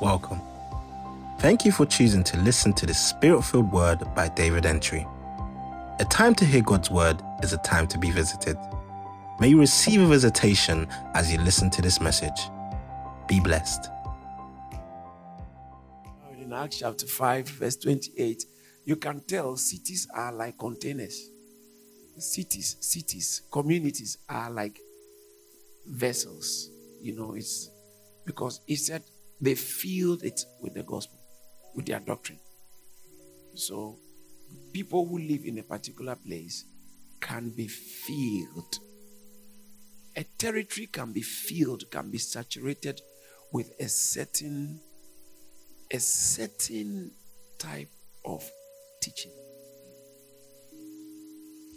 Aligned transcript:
welcome. 0.00 0.40
Thank 1.38 1.64
you 1.64 1.72
for 1.72 1.86
choosing 1.86 2.24
to 2.24 2.36
listen 2.38 2.72
to 2.74 2.86
the 2.86 2.94
Spirit 2.94 3.42
filled 3.42 3.70
Word 3.72 4.00
by 4.14 4.28
David 4.28 4.64
Antwi. 4.64 5.06
A 6.00 6.04
time 6.04 6.34
to 6.36 6.44
hear 6.44 6.62
God's 6.62 6.90
Word 6.90 7.22
is 7.42 7.52
a 7.52 7.58
time 7.58 7.86
to 7.88 7.98
be 7.98 8.10
visited. 8.10 8.56
May 9.38 9.48
you 9.48 9.60
receive 9.60 10.00
a 10.00 10.06
visitation 10.06 10.86
as 11.14 11.32
you 11.32 11.38
listen 11.38 11.70
to 11.70 11.82
this 11.82 12.00
message. 12.00 12.40
Be 13.28 13.40
blessed. 13.40 13.88
In 16.38 16.52
Acts 16.52 16.78
chapter 16.78 17.06
5, 17.06 17.48
verse 17.48 17.76
28, 17.76 18.44
you 18.84 18.96
can 18.96 19.20
tell 19.20 19.56
cities 19.56 20.08
are 20.14 20.32
like 20.32 20.58
containers. 20.58 21.30
Cities, 22.18 22.76
cities, 22.80 23.42
communities 23.50 24.18
are 24.28 24.50
like 24.50 24.78
vessels. 25.86 26.70
You 27.00 27.16
know, 27.16 27.34
it's 27.34 27.70
because 28.26 28.60
he 28.66 28.76
said 28.76 29.02
they 29.40 29.54
filled 29.54 30.22
it 30.22 30.44
with 30.60 30.74
the 30.74 30.82
gospel, 30.82 31.18
with 31.74 31.86
their 31.86 32.00
doctrine. 32.00 32.38
So, 33.54 33.98
people 34.72 35.06
who 35.06 35.18
live 35.18 35.44
in 35.44 35.58
a 35.58 35.62
particular 35.62 36.14
place 36.14 36.64
can 37.20 37.50
be 37.50 37.66
filled. 37.66 38.78
A 40.16 40.24
territory 40.38 40.86
can 40.86 41.12
be 41.12 41.22
filled, 41.22 41.90
can 41.90 42.10
be 42.10 42.18
saturated 42.18 43.00
with 43.52 43.72
a 43.80 43.88
certain 43.88 44.80
a 45.92 45.98
certain 45.98 47.10
type 47.58 47.90
of 48.24 48.48
teaching. 49.02 49.32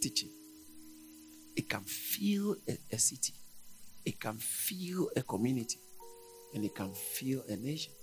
Teaching. 0.02 0.30
It 1.56 1.68
can 1.68 1.82
fill 1.82 2.58
a, 2.68 2.78
a 2.92 3.00
city. 3.00 3.34
It 4.06 4.20
can 4.20 4.38
fill 4.38 5.10
a 5.16 5.24
community 5.24 5.80
and 6.54 6.64
it 6.64 6.76
can 6.76 6.94
fill 6.94 7.44
a 7.50 7.56
nation. 7.56 7.94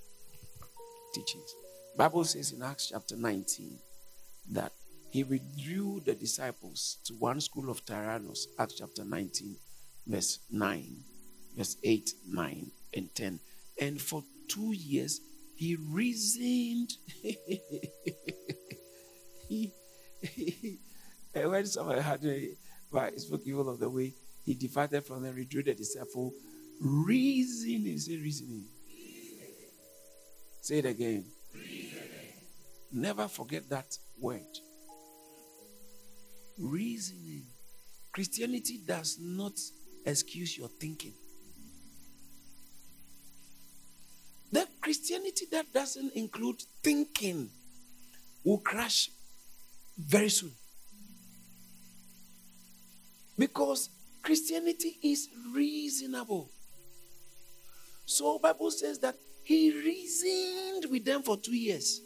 Teachings. 1.12 1.54
Bible 1.96 2.24
says 2.24 2.52
in 2.52 2.62
Acts 2.62 2.88
chapter 2.90 3.16
19 3.16 3.78
that 4.52 4.72
he 5.10 5.24
withdrew 5.24 6.00
the 6.04 6.14
disciples 6.14 6.98
to 7.04 7.14
one 7.14 7.40
school 7.40 7.68
of 7.68 7.84
Tyrannus, 7.84 8.46
Acts 8.58 8.74
chapter 8.78 9.04
19, 9.04 9.56
verse 10.06 10.38
9, 10.50 10.96
verse 11.56 11.76
8, 11.82 12.10
9, 12.28 12.70
and 12.94 13.14
10. 13.14 13.40
And 13.80 14.00
for 14.00 14.22
two 14.48 14.72
years, 14.72 15.20
he 15.56 15.76
reasoned. 15.76 16.92
he, 19.48 19.72
uh, 20.24 20.28
he, 20.28 20.78
when 21.34 21.66
someone 21.66 21.98
had 21.98 22.24
a, 22.24 22.50
spoke 23.16 23.42
evil 23.44 23.68
of 23.68 23.78
the 23.80 23.90
way, 23.90 24.14
he 24.44 24.54
departed 24.54 25.04
from 25.04 25.22
them, 25.22 25.34
withdrew 25.34 25.62
the 25.64 25.74
disciple. 25.74 26.32
Reasoning, 26.80 27.98
say 27.98 28.16
reasoning. 28.16 28.64
Say 30.62 30.78
it 30.78 30.86
again. 30.86 31.26
Never 32.92 33.28
forget 33.28 33.68
that 33.68 33.96
word. 34.18 34.42
Reasoning. 36.58 37.44
Christianity 38.12 38.80
does 38.86 39.18
not 39.20 39.52
excuse 40.04 40.56
your 40.56 40.68
thinking. 40.68 41.12
The 44.52 44.66
Christianity 44.80 45.46
that 45.52 45.72
doesn't 45.72 46.12
include 46.14 46.62
thinking 46.82 47.50
will 48.44 48.58
crash 48.58 49.10
very 49.98 50.30
soon. 50.30 50.52
Because 53.38 53.90
Christianity 54.22 54.98
is 55.02 55.28
reasonable. 55.54 56.50
So 58.10 58.40
Bible 58.40 58.72
says 58.72 58.98
that 58.98 59.14
he 59.44 59.70
reasoned 59.70 60.90
with 60.90 61.04
them 61.04 61.22
for 61.22 61.36
two 61.36 61.54
years. 61.54 62.00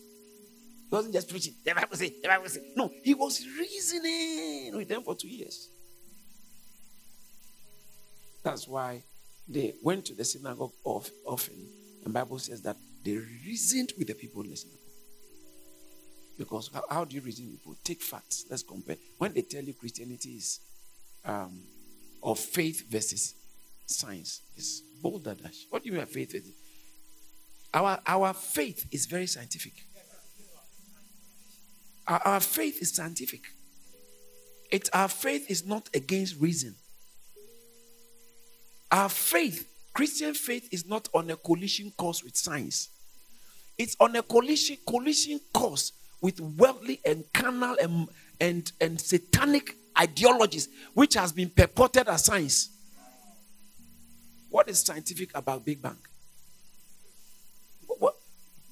He 0.91 0.95
wasn't 0.95 1.15
just 1.15 1.31
preaching. 1.31 1.55
The 1.65 1.75
Bible 1.75 1.97
says, 1.97 2.11
the 2.23 2.29
Bible 2.29 2.47
says. 2.47 2.63
No, 2.77 2.91
he 3.03 3.15
was 3.15 3.43
reasoning 3.59 4.77
with 4.77 4.87
them 4.87 5.03
for 5.03 5.15
two 5.15 5.29
years. 5.29 5.71
That's 8.43 8.69
why 8.69 9.03
they 9.49 9.73
went 9.83 10.05
to 10.05 10.15
the 10.15 10.27
synagogue 10.27 10.73
of, 10.85 11.11
often. 11.25 11.67
And 12.05 12.13
Bible 12.13 12.39
says 12.39 12.61
that 12.63 12.77
they 13.03 13.17
reasoned 13.17 13.95
with 13.97 14.09
the 14.09 14.15
people 14.15 14.43
in 14.43 14.51
the 14.51 14.57
synagogue. 14.57 14.81
Because 16.37 16.71
how, 16.75 16.85
how 16.91 17.05
do 17.07 17.17
you 17.17 17.23
reason 17.23 17.47
with 17.47 17.61
people? 17.61 17.77
Take 17.83 18.03
facts. 18.03 18.45
Let's 18.51 18.63
compare. 18.63 18.97
When 19.17 19.33
they 19.33 19.41
tell 19.41 19.65
you 19.65 19.73
Christianity 19.73 20.33
is 20.33 20.61
um, 21.25 21.63
of 22.23 22.39
faith 22.39 22.91
versus 22.91 23.35
science, 23.87 24.43
it's 25.05 25.13
bolder 25.13 25.35
dash. 25.35 25.67
What 25.71 25.83
do 25.83 25.89
you 25.89 25.95
mean 25.95 26.05
by 26.05 26.11
faith? 26.11 26.35
Our, 27.73 27.99
our 28.07 28.35
faith 28.35 28.87
is 28.93 29.07
very 29.07 29.27
scientific. 29.27 29.73
Our, 32.07 32.21
our 32.25 32.41
faith 32.41 32.81
is 32.81 32.95
scientific. 32.95 33.43
It, 34.71 34.89
our 34.93 35.09
faith 35.09 35.51
is 35.51 35.67
not 35.67 35.89
against 35.95 36.41
reason. 36.41 36.75
Our 38.91 39.09
faith, 39.09 39.69
Christian 39.93 40.35
faith, 40.35 40.69
is 40.73 40.87
not 40.87 41.09
on 41.15 41.31
a 41.31 41.37
collision 41.37 41.93
course 41.97 42.23
with 42.23 42.37
science. 42.37 42.89
It's 43.77 43.97
on 43.99 44.15
a 44.17 44.23
collision 44.23 44.77
collision 44.87 45.41
course 45.53 45.93
with 46.21 46.41
worldly 46.41 47.01
and 47.05 47.25
carnal 47.33 47.77
and, 47.83 48.09
and, 48.41 48.71
and 48.81 49.01
satanic 49.01 49.77
ideologies, 49.99 50.69
which 50.95 51.15
has 51.15 51.33
been 51.33 51.51
purported 51.51 52.09
as 52.09 52.25
science. 52.25 52.74
What 54.55 54.69
is 54.69 54.79
scientific 54.79 55.37
about 55.37 55.65
Big 55.65 55.83
Bang? 55.83 55.97
What, 57.89 58.15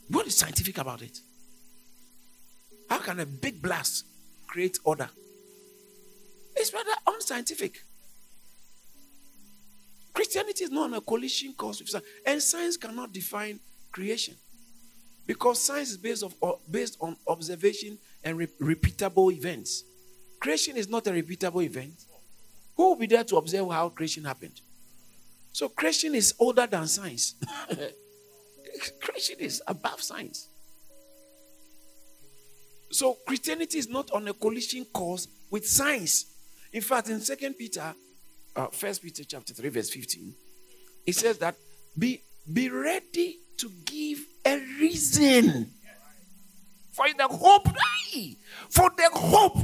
what 0.07 0.29
is 0.29 0.37
scientific 0.37 0.79
about 0.79 1.03
it? 1.03 1.19
How 2.89 2.99
can 2.99 3.19
a 3.19 3.27
big 3.27 3.61
blast 3.61 4.05
create 4.47 4.79
order? 4.85 5.11
It's 6.55 6.73
rather 6.73 6.93
unscientific. 7.09 7.83
Christianity 10.15 10.63
is 10.63 10.71
not 10.71 10.85
on 10.85 10.95
a 10.95 11.01
collision 11.01 11.53
course 11.55 11.81
with 11.81 11.89
science, 11.89 12.07
and 12.25 12.41
science 12.41 12.77
cannot 12.77 13.13
define 13.13 13.59
creation 13.91 14.37
because 15.27 15.61
science 15.61 15.91
is 15.91 15.97
based, 15.97 16.23
of, 16.23 16.33
uh, 16.41 16.53
based 16.71 16.97
on 17.01 17.17
observation 17.27 17.99
and 18.23 18.39
re- 18.39 18.47
repeatable 18.61 19.33
events. 19.33 19.83
Creation 20.39 20.77
is 20.77 20.89
not 20.89 21.09
a 21.09 21.11
repeatable 21.11 21.65
event. 21.65 22.05
Who 22.77 22.91
will 22.91 22.97
be 22.97 23.09
there 23.09 23.25
to 23.25 23.37
observe 23.37 23.69
how 23.69 23.89
creation 23.89 24.23
happened? 24.23 24.61
So 25.53 25.69
creation 25.69 26.15
is 26.15 26.35
older 26.39 26.67
than 26.67 26.87
science. 26.87 27.35
creation 29.01 29.37
is 29.39 29.63
above 29.67 30.03
science. 30.03 30.49
So 32.91 33.17
Christianity 33.27 33.79
is 33.79 33.89
not 33.89 34.11
on 34.13 34.29
a 34.29 34.35
collision 34.35 34.85
course 34.87 35.29
with 35.51 35.67
science. 35.67 36.27
In 36.73 36.83
fact, 36.83 37.09
in 37.09 37.21
Second 37.21 37.55
Peter, 37.55 37.95
uh, 38.55 38.67
First 38.69 39.03
Peter 39.03 39.25
chapter 39.25 39.55
three, 39.55 39.71
verse 39.71 39.91
fifteen, 39.91 40.35
it 41.07 41.15
says 41.15 41.39
that 41.39 41.55
be 41.99 42.23
be 42.51 42.69
ready 42.69 43.39
to 43.59 43.71
give 43.85 44.19
a 44.45 44.59
reason 44.81 45.71
for 46.93 47.07
the 47.17 47.27
hope, 47.27 47.69
for 48.69 48.91
the 48.97 49.09
hope 49.13 49.57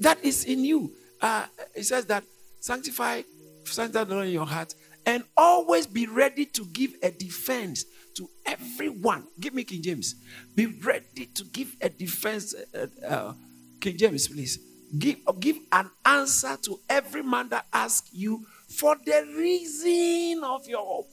that 0.00 0.18
is 0.22 0.44
in 0.44 0.64
you. 0.64 0.92
Uh, 1.20 1.46
it 1.74 1.84
says 1.84 2.04
that 2.06 2.24
sanctify, 2.60 3.22
sanctify 3.64 4.24
in 4.24 4.32
your 4.32 4.46
heart, 4.46 4.74
and 5.06 5.24
always 5.36 5.86
be 5.86 6.06
ready 6.06 6.46
to 6.46 6.64
give 6.66 6.94
a 7.02 7.10
defense 7.10 7.84
to 8.16 8.28
everyone. 8.46 9.26
Give 9.40 9.54
me 9.54 9.64
King 9.64 9.82
James. 9.82 10.14
Be 10.54 10.66
ready 10.66 11.26
to 11.26 11.44
give 11.44 11.74
a 11.80 11.88
defense. 11.88 12.54
Uh, 12.74 12.86
uh, 13.06 13.32
King 13.80 13.96
James, 13.98 14.28
please. 14.28 14.58
Give, 14.96 15.16
give 15.40 15.58
an 15.72 15.90
answer 16.04 16.56
to 16.62 16.78
every 16.88 17.22
man 17.22 17.48
that 17.48 17.66
asks 17.72 18.10
you 18.12 18.46
for 18.68 18.96
the 19.04 19.26
reason 19.36 20.44
of 20.44 20.66
your 20.68 20.84
hope. 20.84 21.10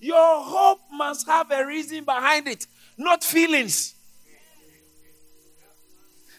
Your 0.00 0.42
hope 0.44 0.80
must 0.92 1.26
have 1.26 1.50
a 1.50 1.66
reason 1.66 2.04
behind 2.04 2.46
it, 2.46 2.66
not 2.96 3.24
feelings. 3.24 3.94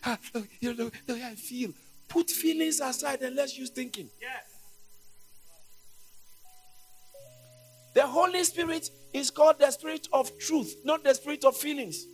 Ah, 0.03 0.19
you 0.61 0.73
know, 0.75 0.91
I 1.09 1.35
feel. 1.35 1.71
Put 2.07 2.29
feelings 2.29 2.79
aside 2.79 3.21
and 3.23 3.35
let's 3.35 3.57
use 3.57 3.71
thinking. 3.71 4.09
Yes. 4.21 4.54
The 7.95 8.05
Holy 8.05 8.43
Spirit 8.43 8.89
is 9.13 9.31
called 9.31 9.57
the 9.57 9.71
Spirit 9.71 10.09
of 10.11 10.37
truth, 10.37 10.75
not 10.83 11.03
the 11.05 11.13
Spirit 11.15 11.45
of 11.45 11.55
feelings. 11.55 12.05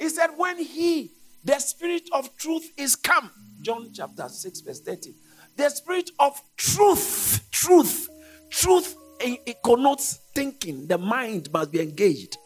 He 0.00 0.08
said, 0.08 0.30
when 0.38 0.58
He, 0.58 1.12
the 1.44 1.58
Spirit 1.58 2.08
of 2.10 2.34
truth, 2.38 2.72
is 2.78 2.96
come, 2.96 3.30
John 3.60 3.90
chapter 3.94 4.28
6, 4.28 4.60
verse 4.62 4.80
30, 4.80 5.14
the 5.56 5.68
Spirit 5.68 6.10
of 6.18 6.40
truth, 6.56 7.46
truth, 7.50 8.08
truth, 8.48 8.96
it, 9.20 9.40
it 9.44 9.56
connotes 9.62 10.18
thinking. 10.34 10.86
The 10.86 10.96
mind 10.96 11.52
must 11.52 11.70
be 11.70 11.80
engaged. 11.80 12.38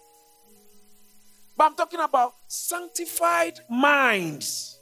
But 1.57 1.65
I'm 1.65 1.77
talking 1.77 2.01
about 2.01 2.35
sanctified 2.49 3.61
minds. 3.71 4.76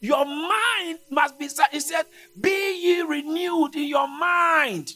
Your 0.00 0.24
mind 0.24 0.98
must 1.10 1.38
be, 1.38 1.48
he 1.72 1.80
said, 1.80 2.04
be 2.40 2.50
ye 2.50 3.02
renewed 3.02 3.74
in 3.74 3.84
your 3.84 4.08
mind. 4.08 4.92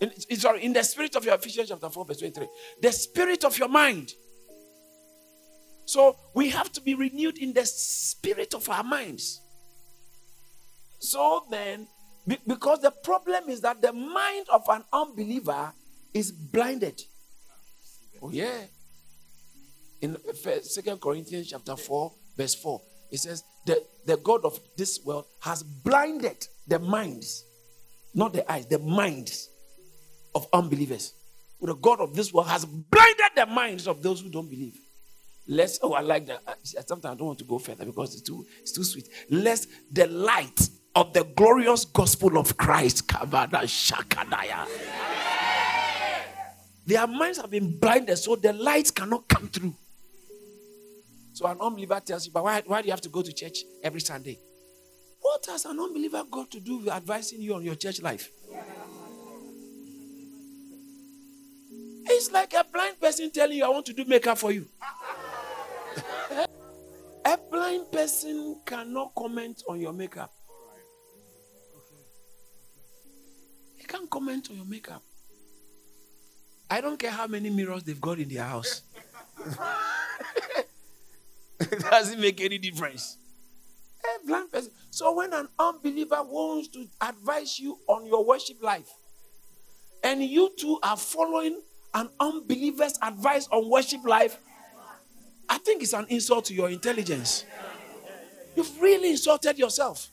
In, 0.00 0.10
sorry, 0.36 0.64
in 0.64 0.72
the 0.72 0.82
spirit 0.82 1.14
of 1.16 1.24
your 1.24 1.34
Ephesians 1.34 1.68
chapter 1.68 1.88
4, 1.88 2.04
verse 2.04 2.18
23. 2.18 2.46
The 2.82 2.92
spirit 2.92 3.44
of 3.44 3.56
your 3.58 3.68
mind. 3.68 4.12
So 5.86 6.16
we 6.34 6.50
have 6.50 6.70
to 6.72 6.80
be 6.80 6.94
renewed 6.94 7.38
in 7.38 7.52
the 7.52 7.64
spirit 7.64 8.54
of 8.54 8.68
our 8.68 8.84
minds. 8.84 9.40
So 10.98 11.44
then, 11.50 11.86
be- 12.26 12.38
because 12.46 12.80
the 12.80 12.90
problem 12.90 13.48
is 13.48 13.60
that 13.62 13.80
the 13.80 13.92
mind 13.92 14.46
of 14.52 14.62
an 14.68 14.84
unbeliever 14.92 15.72
is 16.12 16.32
blinded. 16.32 17.00
Oh, 18.20 18.30
yeah. 18.30 18.64
In 20.00 20.16
Second 20.62 21.00
Corinthians 21.00 21.48
chapter 21.48 21.76
4, 21.76 22.12
verse 22.36 22.54
4, 22.56 22.80
it 23.10 23.18
says, 23.18 23.42
the, 23.66 23.82
the 24.06 24.16
God 24.16 24.44
of 24.44 24.58
this 24.76 25.00
world 25.04 25.26
has 25.40 25.62
blinded 25.62 26.46
the 26.66 26.78
minds, 26.78 27.44
not 28.14 28.32
the 28.32 28.50
eyes, 28.50 28.66
the 28.66 28.78
minds 28.78 29.48
of 30.34 30.46
unbelievers. 30.52 31.14
The 31.60 31.74
God 31.74 32.00
of 32.00 32.14
this 32.14 32.32
world 32.32 32.48
has 32.48 32.64
blinded 32.64 33.32
the 33.34 33.46
minds 33.46 33.88
of 33.88 34.02
those 34.02 34.20
who 34.20 34.28
don't 34.28 34.48
believe. 34.48 34.78
Lest, 35.48 35.80
oh, 35.82 35.94
I 35.94 36.00
like 36.00 36.26
that. 36.26 36.42
Sometimes 36.62 37.04
I 37.04 37.14
don't 37.14 37.26
want 37.28 37.38
to 37.38 37.44
go 37.44 37.58
further 37.58 37.86
because 37.86 38.12
it's 38.12 38.22
too, 38.22 38.44
it's 38.60 38.72
too 38.72 38.84
sweet. 38.84 39.08
Lest 39.30 39.68
the 39.90 40.06
light 40.06 40.68
of 40.94 41.12
the 41.14 41.24
glorious 41.24 41.84
gospel 41.86 42.36
of 42.38 42.56
Christ, 42.56 43.08
Kavada 43.08 43.62
Shakadaya. 43.62 44.66
Their 46.86 47.06
minds 47.06 47.38
have 47.38 47.50
been 47.50 47.78
blinded, 47.78 48.18
so 48.18 48.36
the 48.36 48.52
light 48.52 48.94
cannot 48.94 49.26
come 49.26 49.48
through. 49.48 49.74
So 51.38 51.46
an 51.46 51.58
unbeliever 51.60 52.00
tells 52.04 52.26
you, 52.26 52.32
but 52.32 52.42
why, 52.42 52.60
why 52.66 52.82
do 52.82 52.86
you 52.86 52.90
have 52.90 53.00
to 53.02 53.08
go 53.08 53.22
to 53.22 53.32
church 53.32 53.58
every 53.84 54.00
Sunday? 54.00 54.40
What 55.20 55.46
has 55.46 55.66
an 55.66 55.78
unbeliever 55.78 56.24
got 56.28 56.50
to 56.50 56.58
do 56.58 56.78
with 56.78 56.88
advising 56.88 57.40
you 57.40 57.54
on 57.54 57.62
your 57.62 57.76
church 57.76 58.02
life? 58.02 58.28
It's 62.06 62.32
like 62.32 62.54
a 62.54 62.64
blind 62.72 62.98
person 63.00 63.30
telling 63.30 63.56
you, 63.56 63.64
I 63.64 63.68
want 63.68 63.86
to 63.86 63.92
do 63.92 64.04
makeup 64.04 64.36
for 64.36 64.50
you. 64.50 64.66
a 67.24 67.38
blind 67.48 67.92
person 67.92 68.60
cannot 68.66 69.14
comment 69.14 69.62
on 69.68 69.80
your 69.80 69.92
makeup. 69.92 70.32
He 73.76 73.84
can't 73.84 74.10
comment 74.10 74.48
on 74.50 74.56
your 74.56 74.66
makeup. 74.66 75.04
I 76.68 76.80
don't 76.80 76.98
care 76.98 77.12
how 77.12 77.28
many 77.28 77.48
mirrors 77.48 77.84
they've 77.84 78.00
got 78.00 78.18
in 78.18 78.28
their 78.28 78.42
house. 78.42 78.82
it 81.72 81.80
doesn't 81.80 82.20
make 82.20 82.40
any 82.40 82.58
difference. 82.58 83.16
A 84.04 84.26
blind 84.26 84.50
person. 84.52 84.70
So 84.90 85.12
when 85.12 85.32
an 85.32 85.48
unbeliever 85.58 86.22
wants 86.22 86.68
to 86.68 86.86
advise 87.00 87.58
you 87.58 87.78
on 87.88 88.06
your 88.06 88.24
worship 88.24 88.62
life, 88.62 88.88
and 90.02 90.22
you 90.22 90.50
two 90.56 90.78
are 90.82 90.96
following 90.96 91.60
an 91.94 92.08
unbeliever's 92.20 92.98
advice 93.02 93.48
on 93.50 93.68
worship 93.68 94.04
life, 94.04 94.38
I 95.48 95.58
think 95.58 95.82
it's 95.82 95.94
an 95.94 96.06
insult 96.08 96.44
to 96.46 96.54
your 96.54 96.68
intelligence. 96.70 97.44
You've 98.54 98.80
really 98.80 99.10
insulted 99.10 99.58
yourself. 99.58 100.08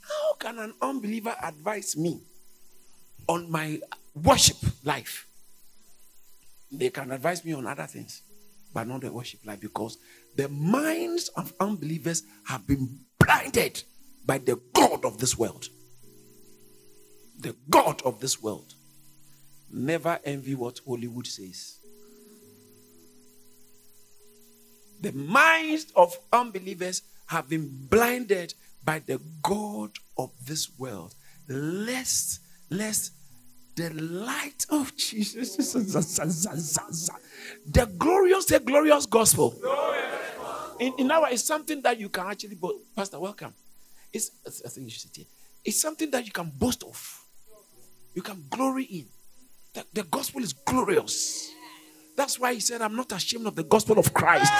How 0.00 0.34
can 0.34 0.58
an 0.58 0.74
unbeliever 0.82 1.34
advise 1.42 1.96
me 1.96 2.20
on 3.26 3.50
my 3.50 3.80
worship 4.14 4.58
life? 4.84 5.26
They 6.70 6.90
can 6.90 7.10
advise 7.12 7.44
me 7.44 7.52
on 7.54 7.66
other 7.66 7.86
things, 7.86 8.22
but 8.74 8.88
not 8.88 9.00
the 9.02 9.12
worship 9.12 9.40
life 9.46 9.60
because 9.60 9.96
the 10.36 10.48
minds 10.48 11.28
of 11.36 11.54
unbelievers 11.60 12.24
have 12.46 12.66
been 12.66 12.98
blinded 13.18 13.82
by 14.26 14.38
the 14.38 14.60
God 14.72 15.04
of 15.04 15.18
this 15.18 15.38
world. 15.38 15.68
The 17.38 17.54
God 17.70 18.02
of 18.02 18.20
this 18.20 18.42
world. 18.42 18.74
Never 19.70 20.18
envy 20.24 20.54
what 20.54 20.80
Hollywood 20.86 21.26
says. 21.26 21.78
The 25.00 25.12
minds 25.12 25.86
of 25.94 26.16
unbelievers 26.32 27.02
have 27.26 27.48
been 27.48 27.86
blinded 27.90 28.54
by 28.84 29.00
the 29.00 29.20
God 29.42 29.90
of 30.18 30.30
this 30.44 30.70
world. 30.78 31.14
Lest, 31.48 32.40
lest 32.70 33.12
the 33.76 33.90
light 33.90 34.66
of 34.70 34.96
Jesus, 34.96 35.56
the 37.66 37.86
glorious, 37.98 38.44
the 38.46 38.60
glorious 38.60 39.06
gospel. 39.06 39.54
In, 40.78 40.92
in 40.98 41.10
our, 41.10 41.28
it's 41.30 41.44
something 41.44 41.82
that 41.82 41.98
you 41.98 42.08
can 42.08 42.26
actually, 42.26 42.54
bo- 42.54 42.78
Pastor, 42.96 43.18
welcome. 43.18 43.52
It's, 44.12 44.30
I 44.64 44.68
think 44.68 44.84
you 44.86 44.90
should 44.90 45.02
sit 45.02 45.16
here. 45.16 45.26
It's 45.64 45.80
something 45.80 46.10
that 46.10 46.24
you 46.24 46.32
can 46.32 46.52
boast 46.54 46.82
of. 46.84 47.20
You 48.14 48.22
can 48.22 48.44
glory 48.48 48.84
in. 48.84 49.06
The, 49.72 49.84
the 49.92 50.02
gospel 50.04 50.42
is 50.42 50.52
glorious. 50.52 51.50
That's 52.16 52.38
why 52.38 52.54
he 52.54 52.60
said, 52.60 52.80
I'm 52.80 52.94
not 52.94 53.10
ashamed 53.12 53.46
of 53.46 53.56
the 53.56 53.64
gospel 53.64 53.98
of 53.98 54.14
Christ. 54.14 54.52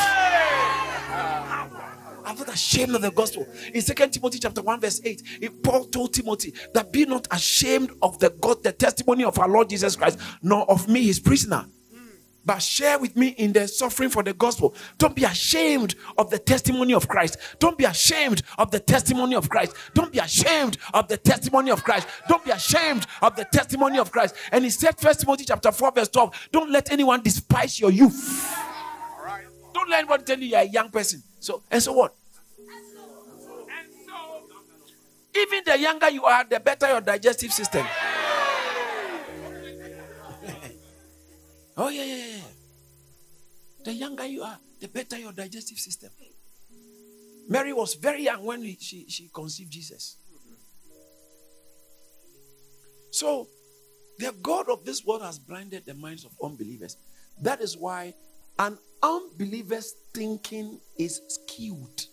I'm 2.25 2.37
not 2.39 2.49
ashamed 2.49 2.95
of 2.95 3.03
the 3.03 3.11
gospel. 3.11 3.47
In 3.73 3.83
Second 3.83 4.13
Timothy 4.13 4.39
chapter 4.39 4.63
1, 4.63 4.81
verse 4.81 5.01
8, 5.05 5.23
it- 5.41 5.63
Paul 5.63 5.85
told 5.87 6.15
Timothy 6.15 6.55
that 6.73 6.93
be 6.93 7.05
not 7.05 7.27
ashamed 7.31 7.91
of 8.03 8.19
the 8.19 8.31
God, 8.31 8.63
the 8.63 8.73
testimony 8.73 9.25
of 9.25 9.39
our 9.39 9.49
Lord 9.49 9.69
Jesus 9.71 9.97
Christ, 9.97 10.19
nor 10.43 10.69
of 10.71 10.89
me, 10.89 11.03
his 11.05 11.21
prisoner. 11.21 11.67
But 12.47 12.59
share 12.59 12.99
with 12.99 13.17
me 13.17 13.29
in 13.29 13.55
the 13.55 13.67
suffering 13.67 14.11
for 14.11 14.23
the 14.23 14.35
gospel. 14.35 14.75
Don't 14.99 15.17
be 15.17 15.25
ashamed 15.25 15.95
of 16.19 16.29
the 16.29 16.39
testimony 16.39 16.93
of 16.93 17.09
Christ. 17.09 17.39
Don't 17.59 17.79
be 17.79 17.85
ashamed 17.85 18.43
of 18.59 18.71
the 18.71 18.81
testimony 18.81 19.35
of 19.35 19.49
Christ. 19.49 19.75
Don't 19.95 20.13
be 20.13 20.19
ashamed 20.19 20.77
of 20.93 21.09
the 21.09 21.17
testimony 21.17 21.71
of 21.71 21.83
Christ. 21.83 22.07
Don't 22.29 22.45
be 22.45 22.51
ashamed 22.51 23.07
of 23.23 23.35
the 23.35 23.47
testimony 23.47 23.99
of 23.99 24.13
Christ. 24.13 24.35
And 24.53 24.63
he 24.63 24.69
said, 24.69 25.01
First 25.01 25.21
Timothy 25.21 25.47
chapter 25.47 25.73
4, 25.73 25.93
verse 25.93 26.09
12, 26.11 26.49
don't 26.53 26.71
let 26.71 26.93
anyone 26.93 27.23
despise 27.23 27.81
your 27.81 27.91
youth. 27.91 28.47
Don't 29.73 29.89
let 29.89 30.01
anyone 30.01 30.23
tell 30.23 30.39
you 30.39 30.49
you're 30.49 30.61
a 30.61 30.65
young 30.65 30.91
person. 30.91 31.23
So, 31.45 31.63
and 31.71 31.83
so 31.83 31.93
what? 31.93 32.15
Even 35.37 35.63
the 35.67 35.79
younger 35.79 36.09
you 36.09 36.25
are, 36.25 36.43
the 36.45 36.59
better 36.59 36.89
your 36.89 37.03
digestive 37.03 37.53
system. 37.53 37.85
oh, 41.77 41.91
yeah, 41.91 42.05
yeah, 42.05 42.17
yeah. 42.17 42.41
The 43.85 43.93
younger 43.93 44.25
you 44.25 44.43
are, 44.43 44.57
the 44.81 44.89
better 44.89 45.19
your 45.19 45.33
digestive 45.33 45.77
system. 45.77 46.09
Mary 47.47 47.75
was 47.75 47.93
very 47.93 48.23
young 48.23 48.43
when 48.43 48.65
she, 48.81 49.05
she 49.07 49.29
conceived 49.31 49.71
Jesus. 49.71 50.17
So, 53.11 53.49
the 54.19 54.33
God 54.41 54.71
of 54.71 54.87
this 54.87 55.05
world 55.05 55.21
has 55.21 55.39
blinded 55.39 55.85
the 55.85 55.93
minds 55.93 56.25
of 56.25 56.31
unbelievers. 56.43 56.97
That 57.43 57.61
is 57.61 57.77
why 57.77 58.15
an 58.59 58.79
unbeliever's 59.03 59.95
thinking 60.13 60.81
is 60.99 61.21
skewed 61.29 62.05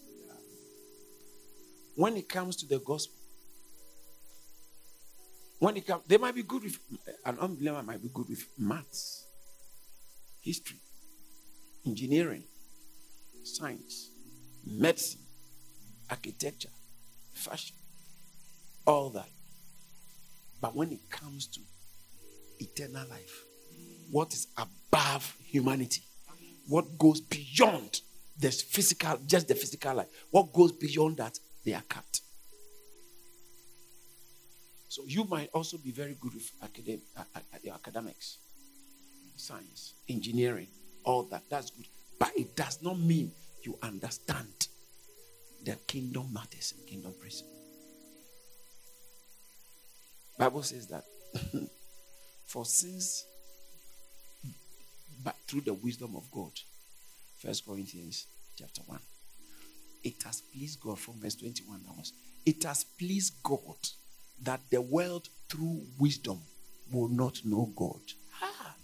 when 1.96 2.18
it 2.18 2.28
comes 2.28 2.56
to 2.58 2.68
the 2.68 2.80
gospel. 2.80 3.16
When 5.60 5.78
it 5.78 5.86
comes, 5.86 6.04
they 6.08 6.18
might 6.18 6.34
be 6.34 6.42
good 6.42 6.64
with 6.64 6.80
an 7.26 7.38
unbeliever 7.40 7.84
might 7.84 8.02
be 8.02 8.10
good 8.12 8.28
with 8.28 8.44
maths, 8.58 9.26
history, 10.42 10.80
engineering, 11.86 12.44
science, 13.44 14.10
medicine, 14.66 15.22
architecture, 16.10 16.70
fashion, 17.34 17.76
all 18.88 19.12
that. 19.12 19.30
But 20.60 20.76
when 20.76 20.92
it 20.92 21.10
comes 21.12 21.46
to 21.48 21.60
eternal 22.60 23.08
life, 23.08 23.44
what 24.10 24.34
is 24.34 24.48
above 24.58 25.36
humanity, 25.46 26.02
what 26.68 26.98
goes 26.98 27.22
beyond 27.22 28.02
this 28.38 28.62
physical, 28.62 29.20
just 29.26 29.48
the 29.48 29.56
physical 29.56 29.96
life, 29.96 30.08
what 30.32 30.52
goes 30.54 30.72
beyond 30.72 31.18
that, 31.18 31.40
they 31.64 31.74
are 31.74 31.84
cut. 31.88 32.22
So 34.88 35.04
you 35.06 35.24
might 35.24 35.50
also 35.54 35.78
be 35.78 35.92
very 35.92 36.18
good 36.20 36.34
with 36.34 36.52
academic, 36.62 37.02
academics, 37.74 38.40
science, 39.38 39.94
engineering, 40.10 40.68
all 41.06 41.24
that. 41.24 41.44
That's 41.50 41.70
good. 41.70 41.86
But 42.20 42.32
it 42.36 42.56
does 42.56 42.82
not 42.82 43.00
mean 43.00 43.32
you 43.64 43.78
understand 43.82 44.68
the 45.64 45.76
kingdom 45.88 46.34
matters 46.34 46.74
and 46.78 46.88
kingdom 46.88 47.14
principle. 47.20 47.54
Bible 50.38 50.64
says 50.64 50.88
that 50.88 51.04
for 52.48 52.66
since 52.66 53.26
but 55.24 55.36
through 55.48 55.62
the 55.62 55.74
wisdom 55.74 56.16
of 56.16 56.30
God, 56.32 56.52
First 57.40 57.66
Corinthians 57.66 58.28
chapter 58.58 58.82
1, 58.86 59.00
it 60.04 60.16
has 60.24 60.42
pleased 60.42 60.80
God 60.82 61.00
from 61.00 61.20
verse 61.20 61.36
21 61.36 61.82
onwards. 61.90 62.14
It 62.46 62.64
has 62.64 62.84
pleased 62.84 63.34
God 63.44 63.78
that 64.44 64.62
the 64.70 64.82
world 64.82 65.30
through 65.50 65.82
wisdom 66.00 66.40
will 66.92 67.08
not 67.08 67.40
know 67.46 67.72
God. 67.76 68.02
Ah, 68.42 68.76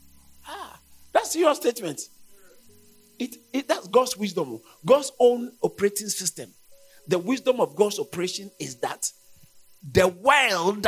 ah, 0.47 0.79
that's 1.11 1.35
your 1.35 1.55
statement. 1.55 2.01
It, 3.19 3.37
it 3.51 3.67
that's 3.67 3.87
God's 3.87 4.15
wisdom, 4.15 4.59
God's 4.85 5.11
own 5.19 5.51
operating 5.61 6.09
system. 6.09 6.51
The 7.07 7.17
wisdom 7.17 7.59
of 7.59 7.75
God's 7.75 7.99
operation 7.99 8.51
is 8.59 8.75
that 8.77 9.11
the 9.91 10.07
world 10.07 10.85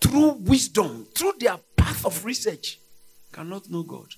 through 0.00 0.32
wisdom, 0.42 1.06
through 1.14 1.34
their 1.38 1.58
path 1.76 2.06
of 2.06 2.24
research, 2.24 2.78
cannot 3.32 3.68
know 3.68 3.82
God. 3.82 4.08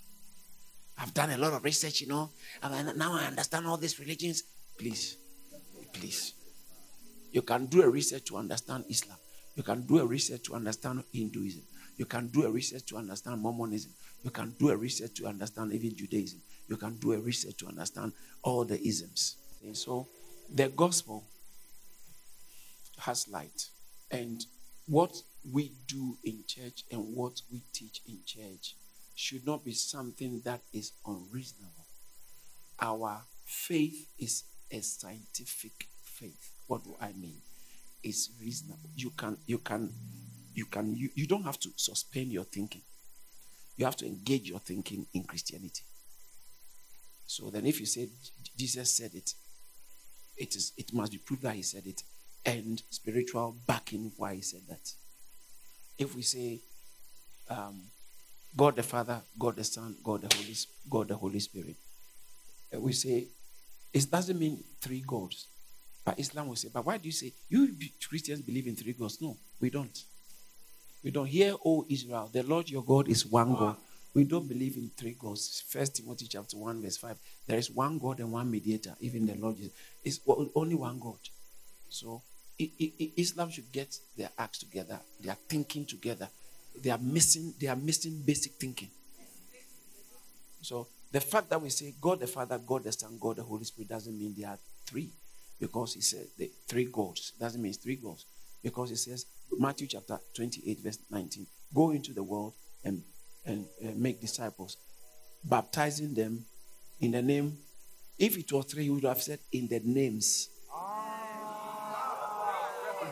I've 0.99 1.15
done 1.15 1.31
a 1.31 1.39
lot 1.39 1.53
of 1.53 1.63
research, 1.65 2.01
you 2.01 2.09
know, 2.09 2.31
now 2.63 3.13
I 3.15 3.27
understand 3.27 3.67
all 3.67 3.77
these 3.77 3.99
religions. 4.01 4.43
Please, 4.77 5.17
please. 5.93 6.35
You 7.31 7.43
can 7.43 7.67
do 7.67 7.83
a 7.83 7.89
research 7.89 8.25
to 8.27 8.37
understand 8.37 8.85
Islam. 8.89 9.19
You 9.55 9.63
can 9.63 9.83
do 9.83 9.99
a 9.99 10.07
research 10.07 10.43
to 10.45 10.55
understand 10.55 11.05
Hinduism. 11.13 11.63
You 11.97 12.07
can 12.07 12.29
do 12.29 12.47
a 12.47 12.51
research 12.51 12.87
to 12.87 12.97
understand 12.97 13.41
Mormonism. 13.41 13.93
You 14.23 14.31
can 14.31 14.55
do 14.59 14.71
a 14.71 14.77
research 14.77 15.15
to 15.17 15.27
understand 15.27 15.73
even 15.73 15.97
Judaism. 15.97 16.41
You 16.69 16.77
can 16.77 16.97
do 16.97 17.13
a 17.13 17.19
research 17.19 17.57
to 17.59 17.67
understand 17.67 18.13
all 18.43 18.65
the 18.65 18.81
isms. 18.87 19.37
And 19.63 19.77
so 19.77 20.09
the 20.53 20.69
gospel 20.69 21.25
has 22.99 23.29
light. 23.29 23.69
And 24.11 24.45
what 24.87 25.17
we 25.53 25.73
do 25.87 26.17
in 26.25 26.45
church 26.47 26.85
and 26.91 27.15
what 27.15 27.41
we 27.53 27.63
teach 27.73 28.01
in 28.09 28.19
church 28.25 28.75
should 29.19 29.45
not 29.45 29.65
be 29.65 29.73
something 29.73 30.41
that 30.45 30.61
is 30.73 30.93
unreasonable. 31.05 31.87
Our 32.81 33.21
faith 33.45 34.07
is 34.17 34.45
a 34.71 34.81
scientific 34.81 35.89
faith. 36.05 36.53
What 36.69 36.85
do 36.85 36.95
I 37.01 37.13
mean? 37.15 37.39
It's 38.05 38.31
reasonable. 38.41 38.91
You 38.95 39.11
can 39.11 39.37
you 39.45 39.59
can 39.59 39.93
you 40.55 40.67
can 40.67 40.95
you, 40.95 41.11
you 41.17 41.27
don't 41.27 41.43
have 41.43 41.59
to 41.59 41.71
suspend 41.75 42.31
your 42.31 42.45
thinking. 42.45 42.83
You 43.77 43.87
have 43.87 43.97
to 43.97 44.07
engage 44.07 44.49
your 44.49 44.61
thinking 44.61 45.07
in 45.13 45.25
Christianity. 45.25 45.83
So 47.27 47.51
then 47.51 47.67
if 47.67 47.81
you 47.81 47.87
say 47.87 48.09
Jesus 48.57 48.95
said 48.95 49.11
it, 49.15 49.35
it 50.37 50.55
is 50.55 50.73
it 50.77 50.95
must 50.95 51.11
be 51.11 51.19
proved 51.19 51.43
that 51.43 51.57
he 51.57 51.63
said 51.63 51.87
it 51.87 52.05
and 52.47 52.81
spiritual 52.89 53.57
backing 53.67 54.13
why 54.17 54.37
he 54.37 54.43
said 54.43 54.63
that. 54.69 54.93
If 55.99 56.15
we 56.15 56.23
say 56.23 56.61
um, 57.51 57.91
God 58.57 58.77
the 58.77 58.83
Father, 58.83 59.21
God 59.39 59.57
the 59.57 59.65
Son, 59.65 59.97
God 60.03 60.23
the 60.23 60.35
Holy 60.37 60.57
God 60.91 61.09
the 61.09 61.17
Holy 61.17 61.41
Spirit, 61.41 61.77
uh, 62.75 62.81
we 62.81 62.93
say 62.93 63.27
it 63.93 64.11
doesn't 64.11 64.39
mean 64.39 64.63
three 64.81 65.03
gods. 65.07 65.47
But 66.05 66.19
Islam 66.19 66.49
will 66.49 66.57
say, 66.57 66.69
but 66.73 66.85
why 66.87 66.97
do 66.97 67.07
you 67.07 67.13
say 67.13 67.33
you 67.49 67.75
Christians 68.09 68.41
believe 68.41 68.67
in 68.67 68.77
three 68.77 68.95
gods? 68.95 69.21
No, 69.21 69.37
we 69.61 69.71
don't. 69.71 70.03
We 71.05 71.11
don't 71.11 71.27
hear, 71.27 71.55
oh 71.65 71.87
Israel, 71.89 72.31
the 72.33 72.43
Lord 72.43 72.69
your 72.69 72.83
God 72.83 73.09
is 73.09 73.27
one 73.27 73.55
God. 73.55 73.77
We 74.15 74.25
don't 74.25 74.49
believe 74.49 74.77
in 74.77 74.91
three 74.97 75.17
gods. 75.19 75.63
First 75.69 75.97
Timothy 75.97 76.27
chapter 76.29 76.57
1, 76.57 76.83
verse 76.83 76.97
5. 76.97 77.17
There 77.47 77.59
is 77.59 77.71
one 77.71 77.99
God 77.99 78.19
and 78.21 78.33
one 78.33 78.51
mediator. 78.51 78.97
Even 79.01 79.27
the 79.27 79.35
Lord 79.35 79.57
is, 79.61 79.71
is 80.03 80.21
only 80.55 80.75
one 80.75 80.99
God. 80.99 81.19
So 81.89 82.23
Islam 82.59 83.51
should 83.51 83.71
get 83.71 83.97
their 84.17 84.31
acts 84.39 84.59
together, 84.59 84.99
their 85.21 85.37
thinking 85.49 85.85
together. 85.87 86.29
They 86.83 86.91
are 86.91 86.99
missing, 86.99 87.55
they 87.61 87.67
are 87.67 87.77
missing 87.77 88.23
basic 88.25 88.53
thinking. 88.53 88.91
So 90.63 90.87
the 91.11 91.21
fact 91.21 91.51
that 91.51 91.61
we 91.61 91.71
say 91.71 91.95
God 92.01 92.21
the 92.21 92.27
Father, 92.27 92.59
God 92.59 92.85
the 92.85 92.93
Son, 92.93 93.17
God 93.21 93.37
the 93.37 93.43
Holy 93.43 93.65
Spirit 93.65 93.89
doesn't 93.89 94.19
mean 94.19 94.35
they 94.37 94.45
are 94.45 94.59
three. 94.87 95.11
Because 95.61 95.95
he 95.95 96.01
said 96.01 96.27
the 96.37 96.51
three 96.69 96.85
gods. 96.85 97.33
Doesn't 97.39 97.61
mean 97.61 97.73
three 97.73 97.97
gods. 97.97 98.25
Because 98.63 98.91
it 98.91 98.99
says 98.99 99.27
Matthew 99.57 99.87
chapter 99.89 100.19
28, 100.35 100.79
verse 100.81 100.99
19. 101.11 101.47
Go 101.75 101.91
into 101.91 102.13
the 102.13 102.23
world 102.23 102.55
and, 102.85 103.03
and 103.45 103.67
uh, 103.85 103.91
make 103.97 104.21
disciples, 104.21 104.77
baptizing 105.45 106.15
them 106.15 106.45
in 107.01 107.13
the 107.13 107.23
name. 107.23 107.59
If 108.19 108.37
it 108.37 108.53
was 108.53 108.67
three, 108.67 108.85
he 108.85 108.91
would 108.91 109.05
have 109.05 109.23
said 109.23 109.39
in 109.53 109.69
the 109.69 109.81
names. 109.85 110.49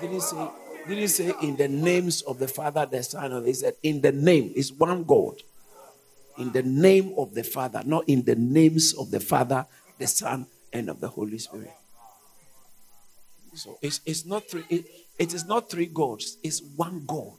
He 0.00 0.06
didn't 0.06 0.22
say, 0.22 0.48
didn't 0.94 1.08
say 1.08 1.32
in 1.42 1.56
the 1.56 1.68
names 1.68 2.22
of 2.22 2.38
the 2.38 2.48
Father, 2.48 2.86
the 2.86 3.02
Son, 3.02 3.32
and 3.32 3.46
he 3.46 3.52
said 3.52 3.74
in 3.82 4.00
the 4.00 4.12
name. 4.12 4.52
It's 4.54 4.72
one 4.72 5.04
God. 5.04 5.42
In 6.38 6.52
the 6.52 6.62
name 6.62 7.14
of 7.16 7.34
the 7.34 7.42
Father, 7.42 7.82
not 7.84 8.08
in 8.08 8.22
the 8.22 8.34
names 8.34 8.94
of 8.94 9.10
the 9.10 9.20
Father, 9.20 9.66
the 9.98 10.06
Son, 10.06 10.46
and 10.72 10.90
of 10.90 11.00
the 11.00 11.08
Holy 11.08 11.38
Spirit. 11.38 11.72
So 13.54 13.78
it's, 13.80 14.00
it's 14.04 14.26
not 14.26 14.48
three, 14.48 14.64
it, 14.68 14.84
it 15.18 15.32
is 15.32 15.46
not 15.46 15.70
three 15.70 15.86
gods, 15.86 16.36
it's 16.42 16.62
one 16.76 17.04
God. 17.06 17.38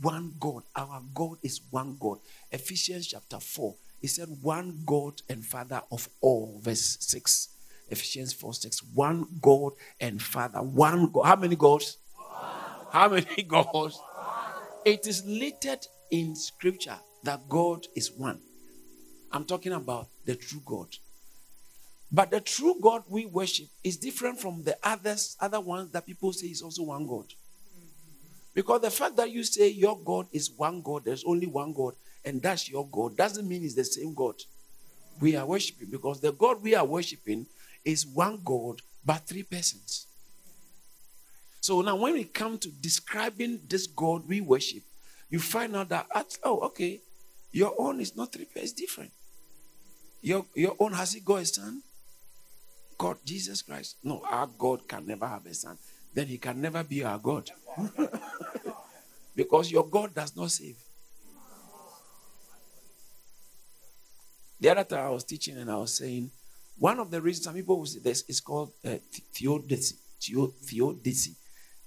One 0.00 0.34
God. 0.38 0.62
Our 0.76 1.02
God 1.14 1.38
is 1.42 1.60
one 1.70 1.96
God. 1.98 2.18
Ephesians 2.50 3.06
chapter 3.06 3.40
4. 3.40 3.74
He 4.00 4.06
said, 4.06 4.28
One 4.42 4.82
God 4.84 5.22
and 5.28 5.44
Father 5.44 5.82
of 5.90 6.08
all. 6.20 6.60
Verse 6.62 6.98
6. 7.00 7.48
Ephesians 7.90 8.32
4 8.34 8.52
6. 8.54 8.82
One 8.94 9.26
God 9.40 9.72
and 10.00 10.20
Father. 10.20 10.60
One 10.60 11.10
God. 11.10 11.22
How 11.24 11.36
many 11.36 11.56
gods? 11.56 11.96
How 12.90 13.08
many 13.08 13.42
gods? 13.48 14.00
It 14.84 15.06
is 15.06 15.24
littered 15.26 15.86
in 16.10 16.34
scripture 16.34 16.98
that 17.24 17.48
God 17.48 17.86
is 17.94 18.10
one. 18.12 18.40
I'm 19.30 19.44
talking 19.44 19.72
about 19.72 20.08
the 20.24 20.34
true 20.34 20.62
God. 20.64 20.88
But 22.10 22.30
the 22.30 22.40
true 22.40 22.76
God 22.80 23.02
we 23.08 23.26
worship 23.26 23.66
is 23.84 23.98
different 23.98 24.40
from 24.40 24.62
the 24.62 24.78
others, 24.82 25.36
other 25.40 25.60
ones 25.60 25.90
that 25.92 26.06
people 26.06 26.32
say 26.32 26.46
is 26.46 26.62
also 26.62 26.84
one 26.84 27.06
God. 27.06 27.26
Because 28.54 28.80
the 28.80 28.90
fact 28.90 29.16
that 29.16 29.30
you 29.30 29.44
say 29.44 29.68
your 29.68 29.98
God 29.98 30.26
is 30.32 30.50
one 30.50 30.80
God, 30.80 31.04
there's 31.04 31.24
only 31.24 31.46
one 31.46 31.74
God, 31.74 31.94
and 32.24 32.40
that's 32.40 32.68
your 32.70 32.88
God, 32.88 33.16
doesn't 33.16 33.46
mean 33.46 33.62
it's 33.62 33.74
the 33.74 33.84
same 33.84 34.14
God 34.14 34.34
we 35.20 35.36
are 35.36 35.46
worshiping. 35.46 35.88
Because 35.90 36.20
the 36.20 36.32
God 36.32 36.62
we 36.62 36.74
are 36.74 36.84
worshiping 36.84 37.46
is 37.84 38.06
one 38.06 38.40
God, 38.44 38.80
but 39.04 39.26
three 39.26 39.42
persons. 39.42 40.06
So 41.68 41.82
now, 41.82 41.96
when 41.96 42.14
we 42.14 42.24
come 42.24 42.56
to 42.60 42.70
describing 42.70 43.60
this 43.68 43.86
God 43.86 44.26
we 44.26 44.40
worship, 44.40 44.82
you 45.28 45.38
find 45.38 45.76
out 45.76 45.90
that, 45.90 46.06
at, 46.14 46.38
oh, 46.42 46.60
okay, 46.60 46.98
your 47.52 47.74
own 47.76 48.00
is 48.00 48.16
not 48.16 48.32
three 48.32 48.46
persons, 48.46 48.72
different. 48.72 49.10
Your, 50.22 50.46
your 50.54 50.74
own 50.80 50.94
has 50.94 51.14
it 51.14 51.26
got 51.26 51.42
a 51.42 51.44
son? 51.44 51.82
God, 52.96 53.18
Jesus 53.22 53.60
Christ. 53.60 53.96
No, 54.02 54.22
our 54.24 54.46
God 54.46 54.88
can 54.88 55.06
never 55.06 55.26
have 55.26 55.44
a 55.44 55.52
son. 55.52 55.76
Then 56.14 56.28
he 56.28 56.38
can 56.38 56.58
never 56.58 56.82
be 56.82 57.04
our 57.04 57.18
God. 57.18 57.50
because 59.36 59.70
your 59.70 59.86
God 59.86 60.14
does 60.14 60.34
not 60.34 60.50
save. 60.50 60.78
The 64.58 64.70
other 64.70 64.84
time 64.84 65.04
I 65.04 65.10
was 65.10 65.24
teaching 65.24 65.58
and 65.58 65.70
I 65.70 65.76
was 65.76 65.94
saying, 65.94 66.30
one 66.78 66.98
of 66.98 67.10
the 67.10 67.20
reasons 67.20 67.44
some 67.44 67.52
people 67.56 67.76
will 67.76 67.84
say 67.84 67.98
this 67.98 68.22
is 68.26 68.40
called 68.40 68.72
uh, 68.86 68.96
theodicy. 69.34 69.96
Theodicy. 70.18 71.34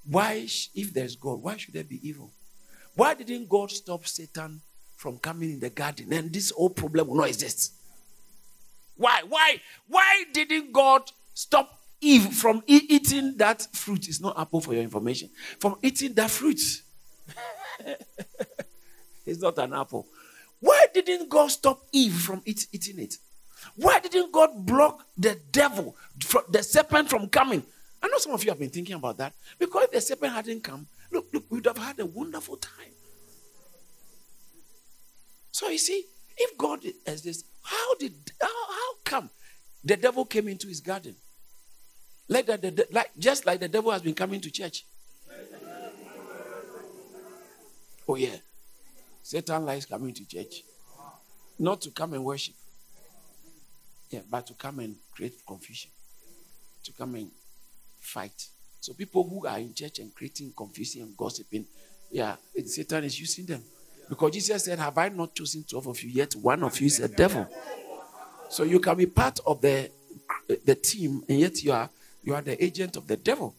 Why, 0.05 0.47
if 0.75 0.93
there's 0.93 1.15
God, 1.15 1.41
why 1.41 1.57
should 1.57 1.73
there 1.73 1.83
be 1.83 1.99
evil? 2.07 2.31
Why 2.95 3.13
didn't 3.13 3.47
God 3.47 3.71
stop 3.71 4.05
Satan 4.07 4.61
from 4.95 5.17
coming 5.17 5.51
in 5.51 5.59
the 5.59 5.69
garden 5.69 6.11
and 6.13 6.31
this 6.31 6.51
whole 6.51 6.69
problem 6.69 7.07
will 7.07 7.17
not 7.17 7.29
exist? 7.29 7.73
Why? 8.95 9.21
Why? 9.27 9.61
Why 9.87 10.25
didn't 10.33 10.71
God 10.71 11.11
stop 11.33 11.79
Eve 12.01 12.33
from 12.33 12.63
e- 12.67 12.85
eating 12.89 13.37
that 13.37 13.67
fruit? 13.73 14.07
It's 14.07 14.19
not 14.21 14.37
apple 14.39 14.61
for 14.61 14.73
your 14.73 14.83
information. 14.83 15.29
From 15.59 15.75
eating 15.81 16.13
that 16.13 16.29
fruit. 16.29 16.59
it's 19.25 19.41
not 19.41 19.57
an 19.57 19.73
apple. 19.73 20.07
Why 20.59 20.85
didn't 20.93 21.29
God 21.29 21.47
stop 21.47 21.81
Eve 21.91 22.13
from 22.13 22.41
eat, 22.45 22.67
eating 22.71 22.99
it? 22.99 23.15
Why 23.75 23.99
didn't 23.99 24.31
God 24.31 24.65
block 24.65 25.05
the 25.17 25.39
devil, 25.51 25.95
the 26.49 26.61
serpent 26.61 27.09
from 27.09 27.29
coming? 27.29 27.63
I 28.01 28.07
know 28.07 28.17
some 28.17 28.33
of 28.33 28.43
you 28.43 28.49
have 28.49 28.59
been 28.59 28.69
thinking 28.69 28.95
about 28.95 29.17
that. 29.17 29.33
Because 29.59 29.85
if 29.85 29.91
the 29.91 30.01
serpent 30.01 30.33
hadn't 30.33 30.63
come, 30.63 30.87
look, 31.11 31.27
look, 31.33 31.45
we 31.49 31.57
would 31.57 31.67
have 31.67 31.77
had 31.77 31.99
a 31.99 32.05
wonderful 32.05 32.57
time. 32.57 32.93
So 35.51 35.69
you 35.69 35.77
see, 35.77 36.05
if 36.37 36.57
God 36.57 36.83
exists, 37.05 37.43
how 37.61 37.95
did 37.95 38.13
how, 38.41 38.47
how 38.47 38.93
come 39.03 39.29
the 39.83 39.97
devil 39.97 40.25
came 40.25 40.47
into 40.47 40.67
his 40.67 40.79
garden? 40.79 41.15
Like 42.27 42.45
that, 42.47 42.61
the, 42.61 42.87
like 42.91 43.11
just 43.19 43.45
like 43.45 43.59
the 43.59 43.67
devil 43.67 43.91
has 43.91 44.01
been 44.01 44.15
coming 44.15 44.41
to 44.41 44.49
church. 44.49 44.85
Oh 48.07 48.15
yeah, 48.15 48.37
Satan 49.21 49.65
likes 49.65 49.85
coming 49.85 50.13
to 50.13 50.25
church, 50.25 50.63
not 51.59 51.81
to 51.81 51.91
come 51.91 52.13
and 52.13 52.23
worship. 52.23 52.55
Yeah, 54.09 54.21
but 54.29 54.47
to 54.47 54.53
come 54.53 54.79
and 54.79 54.95
create 55.13 55.45
confusion, 55.45 55.91
to 56.83 56.91
come 56.93 57.15
and 57.15 57.31
fight. 58.01 58.47
So 58.81 58.93
people 58.93 59.23
who 59.27 59.45
are 59.47 59.59
in 59.59 59.73
church 59.73 59.99
and 59.99 60.13
creating 60.13 60.53
confusion 60.57 61.03
and 61.03 61.15
gossiping, 61.15 61.65
yeah, 62.11 62.35
Satan 62.65 63.03
is 63.05 63.19
using 63.19 63.45
them. 63.45 63.63
Because 64.09 64.31
Jesus 64.31 64.65
said, 64.65 64.79
Have 64.79 64.97
I 64.97 65.07
not 65.09 65.33
chosen 65.33 65.63
12 65.63 65.87
of 65.87 66.03
you, 66.03 66.09
yet 66.09 66.35
one 66.35 66.63
of 66.63 66.77
you 66.81 66.87
is 66.87 66.99
a 66.99 67.07
devil? 67.07 67.47
So 68.49 68.63
you 68.63 68.79
can 68.79 68.97
be 68.97 69.05
part 69.05 69.39
of 69.45 69.61
the, 69.61 69.89
the 70.65 70.75
team, 70.75 71.23
and 71.29 71.39
yet 71.39 71.63
you 71.63 71.71
are, 71.71 71.89
you 72.23 72.35
are 72.35 72.41
the 72.41 72.61
agent 72.61 72.97
of 72.97 73.07
the 73.07 73.15
devil. 73.15 73.55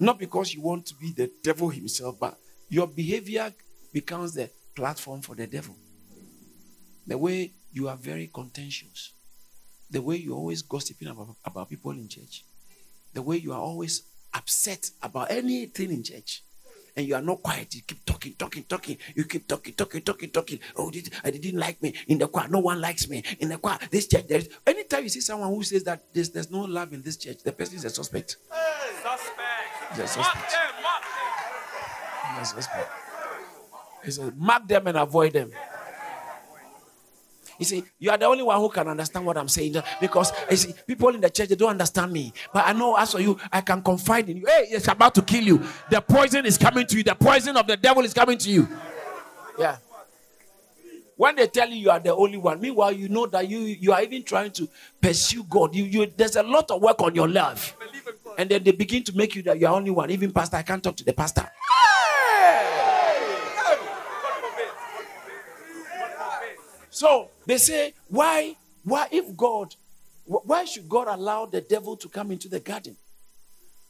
Not 0.00 0.18
because 0.18 0.54
you 0.54 0.62
want 0.62 0.86
to 0.86 0.94
be 0.94 1.12
the 1.12 1.30
devil 1.42 1.68
himself, 1.68 2.18
but 2.18 2.38
your 2.68 2.86
behavior 2.86 3.52
becomes 3.92 4.34
the 4.34 4.48
platform 4.74 5.20
for 5.20 5.34
the 5.34 5.46
devil. 5.46 5.76
The 7.06 7.18
way 7.18 7.52
you 7.72 7.88
are 7.88 7.96
very 7.96 8.30
contentious, 8.32 9.12
the 9.90 10.00
way 10.00 10.16
you're 10.16 10.36
always 10.36 10.62
gossiping 10.62 11.08
about, 11.08 11.36
about 11.44 11.68
people 11.68 11.90
in 11.90 12.08
church, 12.08 12.44
the 13.14 13.22
way 13.22 13.36
you 13.36 13.52
are 13.52 13.60
always 13.60 14.02
upset 14.34 14.90
about 15.02 15.30
anything 15.30 15.90
in 15.90 16.02
church, 16.02 16.42
and 16.96 17.06
you 17.06 17.14
are 17.14 17.22
not 17.22 17.42
quiet. 17.42 17.74
You 17.74 17.82
keep 17.86 18.04
talking, 18.04 18.34
talking, 18.34 18.64
talking. 18.64 18.98
You 19.14 19.24
keep 19.24 19.48
talking, 19.48 19.74
talking, 19.74 20.02
talking, 20.02 20.30
talking. 20.30 20.58
Oh, 20.76 20.90
did, 20.90 21.10
I 21.24 21.28
uh, 21.28 21.30
didn't 21.30 21.58
like 21.58 21.82
me 21.82 21.94
in 22.08 22.18
the 22.18 22.28
choir. 22.28 22.48
No 22.48 22.60
one 22.60 22.80
likes 22.80 23.08
me 23.08 23.22
in 23.40 23.48
the 23.48 23.58
choir. 23.58 23.78
This 23.90 24.06
church, 24.06 24.26
there's 24.28 24.48
anytime 24.66 25.04
you 25.04 25.08
see 25.08 25.20
someone 25.20 25.48
who 25.48 25.62
says 25.62 25.84
that 25.84 26.04
there's, 26.12 26.30
there's 26.30 26.50
no 26.50 26.62
love 26.62 26.92
in 26.92 27.02
this 27.02 27.16
church, 27.16 27.42
the 27.42 27.52
person 27.52 27.76
is 27.76 27.84
a 27.84 27.90
suspect. 27.90 28.36
Hey, 28.52 28.92
suspect. 29.02 29.98
a 29.98 30.06
suspect. 30.06 30.26
Mark 30.26 30.50
them, 30.50 30.82
mark 30.82 31.02
them. 32.34 32.42
a 32.42 32.44
suspect. 32.44 32.90
He 34.04 34.10
says, 34.10 34.32
mark 34.36 34.68
them 34.68 34.86
and 34.86 34.98
avoid 34.98 35.32
them. 35.32 35.50
You 37.58 37.64
see, 37.64 37.84
you 37.98 38.10
are 38.10 38.18
the 38.18 38.26
only 38.26 38.42
one 38.42 38.58
who 38.58 38.68
can 38.68 38.88
understand 38.88 39.24
what 39.26 39.36
I'm 39.36 39.48
saying 39.48 39.76
because 40.00 40.32
you 40.50 40.56
see, 40.56 40.74
people 40.86 41.08
in 41.10 41.20
the 41.20 41.30
church 41.30 41.48
they 41.48 41.54
don't 41.54 41.70
understand 41.70 42.12
me. 42.12 42.32
But 42.52 42.66
I 42.66 42.72
know 42.72 42.96
as 42.96 43.12
for 43.12 43.20
you, 43.20 43.38
I 43.52 43.60
can 43.60 43.82
confide 43.82 44.28
in 44.28 44.38
you. 44.38 44.46
Hey, 44.46 44.66
it's 44.70 44.88
about 44.88 45.14
to 45.16 45.22
kill 45.22 45.44
you. 45.44 45.62
The 45.90 46.00
poison 46.00 46.46
is 46.46 46.58
coming 46.58 46.86
to 46.86 46.96
you. 46.96 47.02
The 47.02 47.14
poison 47.14 47.56
of 47.56 47.66
the 47.66 47.76
devil 47.76 48.04
is 48.04 48.12
coming 48.12 48.38
to 48.38 48.50
you. 48.50 48.68
Yeah. 49.58 49.76
When 51.16 51.36
they 51.36 51.46
tell 51.46 51.68
you 51.68 51.76
you 51.76 51.90
are 51.90 52.00
the 52.00 52.14
only 52.14 52.38
one, 52.38 52.60
meanwhile 52.60 52.92
you 52.92 53.08
know 53.08 53.26
that 53.26 53.48
you 53.48 53.58
you 53.58 53.92
are 53.92 54.02
even 54.02 54.24
trying 54.24 54.50
to 54.52 54.68
pursue 55.00 55.44
God. 55.44 55.74
You 55.74 55.84
you 55.84 56.12
there's 56.16 56.34
a 56.34 56.42
lot 56.42 56.70
of 56.72 56.82
work 56.82 57.00
on 57.02 57.14
your 57.14 57.28
life, 57.28 57.76
and 58.36 58.50
then 58.50 58.64
they 58.64 58.72
begin 58.72 59.04
to 59.04 59.16
make 59.16 59.36
you 59.36 59.42
that 59.44 59.60
you 59.60 59.66
are 59.68 59.74
only 59.74 59.92
one. 59.92 60.10
Even 60.10 60.32
pastor, 60.32 60.56
I 60.56 60.62
can't 60.62 60.82
talk 60.82 60.96
to 60.96 61.04
the 61.04 61.12
pastor. 61.12 61.48
So 66.94 67.28
they 67.44 67.58
say, 67.58 67.92
why, 68.06 68.54
why, 68.84 69.08
if 69.10 69.36
God, 69.36 69.74
why 70.26 70.64
should 70.64 70.88
God 70.88 71.08
allow 71.08 71.44
the 71.44 71.60
devil 71.60 71.96
to 71.96 72.08
come 72.08 72.30
into 72.30 72.48
the 72.48 72.60
garden? 72.60 72.96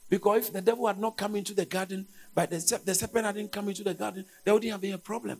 Because 0.09 0.47
if 0.47 0.53
the 0.53 0.61
devil 0.61 0.87
had 0.87 0.97
not 0.97 1.15
come 1.15 1.35
into 1.35 1.53
the 1.53 1.65
garden, 1.65 2.07
but 2.33 2.49
the, 2.49 2.81
the 2.83 2.95
serpent 2.95 3.27
hadn't 3.27 3.51
come 3.51 3.69
into 3.69 3.83
the 3.83 3.93
garden, 3.93 4.25
there 4.43 4.55
wouldn't 4.55 4.71
have 4.71 4.81
been 4.81 4.95
a 4.95 4.97
problem. 4.97 5.39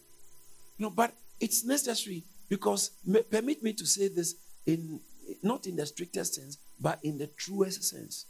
You 0.77 0.85
know, 0.85 0.89
but 0.91 1.15
it's 1.39 1.65
necessary 1.65 2.23
because 2.49 2.91
permit 3.31 3.63
me 3.63 3.73
to 3.73 3.85
say 3.87 4.09
this 4.09 4.35
in 4.67 4.99
not 5.41 5.65
in 5.65 5.75
the 5.75 5.87
strictest 5.87 6.35
sense, 6.35 6.59
but 6.79 6.99
in 7.01 7.17
the 7.17 7.25
truest 7.25 7.83
sense. 7.83 8.27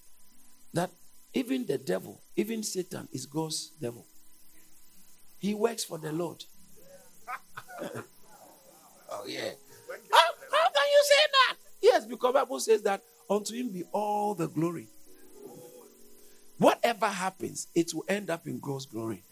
That 0.74 0.92
even 1.34 1.66
the 1.66 1.78
devil, 1.78 2.22
even 2.38 2.64
Satan 2.64 3.10
is 3.12 3.26
God's 3.26 3.72
devil. 3.82 4.06
He 5.40 5.54
works 5.54 5.84
for 5.84 5.98
the 5.98 6.14
Lord. 6.14 6.46
Oh, 9.12 9.26
yeah. 9.28 9.52
How, 10.12 10.28
how 10.52 10.68
can 10.70 10.88
you 10.92 11.04
say 11.04 11.26
that? 11.32 11.56
Yes, 11.82 12.06
because 12.06 12.34
Bible 12.34 12.60
says 12.60 12.82
that 12.84 13.02
unto 13.30 13.54
him 13.54 13.70
be 13.70 13.84
all 13.92 14.34
the 14.36 14.48
glory. 14.48 14.88
Whatever 16.58 17.08
happens, 17.08 17.68
it 17.76 17.94
will 17.94 18.06
end 18.08 18.30
up 18.30 18.48
in 18.48 18.60
God's 18.60 18.86
glory. 18.86 19.24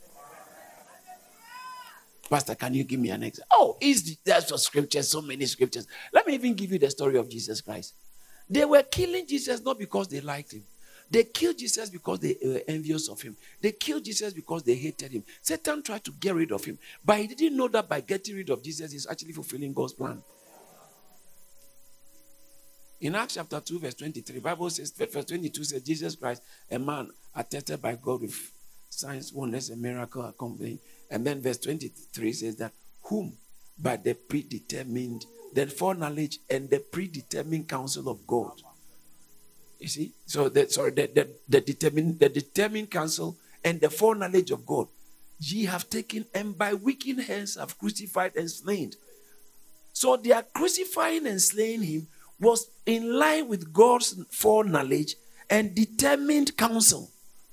Pastor, 2.30 2.56
can 2.56 2.74
you 2.74 2.84
give 2.84 3.00
me 3.00 3.10
an 3.10 3.24
example? 3.24 3.48
Oh, 3.53 3.77
is 3.82 4.18
that's 4.25 4.51
a 4.51 4.58
scriptures, 4.58 5.10
so 5.10 5.22
many 5.22 5.46
scriptures. 5.46 5.88
Let 6.12 6.25
me 6.25 6.34
even 6.34 6.53
give 6.53 6.72
you 6.72 6.80
the 6.80 6.89
story 6.89 7.18
of 7.18 7.30
Jesus 7.30 7.62
Christ. 7.62 7.94
They 8.50 8.65
were 8.65 8.84
killing 8.84 9.27
Jesus 9.27 9.62
not 9.62 9.77
because 9.80 10.08
they 10.08 10.22
liked 10.22 10.53
him. 10.53 10.63
They 11.13 11.25
killed 11.25 11.60
Jesus 11.60 11.91
because 11.91 12.22
they 12.22 12.36
were 12.43 12.63
envious 12.67 13.08
of 13.08 13.22
him. 13.22 13.38
They 13.62 13.72
killed 13.72 14.03
Jesus 14.03 14.34
because 14.34 14.63
they 14.63 14.74
hated 14.74 15.12
him. 15.12 15.24
Satan 15.43 15.84
tried 15.84 16.03
to 16.05 16.12
get 16.12 16.34
rid 16.34 16.51
of 16.51 16.65
him, 16.65 16.79
but 17.05 17.20
he 17.20 17.27
didn't 17.27 17.55
know 17.55 17.67
that 17.67 17.88
by 17.88 18.01
getting 18.01 18.36
rid 18.36 18.50
of 18.50 18.63
Jesus, 18.63 18.91
he's 18.91 19.05
actually 19.05 19.34
fulfilling 19.34 19.74
God's 19.74 19.93
plan. 19.93 20.24
In 23.00 23.13
Acts 23.13 23.36
chapter 23.36 23.60
2, 23.60 23.77
verse 23.77 23.93
23, 23.93 24.39
Bible 24.39 24.72
says, 24.72 24.89
verse 24.89 25.25
22 25.25 25.63
says, 25.63 25.84
Jesus 25.84 26.15
Christ, 26.15 26.41
a 26.72 26.79
man 26.79 27.12
attested 27.36 27.79
by 27.79 27.93
God 27.93 28.22
with 28.22 28.51
signs, 28.89 29.32
wonders, 29.32 29.70
and 29.70 29.79
miracle 29.79 30.25
accompanying. 30.25 30.79
And 31.12 31.27
then 31.27 31.43
verse 31.43 31.60
23 31.60 32.34
says 32.34 32.55
that, 32.55 32.72
whom 33.03 33.38
by 33.77 33.98
the 33.98 34.16
predetermined, 34.16 35.27
the 35.53 35.68
foreknowledge 35.68 36.40
and 36.50 36.72
the 36.72 36.79
predetermined 36.79 37.70
counsel 37.70 38.09
of 38.09 38.25
God 38.25 38.64
you 39.83 39.89
see? 39.89 40.11
So 40.25 40.50
that 40.50 40.72
sorry, 40.72 40.91
the, 40.91 41.09
the, 41.13 41.29
the 41.48 41.61
determined 41.61 42.19
the 42.19 42.29
determined 42.29 42.89
counsel 42.89 43.37
and 43.63 43.79
the 43.79 43.89
foreknowledge 43.89 44.50
of 44.51 44.65
God. 44.65 44.87
Ye 45.39 45.65
have 45.65 45.89
taken 45.89 46.25
and 46.33 46.57
by 46.57 46.74
wicked 46.74 47.19
hands 47.19 47.55
have 47.55 47.77
crucified 47.77 48.35
and 48.35 48.50
slain. 48.50 48.93
So 49.91 50.15
their 50.15 50.41
crucifying 50.41 51.27
and 51.27 51.41
slaying 51.41 51.83
him 51.83 52.07
was 52.39 52.67
in 52.85 53.19
line 53.19 53.48
with 53.48 53.72
God's 53.74 54.15
foreknowledge 54.31 55.15
and 55.50 55.75
determined 55.75 56.55
counsel. 56.57 57.09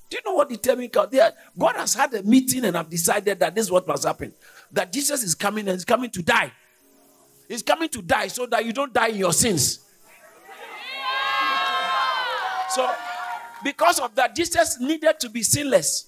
Do 0.09 0.17
you 0.17 0.23
know 0.25 0.37
what 0.37 0.49
determined 0.49 0.93
counsel? 0.93 1.31
God 1.59 1.77
has 1.77 1.95
had 1.95 2.15
a 2.15 2.23
meeting 2.23 2.65
and 2.65 2.77
have 2.77 2.89
decided 2.89 3.41
that 3.41 3.55
this 3.55 3.67
is 3.67 3.73
what 3.73 3.87
must 3.87 4.05
happen. 4.05 4.33
That 4.73 4.93
Jesus 4.93 5.25
is 5.25 5.35
coming 5.35 5.69
and 5.69 5.77
is 5.77 5.85
coming 5.85 6.11
to 6.11 6.23
die. 6.23 6.53
He's 7.49 7.63
coming 7.63 7.89
to 7.89 8.03
die 8.03 8.29
so 8.29 8.47
that 8.47 8.65
you 8.65 8.73
don't 8.73 8.93
die 8.93 9.09
in 9.09 9.17
your 9.17 9.33
sins. 9.33 9.81
So, 12.71 12.93
because 13.65 13.99
of 13.99 14.15
that, 14.15 14.35
Jesus 14.35 14.79
needed 14.81 15.19
to 15.21 15.29
be 15.29 15.43
sinless. 15.43 16.07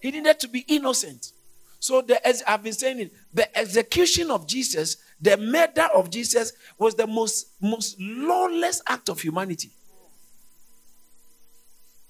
He 0.00 0.10
needed 0.10 0.38
to 0.40 0.48
be 0.48 0.60
innocent. 0.68 1.32
So, 1.80 2.00
the, 2.02 2.24
as 2.26 2.42
I've 2.46 2.62
been 2.62 2.72
saying 2.72 3.00
it, 3.00 3.12
the 3.32 3.58
execution 3.58 4.30
of 4.30 4.46
Jesus, 4.46 4.96
the 5.20 5.36
murder 5.36 5.88
of 5.94 6.10
Jesus, 6.10 6.52
was 6.78 6.94
the 6.94 7.06
most, 7.06 7.48
most 7.60 7.96
lawless 8.00 8.82
act 8.86 9.08
of 9.08 9.20
humanity. 9.20 9.70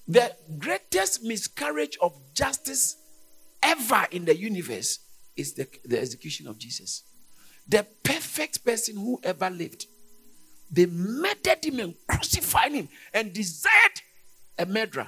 The 0.07 0.35
greatest 0.57 1.23
miscarriage 1.23 1.97
of 2.01 2.13
justice 2.33 2.97
ever 3.61 4.07
in 4.11 4.25
the 4.25 4.35
universe 4.35 4.99
is 5.35 5.53
the, 5.53 5.67
the 5.85 5.99
execution 5.99 6.47
of 6.47 6.57
Jesus. 6.57 7.03
The 7.67 7.85
perfect 8.03 8.65
person 8.65 8.97
who 8.97 9.19
ever 9.23 9.49
lived 9.49 9.85
they 10.71 10.85
murdered 10.85 11.63
him 11.63 11.79
and 11.79 11.95
crucified 12.07 12.71
him 12.73 12.89
and 13.13 13.33
desired 13.33 14.01
a 14.57 14.65
murderer. 14.65 15.07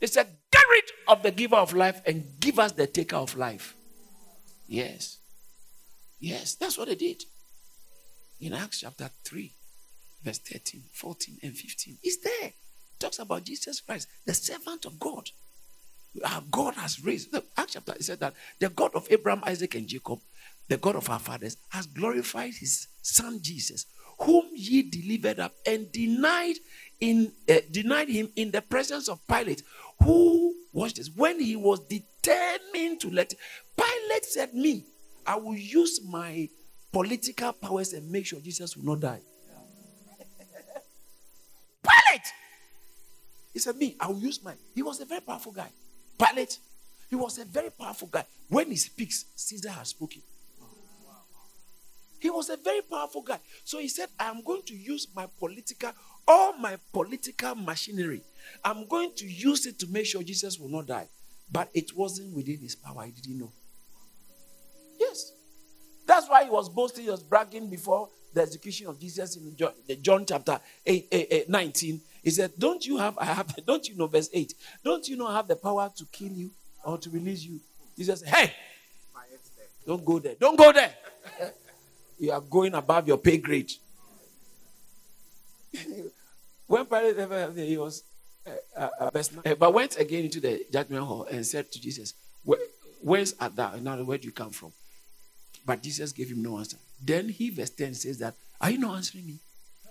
They 0.00 0.06
said, 0.06 0.28
Get 0.50 0.62
rid 0.70 0.84
of 1.08 1.22
the 1.22 1.30
giver 1.30 1.56
of 1.56 1.72
life 1.72 2.00
and 2.06 2.24
give 2.40 2.58
us 2.58 2.72
the 2.72 2.86
taker 2.86 3.16
of 3.16 3.36
life. 3.36 3.74
Yes. 4.66 5.18
Yes, 6.18 6.54
that's 6.54 6.78
what 6.78 6.88
they 6.88 6.94
did. 6.94 7.22
In 8.40 8.52
Acts 8.52 8.80
chapter 8.80 9.10
3, 9.24 9.52
verse 10.22 10.38
13, 10.38 10.82
14, 10.92 11.38
and 11.42 11.56
15. 11.56 11.98
It's 12.02 12.18
there. 12.18 12.48
It 12.48 12.54
talks 12.98 13.18
about 13.18 13.44
Jesus 13.44 13.80
Christ, 13.80 14.08
the 14.24 14.34
servant 14.34 14.84
of 14.84 14.98
God. 14.98 15.30
Our 16.24 16.42
God 16.50 16.74
has 16.74 17.04
raised. 17.04 17.32
Look, 17.32 17.46
Acts 17.56 17.74
chapter, 17.74 17.92
it 17.92 18.04
said 18.04 18.20
that 18.20 18.34
the 18.58 18.70
God 18.70 18.92
of 18.94 19.06
Abraham, 19.10 19.42
Isaac, 19.46 19.74
and 19.74 19.86
Jacob, 19.86 20.20
the 20.68 20.78
God 20.78 20.96
of 20.96 21.08
our 21.10 21.18
fathers, 21.18 21.56
has 21.68 21.86
glorified 21.86 22.54
his 22.54 22.88
son 23.02 23.38
Jesus, 23.42 23.86
whom 24.18 24.44
ye 24.54 24.82
delivered 24.82 25.40
up 25.40 25.52
and 25.66 25.90
denied 25.92 26.56
in 27.00 27.32
uh, 27.48 27.54
denied 27.70 28.08
him 28.08 28.30
in 28.36 28.50
the 28.50 28.62
presence 28.62 29.08
of 29.08 29.24
Pilate, 29.26 29.62
who 30.02 30.54
watch 30.72 30.94
this 30.94 31.10
when 31.14 31.40
he 31.40 31.56
was 31.56 31.80
determined 31.80 33.00
to 33.00 33.10
let 33.10 33.34
Pilate 33.76 34.24
said, 34.24 34.54
"Me, 34.54 34.84
I 35.26 35.36
will 35.36 35.56
use 35.56 36.00
my 36.02 36.48
political 36.92 37.52
powers 37.52 37.92
and 37.92 38.10
make 38.10 38.26
sure 38.26 38.40
Jesus 38.40 38.76
will 38.76 38.84
not 38.84 39.00
die." 39.00 39.20
Pilate, 41.82 42.26
he 43.52 43.58
said, 43.58 43.76
"Me, 43.76 43.96
I 44.00 44.08
will 44.08 44.18
use 44.18 44.42
my." 44.42 44.54
He 44.74 44.82
was 44.82 45.00
a 45.00 45.04
very 45.04 45.20
powerful 45.20 45.52
guy. 45.52 45.70
Pilate, 46.18 46.58
he 47.10 47.16
was 47.16 47.38
a 47.38 47.44
very 47.44 47.70
powerful 47.70 48.08
guy. 48.08 48.24
When 48.48 48.70
he 48.70 48.76
speaks, 48.76 49.26
Caesar 49.34 49.70
has 49.70 49.88
spoken. 49.88 50.22
He 52.26 52.30
was 52.30 52.50
a 52.50 52.56
very 52.56 52.82
powerful 52.82 53.22
guy. 53.22 53.38
So 53.62 53.78
he 53.78 53.86
said, 53.86 54.08
I 54.18 54.28
am 54.28 54.42
going 54.42 54.62
to 54.62 54.74
use 54.74 55.06
my 55.14 55.26
political, 55.38 55.92
all 56.26 56.58
my 56.58 56.76
political 56.92 57.54
machinery. 57.54 58.20
I'm 58.64 58.84
going 58.88 59.12
to 59.18 59.26
use 59.28 59.64
it 59.64 59.78
to 59.78 59.86
make 59.86 60.06
sure 60.06 60.24
Jesus 60.24 60.58
will 60.58 60.68
not 60.68 60.88
die. 60.88 61.06
But 61.52 61.70
it 61.72 61.96
wasn't 61.96 62.34
within 62.34 62.58
his 62.58 62.74
power. 62.74 63.04
He 63.04 63.12
didn't 63.12 63.38
know. 63.38 63.52
Yes. 64.98 65.34
That's 66.04 66.28
why 66.28 66.42
he 66.42 66.50
was 66.50 66.68
boasting, 66.68 67.04
he 67.04 67.10
was 67.10 67.22
bragging 67.22 67.70
before 67.70 68.08
the 68.34 68.42
execution 68.42 68.88
of 68.88 68.98
Jesus 68.98 69.36
in 69.36 69.54
John, 69.56 69.72
John 70.02 70.26
chapter 70.26 70.58
8, 70.84 71.06
8, 71.12 71.28
8, 71.30 71.48
19. 71.48 72.00
He 72.24 72.30
said, 72.30 72.50
Don't 72.58 72.84
you 72.84 72.96
have, 72.96 73.16
I 73.18 73.26
have, 73.26 73.54
don't 73.64 73.88
you 73.88 73.94
know, 73.94 74.08
verse 74.08 74.30
8, 74.32 74.52
don't 74.82 75.06
you 75.06 75.16
know 75.16 75.28
I 75.28 75.36
have 75.36 75.46
the 75.46 75.54
power 75.54 75.92
to 75.96 76.04
kill 76.06 76.32
you 76.32 76.50
or 76.84 76.98
to 76.98 77.08
release 77.08 77.44
you? 77.44 77.60
Jesus 77.96 78.18
said, 78.18 78.30
Hey, 78.30 78.52
don't 79.86 80.04
go 80.04 80.18
there. 80.18 80.34
Don't 80.40 80.58
go 80.58 80.72
there. 80.72 80.92
you 82.18 82.32
are 82.32 82.40
going 82.40 82.74
above 82.74 83.06
your 83.08 83.18
pay 83.18 83.38
grade. 83.38 83.72
when 86.66 86.86
Pilate 86.86 87.18
ever 87.18 87.52
he 87.52 87.76
was 87.76 88.02
uh, 88.46 88.88
uh, 89.00 89.10
uh, 89.44 89.54
but 89.56 89.74
went 89.74 89.98
again 89.98 90.24
into 90.24 90.40
the 90.40 90.64
judgment 90.72 91.04
hall 91.04 91.26
and 91.30 91.44
said 91.44 91.70
to 91.72 91.80
Jesus, 91.80 92.14
Where, 92.44 92.58
Where's 93.02 93.34
at 93.40 93.56
that? 93.56 93.82
Now, 93.82 93.96
where 94.02 94.18
do 94.18 94.26
you 94.26 94.32
come 94.32 94.50
from? 94.50 94.72
But 95.64 95.82
Jesus 95.82 96.12
gave 96.12 96.30
him 96.30 96.42
no 96.42 96.58
answer. 96.58 96.78
Then 97.02 97.28
he, 97.28 97.50
verse 97.50 97.70
10, 97.70 97.94
says 97.94 98.18
that, 98.18 98.34
Are 98.60 98.70
you 98.70 98.78
not 98.78 98.96
answering 98.96 99.26
me? 99.26 99.38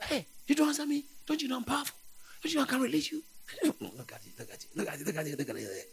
Hey, 0.02 0.26
you 0.48 0.56
don't 0.56 0.70
answer 0.70 0.86
me. 0.86 1.04
Don't 1.28 1.42
you 1.42 1.48
know 1.48 1.58
I'm 1.58 1.64
powerful? 1.64 1.96
Don't 2.42 2.54
you 2.54 2.60
know 2.60 2.64
I 2.64 2.68
can 2.68 2.82
release 2.82 3.12
you? 3.12 3.22
look 3.64 4.12
at 4.12 4.22
it, 4.26 4.40
look 4.40 4.50
at 4.52 4.64
it, 4.64 4.68
look 4.76 4.88
at 4.88 5.00
it, 5.00 5.08
look 5.08 5.18
at 5.18 5.28
it, 5.28 5.40
look 5.40 5.50
at 5.50 5.56
it. 5.56 5.90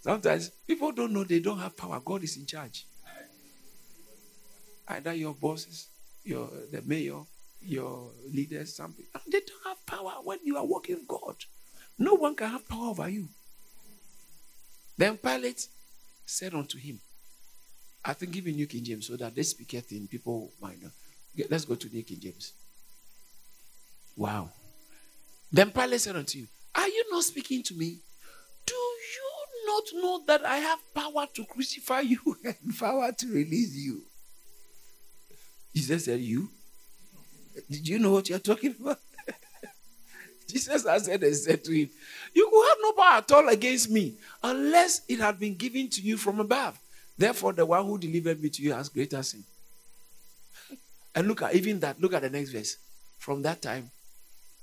Sometimes 0.00 0.50
people 0.66 0.92
don't 0.92 1.12
know 1.12 1.24
they 1.24 1.40
don't 1.40 1.58
have 1.58 1.76
power. 1.76 2.00
God 2.04 2.24
is 2.24 2.36
in 2.36 2.46
charge. 2.46 2.86
Either 4.90 5.14
your 5.14 5.34
bosses, 5.34 5.88
your 6.24 6.50
the 6.72 6.82
mayor, 6.82 7.20
your 7.60 8.10
leaders, 8.32 8.74
something. 8.74 9.04
They 9.30 9.40
don't 9.40 9.66
have 9.66 9.86
power 9.86 10.14
when 10.24 10.38
you 10.42 10.56
are 10.56 10.66
working 10.66 10.96
with 10.96 11.06
God. 11.08 11.36
No 11.96 12.14
one 12.14 12.34
can 12.34 12.50
have 12.50 12.68
power 12.68 12.88
over 12.88 13.08
you. 13.08 13.28
Then 14.98 15.16
Pilate 15.16 15.68
said 16.26 16.54
unto 16.54 16.76
him, 16.76 17.00
I 18.04 18.14
think 18.14 18.32
giving 18.32 18.56
New 18.56 18.66
King 18.66 18.82
James 18.82 19.06
so 19.06 19.16
that 19.16 19.34
they 19.34 19.42
speak 19.42 19.74
it 19.74 19.92
in 19.92 20.08
people 20.08 20.50
mind. 20.60 20.90
Let's 21.48 21.64
go 21.64 21.76
to 21.76 21.88
New 21.88 22.02
King 22.02 22.18
James. 22.20 22.52
Wow. 24.16 24.50
Then 25.52 25.70
Pilate 25.70 26.00
said 26.00 26.16
unto 26.16 26.38
you, 26.38 26.46
Are 26.74 26.88
you 26.88 27.04
not 27.10 27.22
speaking 27.22 27.62
to 27.64 27.74
me? 27.74 27.98
Do 28.66 28.74
you 28.74 29.66
not 29.66 30.02
know 30.02 30.22
that 30.26 30.44
I 30.44 30.56
have 30.56 30.78
power 30.94 31.26
to 31.34 31.44
crucify 31.44 32.00
you 32.00 32.18
and 32.44 32.76
power 32.78 33.12
to 33.12 33.26
release 33.28 33.76
you? 33.76 34.02
Jesus 35.74 36.04
said, 36.04 36.20
You? 36.20 36.48
Did 37.70 37.88
you 37.88 37.98
know 37.98 38.12
what 38.12 38.28
you're 38.28 38.38
talking 38.38 38.74
about? 38.80 38.98
Jesus 40.48 40.84
answered 40.86 41.22
and 41.22 41.36
said 41.36 41.64
to 41.64 41.72
him, 41.72 41.90
You 42.34 42.48
will 42.50 42.68
have 42.68 42.78
no 42.82 42.92
power 42.92 43.18
at 43.18 43.32
all 43.32 43.48
against 43.48 43.90
me 43.90 44.14
unless 44.42 45.02
it 45.08 45.20
had 45.20 45.38
been 45.38 45.54
given 45.54 45.88
to 45.90 46.00
you 46.00 46.16
from 46.16 46.40
above. 46.40 46.78
Therefore, 47.16 47.52
the 47.52 47.66
one 47.66 47.84
who 47.84 47.98
delivered 47.98 48.42
me 48.42 48.48
to 48.48 48.62
you 48.62 48.72
has 48.72 48.88
greater 48.88 49.22
sin. 49.22 49.44
And 51.14 51.28
look 51.28 51.42
at 51.42 51.54
even 51.54 51.80
that. 51.80 52.00
Look 52.00 52.14
at 52.14 52.22
the 52.22 52.30
next 52.30 52.50
verse. 52.50 52.76
From 53.18 53.42
that 53.42 53.60
time, 53.60 53.90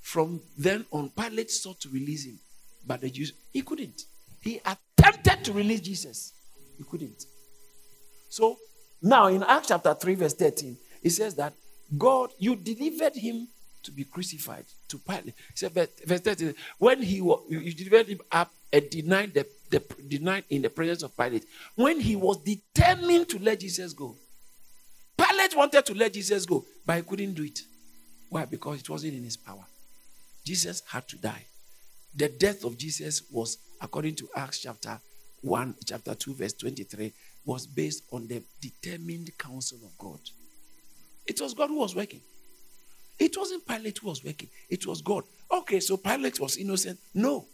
from 0.02 0.42
then 0.58 0.86
on, 0.92 1.10
Pilate 1.10 1.52
sought 1.52 1.80
to 1.82 1.90
release 1.90 2.26
him, 2.26 2.40
but 2.86 3.02
the 3.02 3.10
Jews 3.10 3.34
he 3.52 3.62
couldn't. 3.62 4.04
He 4.42 4.62
attempted 4.66 5.44
to 5.44 5.54
release 5.54 5.82
Jesus, 5.82 6.34
he 6.78 6.84
couldn't. 6.84 7.26
So 8.30 8.58
now 9.02 9.28
in 9.28 9.44
Acts 9.44 9.68
chapter 9.68 9.94
3, 9.94 10.16
verse 10.16 10.34
13, 10.34 10.78
it 11.08 11.12
says 11.12 11.36
that 11.36 11.54
God, 11.98 12.32
you 12.38 12.58
delivered 12.58 13.16
him 13.16 13.48
to 13.84 13.92
be 13.94 14.04
crucified 14.04 14.66
to 14.90 14.98
Pilate. 14.98 15.36
He 15.52 15.56
said, 15.56 15.72
verse 15.72 16.20
13, 16.20 16.54
when 16.80 17.02
he 17.02 17.22
was, 17.22 17.44
you 17.48 17.74
delivered 17.74 18.08
him 18.08 18.20
up 18.30 18.52
and 18.74 18.90
denied 18.90 19.34
the, 19.34 19.48
the 19.70 19.82
denied 20.06 20.44
in 20.50 20.62
the 20.62 20.70
presence 20.70 21.04
of 21.04 21.16
Pilate. 21.16 21.46
When 21.76 22.02
he 22.02 22.18
was 22.18 22.40
determined 22.40 23.30
to 23.30 23.40
let 23.40 23.62
Jesus 23.62 23.94
go, 23.94 24.18
Pilate 25.18 25.56
wanted 25.56 25.86
to 25.86 25.94
let 25.94 26.12
Jesus 26.12 26.46
go, 26.46 26.66
but 26.86 26.98
he 26.98 27.04
couldn't 27.04 27.34
do 27.36 27.44
it. 27.44 27.62
Why? 28.30 28.44
Because 28.44 28.82
it 28.82 28.90
wasn't 28.90 29.14
in 29.14 29.24
his 29.24 29.38
power. 29.38 29.64
Jesus 30.44 30.84
had 30.90 31.08
to 31.08 31.16
die. 31.16 31.46
The 32.14 32.28
death 32.28 32.66
of 32.66 32.78
Jesus 32.78 33.24
was, 33.32 33.58
according 33.80 34.16
to 34.16 34.28
Acts 34.36 34.60
chapter 34.60 35.00
1, 35.40 35.76
chapter 35.86 36.14
2, 36.16 36.34
verse 36.34 36.54
23, 36.54 37.14
was 37.46 37.66
based 37.66 38.04
on 38.12 38.28
the 38.28 38.44
determined 38.60 39.32
counsel 39.38 39.78
of 39.86 39.98
God. 39.98 40.20
It 41.28 41.42
was 41.42 41.54
God 41.54 41.70
who 41.70 41.80
was 41.80 41.96
working. 41.96 42.22
It 43.20 43.36
wasn't 43.38 43.68
Pilate 43.68 43.98
who 43.98 44.08
was 44.08 44.24
working, 44.24 44.50
it 44.70 44.86
was 44.86 45.02
God. 45.02 45.24
Okay, 45.52 45.80
so 45.80 45.98
Pilate 45.98 46.40
was 46.40 46.58
innocent. 46.58 47.00
No. 47.14 47.46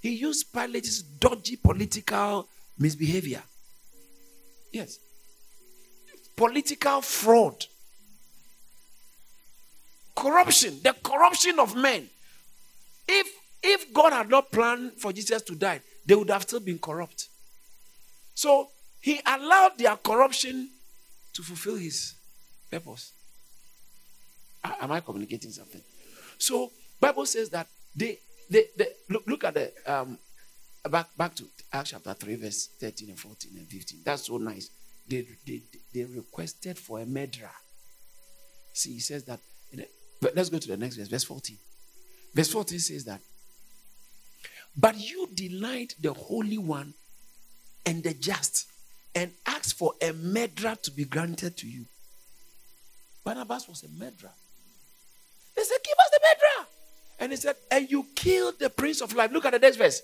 He 0.00 0.10
used 0.10 0.52
Pilate's 0.52 1.02
dodgy 1.02 1.56
political 1.56 2.48
misbehavior. 2.78 3.42
Yes. 4.72 4.98
Political 6.36 7.02
fraud. 7.02 7.66
Corruption. 10.16 10.80
The 10.82 10.94
corruption 11.02 11.58
of 11.58 11.76
men. 11.76 12.08
If 13.06 13.28
if 13.62 13.92
God 13.92 14.14
had 14.14 14.30
not 14.30 14.50
planned 14.50 14.92
for 14.94 15.12
Jesus 15.12 15.42
to 15.42 15.54
die, 15.54 15.82
they 16.06 16.14
would 16.14 16.30
have 16.30 16.42
still 16.42 16.60
been 16.60 16.78
corrupt. 16.78 17.28
So 18.34 18.70
he 19.02 19.20
allowed 19.26 19.76
their 19.76 19.96
corruption 19.96 20.70
to 21.34 21.42
fulfill 21.42 21.76
his 21.76 22.14
purpose. 22.70 23.12
Am 24.62 24.92
I 24.92 25.00
communicating 25.00 25.50
something? 25.50 25.80
So 26.38 26.70
Bible 27.00 27.26
says 27.26 27.50
that 27.50 27.66
they 27.94 28.18
they, 28.48 28.64
they 28.76 28.88
look, 29.08 29.26
look 29.26 29.44
at 29.44 29.54
the 29.54 29.72
um 29.86 30.18
back 30.90 31.08
back 31.16 31.34
to 31.36 31.44
Acts 31.72 31.90
chapter 31.90 32.12
3, 32.14 32.34
verse 32.36 32.68
13 32.80 33.10
and 33.10 33.18
14 33.18 33.52
and 33.56 33.66
15. 33.66 34.00
That's 34.04 34.26
so 34.26 34.38
nice. 34.38 34.70
They 35.08 35.26
they, 35.46 35.62
they 35.94 36.04
requested 36.04 36.78
for 36.78 37.00
a 37.00 37.06
murderer. 37.06 37.50
See, 38.72 38.94
he 38.94 39.00
says 39.00 39.24
that 39.24 39.40
but 40.20 40.36
let's 40.36 40.50
go 40.50 40.58
to 40.58 40.68
the 40.68 40.76
next 40.76 40.96
verse, 40.96 41.08
verse 41.08 41.24
14. 41.24 41.56
Verse 42.34 42.52
14 42.52 42.78
says 42.78 43.04
that 43.06 43.20
but 44.76 44.96
you 44.96 45.28
denied 45.34 45.94
the 46.00 46.12
Holy 46.12 46.58
One 46.58 46.94
and 47.84 48.02
the 48.02 48.14
just 48.14 48.66
and 49.14 49.32
asked 49.46 49.76
for 49.76 49.94
a 50.00 50.12
murderer 50.12 50.76
to 50.82 50.90
be 50.90 51.04
granted 51.04 51.56
to 51.58 51.66
you. 51.68 51.86
Barnabas 53.24 53.68
was 53.68 53.82
a 53.84 53.88
murderer. 53.88 54.32
They 55.56 55.62
said, 55.62 55.78
Give 55.84 55.96
us 55.98 56.10
the 56.10 56.20
murderer. 56.22 56.68
And 57.20 57.32
he 57.32 57.36
said, 57.36 57.56
And 57.70 57.90
you 57.90 58.06
killed 58.14 58.58
the 58.58 58.70
prince 58.70 59.00
of 59.00 59.14
life. 59.14 59.30
Look 59.32 59.44
at 59.44 59.52
the 59.52 59.58
next 59.58 59.76
verse. 59.76 60.02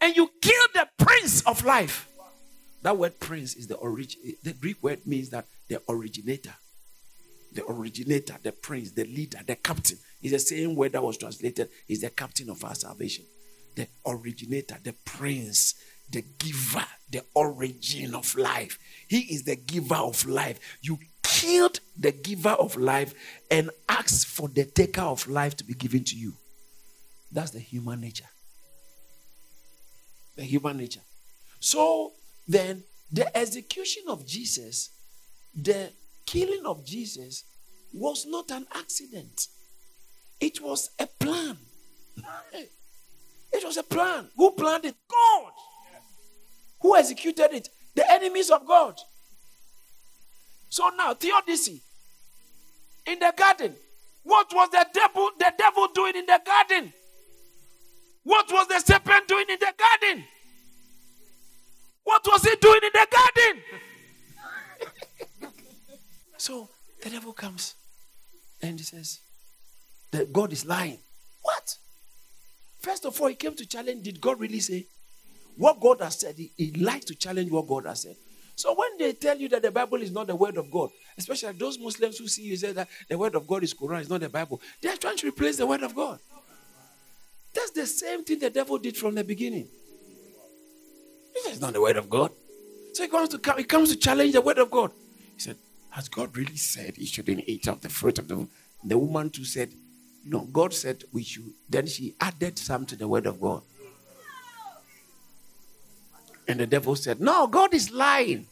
And 0.00 0.14
you 0.16 0.30
killed 0.40 0.70
the 0.74 0.88
prince 0.98 1.42
of 1.42 1.64
life. 1.64 2.08
That 2.82 2.96
word 2.96 3.18
prince 3.18 3.54
is 3.54 3.66
the 3.66 3.76
origin. 3.76 4.20
The 4.42 4.52
Greek 4.52 4.82
word 4.82 5.06
means 5.06 5.30
that 5.30 5.46
the 5.68 5.80
originator. 5.88 6.54
The 7.52 7.64
originator, 7.66 8.36
the 8.42 8.52
prince, 8.52 8.92
the 8.92 9.04
leader, 9.04 9.38
the 9.46 9.56
captain. 9.56 9.98
Is 10.22 10.32
the 10.32 10.38
same 10.38 10.74
word 10.74 10.92
that 10.92 11.02
was 11.02 11.16
translated, 11.16 11.70
is 11.88 12.02
the 12.02 12.10
captain 12.10 12.50
of 12.50 12.62
our 12.64 12.74
salvation. 12.74 13.24
The 13.74 13.88
originator, 14.06 14.76
the 14.82 14.92
prince, 15.04 15.74
the 16.10 16.22
giver, 16.38 16.84
the 17.10 17.22
origin 17.34 18.14
of 18.14 18.36
life. 18.36 18.78
He 19.08 19.20
is 19.20 19.44
the 19.44 19.56
giver 19.56 19.94
of 19.94 20.26
life. 20.26 20.78
You 20.82 20.98
killed 21.38 21.78
the 21.96 22.10
giver 22.10 22.50
of 22.50 22.76
life 22.76 23.14
and 23.48 23.70
asked 23.88 24.26
for 24.26 24.48
the 24.48 24.64
taker 24.64 25.02
of 25.02 25.28
life 25.28 25.56
to 25.56 25.64
be 25.64 25.74
given 25.74 26.02
to 26.02 26.16
you. 26.16 26.32
That's 27.30 27.52
the 27.52 27.60
human 27.60 28.00
nature. 28.00 28.28
The 30.36 30.42
human 30.42 30.76
nature. 30.78 31.00
So 31.60 32.12
then, 32.48 32.82
the 33.12 33.36
execution 33.36 34.04
of 34.08 34.26
Jesus, 34.26 34.90
the 35.54 35.90
killing 36.26 36.66
of 36.66 36.84
Jesus, 36.84 37.44
was 37.92 38.26
not 38.26 38.50
an 38.50 38.66
accident, 38.74 39.46
it 40.40 40.60
was 40.60 40.90
a 40.98 41.06
plan. 41.06 41.56
It 43.50 43.64
was 43.64 43.78
a 43.78 43.82
plan. 43.82 44.28
Who 44.36 44.50
planned 44.50 44.84
it? 44.84 44.94
God. 45.08 45.52
Who 46.82 46.94
executed 46.94 47.48
it? 47.52 47.70
The 47.94 48.04
enemies 48.12 48.50
of 48.50 48.66
God. 48.66 49.00
So 50.78 50.90
now, 50.90 51.12
theodicy 51.12 51.82
in 53.04 53.18
the 53.18 53.34
garden. 53.36 53.74
What 54.22 54.46
was 54.54 54.70
the 54.70 54.86
devil, 54.94 55.28
the 55.36 55.52
devil 55.58 55.88
doing 55.92 56.14
in 56.14 56.24
the 56.24 56.40
garden? 56.46 56.92
What 58.22 58.46
was 58.52 58.68
the 58.68 58.78
serpent 58.78 59.26
doing 59.26 59.46
in 59.50 59.58
the 59.58 59.72
garden? 59.76 60.24
What 62.04 62.24
was 62.30 62.44
he 62.44 62.54
doing 62.60 62.80
in 62.84 62.90
the 62.92 63.06
garden? 63.10 63.62
so 66.36 66.68
the 67.02 67.10
devil 67.10 67.32
comes 67.32 67.74
and 68.62 68.78
he 68.78 68.84
says 68.84 69.18
that 70.12 70.32
God 70.32 70.52
is 70.52 70.64
lying. 70.64 70.98
What? 71.42 71.76
First 72.78 73.04
of 73.04 73.20
all, 73.20 73.26
he 73.26 73.34
came 73.34 73.56
to 73.56 73.66
challenge. 73.66 74.04
Did 74.04 74.20
God 74.20 74.38
really 74.38 74.60
say? 74.60 74.86
What 75.56 75.80
God 75.80 76.02
has 76.02 76.20
said, 76.20 76.36
he, 76.36 76.52
he 76.56 76.70
likes 76.74 77.06
to 77.06 77.16
challenge 77.16 77.50
what 77.50 77.66
God 77.66 77.86
has 77.86 78.02
said. 78.02 78.14
So 78.58 78.74
when 78.74 78.98
they 78.98 79.12
tell 79.12 79.38
you 79.38 79.48
that 79.50 79.62
the 79.62 79.70
Bible 79.70 80.02
is 80.02 80.10
not 80.10 80.26
the 80.26 80.34
word 80.34 80.56
of 80.56 80.68
God, 80.68 80.90
especially 81.16 81.52
those 81.52 81.78
Muslims 81.78 82.18
who 82.18 82.26
see 82.26 82.42
you 82.42 82.56
say 82.56 82.72
that 82.72 82.88
the 83.08 83.16
word 83.16 83.36
of 83.36 83.46
God 83.46 83.62
is 83.62 83.72
Quran, 83.72 84.00
it's 84.00 84.10
not 84.10 84.20
the 84.20 84.28
Bible, 84.28 84.60
they 84.82 84.88
are 84.88 84.96
trying 84.96 85.16
to 85.18 85.28
replace 85.28 85.58
the 85.58 85.64
word 85.64 85.84
of 85.84 85.94
God. 85.94 86.18
That's 87.54 87.70
the 87.70 87.86
same 87.86 88.24
thing 88.24 88.40
the 88.40 88.50
devil 88.50 88.76
did 88.78 88.96
from 88.96 89.14
the 89.14 89.22
beginning. 89.22 89.68
It's 91.46 91.60
not 91.60 91.72
the 91.72 91.80
word 91.80 91.98
of 91.98 92.10
God. 92.10 92.32
So 92.94 93.04
he 93.04 93.08
comes 93.08 93.28
to 93.28 93.54
he 93.58 93.62
comes 93.62 93.90
to 93.90 93.96
challenge 93.96 94.32
the 94.32 94.40
word 94.40 94.58
of 94.58 94.72
God. 94.72 94.90
He 95.34 95.40
said, 95.40 95.56
Has 95.90 96.08
God 96.08 96.36
really 96.36 96.56
said 96.56 96.96
he 96.96 97.06
shouldn't 97.06 97.44
eat 97.46 97.68
of 97.68 97.80
the 97.80 97.88
fruit 97.88 98.18
of 98.18 98.26
the 98.26 98.34
woman?" 98.34 98.50
The 98.84 98.98
woman 98.98 99.30
too 99.30 99.44
said, 99.44 99.72
No, 100.24 100.40
God 100.40 100.74
said 100.74 101.04
we 101.12 101.22
should. 101.22 101.52
Then 101.68 101.86
she 101.86 102.16
added 102.20 102.58
some 102.58 102.86
to 102.86 102.96
the 102.96 103.06
word 103.06 103.26
of 103.26 103.40
God. 103.40 103.62
And 106.48 106.58
the 106.58 106.66
devil 106.66 106.96
said, 106.96 107.20
No, 107.20 107.46
God 107.46 107.74
is 107.74 107.92
lying. 107.92 108.46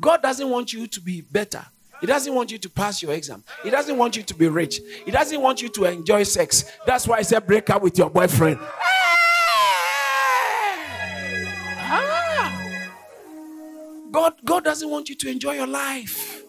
God 0.00 0.20
doesn't 0.20 0.50
want 0.50 0.72
you 0.72 0.86
to 0.88 1.00
be 1.00 1.20
better. 1.20 1.64
He 2.00 2.06
doesn't 2.06 2.34
want 2.34 2.50
you 2.50 2.58
to 2.58 2.68
pass 2.70 3.02
your 3.02 3.12
exam. 3.12 3.44
He 3.62 3.70
doesn't 3.70 3.96
want 3.96 4.16
you 4.16 4.22
to 4.22 4.34
be 4.34 4.48
rich. 4.48 4.80
He 5.04 5.10
doesn't 5.10 5.40
want 5.40 5.62
you 5.62 5.68
to 5.68 5.84
enjoy 5.84 6.22
sex. 6.24 6.64
That's 6.86 7.06
why 7.06 7.18
I 7.18 7.22
said 7.22 7.46
break 7.46 7.68
up 7.70 7.82
with 7.82 7.98
your 7.98 8.08
boyfriend. 8.08 8.58
Ah. 11.92 12.80
God, 14.10 14.34
God 14.44 14.64
doesn't 14.64 14.88
want 14.88 15.08
you 15.10 15.14
to 15.16 15.30
enjoy 15.30 15.52
your 15.52 15.66
life. 15.66 16.42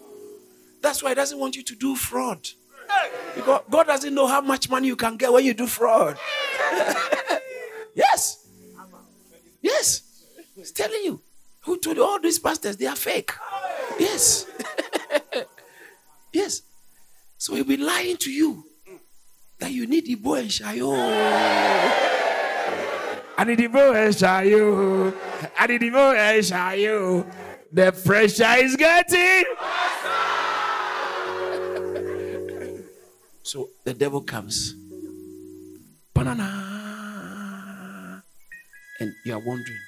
That's 0.82 1.04
why 1.04 1.10
He 1.10 1.16
doesn't 1.16 1.38
want 1.38 1.58
you 1.58 1.64
to 1.64 1.76
do 1.76 1.96
fraud. 1.96 2.48
Because 3.36 3.62
God 3.70 3.88
doesn't 3.88 4.14
know 4.14 4.28
how 4.28 4.42
much 4.42 4.70
money 4.70 4.88
you 4.88 4.96
can 4.96 5.18
get 5.18 5.32
when 5.32 5.44
you 5.46 5.54
do 5.54 5.68
fraud. 5.68 6.18
yes. 7.96 8.48
Yes. 9.62 10.11
He's 10.62 10.72
telling 10.72 11.02
you. 11.04 11.20
Who 11.62 11.80
told 11.80 11.98
you 11.98 12.06
all 12.06 12.20
these 12.20 12.38
pastors 12.38 12.78
they 12.78 12.86
are 12.86 12.96
fake? 12.96 13.32
Yes. 14.00 14.46
yes. 16.34 16.62
So 17.40 17.56
he'll 17.56 17.64
be 17.64 17.78
lying 17.78 18.18
to 18.18 18.32
you 18.32 18.64
that 19.58 19.72
you 19.72 19.88
need 19.88 20.08
Ibo 20.08 20.36
and 20.36 20.50
Shayo. 20.50 20.94
I 23.40 23.44
need 23.44 23.60
Ibo 23.60 23.94
and 24.06 24.14
Shayo. 24.14 25.16
I 25.58 25.66
need 25.66 25.82
Ibo 25.82 26.14
and 26.14 26.44
Shayo. 26.44 27.26
The 27.72 27.92
pressure 27.92 28.56
is 28.60 28.76
getting. 28.76 29.46
so 33.42 33.70
the 33.84 33.96
devil 33.96 34.22
comes. 34.22 34.76
Banana. 36.14 36.68
And 39.00 39.12
you 39.26 39.34
are 39.34 39.40
wondering. 39.40 39.80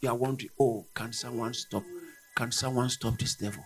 You 0.00 0.08
are 0.08 0.14
wondering, 0.14 0.50
oh, 0.60 0.86
can 0.94 1.12
someone 1.12 1.54
stop? 1.54 1.82
Can 2.36 2.52
someone 2.52 2.88
stop 2.90 3.18
this 3.18 3.34
devil? 3.34 3.64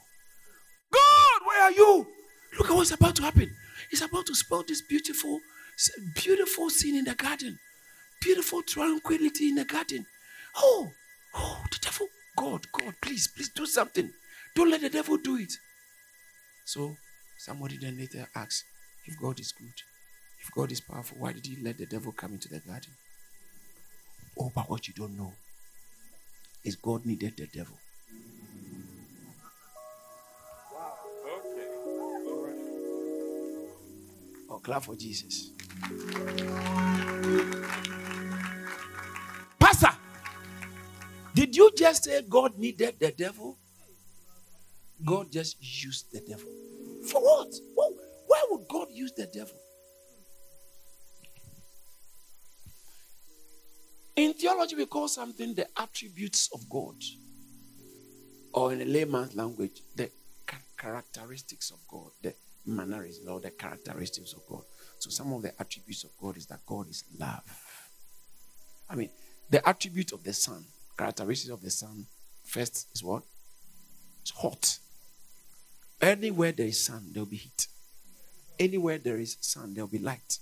God, 0.93 1.41
where 1.47 1.63
are 1.65 1.73
you? 1.73 2.07
Look 2.59 2.71
at 2.71 2.77
what's 2.77 2.91
about 2.91 3.17
to 3.17 3.23
happen. 3.23 3.51
He's 3.91 4.03
about 4.03 4.27
to 4.27 4.35
spell 4.35 4.63
this 4.67 4.83
beautiful, 4.83 5.41
beautiful 6.15 6.71
scene 6.71 6.97
in 6.97 7.05
the 7.05 7.15
garden. 7.15 7.59
Beautiful 8.21 8.63
tranquility 8.63 9.49
in 9.49 9.55
the 9.55 9.65
garden. 9.65 10.05
Oh, 10.57 10.91
oh, 11.35 11.65
the 11.71 11.79
devil. 11.81 12.09
God, 12.37 12.67
God, 12.73 12.95
please, 13.03 13.29
please 13.29 13.49
do 13.49 13.67
something. 13.67 14.11
Don't 14.55 14.71
let 14.71 14.81
the 14.81 14.91
devil 14.91 15.17
do 15.17 15.37
it. 15.37 15.53
So 16.65 16.97
somebody 17.39 17.79
then 17.79 17.97
later 17.99 18.29
asks, 18.35 18.65
if 19.07 19.19
God 19.21 19.41
is 19.41 19.53
good, 19.53 19.73
if 20.41 20.51
God 20.55 20.71
is 20.71 20.81
powerful, 20.81 21.19
why 21.19 21.33
did 21.33 21.47
he 21.47 21.57
let 21.63 21.79
the 21.79 21.87
devil 21.87 22.13
come 22.13 22.35
into 22.35 22.49
the 22.49 22.61
garden? 22.61 22.93
But 24.39 24.69
what 24.71 24.89
you 24.89 24.95
don't 24.95 25.17
know 25.17 25.33
is 26.65 26.77
God 26.77 27.07
needed 27.07 27.35
the 27.37 27.47
devil. 27.47 27.77
Oh, 34.51 34.59
clap 34.59 34.83
for 34.83 34.97
Jesus. 34.97 35.51
Pastor, 39.61 39.91
did 41.35 41.55
you 41.55 41.71
just 41.77 42.05
say 42.05 42.23
God 42.29 42.59
needed 42.59 42.97
the 42.99 43.13
devil? 43.13 43.57
God 45.05 45.31
just 45.31 45.57
used 45.61 46.11
the 46.13 46.21
devil. 46.21 46.51
For 47.11 47.21
what? 47.21 47.55
Why 48.27 48.45
would 48.51 48.67
God 48.69 48.89
use 48.91 49.13
the 49.13 49.27
devil? 49.27 49.57
In 54.19 54.35
theology, 54.35 54.75
we 54.75 54.87
call 54.87 55.07
something 55.07 55.55
the 55.55 55.69
attributes 55.81 56.51
of 56.53 56.69
God, 56.69 56.97
or 58.53 58.73
in 58.73 58.83
a 58.83 58.85
layman's 58.85 59.37
language, 59.37 59.81
the 59.95 60.11
characteristics 60.77 61.71
of 61.71 61.79
God, 61.87 62.11
the 62.21 62.35
mannerisms 62.67 63.29
or 63.29 63.39
the 63.39 63.53
characteristics 63.53 64.33
of 64.33 64.41
God. 64.49 64.63
So, 64.99 65.09
some 65.11 65.33
of 65.33 65.43
the 65.43 65.53
attributes 65.61 66.03
of 66.03 66.11
God 66.21 66.37
is 66.37 66.47
that 66.47 66.67
God 66.67 66.89
is 66.91 67.05
love. 67.17 67.45
I 68.91 68.97
mean, 68.97 69.11
the 69.51 69.67
attribute 69.69 70.11
of 70.11 70.25
the 70.25 70.33
sun, 70.33 70.65
characteristics 70.99 71.53
of 71.53 71.63
the 71.63 71.71
sun, 71.71 72.05
first 72.43 72.89
is 72.93 73.05
what? 73.05 73.23
It's 74.23 74.33
hot. 74.33 74.79
Anywhere 76.03 76.51
there 76.51 76.67
is 76.67 76.85
sun, 76.85 77.11
there 77.13 77.23
will 77.23 77.31
be 77.31 77.37
heat. 77.37 77.69
Anywhere 78.59 78.99
there 78.99 79.19
is 79.19 79.37
sun, 79.41 79.75
there 79.75 79.85
will 79.85 79.93
be 79.93 80.01
light. 80.01 80.41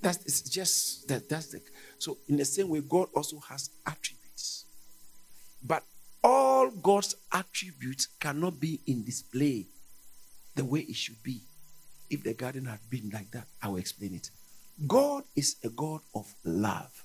That's 0.00 0.42
just 0.42 1.08
that 1.08 1.28
that's 1.28 1.48
the 1.48 1.60
so 1.98 2.18
in 2.28 2.36
the 2.36 2.44
same 2.44 2.68
way, 2.68 2.80
God 2.80 3.08
also 3.14 3.38
has 3.48 3.70
attributes. 3.86 4.64
But 5.62 5.82
all 6.22 6.70
God's 6.70 7.16
attributes 7.32 8.06
cannot 8.20 8.60
be 8.60 8.80
in 8.86 9.04
display 9.04 9.66
the 10.54 10.64
way 10.64 10.80
it 10.80 10.96
should 10.96 11.22
be. 11.22 11.42
If 12.10 12.22
the 12.22 12.34
garden 12.34 12.66
had 12.66 12.80
been 12.88 13.10
like 13.12 13.30
that, 13.32 13.46
I 13.62 13.68
will 13.68 13.76
explain 13.76 14.14
it. 14.14 14.30
God 14.86 15.24
is 15.34 15.56
a 15.64 15.68
God 15.68 16.00
of 16.14 16.32
love. 16.44 17.04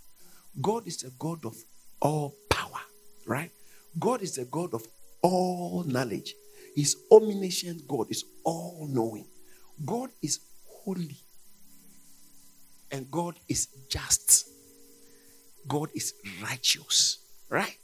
God 0.61 0.87
is 0.87 1.03
a 1.03 1.09
God 1.17 1.45
of 1.45 1.55
all 1.99 2.35
power, 2.49 2.79
right? 3.25 3.51
God 3.99 4.21
is 4.21 4.37
a 4.37 4.45
God 4.45 4.73
of 4.73 4.87
all 5.21 5.83
knowledge. 5.83 6.35
He's 6.75 6.95
omniscient 7.11 7.87
God, 7.87 8.07
is 8.09 8.23
all 8.43 8.87
knowing. 8.89 9.25
God 9.85 10.09
is 10.21 10.39
holy 10.67 11.17
and 12.93 13.09
God 13.11 13.35
is 13.49 13.67
just. 13.89 14.47
God 15.67 15.89
is 15.93 16.13
righteous, 16.41 17.17
right? 17.49 17.77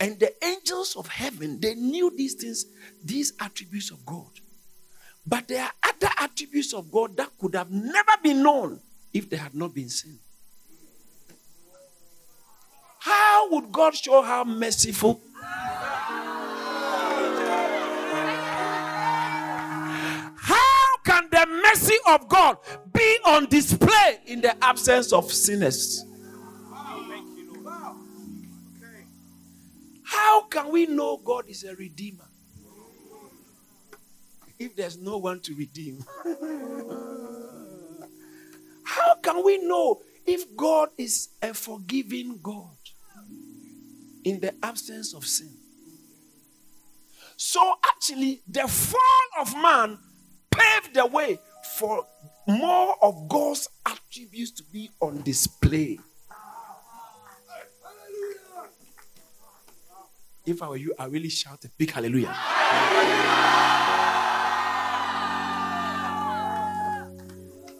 And 0.00 0.18
the 0.18 0.32
angels 0.44 0.96
of 0.96 1.06
heaven, 1.06 1.60
they 1.60 1.74
knew 1.74 2.12
these 2.16 2.34
things, 2.34 2.64
these 3.04 3.34
attributes 3.38 3.90
of 3.90 4.04
God. 4.04 4.30
But 5.24 5.46
there 5.46 5.62
are 5.62 5.72
other 5.88 6.08
attributes 6.18 6.72
of 6.72 6.90
God 6.90 7.16
that 7.18 7.28
could 7.38 7.54
have 7.54 7.70
never 7.70 8.12
been 8.22 8.42
known 8.42 8.80
if 9.12 9.30
they 9.30 9.36
had 9.36 9.54
not 9.54 9.74
been 9.74 9.88
seen. 9.88 10.18
How 12.98 13.50
would 13.50 13.70
God 13.70 13.94
show 13.94 14.22
how 14.22 14.44
merciful? 14.44 15.20
Mercy 21.52 21.96
of 22.08 22.28
God 22.28 22.56
be 22.92 23.18
on 23.26 23.46
display 23.46 24.20
in 24.26 24.40
the 24.40 24.56
absence 24.64 25.12
of 25.12 25.30
sinners. 25.32 26.04
How 30.04 30.42
can 30.42 30.70
we 30.70 30.86
know 30.86 31.16
God 31.16 31.48
is 31.48 31.64
a 31.64 31.74
redeemer 31.74 32.28
if 34.58 34.76
there's 34.76 34.98
no 34.98 35.18
one 35.18 35.40
to 35.40 35.54
redeem? 35.54 36.04
How 38.84 39.14
can 39.16 39.42
we 39.44 39.58
know 39.58 40.02
if 40.26 40.54
God 40.56 40.90
is 40.98 41.30
a 41.40 41.54
forgiving 41.54 42.38
God 42.42 42.76
in 44.24 44.40
the 44.40 44.54
absence 44.62 45.14
of 45.14 45.24
sin? 45.24 45.56
So, 47.36 47.74
actually, 47.86 48.42
the 48.46 48.68
fall 48.68 49.28
of 49.40 49.54
man 49.54 49.98
paved 50.52 50.94
the 50.94 51.06
way 51.06 51.38
for 51.76 52.06
more 52.46 52.96
of 53.02 53.28
God's 53.28 53.68
attributes 53.86 54.50
to 54.52 54.64
be 54.64 54.90
on 55.00 55.22
display. 55.22 55.98
If 60.44 60.60
I 60.60 60.68
were 60.68 60.76
you, 60.76 60.92
I 60.98 61.06
really 61.06 61.28
shout 61.28 61.64
a 61.64 61.68
big 61.78 61.90
hallelujah. 61.92 62.34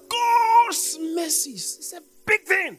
God's 0.09 0.99
mercies 1.15 1.79
is 1.81 1.95
a 1.97 2.01
big 2.25 2.43
thing. 2.45 2.79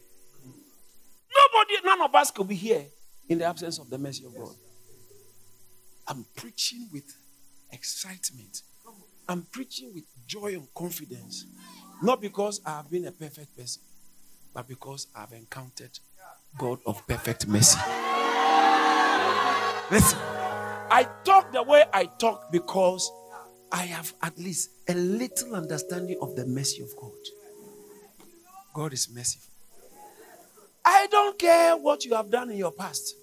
Nobody, 1.38 1.74
none 1.86 2.02
of 2.02 2.16
us 2.16 2.32
could 2.32 2.48
be 2.48 2.56
here 2.56 2.86
in 3.28 3.40
the 3.40 3.46
absence 3.46 3.78
of 3.78 3.90
the 3.90 3.98
mercy 3.98 4.26
of 4.26 4.36
God. 4.36 4.56
I'm 6.08 6.26
preaching 6.36 6.88
with 6.92 7.16
excitement 7.72 8.62
I'm 9.28 9.44
preaching 9.52 9.92
with 9.94 10.06
joy 10.28 10.54
and 10.54 10.68
confidence. 10.74 11.46
Not 12.02 12.22
because 12.22 12.62
I 12.66 12.72
have 12.78 12.90
been 12.90 13.06
a 13.06 13.12
perfect 13.12 13.58
person, 13.58 13.82
but 14.54 14.68
because 14.68 15.08
I've 15.16 15.32
encountered 15.32 15.98
God 16.58 16.80
of 16.86 17.06
perfect 17.08 17.48
mercy. 17.48 17.80
Listen, 19.92 20.20
I 20.20 21.08
talk 21.24 21.52
the 21.52 21.64
way 21.64 21.86
I 21.94 22.06
talk 22.06 22.52
because 22.52 23.10
I 23.72 23.84
have 23.86 24.14
at 24.22 24.38
least 24.38 24.70
a 24.88 24.94
little 24.94 25.56
understanding 25.56 26.18
of 26.22 26.36
the 26.36 26.46
mercy 26.46 26.84
of 26.84 26.90
God. 26.96 27.12
God 28.74 28.94
is 28.94 29.10
merciful. 29.14 29.50
I 30.86 31.08
don't 31.10 31.40
care 31.40 31.78
what 31.78 32.04
you 32.06 32.16
have 32.16 32.30
done 32.30 32.52
in 32.52 32.58
your 32.58 32.72
past. 32.72 33.16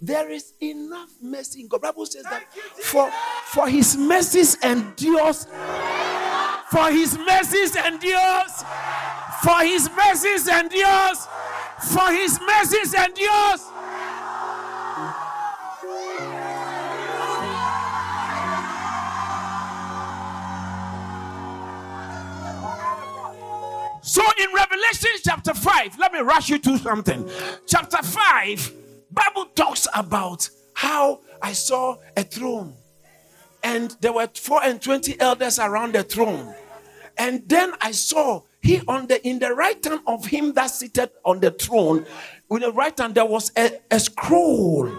There 0.00 0.30
is 0.30 0.52
enough 0.60 1.10
mercy 1.20 1.62
in 1.62 1.68
God. 1.68 1.82
Bible 1.82 2.06
says 2.06 2.22
that 2.24 2.52
for, 2.52 3.10
for 3.46 3.68
his 3.68 3.96
mercies 3.96 4.56
endures. 4.62 5.46
For 6.70 6.90
his 6.90 7.18
mercies 7.18 7.74
endures. 7.74 8.64
For 9.42 9.58
his 9.62 9.90
mercies 9.90 10.46
endures. 10.46 11.26
For 11.90 12.12
his 12.12 12.38
mercies 12.40 12.94
endures. 12.94 13.64
So 24.02 24.22
in 24.38 24.54
Revelation 24.54 25.10
chapter 25.24 25.54
5, 25.54 25.98
let 25.98 26.12
me 26.12 26.20
rush 26.20 26.48
you 26.50 26.58
to 26.60 26.78
something. 26.78 27.28
Chapter 27.66 27.98
5 27.98 28.77
Bible 29.10 29.46
talks 29.54 29.86
about 29.94 30.48
how 30.74 31.20
I 31.42 31.52
saw 31.52 31.96
a 32.16 32.22
throne 32.22 32.74
and 33.62 33.96
there 34.00 34.12
were 34.12 34.28
four 34.34 34.62
and 34.62 34.80
twenty 34.80 35.18
elders 35.20 35.58
around 35.58 35.94
the 35.94 36.02
throne. 36.02 36.54
And 37.16 37.48
then 37.48 37.72
I 37.80 37.90
saw 37.90 38.42
he 38.60 38.80
on 38.86 39.06
the 39.06 39.26
in 39.26 39.38
the 39.38 39.52
right 39.54 39.82
hand 39.84 40.00
of 40.06 40.26
him 40.26 40.52
that 40.54 40.68
seated 40.68 41.10
on 41.24 41.40
the 41.40 41.50
throne, 41.50 42.06
with 42.48 42.62
the 42.62 42.72
right 42.72 42.96
hand, 42.98 43.14
there 43.14 43.24
was 43.24 43.50
a, 43.56 43.80
a 43.90 43.98
scroll. 43.98 44.90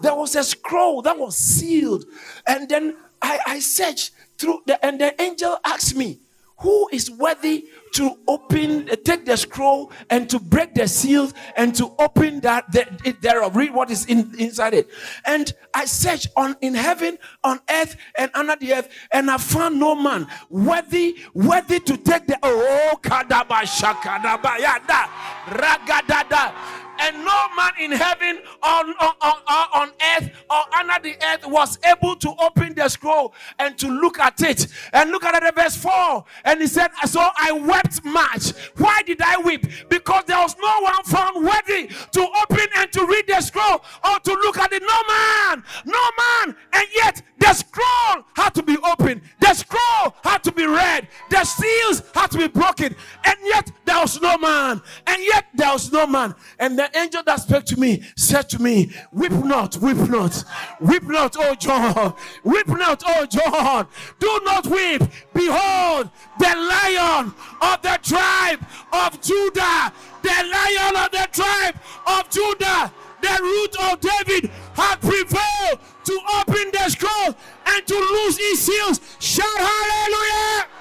There 0.00 0.14
was 0.14 0.36
a 0.36 0.44
scroll 0.44 1.02
that 1.02 1.18
was 1.18 1.36
sealed. 1.36 2.04
And 2.46 2.68
then 2.68 2.96
I, 3.20 3.38
I 3.46 3.58
searched 3.60 4.12
through 4.38 4.62
the, 4.66 4.84
and 4.84 5.00
the 5.00 5.20
angel 5.20 5.58
asked 5.64 5.96
me, 5.96 6.20
Who 6.58 6.88
is 6.92 7.10
worthy 7.10 7.66
to 7.94 8.18
open, 8.26 8.88
uh, 8.90 8.96
take 9.04 9.24
the 9.24 9.36
scroll 9.36 9.92
and 10.10 10.28
to 10.30 10.38
break 10.38 10.74
the 10.74 10.88
seals 10.88 11.34
and 11.56 11.74
to 11.74 11.92
open 11.98 12.40
that 12.40 12.70
the, 12.72 12.86
it 13.04 13.20
thereof. 13.22 13.56
Read 13.56 13.72
what 13.74 13.90
is 13.90 14.06
in, 14.06 14.32
inside 14.38 14.74
it. 14.74 14.88
And 15.24 15.52
I 15.72 15.84
searched 15.84 16.28
on 16.36 16.56
in 16.60 16.74
heaven, 16.74 17.18
on 17.42 17.60
earth, 17.70 17.96
and 18.16 18.30
under 18.34 18.56
the 18.56 18.74
earth, 18.74 18.88
and 19.12 19.30
I 19.30 19.38
found 19.38 19.78
no 19.78 19.94
man 19.94 20.26
worthy, 20.48 21.18
worthy 21.34 21.80
to 21.80 21.96
take 21.96 22.26
the 22.26 22.38
oh 22.42 22.98
kadaba 23.02 23.62
shakadaba 23.62 24.58
yada 24.58 25.08
ragadada 25.48 26.83
and 27.00 27.24
no 27.24 27.46
man 27.56 27.72
in 27.80 27.92
heaven 27.92 28.40
on, 28.62 28.90
on, 29.00 29.14
on, 29.20 29.66
on 29.74 29.90
earth 30.16 30.30
or 30.50 30.74
under 30.74 31.02
the 31.02 31.16
earth 31.26 31.46
was 31.46 31.78
able 31.84 32.16
to 32.16 32.34
open 32.40 32.74
the 32.74 32.88
scroll 32.88 33.34
and 33.58 33.76
to 33.78 33.88
look 33.88 34.18
at 34.18 34.40
it. 34.42 34.66
And 34.92 35.10
look 35.10 35.24
at 35.24 35.42
it, 35.42 35.54
verse 35.54 35.76
4. 35.76 36.24
And 36.44 36.60
he 36.60 36.66
said, 36.66 36.90
So 37.06 37.20
I 37.20 37.52
wept 37.52 38.04
much. 38.04 38.52
Why 38.76 39.02
did 39.02 39.20
I 39.22 39.38
weep? 39.38 39.66
Because 39.88 40.24
there 40.26 40.38
was 40.38 40.56
no 40.60 40.80
one 40.80 41.04
found 41.04 41.44
worthy 41.44 41.88
to 42.12 42.28
open 42.42 42.66
and 42.76 42.92
to 42.92 43.06
read 43.06 43.26
the 43.26 43.40
scroll 43.40 43.82
or 44.04 44.18
to 44.20 44.32
look 44.32 44.58
at 44.58 44.72
it. 44.72 44.82
No 44.82 45.02
man, 45.08 45.64
no 45.84 46.00
man. 46.18 46.56
And 46.72 46.86
yet 46.94 47.22
the 47.38 47.52
scroll 47.52 48.24
had 48.34 48.54
to 48.54 48.62
be 48.62 48.76
opened, 48.84 49.22
the 49.40 49.54
scroll 49.54 50.14
had 50.22 50.42
to 50.44 50.52
be 50.52 50.66
read, 50.66 51.08
the 51.30 51.44
seals 51.44 52.02
had 52.14 52.30
to 52.30 52.38
be 52.38 52.48
broken. 52.48 52.94
And 53.24 53.36
yet 53.44 53.70
there 53.84 54.00
was 54.00 54.20
no 54.20 54.38
man. 54.38 54.80
And 55.06 55.22
yet 55.22 55.46
there 55.54 55.72
was 55.72 55.92
no 55.92 56.06
man. 56.06 56.34
And 56.58 56.78
the 56.92 56.98
angel 56.98 57.22
that 57.24 57.40
spoke 57.40 57.64
to 57.64 57.78
me 57.78 58.02
said 58.16 58.48
to 58.50 58.60
me, 58.60 58.90
Weep 59.12 59.32
not, 59.32 59.76
weep 59.78 59.96
not, 59.96 60.44
weep 60.80 61.02
not, 61.04 61.34
oh 61.38 61.54
John, 61.54 62.14
weep 62.42 62.66
not, 62.68 63.02
oh 63.06 63.26
John, 63.26 63.86
do 64.18 64.40
not 64.44 64.66
weep. 64.66 65.02
Behold, 65.32 66.10
the 66.38 66.44
lion 66.44 67.32
of 67.62 67.82
the 67.82 67.98
tribe 68.02 68.60
of 68.92 69.20
Judah, 69.20 69.92
the 70.22 70.28
lion 70.28 70.96
of 70.96 71.10
the 71.10 71.28
tribe 71.32 71.76
of 72.06 72.28
Judah, 72.28 72.92
the 73.22 73.38
root 73.40 73.76
of 73.80 74.00
David, 74.00 74.50
had 74.74 75.00
prevailed 75.00 75.80
to 76.04 76.20
open 76.38 76.70
the 76.72 76.88
scroll 76.90 77.34
and 77.66 77.86
to 77.86 77.94
loose 77.94 78.36
his 78.36 78.60
seals. 78.60 79.00
Shout 79.20 79.46
hallelujah! 79.56 80.73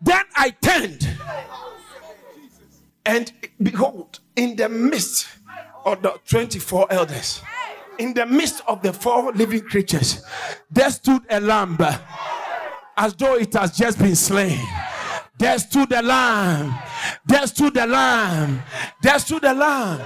Then 0.00 0.24
I 0.34 0.50
turned, 0.50 1.08
and 3.04 3.32
behold, 3.62 4.20
in 4.36 4.56
the 4.56 4.68
midst 4.68 5.26
of 5.84 6.00
the 6.02 6.18
24 6.26 6.86
elders, 6.90 7.42
in 7.98 8.14
the 8.14 8.24
midst 8.24 8.62
of 8.66 8.80
the 8.82 8.92
four 8.92 9.32
living 9.32 9.60
creatures, 9.60 10.24
there 10.70 10.90
stood 10.90 11.22
a 11.28 11.40
lamb 11.40 11.76
as 12.96 13.14
though 13.14 13.36
it 13.36 13.52
has 13.54 13.76
just 13.76 13.98
been 13.98 14.16
slain. 14.16 14.58
There 15.38 15.58
stood 15.58 15.88
the 15.88 16.02
lamb. 16.02 16.74
There 17.26 17.46
stood 17.46 17.74
the 17.74 17.86
lamb. 17.86 18.62
There 19.02 19.18
stood 19.18 19.42
the 19.42 19.54
lamb. 19.54 20.00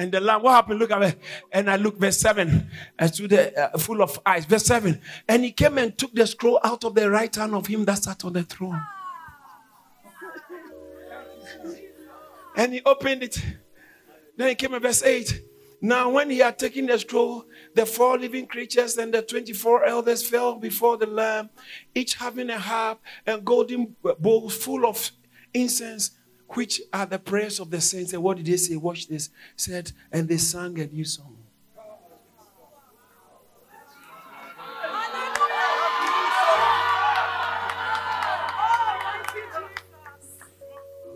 And 0.00 0.10
the 0.10 0.18
lamb, 0.18 0.42
what 0.42 0.52
happened? 0.52 0.78
Look 0.78 0.92
at 0.92 0.98
me. 0.98 1.12
And 1.52 1.70
I 1.70 1.76
look, 1.76 1.98
verse 1.98 2.18
7, 2.20 2.70
as 2.98 3.10
to 3.18 3.28
the 3.28 3.74
uh, 3.74 3.76
full 3.76 4.00
of 4.00 4.18
eyes. 4.24 4.46
Verse 4.46 4.64
7. 4.64 4.98
And 5.28 5.44
he 5.44 5.52
came 5.52 5.76
and 5.76 5.96
took 5.96 6.14
the 6.14 6.26
scroll 6.26 6.58
out 6.64 6.84
of 6.84 6.94
the 6.94 7.10
right 7.10 7.36
hand 7.36 7.54
of 7.54 7.66
him 7.66 7.84
that 7.84 8.02
sat 8.02 8.24
on 8.24 8.32
the 8.32 8.42
throne. 8.42 8.80
And 12.56 12.72
he 12.72 12.80
opened 12.86 13.24
it. 13.24 13.44
Then 14.38 14.48
he 14.48 14.54
came 14.54 14.72
in 14.72 14.80
verse 14.80 15.02
8. 15.02 15.42
Now, 15.82 16.08
when 16.08 16.30
he 16.30 16.38
had 16.38 16.58
taken 16.58 16.86
the 16.86 16.98
scroll, 16.98 17.44
the 17.74 17.84
four 17.84 18.18
living 18.18 18.46
creatures 18.46 18.96
and 18.96 19.12
the 19.12 19.20
24 19.20 19.84
elders 19.84 20.26
fell 20.26 20.54
before 20.54 20.96
the 20.96 21.08
Lamb, 21.08 21.50
each 21.94 22.14
having 22.14 22.48
a 22.48 22.58
harp 22.58 23.00
and 23.26 23.44
golden 23.44 23.94
bowl 24.18 24.48
full 24.48 24.86
of 24.86 25.10
incense 25.52 26.12
which 26.54 26.82
are 26.92 27.06
the 27.06 27.18
prayers 27.18 27.60
of 27.60 27.70
the 27.70 27.80
saints. 27.80 28.12
And 28.12 28.22
what 28.22 28.36
did 28.36 28.46
they 28.46 28.56
say? 28.56 28.76
Watch 28.76 29.08
this. 29.08 29.30
Said, 29.56 29.92
and 30.10 30.28
they 30.28 30.36
sang 30.36 30.78
a 30.78 30.86
new 30.86 31.04
song. 31.04 31.36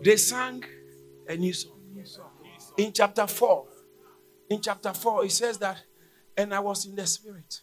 They 0.03 0.17
sang 0.17 0.63
a 1.27 1.35
new 1.35 1.53
song. 1.53 1.71
In 2.77 2.93
chapter 2.93 3.25
4, 3.25 3.65
in 4.51 4.61
chapter 4.61 4.93
4, 4.93 5.25
it 5.25 5.31
says 5.31 5.57
that, 5.57 5.81
and 6.37 6.53
I 6.53 6.59
was 6.59 6.85
in 6.85 6.95
the 6.95 7.07
spirit. 7.07 7.61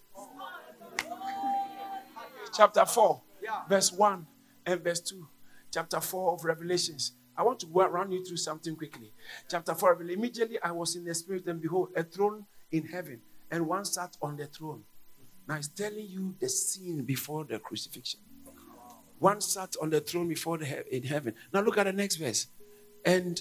Chapter 2.53 2.85
4, 2.85 3.23
verse 3.69 3.93
1 3.93 4.27
and 4.67 4.83
verse 4.83 5.01
2. 5.01 5.29
Chapter 5.73 6.01
4 6.01 6.33
of 6.33 6.45
Revelations. 6.45 7.13
I 7.37 7.43
want 7.43 7.61
to 7.61 7.67
go 7.67 7.81
around 7.81 8.13
you 8.13 8.25
through 8.25 8.37
something 8.37 8.77
quickly. 8.77 9.13
Chapter 9.49 9.75
4, 9.75 10.03
immediately 10.03 10.59
I 10.63 10.73
was 10.73 10.97
in 10.97 11.05
the 11.05 11.15
spirit, 11.15 11.47
and 11.47 11.61
behold, 11.61 11.91
a 11.97 12.03
throne 12.03 12.45
in 12.71 12.87
heaven, 12.87 13.21
and 13.51 13.67
one 13.67 13.85
sat 13.85 14.17
on 14.21 14.37
the 14.37 14.47
throne. 14.47 14.85
Now 15.49 15.57
it's 15.57 15.69
telling 15.69 16.07
you 16.07 16.35
the 16.41 16.49
scene 16.49 17.03
before 17.03 17.45
the 17.45 17.59
crucifixion. 17.59 18.21
One 19.19 19.41
sat 19.41 19.77
on 19.81 19.91
the 19.91 20.01
throne 20.01 20.29
before 20.29 20.59
the 20.59 20.67
he- 20.67 20.97
in 20.97 21.05
heaven. 21.05 21.35
Now 21.53 21.61
look 21.61 21.79
at 21.79 21.85
the 21.85 21.93
next 21.93 22.17
verse. 22.17 22.49
And 23.05 23.41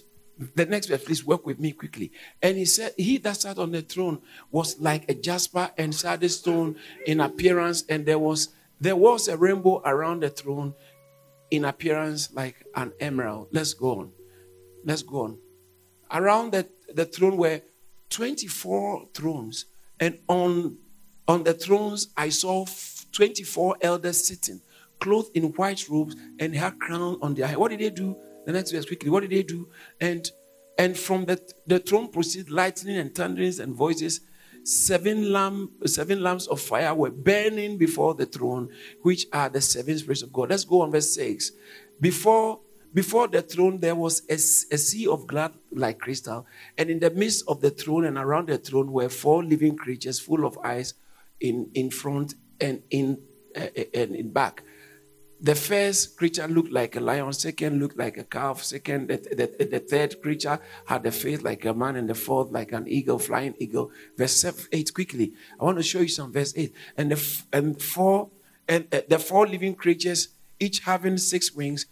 the 0.56 0.66
next 0.66 0.88
verse, 0.88 1.04
please 1.04 1.26
work 1.26 1.46
with 1.46 1.60
me 1.60 1.72
quickly. 1.72 2.12
And 2.42 2.58
he 2.58 2.66
said, 2.66 2.94
He 2.98 3.18
that 3.20 3.38
sat 3.38 3.58
on 3.58 3.72
the 3.72 3.82
throne 3.82 4.22
was 4.52 4.80
like 4.80 5.10
a 5.10 5.14
jasper 5.14 5.72
and 5.78 5.94
sardine 5.94 6.30
stone 6.30 6.76
in 7.06 7.20
appearance, 7.20 7.84
and 7.90 8.06
there 8.06 8.20
was 8.20 8.50
there 8.80 8.96
was 8.96 9.28
a 9.28 9.38
rainbow 9.38 9.82
around 9.86 10.24
the 10.24 10.30
throne 10.30 10.74
in 11.52 11.66
appearance 11.66 12.34
like 12.34 12.66
an 12.76 12.94
emerald. 13.00 13.50
Let's 13.52 13.74
go 13.74 14.00
on. 14.00 14.12
Let's 14.84 15.04
go 15.04 15.22
on. 15.26 15.38
Around 16.12 16.54
the, 16.54 16.68
the 16.94 17.06
throne 17.06 17.38
were 17.38 17.62
24 18.10 19.10
thrones, 19.14 19.66
and 20.00 20.18
on, 20.28 20.78
on 21.28 21.44
the 21.44 21.54
thrones 21.54 22.08
I 22.18 22.30
saw 22.30 22.66
24 23.12 23.78
elders 23.82 24.26
sitting, 24.26 24.62
clothed 25.00 25.32
in 25.36 25.44
white 25.54 25.88
robes, 25.90 26.16
and 26.40 26.56
had 26.56 26.80
crown 26.80 27.18
on 27.22 27.36
their 27.36 27.48
head. 27.48 27.58
What 27.58 27.72
did 27.72 27.80
they 27.80 27.90
do? 27.90 28.18
The 28.46 28.54
next 28.54 28.72
verse 28.72 28.86
quickly. 28.86 29.10
What 29.10 29.22
did 29.22 29.30
they 29.30 29.44
do? 29.44 29.70
And 30.00 30.30
and 30.78 30.98
from 30.98 31.26
the, 31.26 31.40
the 31.68 31.78
throne 31.78 32.08
proceed 32.08 32.50
lightning 32.50 32.98
and 32.98 33.14
thunderings 33.14 33.60
and 33.60 33.76
voices 33.76 34.22
seven 34.64 35.32
lamp, 35.32 35.72
seven 35.86 36.22
lamps 36.22 36.48
of 36.48 36.60
fire 36.62 36.94
were 36.94 37.12
burning 37.12 37.78
before 37.78 38.14
the 38.14 38.26
throne, 38.26 38.70
which 39.02 39.26
are 39.34 39.50
the 39.50 39.62
seven 39.62 39.98
spirits 39.98 40.22
of 40.22 40.32
God. 40.32 40.50
Let's 40.50 40.66
go 40.66 40.82
on 40.82 40.92
verse 40.92 41.14
six. 41.14 41.52
Before 42.00 42.60
before 42.94 43.28
the 43.28 43.42
throne 43.42 43.80
there 43.80 43.96
was 43.96 44.24
a, 44.30 44.34
a 44.34 44.78
sea 44.78 45.08
of 45.08 45.28
glass 45.28 45.52
like 45.72 46.00
crystal, 46.00 46.46
and 46.78 46.90
in 46.90 47.00
the 47.00 47.10
midst 47.10 47.46
of 47.48 47.62
the 47.62 47.70
throne 47.70 48.06
and 48.06 48.18
around 48.18 48.50
the 48.50 48.58
throne 48.58 48.92
were 48.92 49.10
four 49.10 49.44
living 49.44 49.76
creatures 49.78 50.20
full 50.20 50.46
of 50.46 50.58
eyes 50.64 50.94
in 51.40 51.70
in 51.74 51.90
front 51.90 52.36
and 52.60 52.84
in 52.90 53.18
uh, 53.56 53.68
and 53.94 54.16
in 54.16 54.32
back. 54.32 54.64
The 55.44 55.56
first 55.56 56.18
creature 56.18 56.48
looked 56.48 56.72
like 56.72 56.96
a 56.96 57.00
lion, 57.00 57.34
second 57.34 57.80
looked 57.80 57.98
like 57.98 58.16
a 58.18 58.24
calf, 58.24 58.64
second, 58.64 59.08
the, 59.08 59.18
the, 59.18 59.66
the 59.66 59.80
third 59.80 60.22
creature 60.22 60.60
had 60.86 61.04
a 61.08 61.12
face 61.12 61.42
like 61.42 61.66
a 61.66 61.74
man, 61.74 61.96
and 61.96 62.08
the 62.08 62.14
fourth 62.14 62.52
like 62.52 62.72
an 62.74 62.88
eagle, 62.88 63.18
flying 63.18 63.56
eagle. 63.58 63.90
Verse 64.16 64.34
seven, 64.34 64.64
8, 64.72 64.94
quickly. 64.94 65.34
I 65.60 65.64
want 65.64 65.78
to 65.80 65.84
show 65.84 66.02
you 66.02 66.10
some 66.10 66.32
verse 66.32 66.54
8. 66.56 66.72
And 66.96 67.12
the, 67.12 67.44
and 67.52 67.82
four, 67.82 68.30
and 68.68 68.86
uh, 68.94 69.02
the 69.10 69.18
four 69.18 69.48
living 69.48 69.74
creatures, 69.74 70.28
each 70.60 70.82
having 70.82 71.18
six 71.18 71.52
wings, 71.52 71.88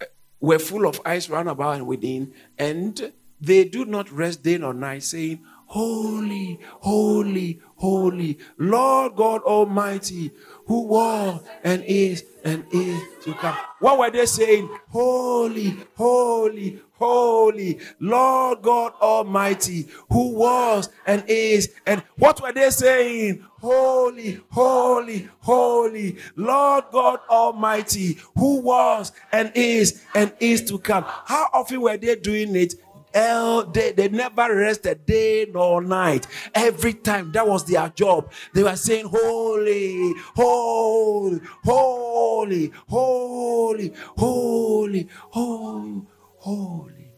uh, 0.00 0.04
were 0.38 0.60
full 0.60 0.86
of 0.86 1.00
eyes 1.04 1.28
round 1.28 1.48
about 1.48 1.78
and 1.78 1.88
within, 1.88 2.32
and 2.56 3.12
they 3.40 3.64
do 3.64 3.84
not 3.84 4.12
rest 4.12 4.44
day 4.44 4.58
nor 4.58 4.74
night, 4.74 5.02
saying, 5.02 5.40
Holy, 5.72 6.60
holy, 6.80 7.58
holy, 7.76 8.38
Lord 8.58 9.16
God 9.16 9.42
Almighty, 9.42 10.30
who 10.66 10.86
was 10.86 11.42
and 11.64 11.82
is 11.84 12.24
and 12.44 12.64
is 12.72 13.02
to 13.24 13.34
come. 13.34 13.56
What 13.80 13.98
were 13.98 14.10
they 14.10 14.26
saying? 14.26 14.68
Holy, 14.90 15.76
holy, 15.96 16.80
holy, 16.94 17.78
Lord 18.00 18.62
God 18.62 18.92
Almighty, 19.00 19.88
who 20.10 20.34
was 20.34 20.88
and 21.06 21.24
is. 21.26 21.72
And 21.86 22.02
what 22.16 22.40
were 22.40 22.52
they 22.52 22.70
saying? 22.70 23.44
Holy, 23.60 24.40
holy, 24.50 25.28
holy, 25.40 26.16
Lord 26.36 26.84
God 26.92 27.20
Almighty, 27.28 28.18
who 28.36 28.60
was 28.60 29.12
and 29.30 29.52
is 29.54 30.02
and 30.14 30.32
is 30.40 30.62
to 30.64 30.78
come. 30.78 31.04
How 31.06 31.48
often 31.52 31.80
were 31.80 31.96
they 31.96 32.16
doing 32.16 32.54
it? 32.56 32.74
All 33.14 33.64
day. 33.64 33.92
They 33.92 34.08
never 34.08 34.54
rested 34.54 35.06
day 35.06 35.46
nor 35.52 35.82
night. 35.82 36.26
Every 36.54 36.94
time 36.94 37.32
that 37.32 37.46
was 37.46 37.64
their 37.64 37.88
job. 37.90 38.32
They 38.54 38.62
were 38.62 38.76
saying, 38.76 39.06
Holy, 39.06 40.12
holy, 40.34 41.40
holy, 41.64 42.72
holy, 42.88 43.92
holy, 44.16 45.08
holy, 45.30 46.06
holy. 46.38 47.14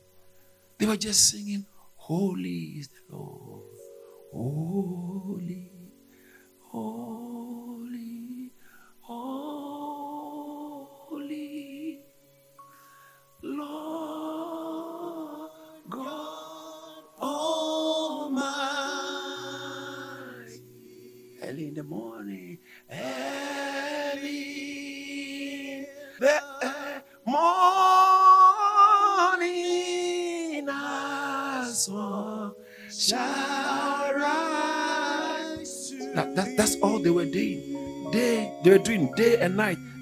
They 0.78 0.86
were 0.86 0.96
just 0.96 1.30
singing, 1.30 1.66
Holy 1.94 2.78
is 2.78 2.88
the 2.88 3.16
Lord. 3.16 3.62
Holy, 4.32 5.70
holy, 6.60 7.33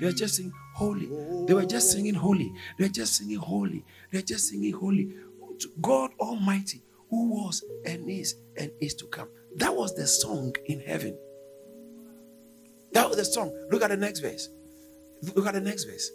They 0.02 0.08
were 0.08 0.14
just 0.14 0.34
singing 0.34 0.52
holy. 0.74 1.06
They 1.46 1.54
were 1.54 1.64
just 1.64 1.92
singing 1.92 2.14
holy. 2.14 2.52
They 2.76 2.86
were 2.86 2.92
just 2.92 3.14
singing 3.14 3.38
holy. 3.38 3.84
They 4.10 4.18
were 4.18 4.22
just 4.24 4.48
singing 4.48 4.72
holy. 4.72 5.14
God 5.80 6.10
Almighty, 6.18 6.82
who 7.08 7.28
was 7.28 7.62
and 7.86 8.10
is 8.10 8.34
and 8.58 8.72
is 8.80 8.96
to 8.96 9.06
come. 9.06 9.28
That 9.58 9.76
was 9.76 9.94
the 9.94 10.08
song 10.08 10.56
in 10.66 10.80
heaven. 10.80 11.16
That 12.90 13.08
was 13.08 13.16
the 13.16 13.24
song. 13.24 13.52
Look 13.70 13.82
at 13.82 13.90
the 13.90 13.96
next 13.96 14.18
verse. 14.18 14.48
Look 15.36 15.46
at 15.46 15.54
the 15.54 15.60
next 15.60 15.84
verse. 15.84 16.10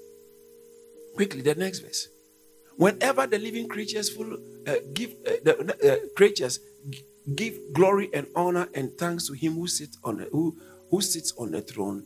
Quickly, 1.15 1.39
the 1.39 1.55
next 1.55 1.79
verse. 1.79 2.09
Whenever 2.75 3.25
the 3.25 3.39
living 3.39 3.69
creatures 3.69 4.09
full, 4.09 4.33
uh, 4.67 4.75
give 4.93 5.11
uh, 5.25 5.31
the 5.45 5.77
uh, 5.93 6.13
creatures 6.17 6.59
give 7.35 7.57
glory 7.71 8.09
and 8.13 8.27
honor 8.35 8.67
and 8.73 8.97
thanks 8.97 9.27
to 9.27 9.33
him 9.33 9.53
who 9.53 9.65
sits 9.65 9.97
on 10.03 10.17
the, 10.17 10.25
who, 10.25 10.57
who 10.91 10.99
sits 10.99 11.31
on 11.37 11.51
the 11.51 11.61
throne, 11.61 12.03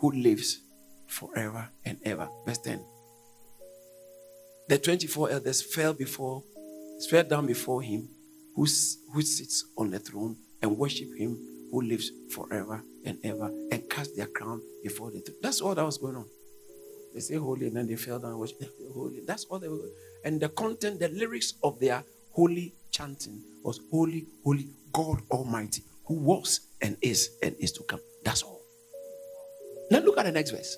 who 0.00 0.10
lives 0.10 0.62
forever 1.06 1.68
and 1.84 1.98
ever. 2.04 2.28
Verse 2.46 2.58
10. 2.58 2.84
The 4.68 4.78
24 4.78 5.30
elders 5.30 5.62
fell 5.62 5.92
before, 5.92 6.42
fell 7.08 7.24
down 7.24 7.46
before 7.46 7.82
him 7.82 8.08
who, 8.54 8.66
who 9.12 9.22
sits 9.22 9.64
on 9.78 9.90
the 9.90 9.98
throne 9.98 10.36
and 10.62 10.76
worship 10.76 11.08
him 11.16 11.38
who 11.70 11.82
lives 11.82 12.10
forever 12.30 12.82
and 13.04 13.18
ever 13.22 13.50
and 13.70 13.88
cast 13.88 14.16
their 14.16 14.26
crown 14.26 14.60
before 14.82 15.10
the 15.10 15.20
throne. 15.20 15.36
That's 15.42 15.60
all 15.60 15.74
that 15.74 15.84
was 15.84 15.98
going 15.98 16.16
on. 16.16 16.26
They 17.14 17.20
say 17.20 17.36
holy, 17.36 17.68
and 17.68 17.76
then 17.76 17.86
they 17.86 17.96
fell 17.96 18.18
down 18.18 18.32
and 18.32 18.40
worship 18.40 18.62
holy. 18.94 19.20
That's 19.26 19.44
all 19.44 19.58
they 19.58 19.68
were. 19.68 19.88
And 20.24 20.40
the 20.40 20.48
content, 20.50 21.00
the 21.00 21.08
lyrics 21.08 21.54
of 21.62 21.78
their 21.78 22.02
holy 22.32 22.74
chanting 22.90 23.40
was 23.62 23.80
holy, 23.90 24.26
holy 24.44 24.68
God 24.92 25.22
Almighty, 25.30 25.82
who 26.06 26.14
was 26.14 26.60
and 26.82 26.96
is 27.00 27.30
and 27.42 27.54
is 27.58 27.72
to 27.72 27.84
come. 27.84 28.00
That's 28.24 28.42
all. 28.42 28.60
Now 29.90 30.00
look 30.00 30.18
at 30.18 30.24
the 30.26 30.32
next 30.32 30.50
verse. 30.50 30.76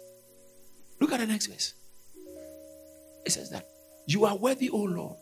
Look 1.00 1.12
at 1.12 1.20
the 1.20 1.26
next 1.26 1.46
verse. 1.46 1.74
It 3.24 3.32
says 3.32 3.50
that 3.50 3.66
you 4.06 4.24
are 4.24 4.36
worthy, 4.36 4.70
O 4.70 4.78
Lord, 4.78 5.16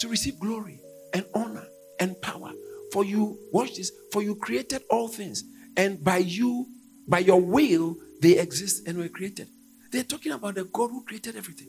to 0.00 0.08
receive 0.08 0.38
glory 0.38 0.80
and 1.12 1.24
honor 1.34 1.66
and 1.98 2.20
power. 2.22 2.52
For 2.92 3.04
you, 3.04 3.38
watch 3.52 3.76
this, 3.76 3.92
for 4.12 4.22
you 4.22 4.34
created 4.34 4.82
all 4.90 5.08
things, 5.08 5.44
and 5.76 6.02
by 6.02 6.18
you, 6.18 6.66
by 7.06 7.20
your 7.20 7.40
will, 7.40 7.96
they 8.20 8.38
exist 8.38 8.88
and 8.88 8.98
were 8.98 9.08
created. 9.08 9.48
They're 9.92 10.04
talking 10.04 10.32
about 10.32 10.54
the 10.56 10.64
God 10.64 10.90
who 10.90 11.04
created 11.04 11.36
everything. 11.36 11.68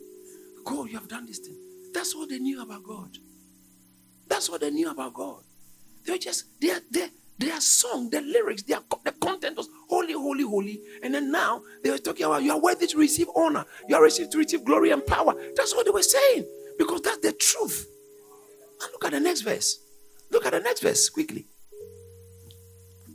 God, 0.64 0.88
you 0.88 0.98
have 0.98 1.08
done 1.08 1.26
this 1.26 1.38
thing. 1.38 1.56
That's 1.92 2.14
what 2.14 2.28
they 2.28 2.38
knew 2.38 2.62
about 2.62 2.82
God. 2.84 3.18
That's 4.28 4.48
what 4.48 4.60
they 4.60 4.70
knew 4.70 4.90
about 4.90 5.14
God. 5.14 5.42
They 6.04 6.12
were 6.12 6.18
just 6.18 6.60
their 6.60 6.80
their 6.90 7.08
their 7.38 7.60
song, 7.60 8.10
their 8.10 8.22
lyrics, 8.22 8.62
their 8.62 8.80
the 9.04 9.12
content 9.12 9.56
was 9.56 9.68
holy, 9.88 10.12
holy, 10.12 10.44
holy. 10.44 10.80
And 11.02 11.14
then 11.14 11.30
now 11.30 11.62
they 11.82 11.90
were 11.90 11.98
talking 11.98 12.26
about 12.26 12.42
you 12.42 12.52
are 12.52 12.60
worthy 12.60 12.86
to 12.86 12.98
receive 12.98 13.28
honor, 13.34 13.64
you 13.88 13.96
are 13.96 14.02
received 14.02 14.32
to 14.32 14.38
receive 14.38 14.64
glory 14.64 14.90
and 14.90 15.04
power. 15.04 15.34
That's 15.56 15.74
what 15.74 15.84
they 15.84 15.90
were 15.90 16.02
saying 16.02 16.46
because 16.78 17.02
that's 17.02 17.18
the 17.18 17.32
truth. 17.32 17.88
Now 18.80 18.86
look 18.92 19.04
at 19.04 19.12
the 19.12 19.20
next 19.20 19.42
verse. 19.42 19.80
Look 20.30 20.46
at 20.46 20.52
the 20.52 20.60
next 20.60 20.80
verse 20.80 21.08
quickly. 21.08 21.46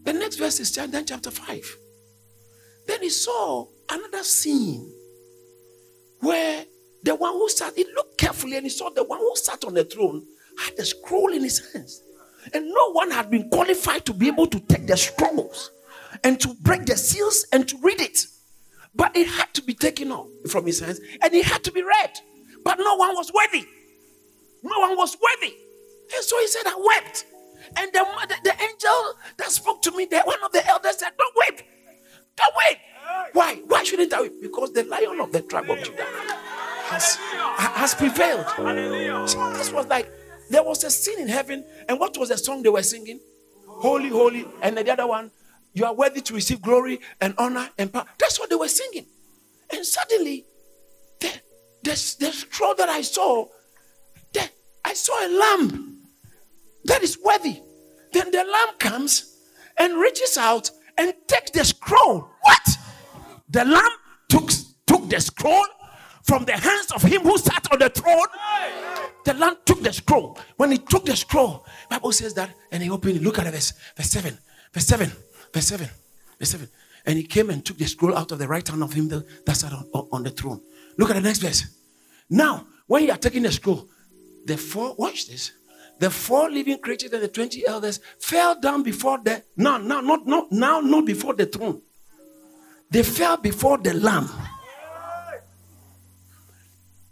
The 0.03 0.13
next 0.13 0.37
verse 0.37 0.59
is 0.59 0.73
then 0.73 1.05
chapter 1.05 1.31
5. 1.31 1.77
Then 2.87 3.01
he 3.01 3.09
saw 3.09 3.67
another 3.89 4.23
scene 4.23 4.93
where 6.21 6.65
the 7.03 7.15
one 7.15 7.33
who 7.33 7.49
sat, 7.49 7.75
he 7.75 7.85
looked 7.95 8.17
carefully 8.17 8.55
and 8.55 8.65
he 8.65 8.69
saw 8.69 8.89
the 8.89 9.03
one 9.03 9.19
who 9.19 9.35
sat 9.35 9.65
on 9.65 9.73
the 9.73 9.83
throne 9.83 10.25
had 10.57 10.73
a 10.79 10.85
scroll 10.85 11.33
in 11.33 11.43
his 11.43 11.73
hands. 11.73 12.01
And 12.53 12.67
no 12.67 12.91
one 12.91 13.11
had 13.11 13.29
been 13.29 13.49
qualified 13.49 14.05
to 14.05 14.13
be 14.13 14.27
able 14.27 14.47
to 14.47 14.59
take 14.59 14.87
the 14.87 14.97
scrolls 14.97 15.71
and 16.23 16.39
to 16.39 16.55
break 16.61 16.85
the 16.85 16.97
seals 16.97 17.45
and 17.51 17.67
to 17.67 17.77
read 17.81 18.01
it. 18.01 18.25
But 18.95 19.15
it 19.15 19.27
had 19.27 19.53
to 19.53 19.61
be 19.61 19.73
taken 19.73 20.11
off 20.11 20.27
from 20.49 20.65
his 20.65 20.79
hands 20.79 20.99
and 21.21 21.33
it 21.33 21.45
had 21.45 21.63
to 21.65 21.71
be 21.71 21.83
read. 21.83 22.11
But 22.63 22.79
no 22.79 22.95
one 22.95 23.15
was 23.15 23.31
worthy. 23.33 23.65
No 24.63 24.79
one 24.79 24.97
was 24.97 25.15
worthy. 25.21 25.53
And 26.15 26.23
so 26.23 26.39
he 26.39 26.47
said, 26.47 26.63
I 26.65 26.75
wept. 26.85 27.25
And 27.77 27.91
the, 27.91 28.05
the, 28.27 28.35
the 28.43 28.63
angel 28.63 29.13
that 29.37 29.51
spoke 29.51 29.81
to 29.83 29.91
me, 29.91 30.05
the, 30.05 30.21
one 30.21 30.39
of 30.43 30.51
the 30.51 30.65
elders 30.67 30.97
said, 30.97 31.11
Don't 31.17 31.33
weep. 31.35 31.65
Don't 32.35 32.53
weep. 32.69 32.77
Why? 33.33 33.55
Why 33.67 33.83
shouldn't 33.83 34.13
I 34.13 34.21
weep? 34.21 34.41
Because 34.41 34.71
the 34.71 34.83
lion 34.83 35.19
of 35.19 35.31
the 35.31 35.41
tribe 35.41 35.69
of 35.69 35.77
Judah 35.83 36.05
has, 36.85 37.15
ha- 37.15 37.73
has 37.75 37.93
prevailed. 37.95 38.45
This 39.57 39.71
was 39.71 39.87
like 39.87 40.09
there 40.49 40.63
was 40.63 40.83
a 40.83 40.89
scene 40.89 41.19
in 41.19 41.27
heaven, 41.27 41.63
and 41.87 41.99
what 41.99 42.17
was 42.17 42.29
the 42.29 42.37
song 42.37 42.63
they 42.63 42.69
were 42.69 42.83
singing? 42.83 43.19
Holy, 43.67 44.09
holy, 44.09 44.45
and 44.61 44.77
the 44.77 44.91
other 44.91 45.07
one, 45.07 45.31
you 45.73 45.85
are 45.85 45.93
worthy 45.93 46.21
to 46.21 46.33
receive 46.33 46.61
glory 46.61 46.99
and 47.21 47.35
honor 47.37 47.69
and 47.77 47.91
power. 47.93 48.05
That's 48.17 48.39
what 48.39 48.49
they 48.49 48.55
were 48.55 48.67
singing. 48.67 49.05
And 49.71 49.85
suddenly, 49.85 50.45
the, 51.19 51.31
the, 51.83 51.91
the 51.91 52.31
scroll 52.31 52.73
that 52.75 52.89
I 52.89 53.01
saw, 53.01 53.45
the, 54.33 54.49
I 54.83 54.93
saw 54.93 55.13
a 55.25 55.29
lamb 55.29 55.97
that 56.85 57.03
is 57.03 57.19
worthy. 57.23 57.59
Then 58.13 58.31
the 58.31 58.43
lamb 58.43 58.77
comes 58.79 59.37
and 59.77 59.97
reaches 59.97 60.37
out 60.37 60.71
and 60.97 61.13
takes 61.27 61.51
the 61.51 61.63
scroll. 61.65 62.29
What? 62.41 62.67
The 63.49 63.65
lamb 63.65 63.91
took, 64.29 64.49
took 64.87 65.09
the 65.09 65.19
scroll 65.21 65.65
from 66.23 66.45
the 66.45 66.53
hands 66.53 66.91
of 66.91 67.03
him 67.03 67.21
who 67.21 67.37
sat 67.37 67.67
on 67.71 67.79
the 67.79 67.89
throne. 67.89 68.27
The 69.27 69.33
lamb 69.33 69.57
took 69.65 69.83
the 69.83 69.91
scroll. 69.91 70.37
When 70.55 70.71
he 70.71 70.77
took 70.77 71.03
the 71.03 71.13
scroll, 71.17 71.65
Bible 71.89 72.13
says 72.13 72.33
that, 72.35 72.49
and 72.71 72.81
he 72.81 72.89
opened 72.89 73.17
it. 73.17 73.21
Look 73.21 73.37
at 73.39 73.51
verse, 73.51 73.73
verse 73.97 74.09
7, 74.09 74.37
verse 74.73 74.85
7, 74.85 75.11
verse 75.53 75.67
7, 75.67 75.89
verse 76.39 76.49
7. 76.49 76.69
And 77.05 77.17
he 77.17 77.23
came 77.25 77.49
and 77.49 77.65
took 77.65 77.77
the 77.77 77.87
scroll 77.87 78.17
out 78.17 78.31
of 78.31 78.39
the 78.39 78.47
right 78.47 78.65
hand 78.65 78.81
of 78.81 78.93
him 78.93 79.09
that 79.09 79.25
sat 79.53 79.73
on, 79.73 79.85
on- 80.13 80.23
the 80.23 80.29
throne. 80.29 80.61
Look 80.97 81.09
at 81.09 81.17
the 81.17 81.21
next 81.21 81.39
verse. 81.39 81.65
Now, 82.29 82.67
when 82.85 83.03
you 83.03 83.11
are 83.11 83.17
taking 83.17 83.43
the 83.43 83.51
scroll, 83.51 83.89
the 84.45 84.55
four, 84.55 84.95
watch 84.95 85.27
this. 85.27 85.51
The 85.99 86.09
four 86.09 86.49
living 86.49 86.77
creatures 86.77 87.11
and 87.11 87.21
the 87.21 87.27
20 87.27 87.67
elders 87.67 87.99
fell 88.21 88.57
down 88.57 88.81
before 88.81 89.19
the, 89.21 89.43
no, 89.57 89.77
no, 89.77 89.99
not, 89.99 90.25
not, 90.25 90.53
now, 90.53 90.79
not 90.79 91.05
before 91.05 91.33
the 91.33 91.47
throne. 91.47 91.81
They 92.89 93.03
fell 93.03 93.35
before 93.35 93.77
the 93.77 93.93
lamb. 93.93 94.29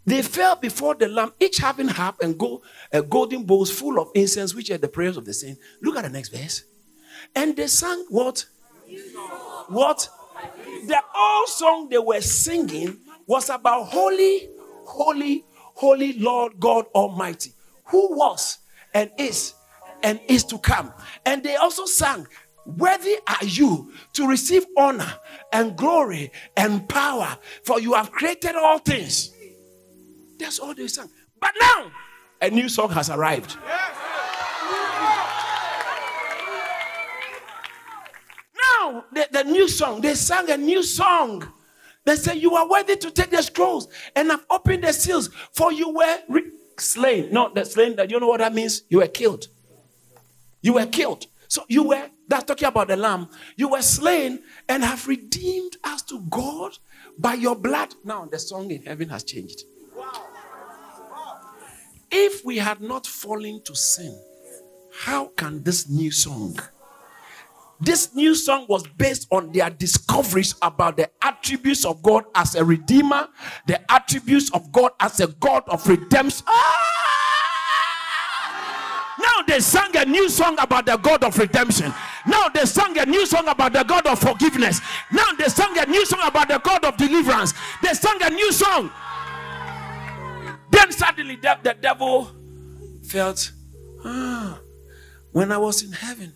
They 0.05 0.21
fell 0.21 0.55
before 0.55 0.95
the 0.95 1.07
lamb, 1.07 1.33
each 1.39 1.57
having 1.57 1.87
harp 1.87 2.17
and 2.21 2.37
gold, 2.37 2.63
uh, 2.93 3.01
golden 3.01 3.43
bowls 3.43 3.71
full 3.71 3.99
of 3.99 4.09
incense, 4.13 4.53
which 4.53 4.69
are 4.69 4.77
the 4.77 4.87
prayers 4.87 5.17
of 5.17 5.25
the 5.25 5.33
saints. 5.33 5.59
Look 5.81 5.97
at 5.97 6.03
the 6.03 6.09
next 6.09 6.29
verse. 6.29 6.63
And 7.35 7.55
they 7.55 7.67
sang 7.67 8.05
what? 8.09 8.45
What? 9.67 10.07
The 10.87 11.01
old 11.17 11.47
song 11.47 11.89
they 11.89 11.97
were 11.97 12.21
singing 12.21 12.99
was 13.25 13.49
about 13.49 13.85
holy, 13.85 14.49
holy, 14.85 15.43
holy 15.73 16.13
Lord 16.13 16.59
God 16.59 16.85
Almighty, 16.93 17.53
who 17.85 18.15
was 18.15 18.59
and 18.93 19.09
is 19.17 19.53
and 20.03 20.19
is 20.27 20.43
to 20.45 20.59
come. 20.59 20.93
And 21.25 21.41
they 21.41 21.55
also 21.55 21.85
sang, 21.85 22.27
Worthy 22.65 23.15
are 23.27 23.45
you 23.45 23.91
to 24.13 24.27
receive 24.27 24.65
honor 24.75 25.13
and 25.53 25.75
glory 25.75 26.31
and 26.57 26.87
power, 26.89 27.37
for 27.63 27.79
you 27.79 27.93
have 27.93 28.11
created 28.11 28.55
all 28.55 28.79
things. 28.79 29.34
That's 30.37 30.59
all 30.59 30.73
they 30.73 30.87
sang. 30.87 31.09
But 31.39 31.53
now, 31.59 31.91
a 32.41 32.49
new 32.49 32.69
song 32.69 32.89
has 32.91 33.09
arrived. 33.09 33.57
Now, 38.79 39.05
the, 39.11 39.27
the 39.31 39.43
new 39.43 39.67
song, 39.67 40.01
they 40.01 40.15
sang 40.15 40.49
a 40.49 40.57
new 40.57 40.83
song. 40.83 41.51
They 42.05 42.15
said, 42.15 42.37
You 42.37 42.55
are 42.55 42.69
worthy 42.69 42.95
to 42.97 43.11
take 43.11 43.31
the 43.31 43.41
scrolls, 43.41 43.87
and 44.15 44.31
I've 44.31 44.45
opened 44.49 44.83
the 44.83 44.93
seals, 44.93 45.29
for 45.53 45.71
you 45.71 45.89
were 45.89 46.17
re- 46.29 46.51
slain. 46.77 47.31
No, 47.31 47.51
the 47.53 47.65
slain, 47.65 47.95
you 48.09 48.19
know 48.19 48.27
what 48.27 48.39
that 48.39 48.53
means? 48.53 48.83
You 48.89 48.99
were 48.99 49.07
killed. 49.07 49.47
You 50.61 50.73
were 50.73 50.85
killed. 50.85 51.27
So 51.47 51.63
you 51.67 51.83
were, 51.83 52.09
that's 52.27 52.43
talking 52.43 52.67
about 52.67 52.87
the 52.87 52.95
lamb. 52.97 53.29
You 53.55 53.69
were 53.69 53.81
slain 53.81 54.43
and 54.67 54.83
have 54.83 55.07
redeemed 55.07 55.77
us 55.83 56.01
to 56.03 56.19
God 56.21 56.77
by 57.17 57.35
your 57.35 57.55
blood. 57.55 57.93
Now 58.03 58.25
the 58.25 58.39
song 58.39 58.71
in 58.71 58.83
heaven 58.83 59.09
has 59.09 59.23
changed. 59.23 59.63
If 62.11 62.45
we 62.45 62.57
had 62.57 62.81
not 62.81 63.07
fallen 63.07 63.61
to 63.63 63.75
sin, 63.75 64.19
how 65.01 65.27
can 65.35 65.63
this 65.63 65.89
new 65.89 66.11
song? 66.11 66.59
This 67.79 68.15
new 68.15 68.35
song 68.35 68.65
was 68.69 68.87
based 68.87 69.27
on 69.31 69.51
their 69.51 69.69
discoveries 69.69 70.55
about 70.61 70.95
the 70.95 71.09
attributes 71.21 71.83
of 71.83 72.01
God 72.01 72.23
as 72.33 72.55
a 72.55 72.63
redeemer, 72.63 73.27
the 73.67 73.79
attributes 73.91 74.49
of 74.51 74.71
God 74.71 74.91
as 74.99 75.19
a 75.19 75.27
God 75.27 75.63
of 75.67 75.85
redemption. 75.87 76.45
Ah! 76.47 76.95
Now 79.19 79.43
they 79.45 79.59
sang 79.59 79.95
a 79.97 80.05
new 80.05 80.29
song 80.29 80.55
about 80.59 80.85
the 80.85 80.97
God 80.97 81.23
of 81.23 81.37
redemption. 81.37 81.93
Now 82.25 82.47
they 82.49 82.65
sang 82.65 82.97
a 82.97 83.05
new 83.05 83.25
song 83.25 83.47
about 83.47 83.73
the 83.73 83.83
God 83.83 84.07
of 84.07 84.19
forgiveness. 84.19 84.79
Now 85.11 85.31
they 85.37 85.49
sang 85.49 85.77
a 85.77 85.85
new 85.85 86.05
song 86.05 86.21
about 86.23 86.47
the 86.47 86.59
God 86.59 86.85
of 86.85 86.95
deliverance. 86.95 87.53
They 87.81 87.93
sang 87.93 88.21
a 88.21 88.29
new 88.29 88.51
song. 88.51 88.91
Then 90.75 90.91
suddenly 90.91 91.37
the, 91.37 91.57
the 91.63 91.73
devil 91.73 92.29
felt, 93.07 93.51
ah, 94.03 94.59
when 95.31 95.51
I 95.51 95.57
was 95.57 95.81
in 95.83 95.93
heaven, 95.93 96.35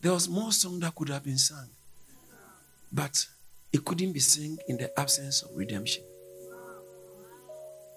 there 0.00 0.12
was 0.12 0.26
more 0.28 0.52
song 0.52 0.80
that 0.80 0.94
could 0.94 1.10
have 1.10 1.22
been 1.24 1.36
sung. 1.36 1.68
But 2.90 3.26
it 3.70 3.84
couldn't 3.84 4.12
be 4.12 4.20
sung 4.20 4.56
in 4.68 4.78
the 4.78 4.98
absence 4.98 5.42
of 5.42 5.50
redemption. 5.54 6.02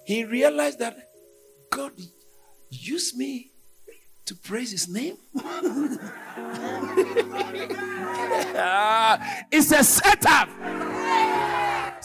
He 0.05 0.25
realized 0.25 0.79
that 0.79 0.97
God 1.71 1.93
used 2.69 3.17
me 3.17 3.51
to 4.25 4.35
praise 4.35 4.71
his 4.71 4.89
name. 4.89 5.17
it's 9.51 9.71
a 9.71 9.83
setup. 9.83 10.49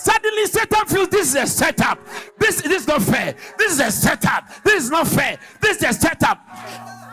Suddenly, 0.02 0.46
Satan 0.46 0.86
feels 0.86 1.08
this 1.08 1.28
is 1.28 1.34
a 1.34 1.46
setup. 1.46 1.98
This, 2.38 2.62
this 2.62 2.82
is 2.82 2.88
not 2.88 3.02
fair. 3.02 3.34
This 3.58 3.72
is 3.72 3.80
a 3.80 3.90
setup. 3.90 4.48
This 4.64 4.84
is 4.84 4.90
not 4.90 5.06
fair. 5.06 5.38
This 5.60 5.76
is 5.76 5.82
a 5.82 5.92
setup. 5.92 6.38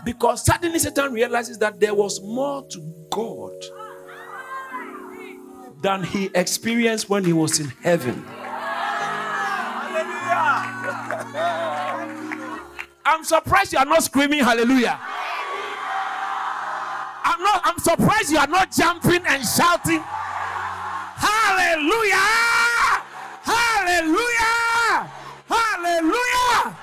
Because 0.05 0.45
suddenly, 0.45 0.79
Satan 0.79 1.11
realizes 1.11 1.57
that 1.57 1.81
there 1.81 1.93
was 1.93 2.21
more 2.21 2.65
to 2.69 3.07
God 3.11 3.51
than 5.81 6.01
he 6.01 6.29
experienced 6.33 7.09
when 7.09 7.25
he 7.25 7.33
was 7.33 7.59
in 7.59 7.67
heaven. 7.83 8.25
I'm 13.05 13.23
surprised 13.25 13.73
you 13.73 13.79
are 13.79 13.85
not 13.85 14.03
screaming 14.03 14.39
hallelujah. 14.39 14.97
I'm 17.23 17.41
not 17.43 17.61
I'm 17.65 17.79
surprised 17.79 18.31
you 18.31 18.37
are 18.37 18.47
not 18.47 18.71
jumping 18.71 19.23
and 19.27 19.43
shouting 19.45 20.03
hallelujah. 21.17 22.66
Hallelujah. 23.87 25.07
Hallelujah. 25.47 26.75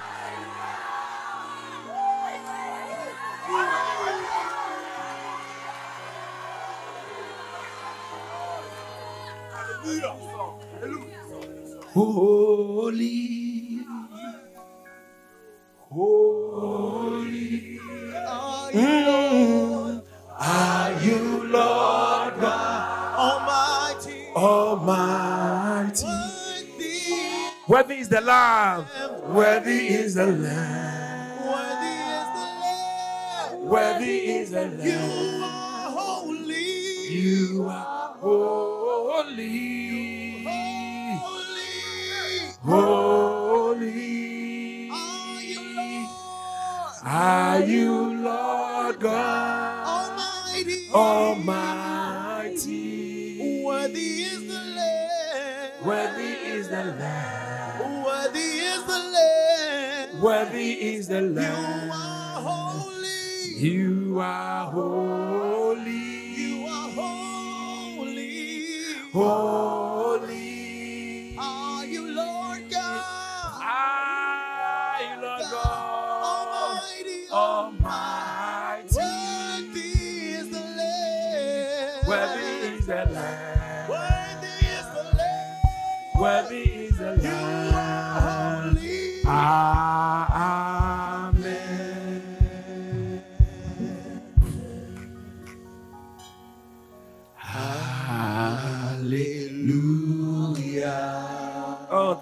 Holy, 11.92 13.10
holy 15.76 17.78
mm, 18.72 20.02
are 20.40 20.92
you, 21.02 21.44
Lord 21.48 22.40
God 22.40 23.18
Almighty, 23.18 24.28
Almighty. 24.34 25.43
Worthy, 27.74 27.98
is 27.98 28.08
the 28.08 28.20
Lamb, 28.20 28.86
worthy 29.34 29.88
is 29.88 30.14
the 30.14 30.26
Lamb, 30.26 31.44
worthy 31.44 31.96
is 32.14 32.26
the 32.36 32.46
Lamb. 32.62 33.66
worthy 33.68 34.16
is 34.38 34.50
the 34.50 34.64
You 34.80 34.98
are 35.42 35.90
holy, 35.90 37.10
You 37.10 37.66
are 37.68 38.14
holy, 38.20 40.44
holy. 40.44 41.72
holy. 42.62 44.90
Are 44.92 45.40
you 45.42 45.60
Lord? 45.74 46.08
Are 47.04 47.60
you 47.60 48.14
Lord 48.22 49.00
God 49.00 49.86
Almighty, 49.86 50.88
Almighty? 50.94 52.82
Worthy 53.64 54.22
is 54.30 54.40
the 54.46 54.60
Lamb. 54.76 55.84
Worthy 55.84 56.32
is 56.54 56.68
the 56.68 56.84
Lamb. 56.84 57.33
Worthy 60.24 60.72
is 60.72 61.08
the 61.08 61.20
Lamb. 61.20 61.84
You 61.84 61.92
are 61.92 62.40
holy. 62.40 63.58
You 63.58 64.18
are 64.20 64.70
holy. 64.70 65.92
You 65.92 66.66
are 66.66 66.88
holy. 66.92 68.64
Holy. 69.12 69.93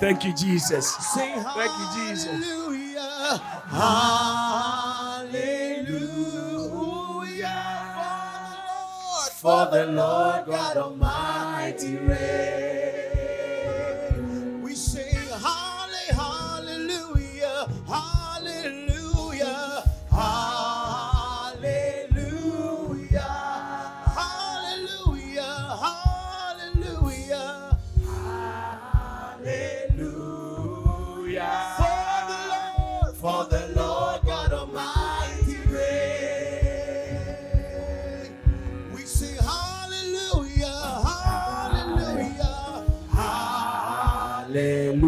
Thank 0.02 0.24
you, 0.24 0.34
Jesus. 0.34 0.96
Sing 1.14 1.40
Thank 1.44 1.70
you, 1.78 1.86
Jesus. 2.10 2.26
Hallelujah. 2.26 3.40
Hallelujah. 3.70 5.22
For 9.30 9.68
the 9.70 9.86
Lord 9.86 10.46
God 10.46 10.76
Almighty 10.76 11.96
reign. 11.98 12.71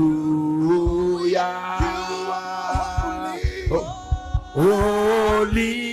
Hallelujah. 0.04 1.40
Oh, 3.70 3.84
holy, 4.52 5.44
Holy. 5.44 5.83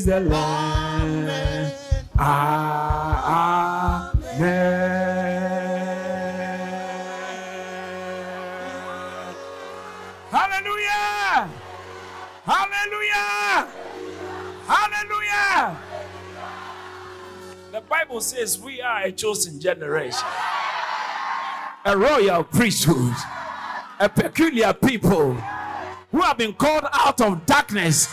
Is 0.00 0.06
the 0.06 0.20
Lamb. 0.20 1.28
Amen. 1.28 1.72
Amen. 4.38 4.80
Hallelujah. 10.30 11.50
Hallelujah. 12.44 13.68
Hallelujah. 14.66 15.78
The 17.72 17.80
Bible 17.82 18.20
says 18.22 18.58
we 18.58 18.80
are 18.80 19.02
a 19.02 19.12
chosen 19.12 19.60
generation, 19.60 20.26
a 21.84 21.96
royal 21.96 22.44
priesthood, 22.44 23.14
a 23.98 24.08
peculiar 24.08 24.72
people 24.72 25.34
who 26.10 26.20
have 26.22 26.38
been 26.38 26.54
called 26.54 26.86
out 26.90 27.20
of 27.20 27.44
darkness 27.44 28.08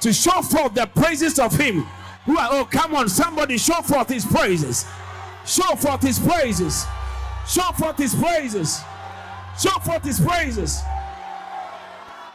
to 0.00 0.12
show 0.12 0.42
forth 0.42 0.74
the 0.74 0.86
praises 0.86 1.38
of 1.38 1.56
Him. 1.56 1.86
Who 2.24 2.38
are, 2.38 2.48
oh, 2.52 2.64
come 2.64 2.94
on, 2.94 3.08
somebody 3.08 3.58
show 3.58 3.80
forth 3.82 4.08
His 4.08 4.24
praises. 4.24 4.84
Show 5.46 5.74
forth 5.76 6.02
His 6.02 6.18
praises. 6.18 6.84
Show 7.46 7.72
forth 7.72 7.96
His 7.98 8.14
praises. 8.14 8.80
Show 9.60 9.78
forth 9.80 10.04
His 10.04 10.20
praises. 10.20 10.80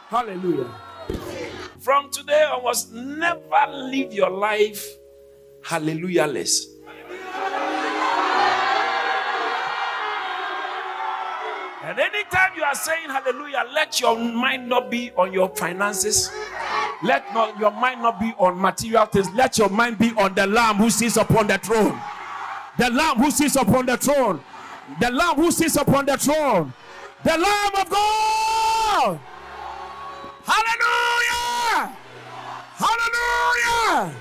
Hallelujah. 0.08 0.70
From 1.80 2.10
today 2.10 2.44
onwards, 2.44 2.90
never 2.92 3.66
live 3.70 4.12
your 4.12 4.30
life 4.30 4.84
hallelujah 5.64 6.26
less. 6.26 6.66
And 11.84 11.98
anytime 11.98 12.52
you 12.56 12.62
are 12.62 12.74
saying 12.74 13.10
hallelujah, 13.10 13.66
let 13.74 14.00
your 14.00 14.18
mind 14.18 14.70
not 14.70 14.90
be 14.90 15.10
on 15.18 15.34
your 15.34 15.50
finances. 15.50 16.30
Let 17.02 17.30
not 17.34 17.58
your 17.58 17.72
mind 17.72 18.00
not 18.00 18.18
be 18.18 18.32
on 18.38 18.58
material 18.58 19.04
things. 19.04 19.28
Let 19.34 19.58
your 19.58 19.68
mind 19.68 19.98
be 19.98 20.12
on 20.16 20.34
the 20.34 20.46
Lamb 20.46 20.76
who 20.76 20.88
sits 20.88 21.18
upon 21.18 21.46
the 21.48 21.58
throne. 21.58 22.00
The 22.78 22.88
Lamb 22.88 23.18
who 23.18 23.30
sits 23.30 23.56
upon 23.56 23.84
the 23.84 23.98
throne. 23.98 24.40
The 24.98 25.10
Lamb 25.10 25.36
who 25.36 25.50
sits 25.52 25.76
upon 25.76 26.06
the 26.06 26.16
throne. 26.16 26.72
The 27.22 27.36
Lamb 27.36 27.72
of 27.78 27.90
God. 27.90 29.20
Hallelujah! 30.46 31.96
Hallelujah! 32.78 34.14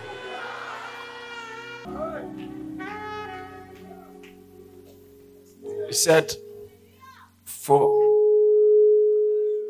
He 5.88 5.94
said, 5.94 6.34
For 7.64 8.14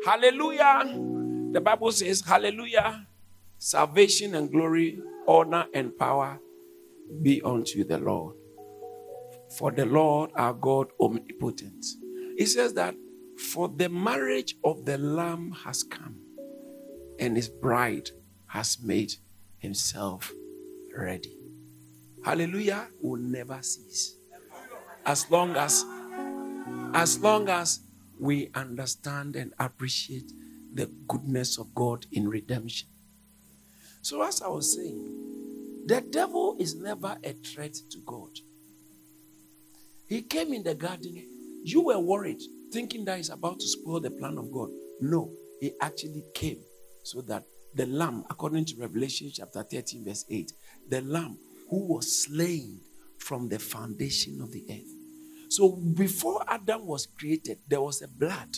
Hallelujah. 0.04 0.82
The 1.52 1.60
Bible 1.60 1.92
says, 1.92 2.22
Hallelujah. 2.22 3.06
Salvation 3.58 4.34
and 4.34 4.50
glory, 4.50 4.98
honor 5.28 5.66
and 5.72 5.96
power 5.96 6.40
be 7.22 7.40
unto 7.42 7.84
the 7.84 7.98
Lord. 7.98 8.34
For 9.56 9.70
the 9.70 9.86
Lord 9.86 10.30
our 10.34 10.52
God 10.52 10.88
omnipotent. 11.00 11.86
He 12.36 12.46
says 12.46 12.74
that, 12.74 12.96
For 13.52 13.68
the 13.68 13.88
marriage 13.88 14.56
of 14.64 14.84
the 14.84 14.98
Lamb 14.98 15.52
has 15.64 15.84
come, 15.84 16.16
and 17.20 17.36
his 17.36 17.48
bride 17.48 18.10
has 18.48 18.78
made 18.82 19.14
himself 19.58 20.32
ready. 20.96 21.38
Hallelujah 22.24 22.88
will 23.00 23.20
never 23.20 23.62
cease. 23.62 24.16
As 25.06 25.30
long 25.30 25.54
as 25.54 25.84
as 26.94 27.18
long 27.18 27.48
as 27.48 27.80
we 28.18 28.50
understand 28.54 29.36
and 29.36 29.52
appreciate 29.58 30.30
the 30.72 30.86
goodness 31.08 31.58
of 31.58 31.74
God 31.74 32.06
in 32.12 32.28
redemption. 32.28 32.88
So, 34.02 34.22
as 34.22 34.42
I 34.42 34.48
was 34.48 34.74
saying, 34.74 35.84
the 35.86 36.00
devil 36.00 36.56
is 36.58 36.74
never 36.74 37.16
a 37.22 37.32
threat 37.32 37.74
to 37.90 37.98
God. 38.04 38.30
He 40.06 40.22
came 40.22 40.52
in 40.52 40.62
the 40.62 40.74
garden, 40.74 41.26
you 41.62 41.82
were 41.82 41.98
worried, 41.98 42.40
thinking 42.72 43.04
that 43.06 43.16
he's 43.16 43.30
about 43.30 43.60
to 43.60 43.66
spoil 43.66 44.00
the 44.00 44.10
plan 44.10 44.36
of 44.38 44.52
God. 44.52 44.68
No, 45.00 45.32
he 45.60 45.72
actually 45.80 46.24
came 46.34 46.60
so 47.02 47.20
that 47.22 47.44
the 47.74 47.86
lamb, 47.86 48.24
according 48.30 48.66
to 48.66 48.76
Revelation 48.78 49.30
chapter 49.32 49.62
13, 49.62 50.04
verse 50.04 50.24
8, 50.30 50.52
the 50.88 51.00
lamb 51.02 51.38
who 51.70 51.94
was 51.94 52.24
slain 52.24 52.80
from 53.18 53.48
the 53.48 53.58
foundation 53.58 54.40
of 54.40 54.52
the 54.52 54.64
earth. 54.70 55.03
So 55.54 55.70
before 55.70 56.42
Adam 56.48 56.84
was 56.84 57.06
created, 57.06 57.58
there 57.68 57.80
was 57.80 58.02
a 58.02 58.08
blood. 58.08 58.56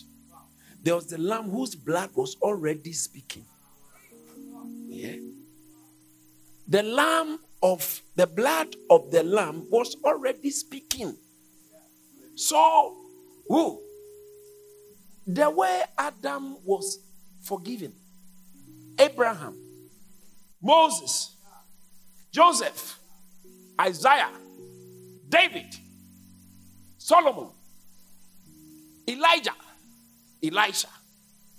There 0.83 0.95
was 0.95 1.07
the 1.09 1.19
lamb 1.19 1.51
whose 1.51 1.75
blood 1.75 2.09
was 2.15 2.37
already 2.41 2.95
speaking. 2.95 3.45
Yeah. 4.89 5.17
The 6.67 6.83
lamb 6.83 7.39
of 7.63 8.01
the 8.15 8.27
blood 8.27 8.77
of 8.89 9.11
the 9.11 9.23
lamb 9.23 9.67
was 9.71 9.95
already 10.05 10.51
speaking. 10.51 11.15
So, 12.35 12.97
who? 13.47 13.83
The 15.27 15.51
way 15.51 15.83
Adam 15.99 16.57
was 16.65 16.99
forgiven, 17.43 17.93
Abraham, 18.99 19.55
Moses, 20.63 21.37
Joseph, 22.33 22.99
Isaiah, 23.79 24.33
David, 25.29 25.77
Solomon, 27.07 27.51
Elijah, 29.09 29.55
Elisha, 30.43 30.89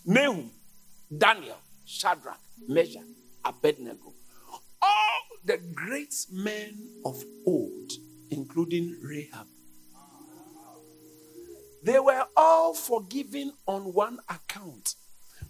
Nahum, 0.05 0.51
Daniel, 1.17 1.55
Shadrach, 1.85 2.37
Meshach, 2.67 3.05
Abednego. 3.45 4.11
All 4.81 5.21
the 5.45 5.57
great 5.73 6.13
men 6.33 6.89
of 7.05 7.23
old, 7.45 7.93
including 8.29 8.97
Rahab, 9.01 9.47
they 11.81 11.97
were 11.97 12.25
all 12.35 12.73
forgiven 12.73 13.53
on 13.67 13.93
one 13.93 14.19
account 14.27 14.95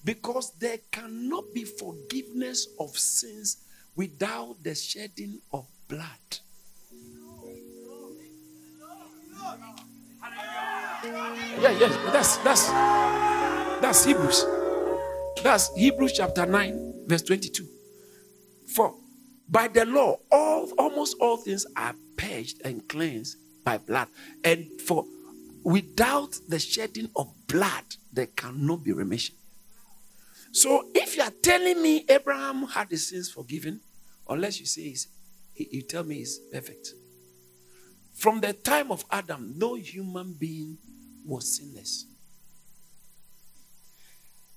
because 0.06 0.52
there 0.60 0.78
cannot 0.92 1.46
be 1.56 1.64
forgiveness 1.64 2.68
of 2.80 2.96
sins 2.96 3.64
without 3.96 4.58
the 4.62 4.76
shedding 4.76 5.40
of 5.52 5.66
blood. 5.88 6.38
Yeah, 11.60 11.72
yes, 11.72 11.96
that's 12.12 12.38
that's 12.38 12.68
that's 13.82 14.06
Hebrews. 14.06 14.46
That's 15.44 15.74
Hebrews 15.76 16.14
chapter 16.14 16.46
9, 16.46 17.06
verse 17.08 17.22
22. 17.24 17.66
For 18.76 18.94
by 19.50 19.68
the 19.68 19.86
law, 19.86 20.18
all 20.32 20.72
almost 20.78 21.16
all 21.20 21.38
things 21.38 21.66
are 21.76 21.96
purged 22.18 22.62
and 22.66 22.88
cleansed 22.88 23.38
by 23.64 23.78
blood. 23.78 24.08
And 24.44 24.68
for 24.82 25.06
without 25.64 26.36
the 26.48 26.60
shedding 26.60 27.10
of 27.16 27.34
blood, 27.48 27.84
there 28.12 28.28
cannot 28.28 28.84
be 28.84 28.94
remission. 28.94 29.36
So 30.52 30.90
if 30.96 31.16
you 31.18 31.24
are 31.24 31.34
telling 31.42 31.82
me 31.82 32.06
Abraham 32.10 32.64
had 32.68 32.90
his 32.90 33.10
sins 33.10 33.30
forgiven, 33.30 33.82
unless 34.28 34.60
you 34.60 34.66
say 34.66 34.84
he's, 34.84 35.08
you 35.56 35.82
tell 35.82 36.04
me 36.04 36.16
he's 36.16 36.40
perfect. 36.52 36.94
From 38.18 38.42
the 38.42 38.54
time 38.54 38.92
of 38.92 39.06
Adam, 39.12 39.54
no 39.58 39.76
human 39.76 40.34
being 40.34 40.78
was 41.24 41.58
sinless. 41.58 42.06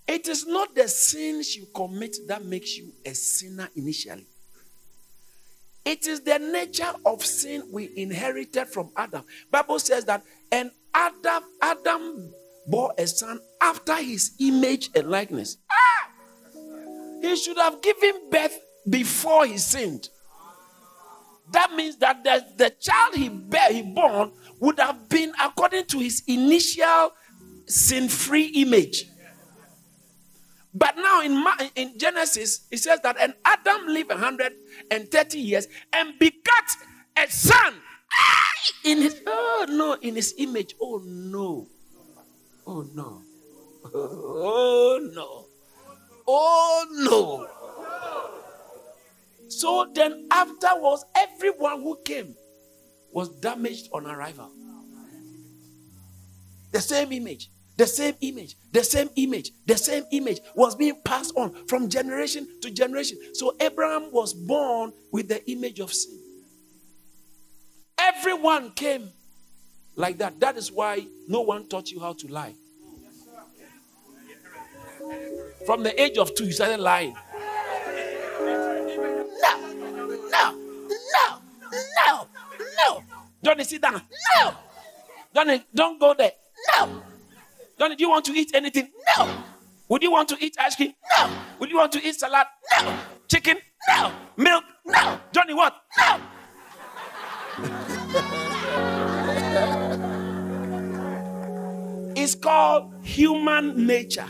It 0.09 0.29
is 0.29 0.47
not 0.47 0.75
the 0.75 0.89
sins 0.89 1.55
you 1.55 1.67
commit 1.75 2.17
that 2.27 2.45
makes 2.45 2.79
you 2.79 2.91
a 3.05 3.15
sinner 3.15 3.69
initially. 3.77 4.27
It 5.85 6.07
is 6.07 6.23
the 6.23 6.39
nature 6.39 6.93
of 7.05 7.25
sin 7.25 7.69
we 7.71 7.91
inherited 7.97 8.67
from 8.69 8.91
Adam. 8.97 9.25
Bible 9.51 9.79
says 9.79 10.07
that 10.07 10.23
and 10.51 10.71
Adam 10.95 11.43
Adam 11.61 12.33
bore 12.67 12.95
a 12.97 13.07
son 13.07 13.41
after 13.61 13.95
his 13.97 14.33
image 14.41 14.89
and 14.95 15.11
likeness. 15.11 15.59
Ah! 15.71 16.09
He 17.21 17.37
should 17.37 17.59
have 17.59 17.83
given 17.83 18.31
birth 18.31 18.59
before 18.89 19.45
he 19.47 19.59
sinned. 19.59 20.09
That 21.53 21.73
means 21.75 21.97
that 21.97 22.23
the, 22.23 22.45
the 22.57 22.71
child 22.71 23.15
he 23.15 23.29
bear, 23.29 23.73
he 23.73 23.83
born 23.83 24.33
would 24.61 24.79
have 24.79 25.09
been 25.09 25.33
according 25.43 25.87
to 25.87 25.99
his 25.99 26.23
initial 26.27 27.13
sin-free 27.67 28.47
image. 28.57 29.07
But 30.73 30.97
now 30.97 31.23
in, 31.23 31.45
in 31.75 31.99
Genesis, 31.99 32.67
it 32.71 32.79
says 32.79 33.01
that 33.03 33.17
and 33.21 33.35
Adam 33.45 33.87
lived 33.89 34.11
130 34.11 35.39
years 35.39 35.67
and 35.93 36.19
begat 36.19 36.77
a 37.17 37.29
son 37.29 37.75
in 38.85 38.99
his 38.99 39.21
oh 39.27 39.67
no, 39.69 39.95
in 39.95 40.15
his 40.15 40.35
image. 40.39 40.75
Oh 40.81 41.03
no. 41.05 41.67
Oh 42.67 42.87
no. 42.95 43.23
Oh 43.85 45.11
no. 45.13 45.47
Oh 46.29 46.87
no. 46.91 47.49
So 49.61 49.87
then 49.93 50.27
afterwards, 50.31 51.05
everyone 51.15 51.83
who 51.83 51.99
came 52.03 52.35
was 53.13 53.29
damaged 53.29 53.91
on 53.93 54.07
arrival. 54.07 54.51
The 56.73 56.81
same 56.81 57.13
image, 57.13 57.51
the 57.77 57.87
same 57.87 58.15
image, 58.23 58.57
the 58.73 58.83
same 58.83 59.11
image, 59.17 59.51
the 59.67 59.77
same 59.77 60.05
image 60.13 60.41
was 60.55 60.75
being 60.77 60.99
passed 61.05 61.35
on 61.37 61.53
from 61.67 61.91
generation 61.91 62.49
to 62.63 62.71
generation. 62.71 63.19
So 63.35 63.55
Abraham 63.61 64.11
was 64.13 64.33
born 64.33 64.95
with 65.13 65.29
the 65.29 65.47
image 65.51 65.79
of 65.79 65.93
sin. 65.93 66.19
Everyone 67.99 68.71
came 68.71 69.11
like 69.95 70.17
that. 70.19 70.41
That 70.41 70.57
is 70.57 70.73
why 70.73 71.07
no 71.29 71.43
one 71.43 71.69
taught 71.69 71.91
you 71.91 72.01
how 72.01 72.15
to 72.15 72.29
lie. 72.29 72.55
From 75.67 75.83
the 75.83 76.01
age 76.01 76.17
of 76.17 76.35
two, 76.35 76.47
you 76.47 76.53
started 76.53 76.81
lying. 76.81 77.15
Johnny, 83.43 83.65
sit 83.65 83.83
down. 83.83 84.03
No. 84.37 84.55
Johnny, 85.35 85.65
don't 85.75 85.99
go 85.99 86.15
there. 86.15 86.33
No. 86.79 87.03
Johnny, 87.79 87.97
do 87.97 88.05
you 88.05 88.11
want 88.11 88.25
to 88.27 88.33
eat 88.33 88.51
anything? 88.55 88.91
No. 89.17 89.43
Would 89.89 90.03
you 90.03 90.11
want 90.11 90.29
to 90.29 90.45
eat 90.45 90.57
ice 90.59 90.77
cream? 90.77 90.93
No. 91.19 91.31
Would 91.59 91.71
you 91.71 91.77
want 91.77 91.93
to 91.93 92.07
eat 92.07 92.15
salad? 92.15 92.47
No. 92.79 92.99
Chicken? 93.29 93.57
No. 93.89 94.13
Milk? 94.37 94.65
No. 94.85 95.19
Johnny, 95.33 95.55
what? 95.55 95.75
No. 95.99 96.21
it's 102.17 102.35
called 102.35 102.95
human 103.03 103.87
nature. 103.87 104.27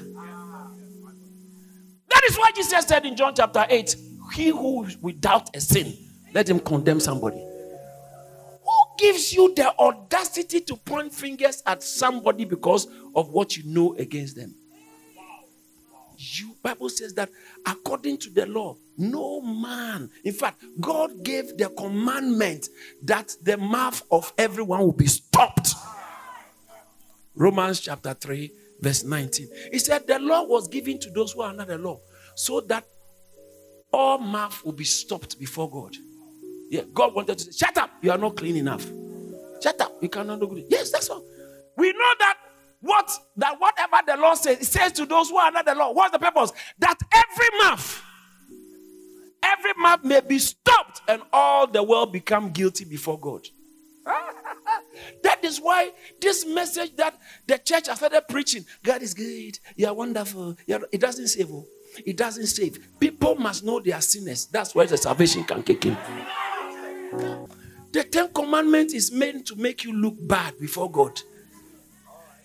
That 2.09 2.23
is 2.29 2.39
why 2.39 2.51
Jesus 2.55 2.85
said 2.87 3.05
in 3.05 3.17
John 3.17 3.35
chapter 3.35 3.67
8, 3.69 3.97
He 4.33 4.49
who 4.49 4.87
without 5.01 5.55
a 5.55 5.61
sin, 5.61 5.93
let 6.33 6.49
him 6.49 6.61
condemn 6.61 7.01
somebody. 7.01 7.45
Gives 9.01 9.33
you 9.33 9.55
the 9.55 9.75
audacity 9.79 10.61
to 10.61 10.77
point 10.77 11.11
fingers 11.11 11.63
at 11.65 11.83
somebody 11.83 12.45
because 12.45 12.87
of 13.15 13.31
what 13.31 13.57
you 13.57 13.65
know 13.65 13.95
against 13.95 14.37
them? 14.37 14.55
You 16.19 16.55
Bible 16.63 16.91
says 16.91 17.15
that 17.15 17.31
according 17.67 18.19
to 18.19 18.31
the 18.31 18.45
law, 18.45 18.77
no 18.99 19.41
man. 19.41 20.11
In 20.23 20.35
fact, 20.35 20.63
God 20.79 21.25
gave 21.25 21.57
the 21.57 21.71
commandment 21.71 22.69
that 23.05 23.35
the 23.43 23.57
mouth 23.57 24.03
of 24.11 24.31
everyone 24.37 24.81
will 24.81 24.93
be 24.93 25.07
stopped. 25.07 25.71
Romans 27.35 27.81
chapter 27.81 28.13
3, 28.13 28.53
verse 28.83 29.03
19. 29.03 29.49
He 29.73 29.79
said 29.79 30.07
the 30.07 30.19
law 30.19 30.45
was 30.45 30.69
given 30.69 30.99
to 30.99 31.11
those 31.11 31.33
who 31.33 31.41
are 31.41 31.49
under 31.49 31.65
the 31.65 31.79
law 31.79 32.01
so 32.35 32.61
that 32.61 32.85
all 33.91 34.19
mouth 34.19 34.63
will 34.63 34.73
be 34.73 34.85
stopped 34.85 35.39
before 35.39 35.71
God. 35.71 35.97
Yeah, 36.71 36.83
God 36.95 37.15
wanted 37.15 37.37
to 37.39 37.45
say, 37.53 37.67
Shut 37.67 37.77
up, 37.79 37.91
you 38.01 38.13
are 38.13 38.17
not 38.17 38.37
clean 38.37 38.57
enough. 38.57 38.87
Shut 39.61 39.79
up, 39.81 39.93
you 40.01 40.09
cannot 40.09 40.39
do 40.39 40.47
good. 40.47 40.65
Yes, 40.69 40.93
that's 40.93 41.11
all. 41.11 41.23
We 41.77 41.93
know 41.93 42.13
that 42.21 42.39
what 42.81 43.11
that 43.37 43.61
whatever 43.61 43.97
the 44.07 44.17
law 44.17 44.35
says, 44.35 44.61
it 44.61 44.65
says 44.67 44.93
to 44.93 45.05
those 45.05 45.29
who 45.31 45.37
are 45.37 45.49
under 45.49 45.65
the 45.65 45.75
law. 45.75 45.93
What's 45.93 46.13
the 46.13 46.21
purpose? 46.21 46.53
That 46.79 46.97
every 47.13 47.59
mouth, 47.59 48.03
every 49.43 49.73
mouth 49.79 50.05
may 50.05 50.21
be 50.21 50.39
stopped, 50.39 51.03
and 51.09 51.23
all 51.33 51.67
the 51.67 51.83
world 51.83 52.13
become 52.13 52.51
guilty 52.51 52.85
before 52.85 53.19
God. 53.19 53.49
that 55.25 55.45
is 55.45 55.59
why 55.59 55.91
this 56.21 56.47
message 56.47 56.95
that 56.97 57.19
the 57.49 57.59
church 57.59 57.89
has 57.89 57.99
started 57.99 58.23
preaching, 58.29 58.65
God 58.85 59.03
is 59.03 59.13
good, 59.13 59.59
you 59.75 59.89
are 59.89 59.95
wonderful. 59.95 60.57
You're, 60.67 60.87
it 60.93 61.01
doesn't 61.01 61.27
save. 61.27 61.51
Oh. 61.51 61.67
It 62.07 62.17
doesn't 62.17 62.47
save. 62.47 62.87
People 63.01 63.35
must 63.35 63.65
know 63.65 63.81
they 63.81 63.91
are 63.91 64.01
sinners. 64.01 64.47
That's 64.47 64.75
where 64.77 64.87
the 64.87 64.97
salvation 64.97 65.43
can 65.43 65.65
kick 65.65 65.85
in. 65.87 65.97
The 67.93 68.05
Ten 68.05 68.29
Commandments 68.33 68.95
is 68.95 69.11
meant 69.11 69.47
to 69.47 69.57
make 69.57 69.85
you 69.85 69.93
look 69.93 70.15
bad 70.21 70.59
before 70.59 70.91
God. 70.91 71.21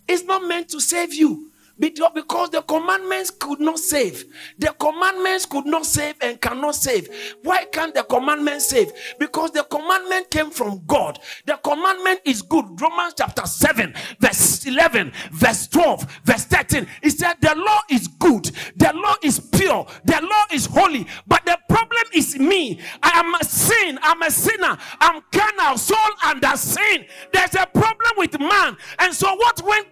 It's 0.08 0.24
not 0.24 0.48
meant 0.48 0.70
to 0.70 0.80
save 0.80 1.14
you. 1.14 1.52
Because 1.78 2.50
the 2.52 2.62
commandments 2.62 3.32
could 3.32 3.60
not 3.60 3.80
save. 3.80 4.26
The 4.58 4.74
commandments 4.80 5.46
could 5.46 5.66
not 5.66 5.86
save 5.86 6.16
and 6.22 6.40
cannot 6.40 6.76
save. 6.76 7.10
Why 7.44 7.66
can't 7.66 7.94
the 7.94 8.04
commandment 8.04 8.62
save? 8.62 8.92
Because 9.20 9.52
the 9.52 9.64
commandment 9.64 10.32
came 10.32 10.52
from 10.52 10.82
God. 10.88 11.20
The 11.46 11.58
commandment 11.64 12.22
is 12.24 12.42
good. 12.42 12.66
Romans 12.80 13.16
chapter 13.18 13.46
7, 13.46 13.94
verse 14.20 14.66
11, 14.66 15.12
verse 15.32 15.68
12, 15.68 16.22
verse 16.24 16.46
13. 16.46 16.88
He 17.04 17.10
said, 17.10 17.36
The 17.42 17.54
law 17.56 17.82
is 17.90 18.08
good. 18.08 18.46
The 18.78 18.94
law 18.94 19.16
is 19.22 19.40
pure. 19.40 19.86
The 20.06 20.22
law 20.22 20.46
is 20.54 20.66
holy. 20.68 21.08
But 21.28 21.46
the 21.46 21.58
problem 21.68 22.04
is 22.14 22.38
me. 22.38 22.80
I 23.04 23.20
am 23.20 23.34
a 23.36 23.44
sin. 23.44 24.00
I'm 24.02 24.22
a 24.22 24.32
sinner. 24.32 24.78
I'm 25.00 25.22
carnal, 25.32 25.78
soul 25.78 25.98
under 26.26 26.56
sin. 26.56 27.06
There's 27.34 27.56
a 27.56 27.66
problem 27.66 28.14
with 28.18 28.40
man. 28.40 28.78
And 29.00 29.14
so 29.14 29.36
what 29.36 29.62
when, 29.62 29.84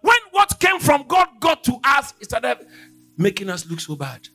when 0.00 0.16
what 0.32 0.58
came 0.60 0.78
from 0.78 1.04
God 1.08 1.21
got 1.40 1.64
to 1.64 1.78
us, 1.84 2.14
it 2.20 2.24
started 2.24 2.66
making 3.16 3.50
us 3.50 3.66
look 3.68 3.80
so 3.80 3.96
bad. 3.96 4.28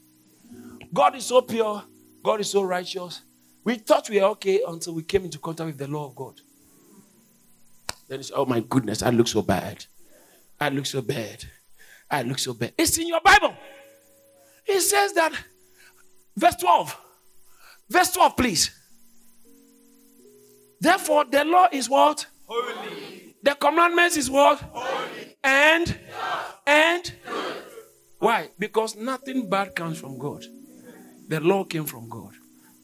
God 0.93 1.15
is 1.15 1.25
so 1.25 1.41
pure, 1.41 1.83
God 2.23 2.39
is 2.39 2.49
so 2.49 2.63
righteous. 2.63 3.21
We 3.63 3.75
thought 3.75 4.09
we 4.09 4.21
were 4.21 4.27
okay 4.27 4.61
until 4.67 4.93
we 4.95 5.03
came 5.03 5.25
into 5.25 5.39
contact 5.39 5.67
with 5.67 5.77
the 5.77 5.87
law 5.87 6.07
of 6.07 6.15
God. 6.15 6.39
Then 8.07 8.19
it's, 8.19 8.31
oh 8.33 8.45
my 8.45 8.61
goodness, 8.61 9.03
I 9.03 9.09
look 9.09 9.27
so 9.27 9.41
bad. 9.41 9.85
I 10.59 10.69
look 10.69 10.85
so 10.85 11.01
bad. 11.01 11.43
I 12.09 12.21
look 12.23 12.39
so 12.39 12.53
bad. 12.53 12.73
It's 12.77 12.97
in 12.97 13.07
your 13.07 13.19
Bible. 13.21 13.53
It 14.65 14.81
says 14.81 15.13
that, 15.13 15.33
verse 16.35 16.55
12. 16.55 16.97
Verse 17.89 18.11
12, 18.11 18.37
please. 18.37 18.71
Therefore, 20.79 21.25
the 21.25 21.43
law 21.43 21.67
is 21.71 21.89
what? 21.89 22.25
Holy. 22.45 23.35
The 23.43 23.55
commandments 23.55 24.17
is 24.17 24.29
what? 24.29 24.59
Holy. 24.59 25.26
And 25.43 25.99
and 26.65 27.13
why? 28.19 28.49
Because 28.57 28.95
nothing 28.95 29.49
bad 29.49 29.75
comes 29.75 29.99
from 29.99 30.17
God. 30.17 30.43
The 31.27 31.39
law 31.39 31.63
came 31.63 31.85
from 31.85 32.09
God. 32.09 32.33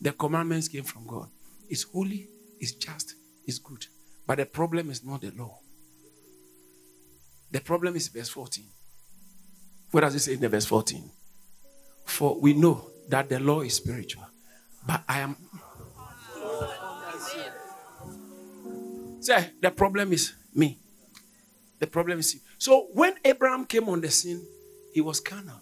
The 0.01 0.11
commandments 0.11 0.67
came 0.67 0.83
from 0.83 1.07
God. 1.07 1.29
It's 1.69 1.83
holy, 1.83 2.27
it's 2.59 2.73
just, 2.73 3.15
it's 3.45 3.59
good. 3.59 3.85
But 4.27 4.37
the 4.37 4.45
problem 4.45 4.89
is 4.89 5.03
not 5.03 5.21
the 5.21 5.31
law. 5.31 5.59
The 7.51 7.61
problem 7.61 7.95
is 7.95 8.07
verse 8.07 8.29
14. 8.29 8.65
What 9.91 10.01
does 10.01 10.15
it 10.15 10.19
say 10.19 10.33
in 10.33 10.39
the 10.39 10.49
verse 10.49 10.65
14? 10.65 11.09
For 12.05 12.39
we 12.39 12.53
know 12.53 12.89
that 13.09 13.29
the 13.29 13.39
law 13.39 13.61
is 13.61 13.75
spiritual. 13.75 14.25
But 14.85 15.03
I 15.07 15.19
am. 15.19 15.37
Say, 19.21 19.51
the 19.61 19.71
problem 19.71 20.11
is 20.11 20.33
me. 20.53 20.79
The 21.83 21.87
problem 21.87 22.19
is. 22.19 22.39
So 22.59 22.87
when 22.93 23.15
Abraham 23.25 23.65
came 23.65 23.89
on 23.89 23.99
the 23.99 24.09
scene, 24.09 24.41
he 24.93 25.01
was 25.01 25.19
carnal. 25.19 25.59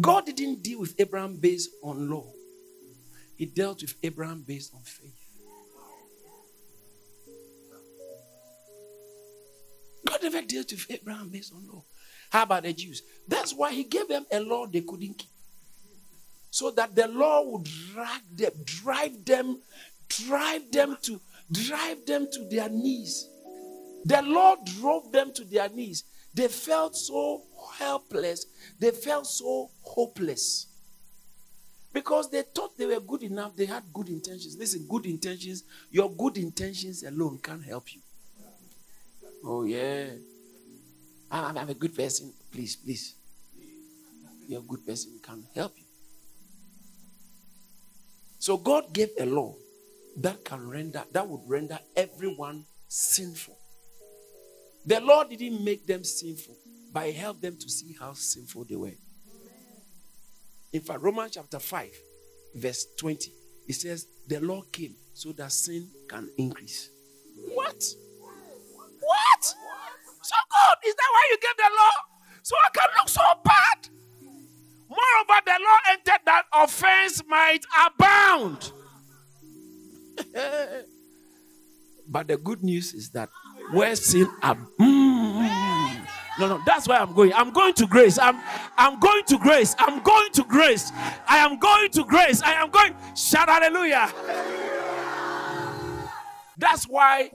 God 0.00 0.26
didn't 0.26 0.62
deal 0.62 0.78
with 0.78 0.94
Abraham 0.96 1.38
based 1.40 1.70
on 1.82 2.08
law, 2.08 2.24
he 3.36 3.46
dealt 3.46 3.82
with 3.82 3.96
Abraham 4.04 4.44
based 4.46 4.72
on 4.76 4.82
faith. 4.82 5.18
God 10.06 10.22
never 10.22 10.42
dealt 10.42 10.70
with 10.70 10.86
Abraham 10.88 11.30
based 11.30 11.52
on 11.52 11.66
law. 11.66 11.82
How 12.30 12.44
about 12.44 12.62
the 12.62 12.72
Jews? 12.74 13.02
That's 13.26 13.52
why 13.52 13.72
he 13.72 13.82
gave 13.82 14.06
them 14.06 14.24
a 14.30 14.38
law 14.38 14.66
they 14.68 14.82
couldn't 14.82 15.18
keep. 15.18 15.30
So 16.50 16.70
that 16.70 16.94
the 16.94 17.08
law 17.08 17.42
would 17.44 17.64
drag 17.64 18.22
them, 18.36 18.52
drive 18.64 19.24
them, 19.24 19.62
drive 20.08 20.70
them 20.70 20.96
to 21.02 21.20
drive 21.50 22.06
them 22.06 22.28
to 22.30 22.48
their 22.48 22.68
knees. 22.68 23.30
The 24.04 24.20
Lord 24.22 24.58
drove 24.64 25.10
them 25.12 25.32
to 25.34 25.44
their 25.44 25.68
knees. 25.68 26.04
They 26.34 26.48
felt 26.48 26.96
so 26.96 27.42
helpless. 27.78 28.46
They 28.78 28.90
felt 28.90 29.26
so 29.26 29.70
hopeless. 29.82 30.66
Because 31.92 32.28
they 32.28 32.42
thought 32.42 32.76
they 32.76 32.86
were 32.86 33.00
good 33.00 33.22
enough. 33.22 33.54
They 33.56 33.66
had 33.66 33.84
good 33.92 34.08
intentions. 34.08 34.56
Listen, 34.58 34.84
good 34.88 35.06
intentions, 35.06 35.62
your 35.90 36.10
good 36.10 36.36
intentions 36.38 37.04
alone 37.04 37.38
can't 37.40 37.64
help 37.64 37.94
you. 37.94 38.00
Oh, 39.44 39.64
yeah. 39.64 40.06
I'm, 41.30 41.56
I'm 41.56 41.68
a 41.68 41.74
good 41.74 41.94
person. 41.94 42.32
Please, 42.50 42.76
please. 42.76 43.14
You're 44.48 44.60
a 44.60 44.62
good 44.62 44.84
person. 44.84 45.20
Can 45.22 45.44
help 45.54 45.72
you. 45.76 45.84
So 48.38 48.56
God 48.56 48.92
gave 48.92 49.10
a 49.18 49.24
law 49.24 49.54
that 50.16 50.44
can 50.44 50.68
render, 50.68 51.04
that 51.12 51.26
would 51.26 51.40
render 51.46 51.78
everyone 51.96 52.64
sinful. 52.88 53.56
The 54.86 55.00
Lord 55.00 55.30
didn't 55.30 55.64
make 55.64 55.86
them 55.86 56.04
sinful, 56.04 56.56
but 56.92 57.06
He 57.06 57.12
helped 57.12 57.42
them 57.42 57.56
to 57.56 57.68
see 57.68 57.94
how 57.98 58.12
sinful 58.12 58.64
they 58.64 58.76
were. 58.76 58.92
In 60.72 60.80
fact, 60.80 61.00
Romans 61.00 61.32
chapter 61.34 61.58
5, 61.58 61.90
verse 62.56 62.86
20, 62.98 63.32
it 63.68 63.74
says, 63.74 64.06
The 64.26 64.40
law 64.40 64.62
came 64.72 64.94
so 65.14 65.32
that 65.32 65.52
sin 65.52 65.88
can 66.08 66.28
increase. 66.36 66.90
What? 67.54 67.84
What? 69.00 69.42
So 69.42 70.34
good. 70.50 70.88
Is 70.88 70.94
that 70.94 71.10
why 71.12 71.28
you 71.30 71.38
gave 71.40 71.56
the 71.56 71.70
law? 71.76 71.90
So 72.42 72.56
I 72.56 72.70
can 72.74 72.88
look 72.98 73.08
so 73.08 73.22
bad. 73.44 73.88
Moreover, 74.88 75.40
the 75.46 75.58
law 75.64 75.78
entered 75.92 76.22
that 76.26 76.44
offense 76.52 77.22
might 77.26 77.64
abound. 77.86 78.72
but 82.08 82.28
the 82.28 82.36
good 82.36 82.62
news 82.62 82.92
is 82.94 83.10
that 83.10 83.28
where 83.72 83.94
sin 83.96 84.28
ab- 84.42 84.58
mm, 84.80 86.06
no 86.38 86.48
no 86.48 86.60
that's 86.66 86.88
why 86.88 86.96
i'm 86.98 87.12
going. 87.14 87.32
I'm 87.32 87.50
going 87.52 87.74
to 87.74 87.86
grace. 87.86 88.18
I'm 88.18 88.40
i'm 88.76 88.98
going 89.00 89.24
to 89.26 89.38
grace. 89.38 89.74
I'm 89.78 90.02
going 90.02 90.30
to 90.32 90.44
grace. 90.44 90.90
I 91.28 91.38
am 91.38 91.58
going 91.58 91.90
to 91.90 92.04
grace. 92.04 92.42
I 92.42 92.54
am 92.54 92.70
going. 92.70 92.94
Shout 93.16 93.48
hallelujah. 93.48 94.10
That's 96.56 96.84
why 96.84 97.30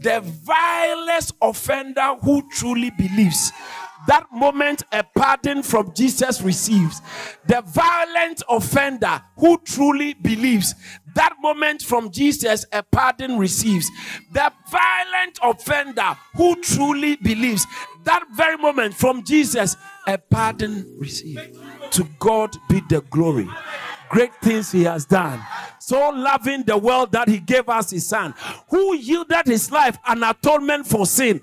the 0.00 0.20
vilest 0.22 1.34
offender 1.42 2.14
who 2.22 2.42
truly 2.50 2.90
believes, 2.90 3.52
that 4.08 4.26
moment 4.32 4.82
a 4.92 5.02
pardon 5.02 5.62
from 5.62 5.92
Jesus 5.94 6.40
receives. 6.40 7.02
The 7.46 7.62
violent 7.66 8.42
offender 8.48 9.20
who 9.36 9.58
truly 9.64 10.14
believes, 10.14 10.74
that 11.14 11.34
moment 11.40 11.82
from 11.82 12.10
Jesus 12.10 12.64
a 12.72 12.82
pardon 12.82 13.38
receives. 13.38 13.90
The 14.32 14.52
violent 14.70 15.38
offender 15.42 16.16
who 16.36 16.56
truly 16.60 17.16
believes, 17.16 17.66
that 18.04 18.24
very 18.34 18.56
moment 18.56 18.94
from 18.94 19.24
Jesus 19.24 19.76
a 20.06 20.18
pardon 20.18 20.86
receives. 20.98 21.58
To 21.92 22.04
God 22.18 22.56
be 22.68 22.80
the 22.88 23.00
glory. 23.10 23.48
Great 24.10 24.34
things 24.42 24.72
he 24.72 24.84
has 24.84 25.04
done 25.06 25.40
so 25.90 26.10
loving 26.10 26.62
the 26.62 26.78
world 26.78 27.10
that 27.10 27.26
he 27.26 27.38
gave 27.38 27.68
us 27.68 27.90
his 27.90 28.06
son, 28.06 28.32
who 28.68 28.94
yielded 28.94 29.46
his 29.46 29.72
life 29.72 29.98
an 30.06 30.22
atonement 30.22 30.86
for 30.86 31.04
sin 31.04 31.40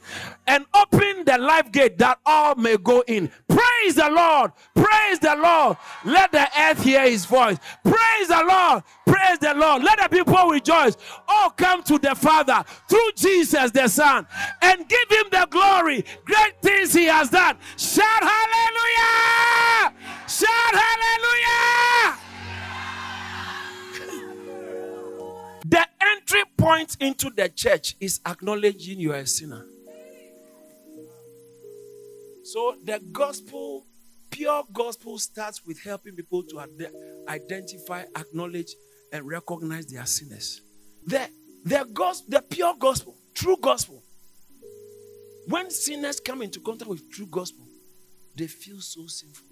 and 0.48 0.66
opened 0.74 1.26
the 1.26 1.38
life 1.38 1.70
gate 1.70 1.98
that 1.98 2.18
all 2.26 2.56
may 2.56 2.78
go 2.78 3.04
in. 3.08 3.30
Praise 3.50 3.96
the 3.96 4.10
Lord! 4.10 4.54
Praise 4.74 5.20
the 5.20 5.36
Lord! 5.36 5.76
Let 6.06 6.32
the 6.32 6.48
earth 6.62 6.82
hear 6.82 7.02
his 7.10 7.26
voice. 7.26 7.58
Praise 7.84 8.28
the 8.30 8.42
Lord! 8.48 8.84
Praise 9.06 9.38
the 9.40 9.54
Lord! 9.54 9.84
Let 9.84 10.00
the 10.00 10.08
people 10.08 10.50
rejoice. 10.50 10.96
All 11.28 11.50
come 11.50 11.84
to 11.84 11.98
the 11.98 12.16
Father 12.16 12.64
through 12.88 13.12
Jesus 13.18 13.72
the 13.72 13.90
Son 13.90 14.26
and 14.62 14.88
give 14.88 15.10
him 15.10 15.26
the 15.30 15.46
glory. 15.50 16.06
Great 16.24 16.62
things 16.62 16.94
he 16.94 17.06
has 17.06 17.30
done. 17.30 17.58
Shout 17.76 18.06
hallelujah! 18.22 19.94
Shout 20.26 20.74
hallelujah! 20.74 22.17
Point 26.68 26.98
into 27.00 27.30
the 27.30 27.48
church 27.48 27.96
is 28.02 28.20
acknowledging 28.26 29.00
you 29.00 29.14
are 29.14 29.20
a 29.20 29.26
sinner. 29.26 29.66
So 32.44 32.76
the 32.84 33.00
gospel, 33.14 33.86
pure 34.30 34.64
gospel, 34.74 35.18
starts 35.18 35.66
with 35.66 35.82
helping 35.82 36.16
people 36.16 36.44
to 36.44 36.60
ad- 36.60 36.92
identify, 37.30 38.04
acknowledge, 38.18 38.74
and 39.14 39.26
recognize 39.26 39.86
their 39.86 40.06
sinners. 40.06 40.62
The, 41.06 41.30
the, 41.64 41.88
gospel, 41.94 42.32
the 42.32 42.42
pure 42.42 42.76
gospel, 42.78 43.16
true 43.34 43.58
gospel. 43.62 44.04
When 45.48 45.72
sinners 45.72 46.20
come 46.20 46.42
into 46.42 46.60
contact 46.60 46.90
with 46.90 47.10
true 47.10 47.28
gospel, 47.28 47.66
they 48.36 48.48
feel 48.48 48.82
so 48.82 49.08
sinful. 49.08 49.48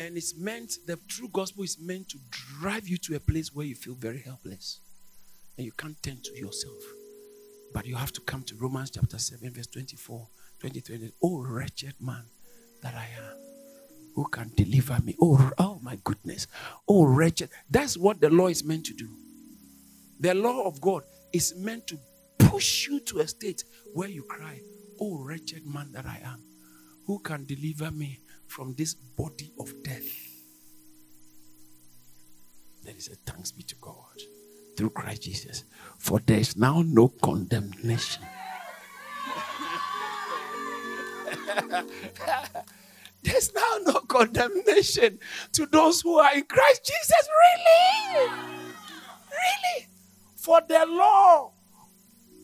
And 0.00 0.16
it's 0.16 0.36
meant, 0.36 0.78
the 0.86 0.98
true 1.08 1.28
gospel 1.32 1.62
is 1.62 1.78
meant 1.80 2.08
to 2.08 2.18
drive 2.30 2.88
you 2.88 2.96
to 2.98 3.14
a 3.14 3.20
place 3.20 3.54
where 3.54 3.66
you 3.66 3.76
feel 3.76 3.94
very 3.94 4.20
helpless. 4.20 4.80
And 5.58 5.66
you 5.66 5.72
can't 5.72 6.00
turn 6.02 6.18
to 6.22 6.38
yourself. 6.38 6.80
But 7.74 7.84
you 7.84 7.96
have 7.96 8.12
to 8.12 8.20
come 8.20 8.44
to 8.44 8.54
Romans 8.56 8.92
chapter 8.92 9.18
7, 9.18 9.52
verse 9.52 9.66
24, 9.66 10.28
23. 10.60 11.12
Oh, 11.22 11.44
wretched 11.44 11.94
man 12.00 12.24
that 12.80 12.94
I 12.94 13.08
am. 13.18 13.36
Who 14.14 14.26
can 14.28 14.52
deliver 14.56 14.98
me? 15.04 15.16
Oh, 15.20 15.50
oh 15.58 15.80
my 15.82 15.98
goodness. 16.04 16.46
Oh, 16.88 17.04
wretched. 17.04 17.50
That's 17.68 17.98
what 17.98 18.20
the 18.20 18.30
law 18.30 18.46
is 18.46 18.64
meant 18.64 18.86
to 18.86 18.94
do. 18.94 19.08
The 20.20 20.34
law 20.34 20.62
of 20.62 20.80
God 20.80 21.02
is 21.32 21.54
meant 21.56 21.88
to 21.88 21.98
push 22.38 22.86
you 22.86 23.00
to 23.00 23.18
a 23.18 23.28
state 23.28 23.64
where 23.92 24.08
you 24.08 24.22
cry, 24.22 24.60
Oh, 25.00 25.22
wretched 25.22 25.66
man 25.66 25.92
that 25.92 26.06
I 26.06 26.20
am. 26.24 26.42
Who 27.06 27.18
can 27.18 27.44
deliver 27.46 27.90
me 27.90 28.20
from 28.48 28.74
this 28.74 28.94
body 28.94 29.52
of 29.60 29.72
death. 29.82 30.08
There 32.82 32.96
is 32.96 33.08
a 33.08 33.30
thanks 33.30 33.52
be 33.52 33.62
to 33.64 33.74
God 33.80 34.37
through 34.78 34.90
Christ 34.90 35.22
Jesus. 35.22 35.64
For 35.98 36.20
there 36.20 36.38
is 36.38 36.56
now 36.56 36.84
no 36.86 37.08
condemnation. 37.08 38.22
There's 43.24 43.52
now 43.52 43.78
no 43.84 43.94
condemnation 44.06 45.18
to 45.54 45.66
those 45.66 46.00
who 46.00 46.16
are 46.20 46.32
in 46.32 46.44
Christ 46.44 46.84
Jesus. 46.86 47.28
Really? 47.66 48.30
Really? 49.30 49.88
For 50.36 50.60
the 50.68 50.86
law 50.86 51.50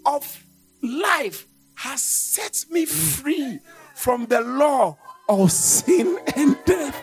of 0.05 0.45
life 0.82 1.47
has 1.76 2.03
set 2.03 2.64
me 2.68 2.85
free 2.85 3.61
from 3.95 4.26
the 4.26 4.41
law 4.41 4.99
of 5.28 5.53
sin 5.53 6.18
and 6.35 6.59
death. 6.66 7.01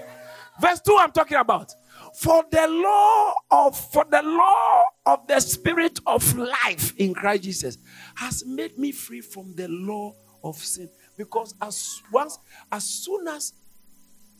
Verse 0.61 0.82
2 0.82 0.97
I'm 0.99 1.13
talking 1.13 1.38
about. 1.38 1.71
For 2.16 2.43
the 2.51 2.68
law 2.68 3.34
of 3.51 3.78
for 3.91 4.05
the 4.09 4.22
law 4.22 4.84
of 5.05 5.28
the 5.28 5.39
spirit 5.39 5.99
of 6.05 6.36
life 6.38 6.93
in 6.97 7.14
Christ 7.14 7.43
Jesus 7.43 7.78
has 8.16 8.45
made 8.45 8.78
me 8.78 8.91
free 8.91 9.22
from 9.22 9.55
the 9.55 9.68
law 9.68 10.14
of 10.43 10.57
sin. 10.57 10.89
Because 11.18 11.55
as 11.62 12.01
once 12.12 12.38
as 12.72 12.84
soon 12.84 13.28
as 13.28 13.53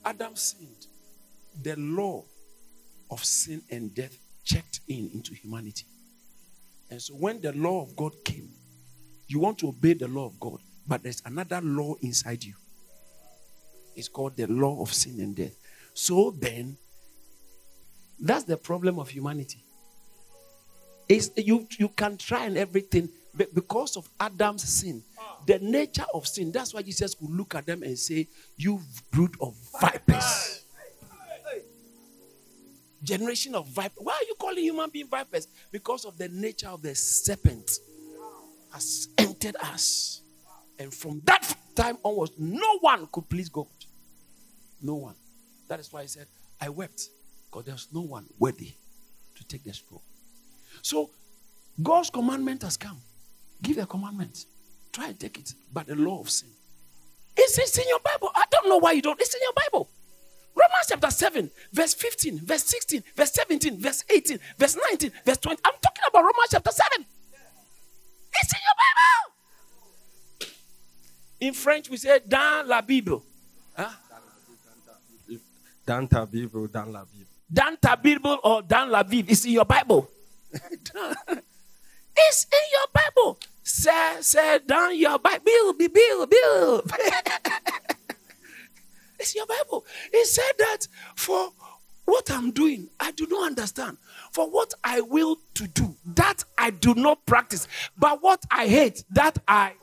Adam 0.04 0.36
sinned, 0.36 0.88
the 1.62 1.76
law 1.78 2.26
of 3.10 3.24
sin 3.24 3.62
and 3.70 3.94
death 3.94 4.18
checked 4.44 4.82
in 4.88 5.10
into 5.14 5.34
humanity. 5.34 5.86
And 6.90 7.02
so 7.02 7.14
when 7.14 7.40
the 7.42 7.54
law 7.54 7.82
of 7.82 7.96
God 7.96 8.14
came, 8.26 8.50
you 9.28 9.40
want 9.40 9.60
to 9.60 9.70
obey 9.70 9.94
the 9.94 10.08
law 10.08 10.26
of 10.26 10.40
God, 10.40 10.60
but 10.86 11.04
there's 11.04 11.22
another 11.26 11.62
law 11.62 11.96
inside 12.02 12.44
you. 12.44 12.54
It's 13.96 14.10
called 14.10 14.36
the 14.36 14.48
law 14.48 14.82
of 14.82 14.94
sin 14.94 15.20
and 15.20 15.36
death. 15.36 15.56
So 15.94 16.32
then, 16.32 16.78
that's 18.22 18.44
the 18.44 18.58
problem 18.58 19.00
of 19.00 19.10
humanity. 19.10 19.64
Is 21.10 21.32
you 21.36 21.68
you 21.78 21.90
can 21.90 22.18
try 22.18 22.46
and 22.46 22.58
everything, 22.58 23.10
but 23.34 23.54
because 23.54 23.98
of 23.98 24.10
Adam's 24.20 24.64
sin, 24.64 25.04
the 25.46 25.60
nature 25.60 26.06
of 26.14 26.28
sin. 26.28 26.52
That's 26.52 26.74
why 26.74 26.84
Jesus 26.84 27.16
could 27.16 27.30
look 27.30 27.56
at 27.56 27.66
them 27.66 27.84
and 27.84 27.98
say, 27.98 28.28
"You 28.56 28.80
brood 29.10 29.36
of 29.42 29.56
vipers." 29.80 30.66
Generation 33.04 33.56
of 33.56 33.68
vipers. 33.68 33.98
Why 34.04 34.14
are 34.14 34.28
you 34.28 34.36
calling 34.40 34.64
human 34.64 34.90
being 34.92 35.08
vipers? 35.08 35.48
Because 35.72 36.06
of 36.06 36.18
the 36.20 36.30
nature 36.30 36.70
of 36.70 36.84
the 36.84 36.94
serpent 36.94 37.80
has 38.72 39.08
entered 39.18 39.56
us. 39.56 40.22
And 40.78 40.94
from 40.94 41.22
that 41.26 41.56
time 41.76 41.98
onwards, 42.04 42.34
no 42.38 42.78
one 42.80 43.08
could 43.12 43.28
please 43.28 43.50
God. 43.50 43.68
No 44.82 44.96
one. 44.96 45.16
That 45.68 45.80
is 45.80 45.92
why 45.92 46.02
I 46.02 46.06
said, 46.06 46.28
I 46.60 46.70
wept 46.70 47.10
because 47.52 47.66
there's 47.66 47.88
no 47.94 48.02
one 48.02 48.26
worthy 48.40 48.74
to 49.36 49.44
take 49.46 49.64
the 49.64 49.74
scroll. 49.74 50.02
So, 50.82 51.10
God's 51.82 52.10
commandment 52.10 52.62
has 52.64 52.78
come. 52.78 52.98
Give 53.62 53.78
a 53.78 53.86
commandment. 53.86 54.46
Try 54.92 55.10
and 55.10 55.20
take 55.20 55.38
it. 55.38 55.54
But 55.72 55.88
the 55.88 55.96
law 55.96 56.22
of 56.22 56.30
sin. 56.30 56.50
It's, 57.36 57.58
it's 57.58 57.78
in 57.78 57.88
your 57.88 58.00
Bible. 58.00 58.30
I 58.36 58.44
don't 58.52 58.70
know 58.70 58.78
why 58.78 58.94
you 58.94 59.02
don't. 59.02 59.20
It's 59.20 59.34
in 59.34 59.42
your 59.42 59.54
Bible. 59.54 59.90
Romans 60.54 60.88
chapter 60.90 61.10
7, 61.10 61.50
verse 61.72 61.94
15, 61.94 62.40
verse 62.40 62.64
16, 62.64 63.04
verse 63.16 63.32
17, 63.32 63.80
verse 63.80 64.04
18, 64.10 64.40
verse 64.58 64.78
19, 64.92 65.12
verse 65.26 65.38
20. 65.38 65.62
I'm 65.64 65.74
talking 65.82 66.04
about 66.10 66.20
Romans 66.20 66.50
chapter 66.52 66.72
7. 66.72 67.06
It's 68.34 68.54
in 68.54 68.60
your 68.60 68.76
Bible. 70.42 70.54
In 71.40 71.54
French, 71.54 71.90
we 71.90 71.98
say 71.98 72.20
dans 72.28 72.68
la 72.68 72.82
Bible. 72.82 73.24
Huh? 73.78 73.90
Dans 75.86 76.08
ta 76.08 76.26
Bible, 76.26 76.68
dans 76.68 76.92
la 76.92 77.06
Bible. 77.06 77.31
Dans 77.52 77.76
ta 77.82 77.96
Bible 77.96 78.38
or 78.44 78.62
Dan 78.62 78.90
la 78.90 79.04
Bible. 79.04 79.30
It's 79.30 79.46
in 79.46 79.52
your 79.52 79.66
Bible. 79.66 80.10
it's 80.54 82.46
in 82.46 82.66
your 82.72 82.88
Bible. 82.94 83.40
Say, 83.64 84.22
say, 84.22 84.60
dans 84.66 84.94
your 84.94 85.20
Bible. 85.20 85.44
Bill, 85.44 85.74
Bill, 85.74 86.28
Bill. 86.28 86.84
it's 89.20 89.36
your 89.36 89.46
Bible. 89.46 89.86
It 90.14 90.28
said 90.28 90.54
that 90.60 90.88
for 91.16 91.52
what 92.06 92.32
I'm 92.32 92.52
doing, 92.52 92.90
I 93.00 93.12
do 93.12 93.28
not 93.30 93.48
understand. 93.48 93.98
For 94.32 94.50
what 94.50 94.74
I 94.84 95.02
will 95.02 95.38
to 95.56 95.68
do, 95.68 95.96
that 96.16 96.44
I 96.58 96.70
do 96.70 96.96
not 96.96 97.26
practice. 97.26 97.68
But 97.98 98.24
what 98.24 98.44
I 98.50 98.68
hate, 98.68 99.04
that 99.12 99.38
I 99.48 99.74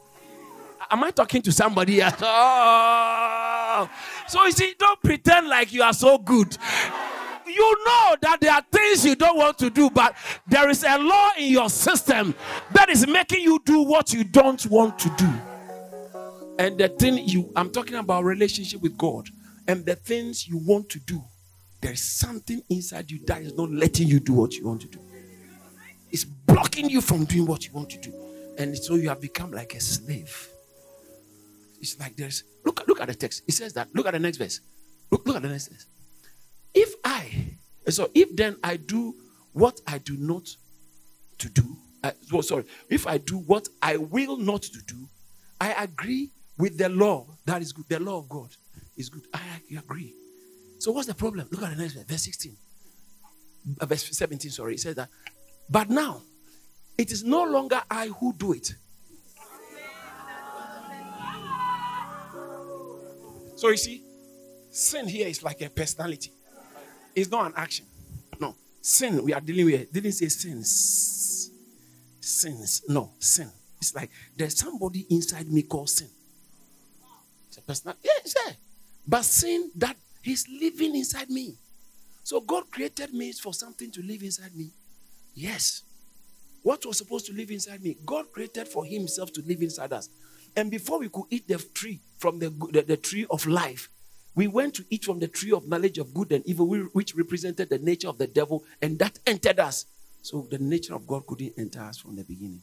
Am 0.91 1.05
I 1.05 1.11
talking 1.11 1.43
to 1.43 1.53
somebody 1.53 2.01
else? 2.01 2.17
Oh. 2.23 3.91
So 4.27 4.43
you 4.45 4.53
see, 4.53 4.75
don't 4.79 5.01
pretend 5.03 5.49
like 5.49 5.73
you 5.73 5.83
are 5.83 5.93
so 5.93 6.17
good. 6.17 6.57
You 7.49 7.85
know 7.85 8.17
that 8.23 8.39
there 8.41 8.53
are 8.53 8.63
things 8.71 9.05
you 9.05 9.17
don't 9.17 9.37
want 9.37 9.59
to 9.59 9.71
do, 9.71 9.91
but 9.91 10.15
there 10.47 10.69
is 10.69 10.85
a 10.85 10.99
law 10.99 11.31
in 11.39 11.53
your 11.53 11.71
system 11.71 12.35
that 12.73 12.89
is 12.89 13.07
making 13.07 13.43
you 13.43 13.61
do 13.65 13.83
what 13.83 14.13
you 14.13 14.25
don't 14.25 14.65
want 14.67 14.99
to 15.01 15.11
do. 15.17 15.33
And 16.59 16.77
the 16.77 16.89
thing 16.89 17.19
you, 17.19 17.53
I'm 17.55 17.71
talking 17.71 17.95
about 17.95 18.25
relationship 18.25 18.83
with 18.83 18.97
God, 18.99 19.29
and 19.67 19.85
the 19.87 19.95
things 19.95 20.49
you 20.49 20.59
want 20.59 20.89
to 20.91 20.99
do, 21.01 21.23
there 21.81 21.93
is 21.93 22.03
something 22.03 22.61
inside 22.69 23.11
you 23.11 23.25
that 23.27 23.43
is 23.43 23.55
not 23.55 23.71
letting 23.71 24.09
you 24.09 24.19
do 24.19 24.33
what 24.33 24.55
you 24.55 24.67
want 24.67 24.81
to 24.83 24.89
do. 24.89 24.99
It's 26.11 26.25
blocking 26.25 26.89
you 26.89 27.01
from 27.01 27.25
doing 27.27 27.47
what 27.47 27.67
you 27.67 27.73
want 27.73 27.91
to 27.91 27.99
do. 27.99 28.13
And 28.59 28.77
so 28.77 28.97
you 28.97 29.09
have 29.09 29.21
become 29.21 29.53
like 29.53 29.75
a 29.75 29.81
slave. 29.81 30.49
It's 31.81 31.99
like 32.01 32.17
there's 32.17 32.43
look 32.65 32.83
look 32.89 33.01
at 33.01 33.07
the 33.07 33.15
text. 33.15 33.45
It 33.47 33.53
says 33.53 33.73
that. 33.75 33.89
Look 33.95 34.07
at 34.07 34.13
the 34.13 34.19
next 34.19 34.39
verse. 34.39 34.61
Look, 35.13 35.25
look 35.27 35.37
at 35.37 35.43
the 35.43 35.49
next 35.49 35.69
verse. 35.69 35.87
If 36.75 36.95
I 37.05 37.59
so 37.89 38.11
if 38.15 38.35
then 38.37 38.57
I 38.63 38.77
do 38.77 39.15
what 39.53 39.81
I 39.87 39.99
do 39.99 40.17
not 40.17 40.49
to 41.39 41.49
do, 41.49 41.77
well, 42.33 42.43
sorry, 42.43 42.65
if 42.89 43.07
I 43.07 43.19
do 43.19 43.39
what 43.39 43.69
I 43.83 43.97
will 43.97 44.37
not 44.37 44.63
to 44.63 44.83
do, 44.87 45.09
I 45.61 45.73
agree 45.73 46.31
with 46.57 46.79
the 46.79 46.89
law. 46.89 47.27
That 47.47 47.63
is 47.63 47.73
good. 47.73 47.89
The 47.89 48.01
law 48.01 48.19
of 48.19 48.29
God 48.29 48.51
is 48.97 49.09
good. 49.09 49.23
I 49.33 49.41
agree. 49.77 50.15
So 50.79 50.93
what's 50.93 51.07
the 51.07 51.15
problem? 51.15 51.49
Look 51.51 51.63
at 51.63 51.71
the 51.71 51.83
next 51.83 51.95
verse, 51.95 52.05
verse 52.05 52.23
16. 52.23 52.57
Uh, 53.81 53.87
verse 53.87 54.17
17, 54.17 54.51
sorry. 54.51 54.75
It 54.75 54.81
says 54.81 54.95
that, 54.95 55.09
but 55.69 55.91
now 55.91 56.23
it 56.97 57.11
is 57.11 57.25
no 57.25 57.45
longer 57.45 57.83
I 57.91 58.09
who 58.09 58.33
do 58.35 58.53
it. 58.53 58.75
So 63.57 63.69
you 63.69 63.77
see, 63.77 64.03
sin 64.71 65.09
here 65.09 65.27
is 65.27 65.43
like 65.43 65.61
a 65.63 65.69
personality. 65.69 66.31
It's 67.15 67.31
not 67.31 67.47
an 67.47 67.53
action. 67.57 67.87
No. 68.41 68.55
Sin 68.81 69.25
we 69.25 69.33
are 69.33 69.41
dealing 69.41 69.67
with 69.67 69.93
didn't 69.93 70.13
say 70.13 70.29
sins. 70.29 71.51
Sins. 72.21 72.83
No, 72.89 73.13
sin. 73.19 73.51
It's 73.79 73.95
like 73.95 74.11
there's 74.37 74.59
somebody 74.59 75.07
inside 75.11 75.51
me 75.51 75.63
called 75.63 75.91
sin. 75.91 76.09
It's 77.49 77.59
a 77.59 77.63
personal. 77.63 77.97
Yeah, 78.03 78.11
there. 78.25 78.57
But 79.07 79.25
sin 79.25 79.71
that 79.77 79.97
he's 80.23 80.47
living 80.49 80.95
inside 80.95 81.31
me. 81.31 81.55
So 82.23 82.41
God 82.41 82.71
created 82.71 83.15
me 83.15 83.33
for 83.33 83.55
something 83.55 83.91
to 83.93 84.03
live 84.03 84.23
inside 84.23 84.55
me. 84.55 84.71
Yes. 85.35 85.83
What 86.63 86.85
was 86.85 86.99
supposed 86.99 87.27
to 87.27 87.33
live 87.33 87.51
inside 87.51 87.83
me? 87.83 87.97
God 88.05 88.31
created 88.33 88.69
for 88.69 88.85
himself 88.85 89.33
to 89.33 89.43
live 89.43 89.63
inside 89.63 89.93
us. 89.93 90.11
And 90.57 90.71
before 90.71 90.99
we 90.99 91.09
could 91.09 91.25
eat 91.31 91.49
the 91.49 91.57
tree 91.57 92.01
from 92.19 92.39
the, 92.39 92.51
the, 92.73 92.83
the 92.83 92.97
tree 92.97 93.27
of 93.31 93.47
life, 93.47 93.89
we 94.35 94.47
went 94.47 94.75
to 94.75 94.85
eat 94.91 95.05
from 95.05 95.19
the 95.19 95.29
tree 95.29 95.53
of 95.53 95.67
knowledge 95.69 95.99
of 95.99 96.15
good 96.15 96.33
and 96.33 96.47
evil, 96.47 96.69
which 96.93 97.15
represented 97.15 97.71
the 97.71 97.79
nature 97.79 98.09
of 98.09 98.19
the 98.19 98.27
devil, 98.27 98.65
and 98.81 98.99
that 98.99 99.19
entered 99.27 99.59
us. 99.59 99.87
So 100.23 100.47
the 100.51 100.59
nature 100.59 100.95
of 100.95 101.07
God 101.07 101.27
couldn't 101.27 101.55
enter 101.59 101.81
us 101.81 101.99
from 101.99 102.17
the 102.17 102.25
beginning. 102.25 102.63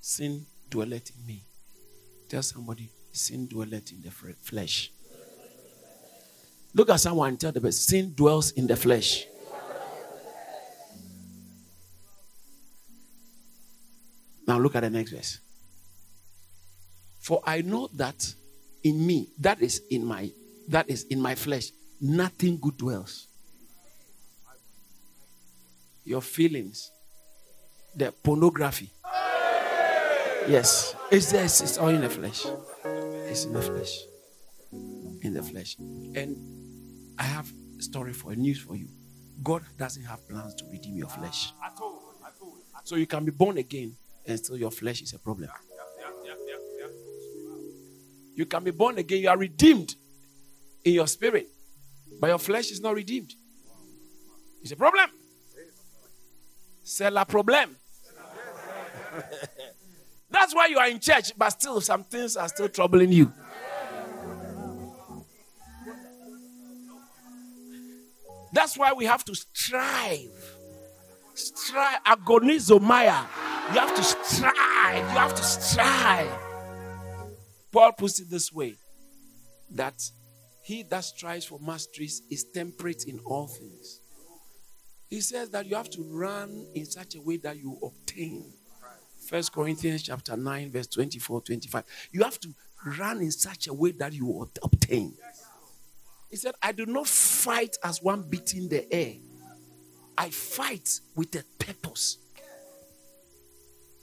Sin 0.00 0.46
dwelleth 0.68 1.10
in 1.10 1.26
me. 1.26 1.42
Tell 2.28 2.42
somebody, 2.42 2.88
sin 3.12 3.46
dwelleth 3.46 3.92
in 3.92 4.00
the 4.00 4.10
flesh. 4.10 4.90
Look 6.72 6.88
at 6.90 7.00
someone 7.00 7.30
and 7.30 7.40
tell 7.40 7.52
them, 7.52 7.70
sin 7.72 8.14
dwells 8.14 8.52
in 8.52 8.66
the 8.66 8.76
flesh. 8.76 9.26
Now 14.46 14.58
look 14.58 14.74
at 14.76 14.80
the 14.80 14.90
next 14.90 15.10
verse. 15.12 15.38
For 17.20 17.42
I 17.44 17.60
know 17.62 17.88
that 17.94 18.34
in 18.82 19.06
me, 19.06 19.28
that 19.38 19.60
is 19.60 19.82
in 19.90 20.04
my 20.04 20.30
that 20.68 20.88
is 20.88 21.04
in 21.04 21.20
my 21.20 21.34
flesh, 21.34 21.70
nothing 22.00 22.58
good 22.60 22.76
dwells. 22.76 23.26
Your 26.04 26.22
feelings, 26.22 26.90
the 27.94 28.12
pornography. 28.12 28.90
Yes, 30.48 30.94
it's 31.10 31.30
there, 31.32 31.44
it's 31.44 31.78
all 31.78 31.88
in 31.88 32.00
the 32.00 32.10
flesh. 32.10 32.46
It's 33.28 33.44
in 33.44 33.52
the 33.52 33.62
flesh. 33.62 33.98
In 35.22 35.34
the 35.34 35.42
flesh. 35.42 35.76
And 35.78 36.36
I 37.18 37.24
have 37.24 37.50
a 37.78 37.82
story 37.82 38.12
for 38.12 38.34
news 38.34 38.58
for 38.58 38.76
you. 38.76 38.88
God 39.42 39.62
doesn't 39.76 40.04
have 40.04 40.26
plans 40.28 40.54
to 40.56 40.64
redeem 40.70 40.96
your 40.96 41.08
flesh. 41.08 41.52
So 42.84 42.96
you 42.96 43.06
can 43.06 43.24
be 43.24 43.30
born 43.30 43.58
again 43.58 43.94
and 44.26 44.38
still 44.38 44.56
your 44.56 44.70
flesh 44.70 45.02
is 45.02 45.12
a 45.12 45.18
problem. 45.18 45.50
You 48.34 48.46
can 48.46 48.64
be 48.64 48.70
born 48.70 48.98
again, 48.98 49.20
you 49.20 49.28
are 49.28 49.36
redeemed 49.38 49.94
in 50.84 50.94
your 50.94 51.06
spirit, 51.06 51.48
but 52.20 52.28
your 52.28 52.38
flesh 52.38 52.70
is 52.70 52.80
not 52.80 52.94
redeemed. 52.94 53.32
It's 54.62 54.72
a 54.72 54.76
problem. 54.76 55.10
C'est 56.82 57.10
la 57.10 57.24
problem. 57.24 57.76
That's 60.30 60.54
why 60.54 60.66
you 60.66 60.78
are 60.78 60.88
in 60.88 61.00
church, 61.00 61.32
but 61.36 61.50
still 61.50 61.80
some 61.80 62.04
things 62.04 62.36
are 62.36 62.48
still 62.48 62.68
troubling 62.68 63.10
you. 63.12 63.32
That's 68.52 68.76
why 68.76 68.92
we 68.92 69.04
have 69.04 69.24
to 69.26 69.34
strive. 69.34 70.56
Strive, 71.34 72.02
agonizomai. 72.04 73.04
You 73.72 73.80
have 73.80 73.94
to 73.94 74.02
strive. 74.02 74.96
You 74.96 75.18
have 75.18 75.34
to 75.34 75.42
strive. 75.42 76.49
Paul 77.72 77.92
puts 77.92 78.20
it 78.20 78.28
this 78.30 78.52
way 78.52 78.76
that 79.70 80.02
he 80.62 80.82
that 80.84 81.04
strives 81.04 81.44
for 81.44 81.58
masteries 81.60 82.22
is 82.30 82.44
temperate 82.52 83.04
in 83.06 83.18
all 83.20 83.46
things. 83.46 84.00
He 85.08 85.20
says 85.20 85.50
that 85.50 85.66
you 85.66 85.76
have 85.76 85.90
to 85.90 86.02
run 86.02 86.66
in 86.74 86.86
such 86.86 87.14
a 87.16 87.20
way 87.20 87.36
that 87.38 87.56
you 87.56 87.78
obtain. 87.82 88.52
First 89.28 89.52
Corinthians 89.52 90.02
chapter 90.02 90.36
9, 90.36 90.70
verse 90.70 90.86
24, 90.86 91.42
25. 91.42 91.84
You 92.12 92.22
have 92.22 92.38
to 92.40 92.54
run 92.98 93.20
in 93.20 93.30
such 93.30 93.66
a 93.66 93.74
way 93.74 93.92
that 93.92 94.12
you 94.12 94.48
obtain. 94.62 95.14
He 96.30 96.36
said, 96.36 96.54
I 96.62 96.72
do 96.72 96.86
not 96.86 97.08
fight 97.08 97.76
as 97.82 98.02
one 98.02 98.22
beating 98.22 98.68
the 98.68 98.92
air. 98.92 99.14
I 100.16 100.30
fight 100.30 101.00
with 101.16 101.34
a 101.34 101.44
purpose. 101.58 102.18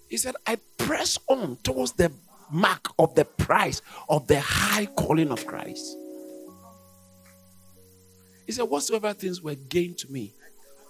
He 0.10 0.18
said, 0.18 0.36
I 0.46 0.58
press 0.78 1.18
on 1.28 1.58
towards 1.64 1.94
the 1.94 2.12
mark 2.52 2.90
of 3.00 3.16
the 3.16 3.26
price 3.26 3.82
of 4.10 4.28
the 4.28 4.40
high 4.40 4.86
calling 4.86 5.32
of 5.32 5.46
Christ. 5.46 5.98
He 8.46 8.54
said, 8.54 8.64
Whatsoever 8.64 9.14
things 9.14 9.42
were 9.42 9.56
gained 9.56 9.98
to 10.00 10.12
me, 10.12 10.34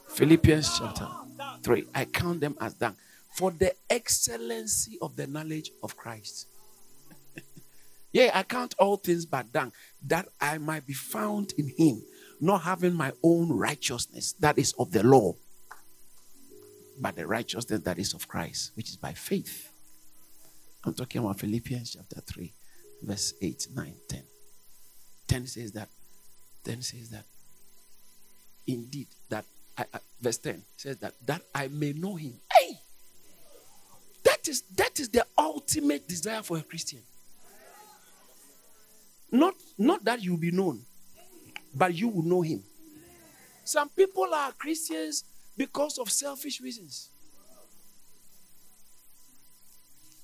Philippians 0.09 0.77
chapter 0.77 1.07
3, 1.63 1.85
I 1.93 2.05
count 2.05 2.39
them 2.39 2.55
as 2.61 2.73
dung 2.75 2.95
for 3.37 3.51
the 3.51 3.73
excellency 3.89 4.97
of 5.01 5.15
the 5.15 5.27
knowledge 5.27 5.71
of 5.83 5.95
Christ. 5.97 6.47
yeah, 8.11 8.31
I 8.33 8.43
count 8.43 8.75
all 8.79 8.97
things 8.97 9.25
but 9.25 9.51
dung, 9.51 9.71
that 10.05 10.27
I 10.39 10.57
might 10.57 10.87
be 10.87 10.93
found 10.93 11.53
in 11.57 11.71
Him, 11.77 12.03
not 12.39 12.61
having 12.61 12.93
my 12.93 13.11
own 13.23 13.51
righteousness, 13.51 14.33
that 14.39 14.57
is 14.57 14.73
of 14.79 14.91
the 14.91 15.03
law, 15.03 15.35
but 16.99 17.15
the 17.15 17.27
righteousness 17.27 17.81
that 17.81 17.99
is 17.99 18.13
of 18.13 18.27
Christ, 18.27 18.71
which 18.75 18.89
is 18.89 18.97
by 18.97 19.13
faith. 19.13 19.66
I'm 20.87 20.93
talking 20.93 21.21
about 21.21 21.37
Philippians 21.37 21.97
chapter 21.97 22.21
3, 22.21 22.53
verse 23.01 23.33
8, 23.41 23.67
9, 23.75 23.93
10. 24.07 24.23
10 25.27 25.47
says 25.47 25.71
that, 25.73 25.89
10 26.63 26.81
says 26.81 27.09
that, 27.09 27.25
indeed, 28.65 29.07
that, 29.27 29.43
I, 29.77 29.83
I, 29.93 29.99
verse 30.21 30.37
10 30.37 30.63
says 30.77 30.95
that, 30.99 31.13
that 31.25 31.41
I 31.53 31.67
may 31.67 31.91
know 31.91 32.15
him. 32.15 32.35
Hey! 32.57 32.79
That 34.23 34.47
is, 34.47 34.61
that 34.77 34.97
is 35.01 35.09
the 35.09 35.25
ultimate 35.37 36.07
desire 36.07 36.41
for 36.41 36.57
a 36.57 36.61
Christian. 36.61 36.99
Not, 39.29 39.55
not 39.77 40.05
that 40.05 40.23
you 40.23 40.31
will 40.31 40.39
be 40.39 40.51
known, 40.51 40.83
but 41.75 41.93
you 41.95 42.07
will 42.07 42.23
know 42.23 42.41
him. 42.41 42.63
Some 43.65 43.89
people 43.89 44.33
are 44.33 44.53
Christians 44.53 45.25
because 45.57 45.97
of 45.97 46.09
selfish 46.09 46.61
reasons. 46.61 47.09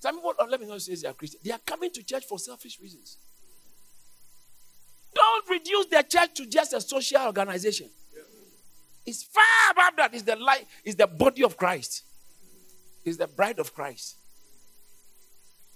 Some 0.04 0.16
people, 0.16 0.34
oh, 0.38 0.48
let 0.50 0.60
me 0.60 0.68
not 0.68 0.82
say 0.82 0.96
they 0.96 1.08
are 1.08 1.14
Christian. 1.14 1.40
They 1.46 1.52
are 1.52 1.62
coming 1.66 1.90
to 1.92 2.04
church 2.04 2.26
for 2.26 2.38
selfish 2.38 2.78
reasons. 2.82 3.20
Don't 5.16 5.50
reduce 5.50 5.86
the 5.86 6.04
church 6.04 6.34
to 6.34 6.46
just 6.46 6.74
a 6.74 6.82
social 6.82 7.22
organization. 7.22 7.90
It's 9.06 9.24
far 9.24 9.44
above 9.72 9.96
that. 9.96 10.14
It's 10.14 10.24
the 10.24 10.36
light, 10.36 10.68
it's 10.84 10.96
the 10.96 11.08
body 11.08 11.42
of 11.42 11.56
Christ. 11.56 12.04
It's 13.06 13.16
the 13.16 13.28
bride 13.28 13.60
of 13.60 13.74
Christ. 13.74 14.18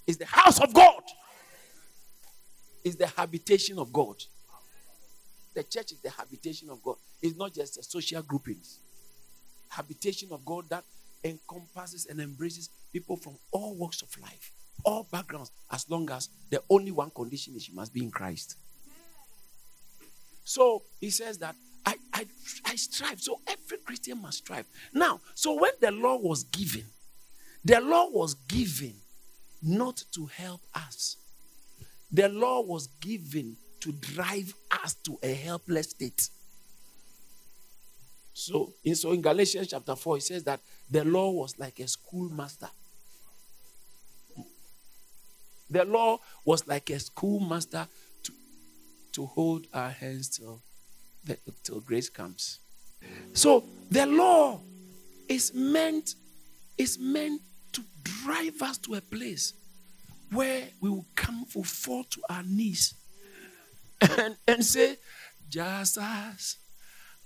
It's 0.05 0.17
the 0.17 0.25
house 0.25 0.59
of 0.59 0.73
God. 0.73 1.03
It's 2.83 2.97
the 2.97 3.07
habitation 3.07 3.79
of 3.79 3.93
God. 3.93 4.17
The 5.53 5.63
church 5.63 5.93
is 5.93 6.01
the 6.03 6.09
habitation 6.09 6.69
of 6.69 6.83
God. 6.83 6.97
It's 7.21 7.37
not 7.37 7.53
just 7.53 7.77
a 7.77 7.83
social 7.83 8.21
groupings. 8.23 8.79
Habitation 9.69 10.27
of 10.33 10.43
God 10.43 10.65
that 10.69 10.83
encompasses 11.23 12.07
and 12.07 12.19
embraces 12.19 12.69
people 12.91 13.17
from 13.17 13.37
all 13.51 13.75
walks 13.75 14.01
of 14.01 14.09
life, 14.21 14.51
all 14.83 15.07
backgrounds, 15.11 15.51
as 15.71 15.89
long 15.89 16.09
as 16.11 16.29
the 16.49 16.61
only 16.69 16.91
one 16.91 17.09
condition 17.11 17.55
is 17.55 17.67
you 17.67 17.75
must 17.75 17.93
be 17.93 18.03
in 18.03 18.11
Christ. 18.11 18.57
So 20.43 20.83
he 21.01 21.09
says 21.09 21.37
that 21.39 21.55
I, 21.85 21.95
I, 22.13 22.25
I 22.65 22.75
strive. 22.75 23.21
So 23.21 23.39
every 23.47 23.77
Christian 23.79 24.21
must 24.21 24.39
strive. 24.39 24.65
Now, 24.93 25.19
so 25.35 25.59
when 25.59 25.71
the 25.81 25.91
law 25.91 26.17
was 26.17 26.43
given, 26.43 26.85
the 27.63 27.81
law 27.81 28.09
was 28.09 28.33
given 28.33 28.93
not 29.61 30.03
to 30.13 30.25
help 30.27 30.61
us, 30.73 31.17
the 32.11 32.29
law 32.29 32.61
was 32.61 32.87
given 33.01 33.57
to 33.81 33.91
drive 33.91 34.53
us 34.83 34.95
to 35.05 35.17
a 35.23 35.33
helpless 35.33 35.89
state. 35.89 36.29
So 38.37 38.71
in, 38.83 38.93
so 38.93 39.13
in 39.13 39.21
Galatians 39.21 39.67
chapter 39.67 39.95
4, 39.95 40.17
it 40.17 40.21
says 40.21 40.43
that 40.43 40.59
the 40.91 41.03
law 41.03 41.31
was 41.31 41.57
like 41.57 41.79
a 41.79 41.87
schoolmaster. 41.87 42.69
The 45.71 45.83
law 45.83 46.19
was 46.45 46.67
like 46.67 46.91
a 46.91 46.99
schoolmaster 46.99 47.87
to, 48.21 48.31
to 49.13 49.25
hold 49.25 49.65
our 49.73 49.89
hands 49.89 50.29
till, 50.29 50.61
till 51.63 51.79
grace 51.79 52.09
comes. 52.09 52.59
So 53.33 53.63
the 53.89 54.05
law 54.05 54.61
is 55.27 55.51
meant 55.55 56.13
is 56.77 56.99
meant 56.99 57.41
to 57.71 57.81
drive 58.03 58.61
us 58.61 58.77
to 58.77 58.93
a 58.93 59.01
place 59.01 59.53
where 60.31 60.61
we 60.79 60.91
will 60.91 61.07
come, 61.15 61.43
will 61.55 61.63
fall 61.63 62.03
to 62.03 62.21
our 62.29 62.43
knees 62.43 62.93
and, 63.99 64.37
and 64.47 64.63
say, 64.63 64.97
Just 65.49 65.97
as 65.99 66.57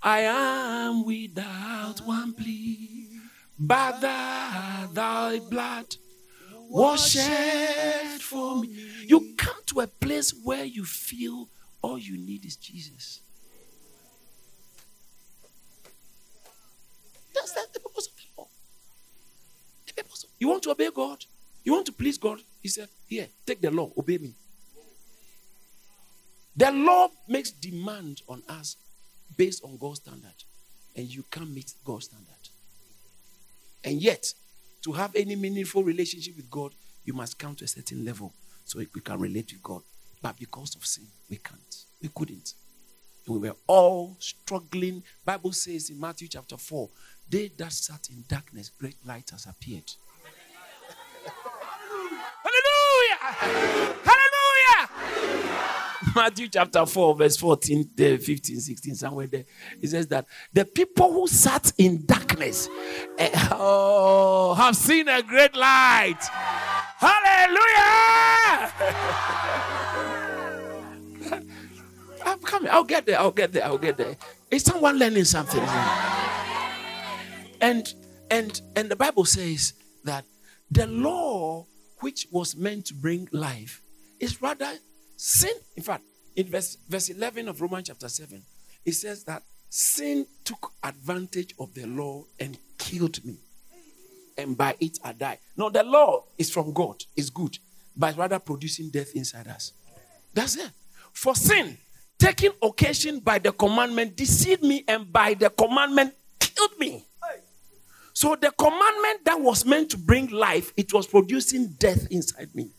I 0.03 0.21
am 0.21 1.05
without 1.05 1.99
one 2.05 2.33
plea, 2.33 3.07
but 3.59 4.01
that 4.01 4.87
thy 4.93 5.39
blood 5.39 5.95
was 6.69 7.11
shed 7.11 8.19
for 8.21 8.61
me. 8.61 8.69
You 9.05 9.33
come 9.37 9.57
to 9.67 9.81
a 9.81 9.87
place 9.87 10.33
where 10.43 10.63
you 10.65 10.85
feel 10.85 11.47
all 11.81 11.99
you 11.99 12.17
need 12.17 12.45
is 12.45 12.55
Jesus. 12.55 13.21
That's, 17.35 17.51
that's 17.53 17.67
the 17.69 17.79
purpose 17.79 18.07
of 18.07 18.13
the 18.15 18.23
law. 18.41 18.47
The 19.87 19.93
purpose 19.93 20.23
of- 20.23 20.29
you 20.39 20.47
want 20.47 20.63
to 20.63 20.71
obey 20.71 20.89
God? 20.93 21.23
You 21.63 21.73
want 21.73 21.85
to 21.85 21.91
please 21.91 22.17
God? 22.17 22.39
He 22.61 22.69
said, 22.69 22.89
Here, 23.07 23.27
take 23.45 23.61
the 23.61 23.69
law, 23.69 23.91
obey 23.97 24.17
me. 24.17 24.33
The 26.55 26.71
law 26.71 27.09
makes 27.27 27.51
demand 27.51 28.21
on 28.27 28.43
us 28.49 28.75
based 29.37 29.63
on 29.63 29.77
God's 29.77 29.99
standard, 29.99 30.43
and 30.95 31.07
you 31.07 31.23
can't 31.29 31.49
meet 31.53 31.73
God's 31.83 32.05
standard. 32.05 32.27
And 33.83 34.01
yet, 34.01 34.33
to 34.83 34.91
have 34.91 35.15
any 35.15 35.35
meaningful 35.35 35.83
relationship 35.83 36.35
with 36.35 36.49
God, 36.49 36.73
you 37.05 37.13
must 37.13 37.37
come 37.37 37.55
to 37.55 37.65
a 37.65 37.67
certain 37.67 38.05
level 38.05 38.33
so 38.65 38.79
we 38.79 39.01
can 39.01 39.19
relate 39.19 39.51
with 39.51 39.63
God. 39.63 39.81
But 40.21 40.37
because 40.37 40.75
of 40.75 40.85
sin, 40.85 41.07
we 41.29 41.37
can't. 41.37 41.85
We 42.01 42.09
couldn't. 42.13 42.53
We 43.27 43.37
were 43.37 43.55
all 43.67 44.15
struggling. 44.19 45.03
Bible 45.23 45.51
says 45.51 45.89
in 45.89 45.99
Matthew 45.99 46.27
chapter 46.27 46.57
4, 46.57 46.89
they 47.29 47.47
that 47.57 47.71
sat 47.71 48.09
in 48.09 48.23
darkness, 48.27 48.71
great 48.77 48.97
light 49.05 49.29
has 49.31 49.45
appeared. 49.45 49.91
Hallelujah! 52.43 53.17
Hallelujah! 54.03 55.90
Matthew 56.15 56.47
chapter 56.47 56.85
4, 56.85 57.15
verse 57.15 57.37
14, 57.37 57.89
uh, 57.99 58.17
15, 58.17 58.59
16, 58.59 58.95
somewhere 58.95 59.27
there. 59.27 59.45
It 59.81 59.89
says 59.89 60.07
that 60.07 60.25
the 60.53 60.65
people 60.65 61.11
who 61.11 61.27
sat 61.27 61.71
in 61.77 62.05
darkness 62.05 62.67
eh, 63.17 63.29
oh, 63.51 64.53
have 64.55 64.75
seen 64.75 65.07
a 65.07 65.21
great 65.21 65.55
light. 65.55 66.23
Hallelujah! 66.97 68.71
I'm 72.25 72.39
coming. 72.39 72.69
I'll 72.71 72.83
get 72.83 73.05
there. 73.05 73.19
I'll 73.19 73.31
get 73.31 73.51
there. 73.51 73.65
I'll 73.65 73.77
get 73.77 73.97
there. 73.97 74.15
Is 74.49 74.63
someone 74.63 74.97
learning 74.97 75.25
something? 75.25 75.63
And 77.61 77.93
and 78.29 78.61
and 78.75 78.89
the 78.89 78.95
Bible 78.95 79.25
says 79.25 79.73
that 80.03 80.25
the 80.69 80.87
law 80.87 81.65
which 81.99 82.27
was 82.31 82.55
meant 82.55 82.85
to 82.87 82.93
bring 82.93 83.27
life 83.31 83.81
is 84.19 84.41
rather 84.41 84.71
sin. 85.21 85.53
In 85.75 85.83
fact, 85.83 86.03
in 86.35 86.47
verse, 86.47 86.77
verse 86.89 87.09
11 87.09 87.47
of 87.47 87.61
Romans 87.61 87.87
chapter 87.87 88.09
7, 88.09 88.41
it 88.85 88.93
says 88.93 89.23
that 89.25 89.43
sin 89.69 90.25
took 90.43 90.71
advantage 90.83 91.53
of 91.59 91.73
the 91.75 91.85
law 91.85 92.23
and 92.39 92.57
killed 92.77 93.23
me. 93.23 93.35
And 94.37 94.57
by 94.57 94.75
it 94.79 94.97
I 95.03 95.11
die. 95.11 95.37
No, 95.55 95.69
the 95.69 95.83
law 95.83 96.23
is 96.37 96.49
from 96.49 96.73
God, 96.73 97.03
it's 97.15 97.29
good, 97.29 97.57
but 97.95 98.17
rather 98.17 98.39
producing 98.39 98.89
death 98.89 99.11
inside 99.13 99.47
us. 99.47 99.73
That's 100.33 100.55
it. 100.55 100.71
For 101.13 101.35
sin, 101.35 101.77
taking 102.17 102.51
occasion 102.61 103.19
by 103.19 103.37
the 103.37 103.51
commandment, 103.51 104.15
deceived 104.15 104.63
me, 104.63 104.83
and 104.87 105.11
by 105.11 105.35
the 105.35 105.51
commandment, 105.51 106.15
killed 106.39 106.79
me. 106.79 107.05
So 108.13 108.35
the 108.35 108.51
commandment 108.51 109.25
that 109.25 109.39
was 109.39 109.65
meant 109.65 109.91
to 109.91 109.97
bring 109.97 110.27
life, 110.29 110.73
it 110.75 110.91
was 110.93 111.05
producing 111.05 111.75
death 111.77 112.07
inside 112.09 112.55
me. 112.55 112.71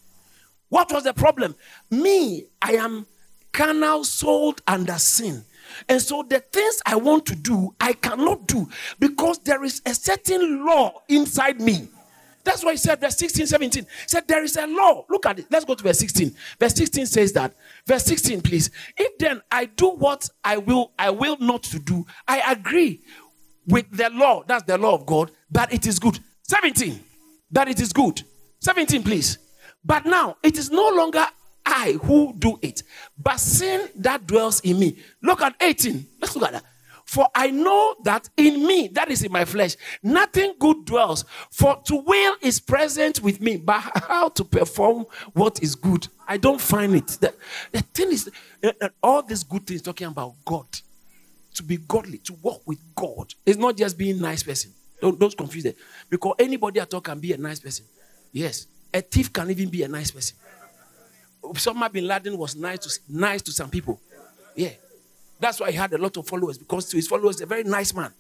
What 0.73 0.91
was 0.91 1.05
the 1.05 1.13
problem? 1.13 1.55
Me, 1.91 2.47
I 2.63 2.77
am 2.77 3.07
carnal, 3.53 4.05
sold 4.05 4.63
under 4.67 4.97
sin. 4.97 5.45
And 5.87 6.01
so 6.01 6.25
the 6.27 6.41
things 6.41 6.81
I 6.87 6.97
want 6.97 7.27
to 7.27 7.35
do, 7.35 7.75
I 7.79 7.93
cannot 7.93 8.47
do 8.47 8.67
because 8.99 9.39
there 9.41 9.65
is 9.65 9.83
a 9.85 9.93
certain 9.93 10.65
law 10.65 11.03
inside 11.11 11.61
me. 11.61 11.91
That's 12.43 12.65
why 12.65 12.71
he 12.71 12.79
said, 12.79 13.03
verse 13.03 13.19
16, 13.19 13.49
17. 13.49 13.85
He 13.85 13.89
said, 14.07 14.27
There 14.27 14.43
is 14.43 14.57
a 14.57 14.67
law. 14.67 15.05
Look 15.11 15.27
at 15.27 15.41
it. 15.41 15.47
Let's 15.51 15.67
go 15.67 15.75
to 15.75 15.83
verse 15.83 15.99
16. 15.99 16.35
Verse 16.59 16.75
16 16.75 17.05
says 17.05 17.35
that. 17.35 17.55
Verse 17.87 18.07
16, 18.07 18.41
please. 18.41 18.71
If 18.97 19.19
then 19.19 19.43
I 19.53 19.67
do 19.67 19.91
what 19.91 20.27
I 20.43 20.57
will, 20.57 20.93
I 20.99 21.11
will 21.11 21.37
not 21.39 21.65
to 21.65 21.81
do, 21.81 22.07
I 22.27 22.51
agree 22.51 23.03
with 23.67 23.95
the 23.95 24.09
law. 24.09 24.43
That's 24.47 24.65
the 24.65 24.79
law 24.79 24.95
of 24.95 25.05
God, 25.05 25.33
that 25.51 25.71
it 25.71 25.87
is 25.87 25.99
good. 25.99 26.19
17. 26.45 26.99
That 27.51 27.69
it 27.69 27.79
is 27.79 27.93
good. 27.93 28.23
17, 28.61 29.03
please. 29.03 29.37
But 29.85 30.07
now 30.07 30.37
it 30.43 30.59
is 30.59 30.71
no 30.71 30.89
longer 30.91 31.27
I 31.65 31.93
who 32.03 32.35
do 32.39 32.59
it, 32.63 32.83
but 33.17 33.39
sin 33.39 33.89
that 33.97 34.27
dwells 34.27 34.61
in 34.61 34.79
me. 34.79 34.99
Look 35.23 35.43
at 35.43 35.55
18. 35.61 36.07
Let's 36.21 36.35
look 36.35 36.47
at 36.47 36.53
that. 36.53 36.65
For 37.05 37.29
I 37.35 37.51
know 37.51 37.97
that 38.05 38.29
in 38.37 38.67
me, 38.67 38.89
that 38.89 39.11
is 39.11 39.23
in 39.23 39.33
my 39.33 39.45
flesh, 39.45 39.77
nothing 40.03 40.55
good 40.59 40.85
dwells. 40.85 41.25
For 41.51 41.81
to 41.85 41.97
will 41.97 42.37
is 42.41 42.59
present 42.59 43.21
with 43.21 43.41
me, 43.41 43.59
but 43.59 43.81
how 44.09 44.31
to 44.31 44.45
perform 44.45 45.07
what 45.35 45.63
is 45.63 45.75
good, 45.75 46.09
I 46.27 46.37
don't 46.37 46.61
find 46.61 46.95
it. 46.95 47.07
The, 47.09 47.35
the 47.71 47.83
thing 47.83 48.13
is, 48.13 48.31
uh, 48.65 48.73
uh, 48.81 48.89
all 49.03 49.23
these 49.23 49.43
good 49.43 49.67
things 49.67 49.83
talking 49.83 50.07
about 50.07 50.35
God, 50.45 50.67
to 51.55 51.63
be 51.63 51.77
godly, 51.77 52.19
to 52.19 52.35
walk 52.41 52.63
with 52.67 52.79
God, 52.95 53.35
it's 53.45 53.59
not 53.59 53.77
just 53.77 53.99
being 53.99 54.21
nice 54.21 54.43
person. 54.43 54.73
Don't, 55.01 55.19
don't 55.19 55.37
confuse 55.37 55.65
it. 55.67 55.77
Because 56.09 56.35
anybody 56.39 56.81
at 56.81 56.95
all 56.95 57.01
can 57.01 57.19
be 57.19 57.33
a 57.33 57.37
nice 57.37 57.59
person. 57.59 57.85
Yes. 58.33 58.67
A 58.95 59.01
thief 59.01 59.33
can 59.33 59.51
even 59.51 59.69
be 59.69 59.83
a 59.83 59.89
nice 59.89 60.11
person. 60.11 60.37
Osama 61.43 61.91
bin 61.91 62.07
Laden 62.07 62.37
was 62.37 62.55
nice 62.55 62.79
to, 62.81 63.01
nice 63.09 63.43
to 63.43 63.53
some 63.53 63.71
people. 63.71 64.01
Yeah. 64.55 64.71
That's 65.41 65.59
why 65.59 65.71
he 65.71 65.77
had 65.77 65.93
a 65.93 65.99
lot 65.99 66.17
of 66.17 66.27
followers 66.27 66.59
because 66.59 66.89
to 66.91 66.97
his 66.97 67.09
followers, 67.09 67.41
a 67.41 67.47
very 67.47 67.65
nice 67.65 67.93
man. 67.95 68.13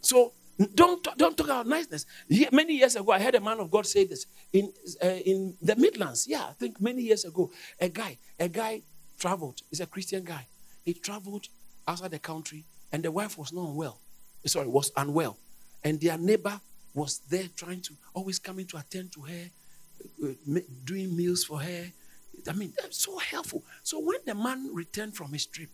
So 0.00 0.32
don't, 0.74 1.06
don't 1.16 1.36
talk 1.36 1.46
about 1.46 1.66
niceness. 1.66 2.06
Many 2.52 2.74
years 2.74 2.96
ago, 2.96 3.12
I 3.12 3.18
heard 3.18 3.34
a 3.34 3.40
man 3.40 3.60
of 3.60 3.70
God 3.70 3.86
say 3.86 4.04
this 4.04 4.26
in, 4.52 4.72
uh, 5.02 5.06
in 5.06 5.56
the 5.60 5.76
Midlands. 5.76 6.26
Yeah, 6.26 6.44
I 6.48 6.52
think 6.52 6.80
many 6.80 7.02
years 7.02 7.24
ago, 7.24 7.50
a 7.80 7.88
guy, 7.88 8.18
a 8.38 8.48
guy 8.48 8.82
traveled. 9.18 9.60
He's 9.70 9.80
a 9.80 9.86
Christian 9.86 10.24
guy. 10.24 10.46
He 10.84 10.94
traveled 10.94 11.48
outside 11.86 12.10
the 12.10 12.18
country, 12.18 12.64
and 12.92 13.02
the 13.02 13.10
wife 13.10 13.36
was 13.36 13.52
not 13.52 13.70
well. 13.74 14.00
Sorry, 14.46 14.68
was 14.68 14.92
unwell, 14.96 15.36
and 15.82 16.00
their 16.00 16.16
neighbor 16.16 16.60
was 16.96 17.20
there 17.28 17.44
trying 17.54 17.82
to 17.82 17.92
always 18.14 18.38
coming 18.38 18.66
to 18.66 18.78
attend 18.78 19.12
to 19.12 19.20
her, 19.20 19.50
uh, 20.24 20.60
doing 20.82 21.14
meals 21.14 21.44
for 21.44 21.60
her. 21.60 21.92
I 22.48 22.52
mean, 22.54 22.72
that's 22.80 23.04
so 23.04 23.18
helpful. 23.18 23.62
So 23.82 24.00
when 24.00 24.20
the 24.24 24.34
man 24.34 24.70
returned 24.72 25.14
from 25.14 25.32
his 25.32 25.44
trip, 25.44 25.68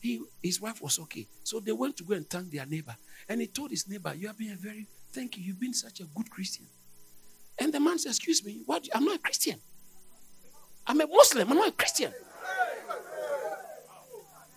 he, 0.00 0.22
his 0.42 0.60
wife 0.60 0.82
was 0.82 0.98
okay. 0.98 1.26
So 1.44 1.60
they 1.60 1.72
went 1.72 1.98
to 1.98 2.04
go 2.04 2.14
and 2.14 2.28
thank 2.28 2.50
their 2.50 2.64
neighbor. 2.64 2.96
And 3.28 3.42
he 3.42 3.48
told 3.48 3.70
his 3.70 3.86
neighbor, 3.86 4.14
You 4.14 4.28
have 4.28 4.38
been 4.38 4.52
a 4.52 4.56
very, 4.56 4.86
thank 5.12 5.36
you, 5.36 5.44
you've 5.44 5.60
been 5.60 5.74
such 5.74 6.00
a 6.00 6.04
good 6.04 6.30
Christian. 6.30 6.66
And 7.58 7.72
the 7.72 7.78
man 7.78 7.98
said, 7.98 8.10
Excuse 8.10 8.42
me, 8.44 8.62
what? 8.64 8.88
I'm 8.94 9.04
not 9.04 9.16
a 9.16 9.20
Christian. 9.20 9.60
I'm 10.86 11.00
a 11.02 11.06
Muslim, 11.06 11.50
I'm 11.50 11.58
not 11.58 11.68
a 11.68 11.72
Christian. 11.72 12.12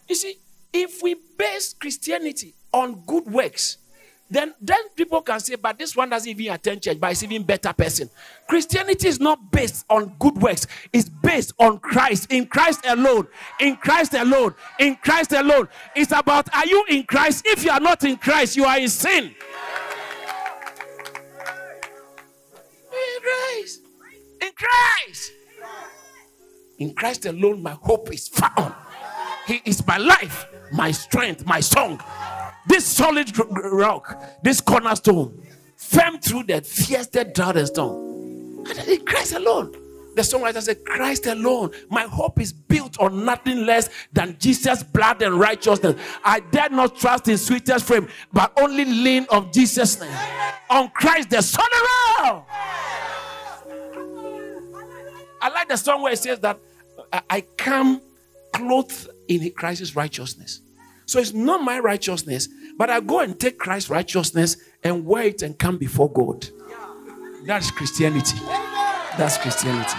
You 0.07 0.15
see, 0.15 0.37
if 0.71 1.03
we 1.03 1.15
base 1.37 1.73
Christianity 1.73 2.53
on 2.71 3.03
good 3.05 3.25
works, 3.25 3.77
then 4.29 4.53
then 4.59 4.89
people 4.95 5.21
can 5.21 5.39
say, 5.39 5.55
but 5.55 5.77
this 5.77 5.95
one 5.95 6.09
doesn't 6.09 6.29
even 6.29 6.53
attend 6.53 6.81
church, 6.81 6.99
but 6.99 7.11
it's 7.11 7.21
even 7.21 7.43
better 7.43 7.71
person. 7.73 8.09
Christianity 8.47 9.07
is 9.07 9.19
not 9.19 9.51
based 9.51 9.85
on 9.89 10.15
good 10.19 10.35
works, 10.37 10.65
it's 10.91 11.09
based 11.09 11.53
on 11.59 11.77
Christ, 11.79 12.31
in 12.31 12.47
Christ 12.47 12.81
alone, 12.87 13.27
in 13.59 13.75
Christ 13.75 14.13
alone, 14.15 14.55
in 14.79 14.95
Christ 14.95 15.31
alone. 15.31 15.67
It's 15.95 16.11
about 16.11 16.53
are 16.55 16.65
you 16.65 16.83
in 16.89 17.03
Christ? 17.03 17.45
If 17.47 17.63
you 17.63 17.71
are 17.71 17.79
not 17.79 18.03
in 18.03 18.17
Christ, 18.17 18.55
you 18.55 18.65
are 18.65 18.79
in 18.79 18.89
sin. 18.89 19.25
In 22.91 23.21
Christ. 23.21 23.81
In 24.41 24.51
Christ. 24.55 25.31
In 26.77 26.93
Christ 26.93 27.25
alone, 27.25 27.61
my 27.61 27.71
hope 27.71 28.11
is 28.11 28.27
found. 28.27 28.73
He 29.45 29.61
is 29.65 29.85
my 29.85 29.97
life, 29.97 30.45
my 30.71 30.91
strength, 30.91 31.45
my 31.45 31.59
song. 31.59 32.01
This 32.67 32.85
solid 32.85 33.31
rock, 33.37 34.21
this 34.43 34.61
cornerstone, 34.61 35.45
firm 35.77 36.19
through 36.19 36.43
the 36.43 36.61
fiercest 36.61 37.33
drought 37.33 37.57
and 37.57 37.67
storm. 37.67 38.65
And 38.67 38.79
in 38.87 39.05
Christ 39.05 39.33
alone. 39.33 39.75
The 40.15 40.21
songwriter 40.21 40.61
said, 40.61 40.85
Christ 40.85 41.25
alone. 41.25 41.71
My 41.89 42.03
hope 42.03 42.39
is 42.39 42.53
built 42.53 42.97
on 42.99 43.25
nothing 43.25 43.65
less 43.65 43.89
than 44.13 44.37
Jesus' 44.39 44.81
blood 44.81 45.21
and 45.21 45.37
righteousness. 45.37 46.01
I 46.23 46.39
dare 46.39 46.69
not 46.69 46.95
trust 46.95 47.27
in 47.27 47.37
sweetest 47.37 47.85
frame, 47.85 48.07
but 48.31 48.53
only 48.57 48.85
lean 48.85 49.27
on 49.29 49.51
Jesus' 49.51 49.99
name. 49.99 50.17
On 50.69 50.89
Christ, 50.91 51.31
the 51.31 51.41
Son 51.41 51.65
God. 52.25 52.43
I 55.41 55.49
like 55.49 55.67
the 55.67 55.77
song 55.77 56.01
where 56.01 56.13
it 56.13 56.19
says 56.19 56.39
that 56.39 56.59
I 57.29 57.41
come 57.57 58.01
clothed 58.53 59.09
in 59.27 59.51
Christ's 59.51 59.95
righteousness. 59.95 60.61
So 61.05 61.19
it's 61.19 61.33
not 61.33 61.61
my 61.61 61.79
righteousness, 61.79 62.47
but 62.77 62.89
I 62.89 62.99
go 62.99 63.19
and 63.19 63.39
take 63.39 63.57
Christ's 63.57 63.89
righteousness 63.89 64.57
and 64.83 65.05
wear 65.05 65.25
it 65.25 65.41
and 65.41 65.57
come 65.57 65.77
before 65.77 66.11
God. 66.11 66.47
That's 67.45 67.69
Christianity. 67.71 68.37
That's 69.17 69.37
Christianity. 69.37 69.97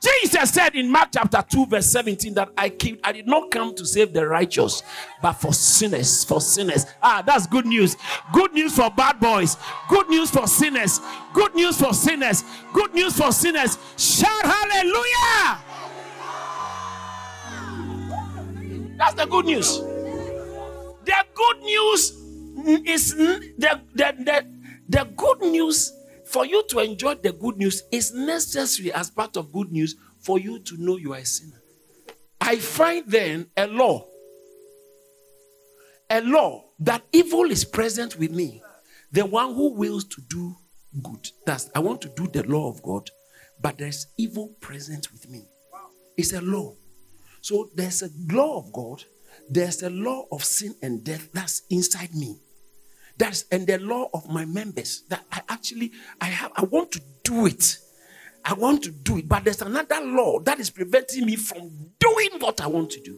Jesus 0.00 0.50
said 0.50 0.74
in 0.74 0.90
Mark 0.90 1.08
chapter 1.12 1.42
2, 1.48 1.66
verse 1.66 1.86
17, 1.86 2.34
that 2.34 2.50
I 2.56 2.68
came, 2.68 2.98
I 3.02 3.12
did 3.12 3.26
not 3.26 3.50
come 3.50 3.74
to 3.74 3.84
save 3.84 4.12
the 4.12 4.26
righteous, 4.26 4.82
but 5.20 5.32
for 5.32 5.52
sinners, 5.52 6.22
for 6.24 6.40
sinners. 6.40 6.86
Ah, 7.02 7.22
that's 7.26 7.46
good 7.46 7.66
news. 7.66 7.96
Good 8.32 8.52
news 8.52 8.76
for 8.76 8.90
bad 8.90 9.18
boys, 9.18 9.56
good 9.88 10.08
news 10.08 10.30
for 10.30 10.46
sinners, 10.46 11.00
good 11.32 11.54
news 11.54 11.80
for 11.80 11.92
sinners, 11.92 12.44
good 12.72 12.94
news 12.94 13.16
for 13.16 13.32
sinners. 13.32 13.78
Shout 13.96 14.44
hallelujah! 14.44 15.65
That's 18.96 19.14
the 19.14 19.26
good 19.26 19.46
news. 19.46 19.78
The 19.78 21.24
good 21.34 21.58
news 21.62 22.10
is 22.86 23.14
the, 23.14 23.80
the, 23.94 24.14
the, 24.18 24.46
the 24.88 25.04
good 25.16 25.40
news 25.42 25.92
for 26.26 26.44
you 26.44 26.64
to 26.70 26.80
enjoy 26.80 27.14
the 27.16 27.32
good 27.32 27.56
news 27.56 27.82
is 27.92 28.12
necessary 28.12 28.92
as 28.92 29.10
part 29.10 29.36
of 29.36 29.52
good 29.52 29.70
news 29.70 29.94
for 30.18 30.38
you 30.38 30.58
to 30.60 30.76
know 30.78 30.96
you 30.96 31.12
are 31.12 31.18
a 31.18 31.24
sinner. 31.24 31.60
I 32.40 32.56
find 32.56 33.04
then 33.06 33.48
a 33.56 33.66
law, 33.66 34.06
a 36.10 36.20
law 36.20 36.64
that 36.80 37.02
evil 37.12 37.50
is 37.50 37.64
present 37.64 38.16
with 38.18 38.30
me, 38.30 38.62
the 39.12 39.24
one 39.26 39.54
who 39.54 39.74
wills 39.74 40.04
to 40.04 40.20
do 40.22 40.56
good. 41.02 41.28
That's 41.44 41.70
I 41.74 41.80
want 41.80 42.00
to 42.02 42.08
do 42.08 42.26
the 42.26 42.42
law 42.48 42.70
of 42.70 42.82
God, 42.82 43.10
but 43.60 43.78
there's 43.78 44.06
evil 44.16 44.48
present 44.60 45.12
with 45.12 45.28
me. 45.28 45.46
It's 46.16 46.32
a 46.32 46.40
law. 46.40 46.74
So 47.46 47.70
there's 47.76 48.02
a 48.02 48.10
law 48.32 48.58
of 48.58 48.72
God, 48.72 49.04
there's 49.48 49.80
a 49.84 49.88
law 49.88 50.24
of 50.32 50.42
sin 50.42 50.74
and 50.82 51.04
death 51.04 51.28
that's 51.32 51.62
inside 51.70 52.12
me. 52.12 52.40
That's 53.18 53.44
and 53.52 53.68
the 53.68 53.78
law 53.78 54.08
of 54.12 54.28
my 54.28 54.44
members 54.44 55.04
that 55.10 55.24
I 55.30 55.42
actually 55.48 55.92
I 56.20 56.24
have 56.24 56.50
I 56.56 56.64
want 56.64 56.90
to 56.90 57.00
do 57.22 57.46
it. 57.46 57.78
I 58.44 58.54
want 58.54 58.82
to 58.82 58.90
do 58.90 59.18
it, 59.18 59.28
but 59.28 59.44
there's 59.44 59.62
another 59.62 60.00
law 60.00 60.40
that 60.40 60.58
is 60.58 60.70
preventing 60.70 61.24
me 61.24 61.36
from 61.36 61.70
doing 62.00 62.30
what 62.40 62.60
I 62.60 62.66
want 62.66 62.90
to 62.90 63.00
do. 63.00 63.16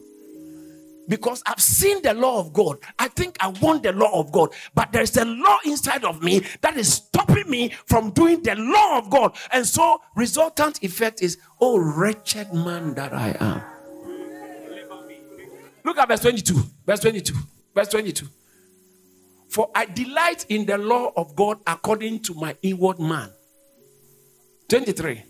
Because 1.07 1.41
I've 1.47 1.59
seen 1.59 2.03
the 2.03 2.13
law 2.13 2.39
of 2.39 2.53
God. 2.53 2.77
I 2.99 3.07
think 3.07 3.35
I 3.39 3.47
want 3.47 3.81
the 3.81 3.93
law 3.93 4.19
of 4.19 4.31
God, 4.31 4.49
but 4.75 4.91
there's 4.91 5.17
a 5.17 5.25
law 5.25 5.57
inside 5.65 6.05
of 6.05 6.21
me 6.21 6.43
that 6.61 6.77
is 6.77 6.93
stopping 6.93 7.49
me 7.49 7.69
from 7.87 8.11
doing 8.11 8.43
the 8.43 8.53
law 8.53 8.99
of 8.99 9.09
God. 9.09 9.35
And 9.51 9.65
so, 9.65 10.01
resultant 10.15 10.83
effect 10.83 11.23
is, 11.23 11.39
oh, 11.59 11.79
wretched 11.79 12.53
man 12.53 12.93
that 12.93 13.11
I 13.11 13.35
am. 13.39 13.78
Look 15.83 15.97
at 15.97 16.07
verse 16.07 16.21
22. 16.21 16.61
Verse 16.85 16.99
22. 16.99 17.33
Verse 17.73 17.87
22. 17.87 18.27
For 19.49 19.69
I 19.73 19.85
delight 19.85 20.45
in 20.49 20.65
the 20.65 20.77
law 20.77 21.11
of 21.15 21.35
God 21.35 21.59
according 21.65 22.19
to 22.23 22.33
my 22.35 22.55
inward 22.61 22.99
man. 22.99 23.31
23. 24.69 25.23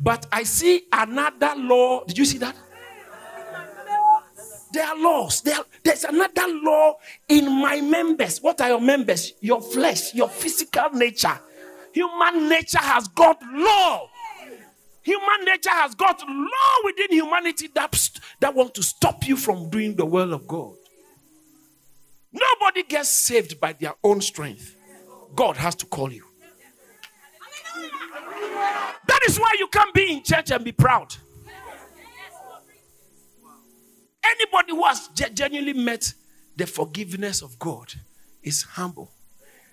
But 0.00 0.26
I 0.32 0.44
see 0.44 0.84
another 0.92 1.54
law. 1.56 2.04
Did 2.04 2.16
you 2.18 2.24
see 2.24 2.38
that? 2.38 2.56
There 4.72 4.86
are 4.86 4.98
laws. 4.98 5.40
There, 5.42 5.58
there's 5.82 6.04
another 6.04 6.46
law 6.46 6.94
in 7.28 7.50
my 7.60 7.80
members. 7.80 8.38
What 8.40 8.60
are 8.60 8.68
your 8.68 8.80
members? 8.80 9.32
Your 9.40 9.60
flesh, 9.60 10.14
your 10.14 10.28
physical 10.28 10.90
nature. 10.92 11.38
Human 11.92 12.48
nature 12.48 12.78
has 12.78 13.08
got 13.08 13.40
law. 13.42 14.08
Human 15.08 15.46
nature 15.46 15.70
has 15.70 15.94
got 15.94 16.20
law 16.28 16.74
within 16.84 17.10
humanity 17.12 17.68
that, 17.74 18.10
that 18.40 18.54
want 18.54 18.74
to 18.74 18.82
stop 18.82 19.26
you 19.26 19.38
from 19.38 19.70
doing 19.70 19.96
the 19.96 20.04
will 20.04 20.34
of 20.34 20.46
God. 20.46 20.74
Nobody 22.30 22.82
gets 22.82 23.08
saved 23.08 23.58
by 23.58 23.72
their 23.72 23.94
own 24.04 24.20
strength. 24.20 24.76
God 25.34 25.56
has 25.56 25.74
to 25.76 25.86
call 25.86 26.12
you. 26.12 26.26
That 29.06 29.20
is 29.26 29.40
why 29.40 29.54
you 29.58 29.68
can't 29.68 29.94
be 29.94 30.12
in 30.12 30.22
church 30.22 30.50
and 30.50 30.62
be 30.62 30.72
proud. 30.72 31.16
Anybody 34.22 34.72
who 34.72 34.84
has 34.84 35.08
genuinely 35.08 35.72
met 35.72 36.12
the 36.54 36.66
forgiveness 36.66 37.40
of 37.40 37.58
God 37.58 37.94
is 38.42 38.62
humble 38.62 39.10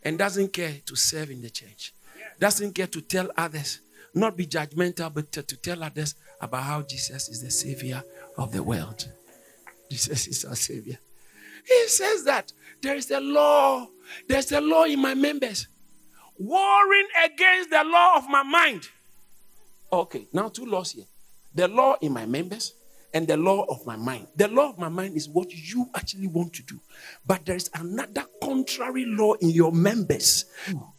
and 0.01 0.17
doesn't 0.17 0.53
care 0.53 0.75
to 0.85 0.95
serve 0.95 1.29
in 1.29 1.41
the 1.41 1.49
church, 1.49 1.93
doesn't 2.39 2.73
care 2.73 2.87
to 2.87 3.01
tell 3.01 3.29
others, 3.35 3.81
not 4.15 4.37
be 4.37 4.47
judgmental, 4.47 5.13
but 5.13 5.31
to, 5.33 5.43
to 5.43 5.57
tell 5.57 5.83
others 5.83 6.15
about 6.41 6.63
how 6.63 6.81
Jesus 6.81 7.29
is 7.29 7.41
the 7.41 7.51
Savior 7.51 8.03
of 8.37 8.51
the 8.51 8.63
world. 8.63 9.07
Jesus 9.89 10.27
is 10.27 10.45
our 10.45 10.55
Savior. 10.55 10.97
He 11.67 11.87
says 11.87 12.23
that 12.25 12.51
there 12.81 12.95
is 12.95 13.11
a 13.11 13.19
law, 13.19 13.87
there's 14.27 14.51
a 14.51 14.61
law 14.61 14.83
in 14.83 15.01
my 15.01 15.13
members, 15.13 15.67
warring 16.37 17.07
against 17.23 17.69
the 17.69 17.83
law 17.83 18.17
of 18.17 18.29
my 18.29 18.43
mind. 18.43 18.87
Okay, 19.91 20.27
now 20.33 20.49
two 20.49 20.65
laws 20.65 20.91
here 20.91 21.05
the 21.55 21.67
law 21.69 21.95
in 22.01 22.11
my 22.11 22.25
members 22.25 22.73
and 23.13 23.27
the 23.27 23.37
law 23.37 23.63
of 23.69 23.85
my 23.85 23.95
mind. 23.95 24.27
The 24.35 24.49
law 24.49 24.69
of 24.69 24.77
my 24.77 24.89
mind 24.89 25.15
is 25.15 25.29
what 25.29 25.53
you 25.53 25.89
actually 25.95 26.27
want 26.27 26.51
to 26.53 26.63
do. 26.63 26.79
But 27.25 27.45
there 27.45 27.55
is 27.55 27.69
another 27.73 28.25
contrary 28.43 29.05
law 29.05 29.33
in 29.35 29.51
your 29.51 29.71
members. 29.71 30.45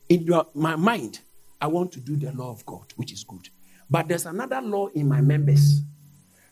In 0.09 0.23
your 0.23 0.47
my 0.55 0.77
mind, 0.77 1.21
I 1.61 1.67
want 1.67 1.93
to 1.93 2.01
do 2.01 2.17
the 2.17 2.33
law 2.33 2.51
of 2.51 2.65
God, 2.67 2.93
which 2.97 3.13
is 3.13 3.25
good. 3.25 3.49
But 3.89 4.09
there's 4.09 4.27
another 4.27 4.61
law 4.61 4.89
in 4.89 5.09
my 5.09 5.21
members. 5.21 5.83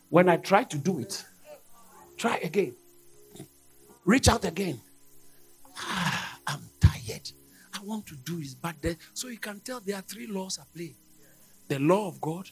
When 0.09 0.29
I 0.29 0.37
try 0.37 0.63
to 0.63 0.77
do 0.77 0.99
it, 0.99 1.23
try 2.17 2.37
again. 2.37 2.75
Reach 4.05 4.29
out 4.29 4.45
again. 4.45 4.79
Ah, 5.77 6.39
I'm 6.47 6.61
tired. 6.79 7.31
I 7.73 7.83
want 7.83 8.05
to 8.07 8.15
do 8.15 8.39
this, 8.39 8.55
but 8.55 8.75
so 9.13 9.27
you 9.27 9.37
can 9.37 9.59
tell 9.59 9.79
there 9.79 9.97
are 9.97 10.01
three 10.01 10.27
laws 10.27 10.59
at 10.59 10.71
play 10.73 10.95
the 11.67 11.79
law 11.79 12.07
of 12.07 12.21
God, 12.21 12.47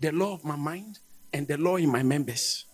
the 0.00 0.12
law 0.12 0.32
of 0.34 0.44
my 0.44 0.56
mind, 0.56 1.00
and 1.32 1.46
the 1.48 1.56
law 1.58 1.76
in 1.76 1.90
my 1.90 2.02
members. 2.02 2.64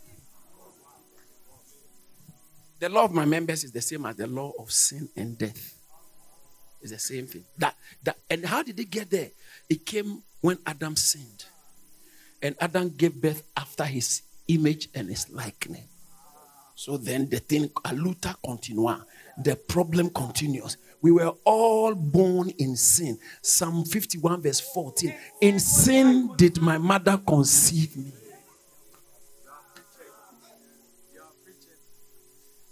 The 2.78 2.88
law 2.88 3.04
of 3.04 3.12
my 3.12 3.24
members 3.24 3.64
is 3.64 3.72
the 3.72 3.80
same 3.80 4.06
as 4.06 4.16
the 4.16 4.26
law 4.26 4.52
of 4.58 4.70
sin 4.70 5.08
and 5.16 5.36
death. 5.36 5.79
It's 6.82 6.92
the 6.92 6.98
same 6.98 7.26
thing. 7.26 7.44
That, 7.58 7.76
that, 8.04 8.16
and 8.30 8.44
how 8.44 8.62
did 8.62 8.78
it 8.80 8.90
get 8.90 9.10
there? 9.10 9.30
It 9.68 9.84
came 9.84 10.22
when 10.40 10.58
Adam 10.66 10.96
sinned. 10.96 11.44
And 12.42 12.56
Adam 12.60 12.90
gave 12.90 13.20
birth 13.20 13.42
after 13.56 13.84
his 13.84 14.22
image 14.48 14.88
and 14.94 15.08
his 15.08 15.30
likeness. 15.30 15.82
So 16.74 16.96
then 16.96 17.28
the 17.28 17.40
thing, 17.40 17.68
aluta 17.84 18.34
continua. 18.42 19.04
The 19.36 19.56
problem 19.56 20.08
continues. 20.08 20.78
We 21.02 21.12
were 21.12 21.32
all 21.44 21.94
born 21.94 22.50
in 22.58 22.76
sin. 22.76 23.18
Psalm 23.42 23.84
51, 23.84 24.40
verse 24.40 24.60
14. 24.60 25.14
In 25.42 25.58
sin 25.60 26.30
did 26.36 26.60
my 26.60 26.78
mother 26.78 27.18
conceive 27.18 27.96
me. 27.96 28.12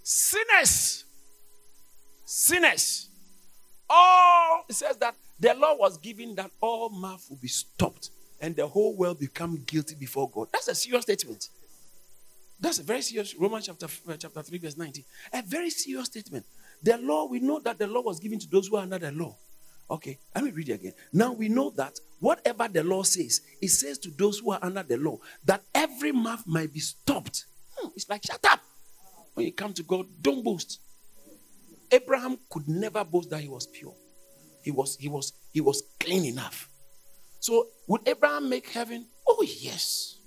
Sinners. 0.02 1.05
Sinners. 2.24 3.07
All, 3.90 4.65
it 4.69 4.74
says 4.74 4.97
that 4.98 5.15
the 5.40 5.55
law 5.55 5.77
was 5.77 5.98
given 5.98 6.35
that 6.35 6.51
all 6.60 6.90
mouth 6.90 7.24
will 7.31 7.39
be 7.39 7.48
stopped 7.48 8.10
and 8.40 8.55
the 8.55 8.66
whole 8.66 8.97
world 8.97 9.19
become 9.19 9.62
guilty 9.66 9.94
before 9.94 10.28
God. 10.31 10.48
That's 10.52 10.69
a 10.69 10.74
serious 10.74 11.02
statement. 11.02 11.48
That's 12.60 12.78
a 12.78 12.82
very 12.82 13.02
serious. 13.02 13.35
Romans 13.36 13.66
chapter, 13.66 13.86
uh, 14.09 14.16
chapter 14.19 14.43
3, 14.43 14.59
verse 14.59 14.77
19. 14.77 15.05
A 15.32 15.43
very 15.43 15.70
serious 15.70 16.06
statement. 16.06 16.44
The 16.82 16.98
law, 16.98 17.27
we 17.27 17.40
know 17.40 17.60
that 17.60 17.78
the 17.78 17.86
law 17.86 18.02
was 18.02 18.19
given 18.20 18.39
to 18.39 18.48
those 18.48 18.69
who 18.69 18.77
are 18.77 18.82
under 18.82 18.98
the 18.98 19.12
law. 19.12 19.36
Okay, 19.90 20.19
let 20.35 20.44
me 20.44 20.51
read 20.51 20.69
it 20.69 20.73
again. 20.73 20.93
Now 21.12 21.32
we 21.32 21.48
know 21.48 21.70
that 21.70 21.98
whatever 22.20 22.69
the 22.69 22.85
law 22.85 23.02
says, 23.05 23.40
it 23.62 23.69
says 23.69 23.98
to 24.01 24.10
those 24.10 24.40
who 24.40 24.52
are 24.52 24.59
under 24.60 24.82
the 24.82 24.98
law 24.98 25.19
that 25.44 25.62
every 25.74 26.12
mouth 26.12 26.44
might 26.47 26.73
be 26.73 26.81
stopped. 26.81 27.47
Hmm, 27.74 27.89
it's 27.97 28.09
like, 28.09 28.23
shut 28.24 28.44
up. 28.51 28.60
When 29.35 29.47
you 29.47 29.52
come 29.52 29.73
to 29.74 29.82
God, 29.82 30.06
don't 30.20 30.44
boast. 30.44 30.81
Abraham 31.90 32.39
could 32.51 32.69
never 32.69 33.05
boast 33.05 33.31
that 33.31 33.40
he 33.40 33.48
was 33.48 33.66
pure. 33.66 33.94
He 34.62 34.70
was, 34.70 34.97
he 34.97 35.09
was, 35.09 35.32
he 35.52 35.60
was 35.60 35.82
clean 35.98 36.24
enough. 36.24 36.69
So 37.40 37.69
would 37.86 38.06
Abraham 38.06 38.48
make 38.48 38.69
heaven? 38.69 39.06
Oh, 39.27 39.43
yes. 39.47 40.19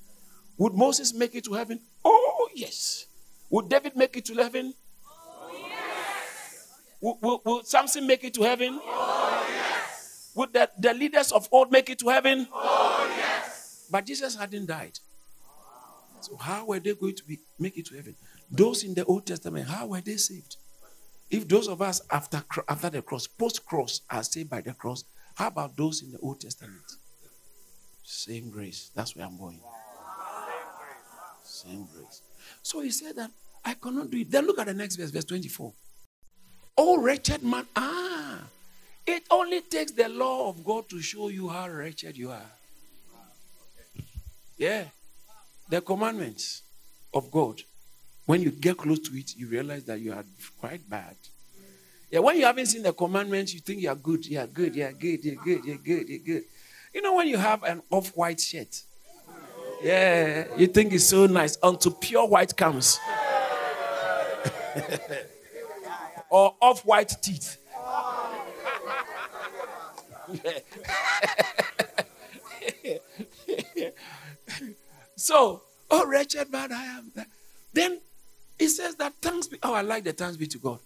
Would 0.57 0.73
Moses 0.73 1.13
make 1.13 1.35
it 1.35 1.43
to 1.45 1.53
heaven? 1.53 1.79
Oh, 2.03 2.49
yes. 2.55 3.05
Would 3.49 3.69
David 3.69 3.95
make 3.95 4.15
it 4.17 4.25
to 4.25 4.33
heaven? 4.35 4.73
Will, 7.01 7.17
will, 7.21 7.41
will, 7.43 7.63
Samson 7.63 8.05
make 8.05 8.23
it 8.23 8.33
to 8.35 8.43
heaven? 8.43 8.79
Oh, 8.83 9.45
yes. 9.49 10.31
Would 10.35 10.53
the, 10.53 10.69
the 10.79 10.93
leaders 10.93 11.31
of 11.31 11.47
old 11.51 11.71
make 11.71 11.89
it 11.89 11.99
to 11.99 12.09
heaven? 12.09 12.47
Oh, 12.53 13.11
yes. 13.17 13.87
But 13.91 14.05
Jesus 14.05 14.35
hadn't 14.35 14.67
died. 14.67 14.99
So 16.21 16.37
how 16.37 16.65
were 16.65 16.79
they 16.79 16.93
going 16.93 17.15
to 17.15 17.23
be, 17.23 17.39
make 17.57 17.77
it 17.77 17.87
to 17.87 17.95
heaven? 17.95 18.15
Those 18.49 18.83
in 18.83 18.93
the 18.93 19.03
Old 19.05 19.25
Testament, 19.25 19.67
how 19.67 19.87
were 19.87 20.01
they 20.01 20.17
saved? 20.17 20.57
If 21.31 21.47
those 21.47 21.69
of 21.69 21.81
us 21.81 22.01
after, 22.11 22.43
after 22.67 22.89
the 22.89 23.01
cross, 23.01 23.25
post 23.25 23.65
cross, 23.65 24.01
are 24.09 24.21
saved 24.21 24.49
by 24.49 24.59
the 24.59 24.73
cross, 24.73 25.05
how 25.35 25.47
about 25.47 25.77
those 25.77 26.03
in 26.03 26.11
the 26.11 26.19
Old 26.19 26.41
Testament? 26.41 26.83
Same 28.03 28.49
grace. 28.49 28.91
That's 28.93 29.15
where 29.15 29.25
I'm 29.25 29.37
going. 29.37 29.61
Same 31.43 31.87
grace. 31.95 32.21
So 32.61 32.81
he 32.81 32.91
said 32.91 33.15
that 33.15 33.31
I 33.63 33.75
cannot 33.75 34.11
do 34.11 34.17
it. 34.17 34.29
Then 34.29 34.45
look 34.45 34.59
at 34.59 34.67
the 34.67 34.73
next 34.73 34.97
verse, 34.97 35.11
verse 35.11 35.23
24. 35.23 35.71
Oh, 36.77 37.01
wretched 37.01 37.43
man. 37.43 37.65
Ah, 37.75 38.39
it 39.07 39.23
only 39.31 39.61
takes 39.61 39.93
the 39.93 40.09
law 40.09 40.49
of 40.49 40.63
God 40.65 40.89
to 40.89 41.01
show 41.01 41.29
you 41.29 41.47
how 41.47 41.69
wretched 41.69 42.17
you 42.17 42.31
are. 42.31 42.51
Yeah. 44.57 44.85
The 45.69 45.81
commandments 45.81 46.63
of 47.13 47.31
God. 47.31 47.61
When 48.31 48.41
you 48.41 48.51
get 48.51 48.77
close 48.77 48.99
to 48.99 49.19
it, 49.19 49.35
you 49.35 49.47
realize 49.47 49.83
that 49.83 49.99
you 49.99 50.13
are 50.13 50.23
quite 50.57 50.89
bad. 50.89 51.17
Yeah, 52.09 52.19
when 52.19 52.37
you 52.37 52.45
haven't 52.45 52.67
seen 52.67 52.81
the 52.81 52.93
commandments, 52.93 53.53
you 53.53 53.59
think 53.59 53.81
you 53.81 53.89
are 53.89 53.95
good, 53.95 54.25
you 54.25 54.39
are 54.39 54.47
good, 54.47 54.73
you 54.73 54.85
are 54.85 54.93
good, 54.93 55.25
you're 55.25 55.35
good, 55.35 55.65
you're 55.65 55.75
good, 55.75 56.07
you're 56.07 56.19
good. 56.19 56.43
You 56.93 57.01
know, 57.01 57.15
when 57.15 57.27
you 57.27 57.35
have 57.35 57.61
an 57.63 57.83
off 57.89 58.15
white 58.15 58.39
shirt, 58.39 58.83
yeah, 59.83 60.45
you 60.55 60.67
think 60.67 60.93
it's 60.93 61.09
so 61.09 61.25
nice 61.25 61.57
until 61.61 61.91
pure 61.91 62.25
white 62.25 62.55
comes. 62.55 62.97
or 66.29 66.55
off 66.61 66.85
white 66.85 67.13
teeth. 67.21 67.57
so, 75.17 75.63
oh, 75.89 76.07
wretched 76.07 76.49
man 76.49 76.71
I 76.71 76.85
am. 76.85 77.11
Then 77.73 77.99
it 78.61 78.69
says 78.69 78.93
that 78.95 79.13
thanks 79.19 79.47
be. 79.47 79.57
Oh, 79.63 79.73
I 79.73 79.81
like 79.81 80.03
the 80.03 80.13
thanks 80.13 80.37
be 80.37 80.45
to 80.45 80.59
God. 80.59 80.77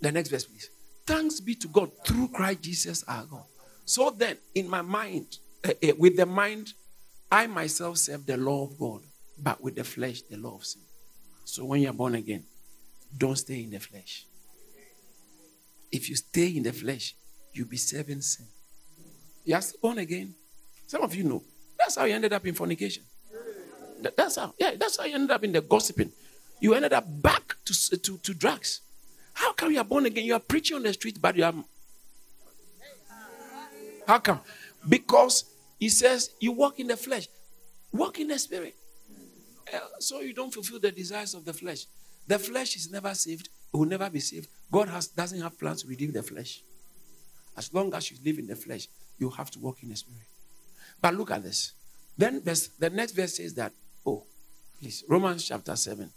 The 0.00 0.12
next 0.12 0.28
verse, 0.28 0.44
please. 0.44 0.70
Thanks 1.04 1.40
be 1.40 1.56
to 1.56 1.66
God 1.66 1.90
through 2.06 2.28
Christ 2.28 2.62
Jesus 2.62 3.04
our 3.08 3.24
God. 3.24 3.42
So 3.84 4.10
then, 4.10 4.36
in 4.54 4.70
my 4.70 4.82
mind, 4.82 5.38
uh, 5.66 5.72
uh, 5.82 5.92
with 5.98 6.16
the 6.16 6.26
mind, 6.26 6.74
I 7.32 7.48
myself 7.48 7.98
serve 7.98 8.24
the 8.24 8.36
law 8.36 8.62
of 8.62 8.78
God, 8.78 9.00
but 9.42 9.60
with 9.60 9.74
the 9.74 9.82
flesh, 9.82 10.22
the 10.22 10.36
law 10.36 10.54
of 10.54 10.64
sin. 10.64 10.82
So 11.44 11.64
when 11.64 11.80
you're 11.80 11.92
born 11.92 12.14
again, 12.14 12.44
don't 13.16 13.36
stay 13.36 13.64
in 13.64 13.70
the 13.70 13.80
flesh. 13.80 14.24
If 15.90 16.08
you 16.08 16.14
stay 16.14 16.56
in 16.56 16.62
the 16.62 16.72
flesh, 16.72 17.16
you'll 17.52 17.66
be 17.66 17.78
serving 17.78 18.20
sin. 18.20 18.46
You're 19.44 19.60
born 19.82 19.98
again. 19.98 20.34
Some 20.86 21.02
of 21.02 21.16
you 21.16 21.24
know. 21.24 21.42
That's 21.76 21.96
how 21.96 22.04
you 22.04 22.14
ended 22.14 22.32
up 22.32 22.46
in 22.46 22.54
fornication. 22.54 23.02
That's 24.16 24.36
how. 24.36 24.54
Yeah, 24.58 24.76
that's 24.78 24.98
how 24.98 25.04
you 25.04 25.16
ended 25.16 25.32
up 25.32 25.42
in 25.42 25.50
the 25.50 25.62
gossiping. 25.62 26.12
You 26.60 26.74
ended 26.74 26.92
up 26.92 27.04
back 27.22 27.56
to, 27.64 27.96
to, 27.96 28.18
to 28.18 28.34
drugs. 28.34 28.80
How 29.32 29.52
come 29.52 29.72
you 29.72 29.78
are 29.78 29.84
born 29.84 30.06
again? 30.06 30.24
You 30.24 30.34
are 30.34 30.40
preaching 30.40 30.76
on 30.76 30.82
the 30.82 30.92
street, 30.92 31.18
but 31.20 31.36
you 31.36 31.44
are. 31.44 31.54
How 34.06 34.18
come? 34.18 34.40
Because 34.88 35.44
he 35.78 35.88
says 35.88 36.30
you 36.40 36.52
walk 36.52 36.80
in 36.80 36.88
the 36.88 36.96
flesh, 36.96 37.28
walk 37.92 38.18
in 38.18 38.28
the 38.28 38.38
spirit. 38.38 38.74
Uh, 39.72 39.78
so 40.00 40.20
you 40.20 40.32
don't 40.32 40.52
fulfill 40.52 40.80
the 40.80 40.90
desires 40.90 41.34
of 41.34 41.44
the 41.44 41.52
flesh. 41.52 41.86
The 42.26 42.38
flesh 42.38 42.74
is 42.76 42.90
never 42.90 43.14
saved, 43.14 43.48
it 43.72 43.76
will 43.76 43.86
never 43.86 44.08
be 44.10 44.20
saved. 44.20 44.48
God 44.72 44.88
has, 44.88 45.08
doesn't 45.08 45.40
have 45.40 45.58
plans 45.58 45.82
to 45.82 45.88
redeem 45.88 46.12
the 46.12 46.22
flesh. 46.22 46.62
As 47.56 47.72
long 47.72 47.92
as 47.94 48.10
you 48.10 48.16
live 48.24 48.38
in 48.38 48.46
the 48.46 48.56
flesh, 48.56 48.88
you 49.18 49.30
have 49.30 49.50
to 49.52 49.58
walk 49.58 49.82
in 49.82 49.90
the 49.90 49.96
spirit. 49.96 50.22
But 51.00 51.14
look 51.14 51.30
at 51.30 51.42
this. 51.42 51.72
Then 52.16 52.42
the 52.44 52.90
next 52.92 53.12
verse 53.12 53.36
says 53.36 53.54
that, 53.54 53.72
oh, 54.04 54.24
please, 54.80 55.04
Romans 55.08 55.46
chapter 55.46 55.76
7, 55.76 56.10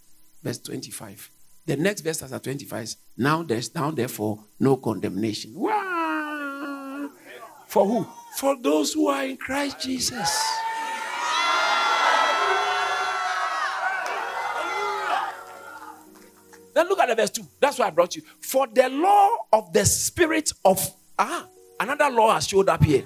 verse 0.43 0.59
25. 0.59 1.31
The 1.65 1.77
next 1.77 2.01
verse 2.01 2.23
after 2.23 2.39
25 2.39 2.83
is, 2.83 2.97
now 3.17 3.43
there's 3.43 3.73
now 3.75 3.91
therefore 3.91 4.43
no 4.59 4.77
condemnation. 4.77 5.53
For 7.67 7.85
who? 7.85 8.07
For 8.37 8.57
those 8.59 8.93
who 8.93 9.07
are 9.07 9.25
in 9.25 9.37
Christ 9.37 9.79
Jesus. 9.79 10.29
Then 16.73 16.87
look 16.87 16.99
at 16.99 17.09
the 17.09 17.15
verse 17.15 17.29
2. 17.29 17.43
That's 17.59 17.79
why 17.79 17.87
I 17.87 17.89
brought 17.89 18.15
you. 18.15 18.21
For 18.39 18.67
the 18.67 18.89
law 18.89 19.29
of 19.53 19.73
the 19.73 19.85
spirit 19.85 20.51
of 20.65 20.79
ah, 21.19 21.47
another 21.79 22.09
law 22.09 22.33
has 22.33 22.47
showed 22.47 22.69
up 22.69 22.83
here. 22.83 23.05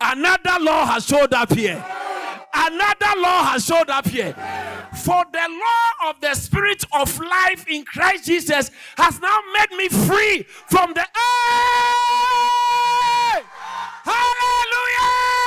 Another 0.00 0.58
law 0.60 0.86
has 0.86 1.06
showed 1.06 1.34
up 1.34 1.52
here. 1.52 1.84
Another 2.54 3.20
law 3.20 3.44
has 3.44 3.64
showed 3.66 3.90
up 3.90 4.06
here. 4.06 4.34
For 5.04 5.24
the 5.32 5.48
law 5.48 6.10
of 6.10 6.20
the 6.20 6.34
spirit 6.34 6.84
of 6.92 7.18
life 7.18 7.66
in 7.66 7.84
Christ 7.84 8.26
Jesus 8.26 8.70
has 8.98 9.18
now 9.18 9.38
made 9.54 9.70
me 9.78 9.88
free 9.88 10.42
from 10.68 10.92
the 10.92 11.00
hey! 11.00 11.06
Hallelujah! 14.04 15.40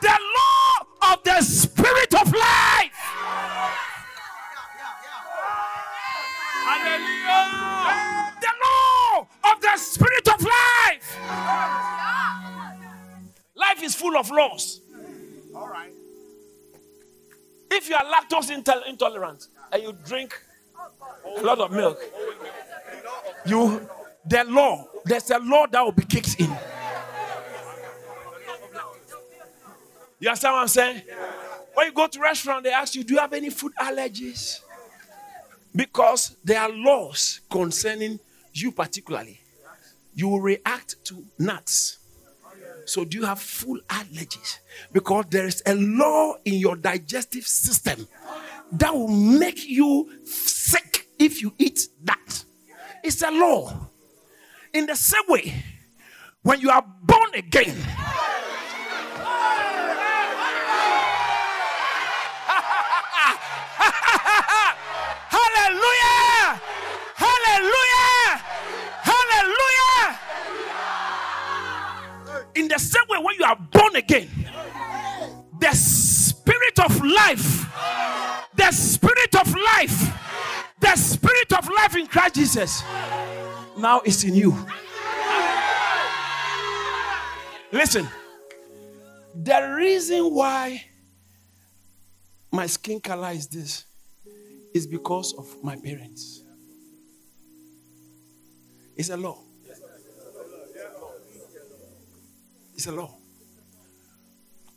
The 0.00 0.18
law 0.36 0.86
of 1.12 1.22
the 1.22 1.40
spirit 1.42 2.12
of 2.14 2.32
life. 2.32 2.98
Hallelujah! 6.66 8.32
The 8.40 8.52
law 8.64 9.28
of 9.52 9.60
the 9.60 9.76
spirit 9.76 10.28
of 10.28 10.42
life. 10.42 11.16
Life 13.54 13.82
is 13.84 13.94
full 13.94 14.16
of 14.16 14.30
laws. 14.32 14.80
All 15.54 15.68
right. 15.68 15.92
If 17.74 17.88
you 17.88 17.94
are 17.96 18.04
lactose 18.04 18.50
intolerant 18.86 19.48
and 19.72 19.82
you 19.82 19.94
drink 20.04 20.38
a 21.38 21.42
lot 21.42 21.58
of 21.58 21.70
milk, 21.72 21.98
you 23.46 23.88
the 24.26 24.44
law, 24.44 24.86
there's 25.06 25.30
a 25.30 25.38
law 25.38 25.66
that 25.70 25.80
will 25.82 25.92
be 25.92 26.04
kicked 26.04 26.38
in. 26.38 26.54
You 30.20 30.28
understand 30.28 30.52
what 30.54 30.60
I'm 30.60 30.68
saying? 30.68 31.02
When 31.74 31.86
you 31.86 31.92
go 31.92 32.06
to 32.06 32.20
restaurant, 32.20 32.62
they 32.62 32.72
ask 32.72 32.94
you, 32.94 33.04
Do 33.04 33.14
you 33.14 33.20
have 33.20 33.32
any 33.32 33.48
food 33.48 33.72
allergies? 33.80 34.60
Because 35.74 36.36
there 36.44 36.60
are 36.60 36.70
laws 36.70 37.40
concerning 37.50 38.20
you 38.52 38.70
particularly. 38.70 39.40
You 40.14 40.28
will 40.28 40.42
react 40.42 41.02
to 41.06 41.24
nuts. 41.38 41.98
So, 42.92 43.06
do 43.06 43.16
you 43.16 43.24
have 43.24 43.40
full 43.40 43.78
allergies? 43.88 44.58
Because 44.92 45.24
there 45.30 45.46
is 45.46 45.62
a 45.64 45.74
law 45.74 46.34
in 46.44 46.56
your 46.56 46.76
digestive 46.76 47.46
system 47.46 48.06
that 48.72 48.92
will 48.92 49.08
make 49.08 49.66
you 49.66 50.10
sick 50.24 51.08
if 51.18 51.40
you 51.40 51.54
eat 51.56 51.88
that. 52.04 52.44
It's 53.02 53.22
a 53.22 53.30
law. 53.30 53.88
In 54.74 54.84
the 54.84 54.94
same 54.94 55.22
way, 55.28 55.54
when 56.42 56.60
you 56.60 56.68
are 56.68 56.84
born 57.02 57.30
again, 57.32 57.74
the 72.72 72.78
same 72.78 73.02
way, 73.08 73.18
when 73.18 73.34
you 73.38 73.44
are 73.44 73.56
born 73.56 73.96
again, 73.96 74.28
the 75.60 75.72
spirit 75.72 76.78
of 76.80 77.04
life, 77.04 77.66
the 78.54 78.70
spirit 78.72 79.36
of 79.36 79.54
life, 79.54 80.74
the 80.80 80.96
spirit 80.96 81.52
of 81.52 81.68
life 81.68 81.96
in 81.96 82.06
Christ 82.06 82.34
Jesus 82.34 82.82
now 83.76 84.00
is 84.04 84.24
in 84.24 84.34
you. 84.34 84.56
Listen, 87.70 88.08
the 89.34 89.74
reason 89.76 90.34
why 90.34 90.84
my 92.50 92.66
skin 92.66 93.00
color 93.00 93.30
is 93.32 93.48
this 93.48 93.84
is 94.74 94.86
because 94.86 95.34
of 95.34 95.62
my 95.62 95.76
parents. 95.76 96.42
It's 98.96 99.10
a 99.10 99.16
law. 99.16 99.38
It's 102.82 102.88
a 102.88 102.90
law. 102.90 103.14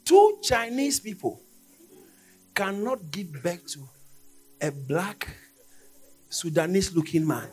Two 0.06 0.38
Chinese 0.44 1.00
people 1.00 1.42
cannot 2.54 3.10
give 3.10 3.42
birth 3.42 3.66
to 3.74 3.80
a 4.62 4.70
black 4.70 5.28
Sudanese 6.30 6.96
looking 6.96 7.26
man. 7.26 7.48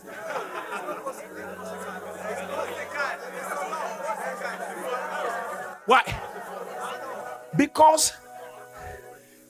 Why? 5.86 6.02
Because 7.56 8.12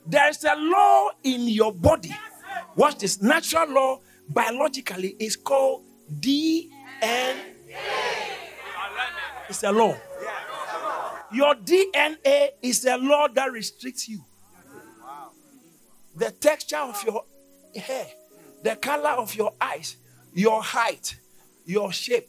there 0.06 0.28
is 0.30 0.44
a 0.44 0.54
law 0.54 1.10
in 1.24 1.48
your 1.48 1.72
body. 1.72 2.14
Watch 2.76 2.98
this 2.98 3.20
natural 3.20 3.68
law, 3.68 4.00
biologically, 4.28 5.16
is 5.18 5.34
called 5.34 5.82
DNA. 6.20 7.34
It's 9.48 9.64
a 9.64 9.72
law. 9.72 9.96
Your 11.32 11.54
DNA 11.54 12.50
is 12.60 12.84
a 12.84 12.96
law 12.96 13.28
that 13.28 13.50
restricts 13.52 14.08
you. 14.08 14.24
The 16.14 16.30
texture 16.30 16.76
of 16.76 17.02
your 17.04 17.24
hair, 17.74 18.06
the 18.62 18.76
color 18.76 19.10
of 19.10 19.34
your 19.34 19.52
eyes, 19.60 19.96
your 20.34 20.62
height, 20.62 21.16
your 21.64 21.90
shape, 21.92 22.28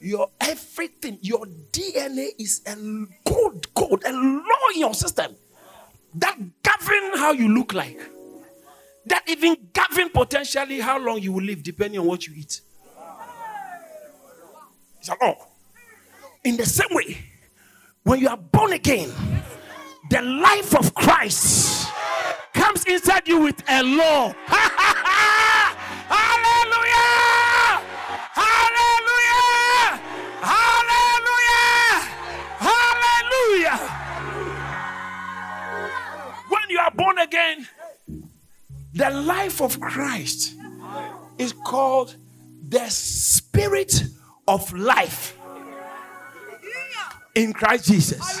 your 0.00 0.28
everything, 0.40 1.18
your 1.22 1.46
DNA 1.70 2.30
is 2.38 2.62
a 2.66 2.74
code, 3.28 3.72
code, 3.74 4.02
a 4.04 4.12
law 4.12 4.68
in 4.74 4.80
your 4.80 4.94
system 4.94 5.36
that 6.14 6.36
govern 6.62 7.16
how 7.16 7.32
you 7.32 7.48
look 7.48 7.72
like. 7.72 7.98
that 9.06 9.22
even 9.28 9.56
govern 9.72 10.10
potentially 10.10 10.80
how 10.80 10.98
long 10.98 11.18
you 11.20 11.32
will 11.32 11.42
live 11.42 11.62
depending 11.62 12.00
on 12.00 12.06
what 12.06 12.26
you 12.26 12.34
eat. 12.36 12.60
It's 15.00 15.08
a 15.08 15.16
law. 15.20 15.36
In 16.44 16.56
the 16.56 16.66
same 16.66 16.94
way, 16.94 17.18
when 18.04 18.20
you 18.20 18.28
are 18.28 18.36
born 18.36 18.72
again, 18.72 19.10
the 20.10 20.20
life 20.22 20.74
of 20.76 20.94
Christ 20.94 21.88
comes 22.52 22.84
inside 22.86 23.28
you 23.28 23.38
with 23.40 23.62
a 23.68 23.82
law. 23.82 24.32
Hallelujah! 26.12 27.02
Hallelujah! 28.34 30.00
Hallelujah! 30.42 32.00
Hallelujah! 32.58 33.78
When 36.48 36.62
you 36.68 36.78
are 36.78 36.90
born 36.90 37.18
again, 37.18 37.68
the 38.94 39.10
life 39.10 39.62
of 39.62 39.80
Christ 39.80 40.54
is 41.38 41.52
called 41.52 42.16
the 42.68 42.88
spirit 42.88 44.02
of 44.48 44.72
life 44.72 45.36
in 47.34 47.52
Christ 47.52 47.86
Jesus. 47.86 48.40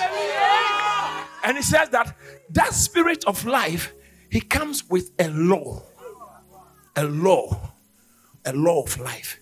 And 1.44 1.56
he 1.56 1.62
says 1.62 1.88
that 1.90 2.16
that 2.50 2.72
spirit 2.72 3.24
of 3.24 3.44
life, 3.44 3.92
he 4.30 4.40
comes 4.40 4.88
with 4.88 5.10
a 5.18 5.28
law, 5.28 5.82
a 6.96 7.04
law, 7.04 7.72
a 8.44 8.52
law 8.52 8.82
of 8.82 8.98
life 8.98 9.38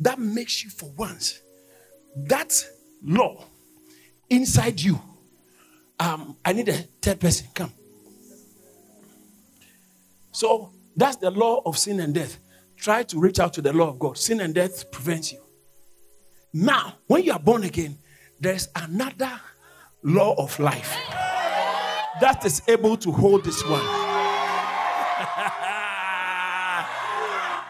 that 0.00 0.18
makes 0.18 0.64
you 0.64 0.70
for 0.70 0.90
once. 0.96 1.40
That 2.16 2.64
law 3.02 3.44
inside 4.28 4.80
you. 4.80 5.00
Um, 5.98 6.36
I 6.44 6.52
need 6.52 6.68
a 6.68 6.78
third 7.02 7.20
person. 7.20 7.48
Come. 7.54 7.72
So 10.32 10.72
that's 10.96 11.16
the 11.16 11.30
law 11.30 11.62
of 11.66 11.76
sin 11.78 12.00
and 12.00 12.14
death. 12.14 12.38
Try 12.76 13.02
to 13.04 13.20
reach 13.20 13.38
out 13.38 13.52
to 13.54 13.62
the 13.62 13.72
law 13.72 13.88
of 13.88 13.98
God. 13.98 14.16
Sin 14.16 14.40
and 14.40 14.54
death 14.54 14.90
prevents 14.90 15.32
you. 15.32 15.40
Now, 16.52 16.94
when 17.06 17.22
you 17.22 17.32
are 17.32 17.38
born 17.38 17.64
again, 17.64 17.98
there's 18.40 18.68
another 18.74 19.38
law 20.02 20.34
of 20.34 20.58
life 20.58 20.96
that 22.20 22.42
is 22.44 22.62
able 22.68 22.96
to 22.96 23.12
hold 23.12 23.44
this 23.44 23.62
one. 23.66 23.84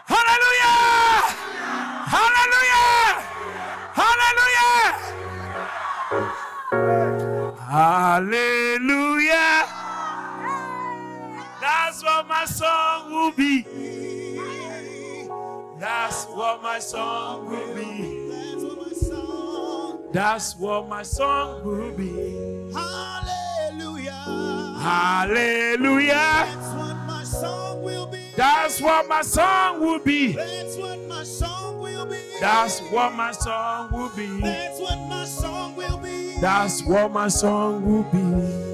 Hallelujah! 0.07 0.77
Hallelujah! 2.07 3.19
Hallelujah! 3.99 4.95
Hallelujah! 7.69 9.67
That's 11.59 12.03
what 12.03 12.27
my 12.27 12.45
song 12.45 13.11
will 13.11 13.31
be. 13.31 13.65
That's 15.77 16.25
what 16.25 16.61
my 16.63 16.79
song 16.79 17.49
will 17.49 17.75
be. 17.75 18.20
That's 20.13 20.57
what 20.57 20.89
my 20.89 21.03
song 21.03 21.61
That's 21.61 21.63
what 21.63 21.63
my 21.63 21.63
song 21.63 21.63
will 21.63 21.91
be. 21.93 22.73
Hallelujah. 22.73 24.11
Hallelujah. 24.81 26.13
That's 26.13 26.73
what 26.73 26.95
my 27.07 27.23
song 27.23 27.83
will 27.83 28.07
be. 28.07 28.31
That's 28.35 28.81
what 28.81 29.07
my 29.07 29.21
song 29.21 29.79
will 29.79 29.99
be. 29.99 30.33
That's 30.33 30.77
what 30.77 30.99
my 31.07 31.23
song 31.23 31.79
will 31.79 32.05
be. 32.05 32.17
That's 32.41 32.81
what 32.91 33.15
my 33.15 33.31
song 33.31 33.91
will 33.91 34.09
be. 34.09 34.41
That's 34.41 34.79
what 34.81 34.99
my 35.07 35.25
song 35.25 35.75
will 35.75 35.97
be. 35.97 36.35
That's 36.41 36.83
what 36.83 37.11
my 37.11 37.27
song 37.29 37.85
will 37.85 38.03
be. 38.03 38.71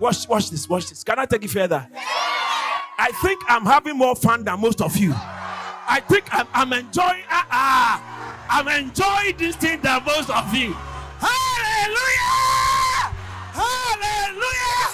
Watch, 0.00 0.28
watch 0.28 0.50
this, 0.50 0.68
watch 0.68 0.88
this. 0.88 1.04
Can 1.04 1.18
I 1.18 1.26
take 1.26 1.44
it 1.44 1.50
further? 1.50 1.86
I 3.00 3.10
think 3.22 3.40
I'm 3.48 3.64
having 3.64 3.96
more 3.96 4.16
fun 4.16 4.42
than 4.42 4.60
most 4.60 4.80
of 4.80 4.96
you. 4.96 5.14
I 5.88 6.00
think 6.00 6.24
I'm, 6.32 6.46
I'm 6.52 6.72
enjoying. 6.74 7.22
Ah, 7.30 7.46
ah, 7.50 8.46
I'm 8.50 8.68
enjoying 8.68 9.36
this 9.38 9.56
thing 9.56 9.80
than 9.80 10.04
most 10.04 10.28
of 10.28 10.54
you. 10.54 10.74
Hallelujah! 11.18 12.28
Hallelujah! 13.56 14.88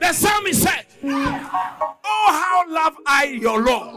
The 0.00 0.12
psalmist 0.14 0.62
said, 0.62 0.86
Oh, 1.04 2.26
how 2.28 2.64
love 2.72 2.96
I 3.06 3.24
your 3.24 3.60
law. 3.62 3.92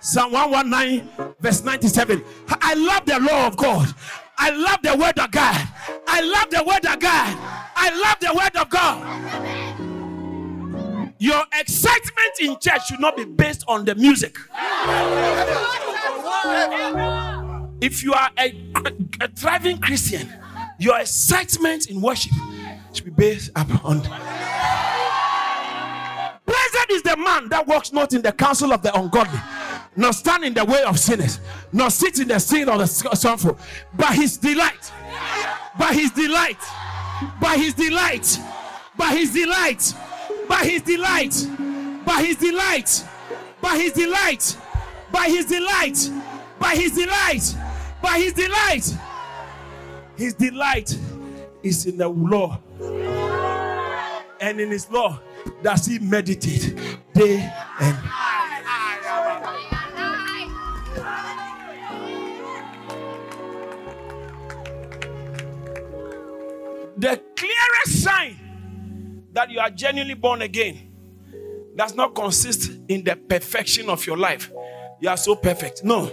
Psalm 0.00 0.32
119, 0.32 1.34
verse 1.40 1.64
97. 1.64 2.24
I 2.48 2.74
love 2.74 3.04
the 3.04 3.18
law 3.18 3.48
of 3.48 3.56
God. 3.56 3.92
I 4.38 4.50
love 4.50 4.80
the 4.82 4.96
word 4.96 5.18
of 5.18 5.32
God. 5.32 5.68
I 6.06 6.20
love 6.20 6.48
the 6.50 6.62
word 6.62 6.86
of 6.86 7.00
God. 7.00 7.36
I 7.74 7.90
love 7.90 8.20
the 8.20 8.32
word 8.32 8.56
of 8.56 8.70
God. 8.70 9.07
Your 11.18 11.42
excitement 11.52 12.40
in 12.40 12.56
church 12.60 12.86
should 12.86 13.00
not 13.00 13.16
be 13.16 13.24
based 13.24 13.64
on 13.66 13.84
the 13.84 13.94
music. 13.96 14.36
If 17.80 18.04
you 18.04 18.12
are 18.12 18.30
a, 18.38 18.54
a 19.20 19.28
thriving 19.28 19.78
Christian, 19.78 20.32
your 20.78 20.98
excitement 21.00 21.88
in 21.90 22.00
worship 22.00 22.32
should 22.92 23.04
be 23.04 23.10
based 23.10 23.50
upon. 23.56 24.00
Blessed 26.46 26.90
is 26.90 27.02
the 27.02 27.16
man 27.16 27.48
that 27.48 27.66
walks 27.66 27.92
not 27.92 28.12
in 28.12 28.22
the 28.22 28.32
counsel 28.32 28.72
of 28.72 28.82
the 28.82 28.96
ungodly, 28.96 29.40
nor 29.96 30.12
stand 30.12 30.44
in 30.44 30.54
the 30.54 30.64
way 30.64 30.82
of 30.84 31.00
sinners, 31.00 31.40
nor 31.72 31.90
sit 31.90 32.20
in 32.20 32.28
the 32.28 32.38
seat 32.38 32.68
of 32.68 32.78
the 32.78 32.86
sorrowful, 32.86 33.58
but 33.96 34.14
his 34.14 34.36
delight, 34.36 34.92
by 35.78 35.92
his 35.92 36.12
delight, 36.12 36.60
by 37.40 37.56
his 37.56 37.74
delight, 37.74 38.38
by 38.96 39.10
his 39.10 39.32
delight, 39.32 39.92
by 40.48 40.64
his 40.64 40.82
delight, 40.82 41.46
by 42.04 42.22
his 42.22 42.36
delight, 42.36 43.04
by 43.60 43.76
his 43.76 43.92
delight, 43.92 44.56
by 45.12 45.28
his 45.28 45.46
delight, 45.46 46.10
by 46.58 46.74
his 46.74 46.92
delight, 46.92 47.54
by 48.02 48.18
his 48.18 48.32
delight. 48.32 48.96
His 50.16 50.34
delight 50.34 50.98
is 51.62 51.86
in 51.86 51.98
the 51.98 52.08
law. 52.08 52.58
And 54.40 54.60
in 54.60 54.70
his 54.70 54.90
law 54.90 55.20
does 55.62 55.86
he 55.86 55.98
meditate 55.98 56.76
day 57.12 57.52
and 57.80 57.96
night. 58.04 58.28
the 66.98 67.20
clearest 67.36 68.02
sign 68.02 68.47
that 69.32 69.50
you 69.50 69.60
are 69.60 69.70
genuinely 69.70 70.14
born 70.14 70.42
again 70.42 70.92
does 71.76 71.94
not 71.94 72.14
consist 72.14 72.72
in 72.88 73.04
the 73.04 73.14
perfection 73.14 73.88
of 73.88 74.04
your 74.06 74.16
life. 74.16 74.50
You 75.00 75.08
are 75.08 75.16
so 75.16 75.36
perfect. 75.36 75.84
No, 75.84 76.10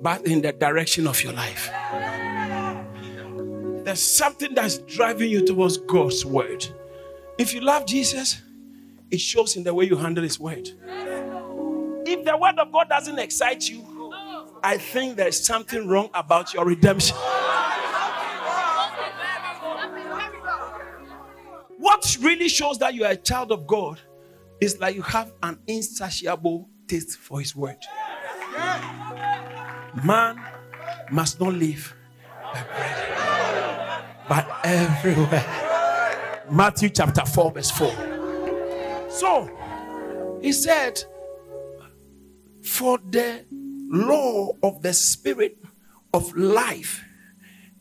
but 0.00 0.26
in 0.26 0.42
the 0.42 0.52
direction 0.52 1.06
of 1.06 1.22
your 1.22 1.32
life. 1.32 1.70
There's 3.84 4.02
something 4.02 4.54
that's 4.54 4.78
driving 4.78 5.30
you 5.30 5.46
towards 5.46 5.78
God's 5.78 6.24
word. 6.24 6.66
If 7.38 7.54
you 7.54 7.60
love 7.60 7.86
Jesus, 7.86 8.42
it 9.10 9.20
shows 9.20 9.56
in 9.56 9.62
the 9.62 9.72
way 9.72 9.86
you 9.86 9.96
handle 9.96 10.24
his 10.24 10.38
word. 10.38 10.68
If 12.04 12.24
the 12.24 12.36
word 12.36 12.58
of 12.58 12.72
God 12.72 12.88
doesn't 12.88 13.18
excite 13.18 13.68
you, 13.68 13.84
I 14.62 14.76
think 14.76 15.16
there's 15.16 15.40
something 15.40 15.86
wrong 15.86 16.10
about 16.12 16.52
your 16.52 16.64
redemption. 16.64 17.16
What 21.78 22.16
really 22.20 22.48
shows 22.48 22.78
that 22.78 22.94
you 22.94 23.04
are 23.04 23.12
a 23.12 23.16
child 23.16 23.52
of 23.52 23.66
God 23.66 24.00
is 24.60 24.80
like 24.80 24.96
you 24.96 25.02
have 25.02 25.32
an 25.44 25.60
insatiable 25.68 26.68
taste 26.88 27.16
for 27.18 27.38
his 27.38 27.54
word. 27.54 27.78
Man 30.04 30.40
must 31.10 31.40
not 31.40 31.54
live 31.54 31.94
by 32.42 32.62
bread, 32.64 34.04
but 34.28 34.48
everywhere. 34.64 36.44
Matthew 36.50 36.88
chapter 36.88 37.24
4, 37.24 37.52
verse 37.52 37.70
4. 37.70 39.08
So 39.10 40.38
he 40.42 40.52
said, 40.52 41.04
For 42.64 42.98
the 42.98 43.44
law 43.88 44.50
of 44.64 44.82
the 44.82 44.92
spirit 44.92 45.58
of 46.12 46.36
life 46.36 47.04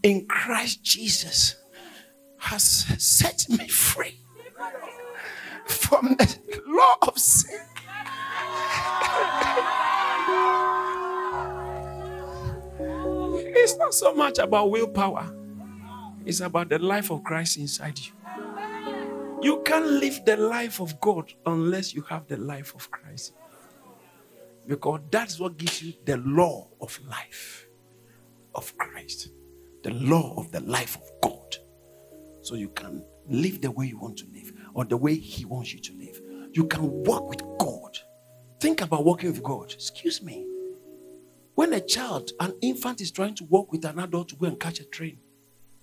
in 0.03 0.27
Christ 0.27 0.83
Jesus 0.83 1.55
has 2.37 2.85
set 2.97 3.45
me 3.49 3.67
free 3.67 4.19
from 5.65 6.15
the 6.17 6.61
law 6.67 6.95
of 7.07 7.17
sin. 7.17 7.59
It's 13.39 13.77
not 13.77 13.93
so 13.93 14.13
much 14.13 14.39
about 14.39 14.71
willpower, 14.71 15.33
it's 16.25 16.41
about 16.41 16.69
the 16.69 16.79
life 16.79 17.11
of 17.11 17.23
Christ 17.23 17.57
inside 17.57 17.99
you. 17.99 18.13
You 19.41 19.61
can't 19.63 19.85
live 19.85 20.25
the 20.25 20.37
life 20.37 20.79
of 20.81 20.99
God 20.99 21.33
unless 21.45 21.93
you 21.93 22.01
have 22.03 22.27
the 22.27 22.37
life 22.37 22.73
of 22.75 22.89
Christ. 22.91 23.33
Because 24.67 25.01
that's 25.11 25.39
what 25.39 25.57
gives 25.57 25.81
you 25.83 25.93
the 26.05 26.17
law 26.17 26.67
of 26.81 26.99
life 27.07 27.67
of 28.55 28.75
Christ. 28.77 29.29
the 29.83 29.91
law 29.93 30.33
of 30.37 30.51
the 30.51 30.59
life 30.61 30.97
of 30.97 31.09
God. 31.21 31.55
So 32.47 32.55
you 32.55 32.69
can 32.69 33.03
live 33.27 33.59
the 33.59 33.69
way 33.69 33.87
you 33.87 33.97
want 33.97 34.15
to 34.19 34.25
live 34.33 34.53
or 34.73 34.85
the 34.85 34.95
way 34.95 35.15
He 35.15 35.43
wants 35.43 35.73
you 35.73 35.81
to 35.81 35.93
live. 35.97 36.21
You 36.53 36.63
can 36.63 37.03
walk 37.03 37.27
with 37.27 37.41
God. 37.59 37.97
Think 38.61 38.79
about 38.79 39.03
walking 39.03 39.33
with 39.33 39.43
God. 39.43 39.73
Excuse 39.73 40.21
me. 40.23 40.47
When 41.55 41.73
a 41.73 41.81
child, 41.81 42.31
an 42.39 42.53
infant, 42.61 43.01
is 43.01 43.11
trying 43.11 43.35
to 43.35 43.43
walk 43.43 43.73
with 43.73 43.83
an 43.83 43.99
adult 43.99 44.29
to 44.29 44.37
go 44.37 44.47
and 44.47 44.57
catch 44.57 44.79
a 44.79 44.85
train, 44.85 45.17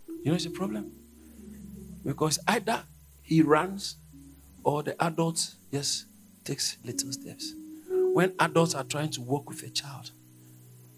you 0.09 0.31
know 0.31 0.37
it's 0.37 0.47
a 0.47 0.51
problem? 0.51 0.91
Because 2.03 2.39
either 2.49 2.83
he 3.21 3.43
runs 3.43 3.97
or 4.63 4.83
the 4.83 4.97
adult 5.05 5.57
just 5.71 6.07
takes 6.45 6.79
little 6.83 7.13
steps. 7.13 7.53
When 7.91 8.33
adults 8.41 8.75
are 8.75 8.85
trying 8.85 9.11
to 9.11 9.21
walk 9.21 9.51
with 9.51 9.63
a 9.65 9.69
child, 9.69 10.13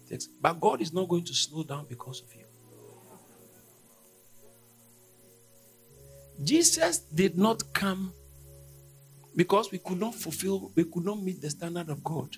takes, 0.07 0.27
but 0.27 0.61
God 0.61 0.81
is 0.81 0.93
not 0.93 1.09
going 1.09 1.25
to 1.25 1.33
slow 1.33 1.63
down 1.63 1.87
because 1.89 2.21
of 2.21 2.33
you. 2.33 2.46
Jesus 6.43 6.99
did 6.99 7.37
not 7.37 7.73
come 7.73 8.13
because 9.35 9.71
we 9.71 9.77
could 9.77 9.99
not 9.99 10.15
fulfill, 10.15 10.71
we 10.75 10.83
could 10.83 11.05
not 11.05 11.21
meet 11.21 11.41
the 11.41 11.49
standard 11.49 11.89
of 11.89 12.03
God. 12.03 12.35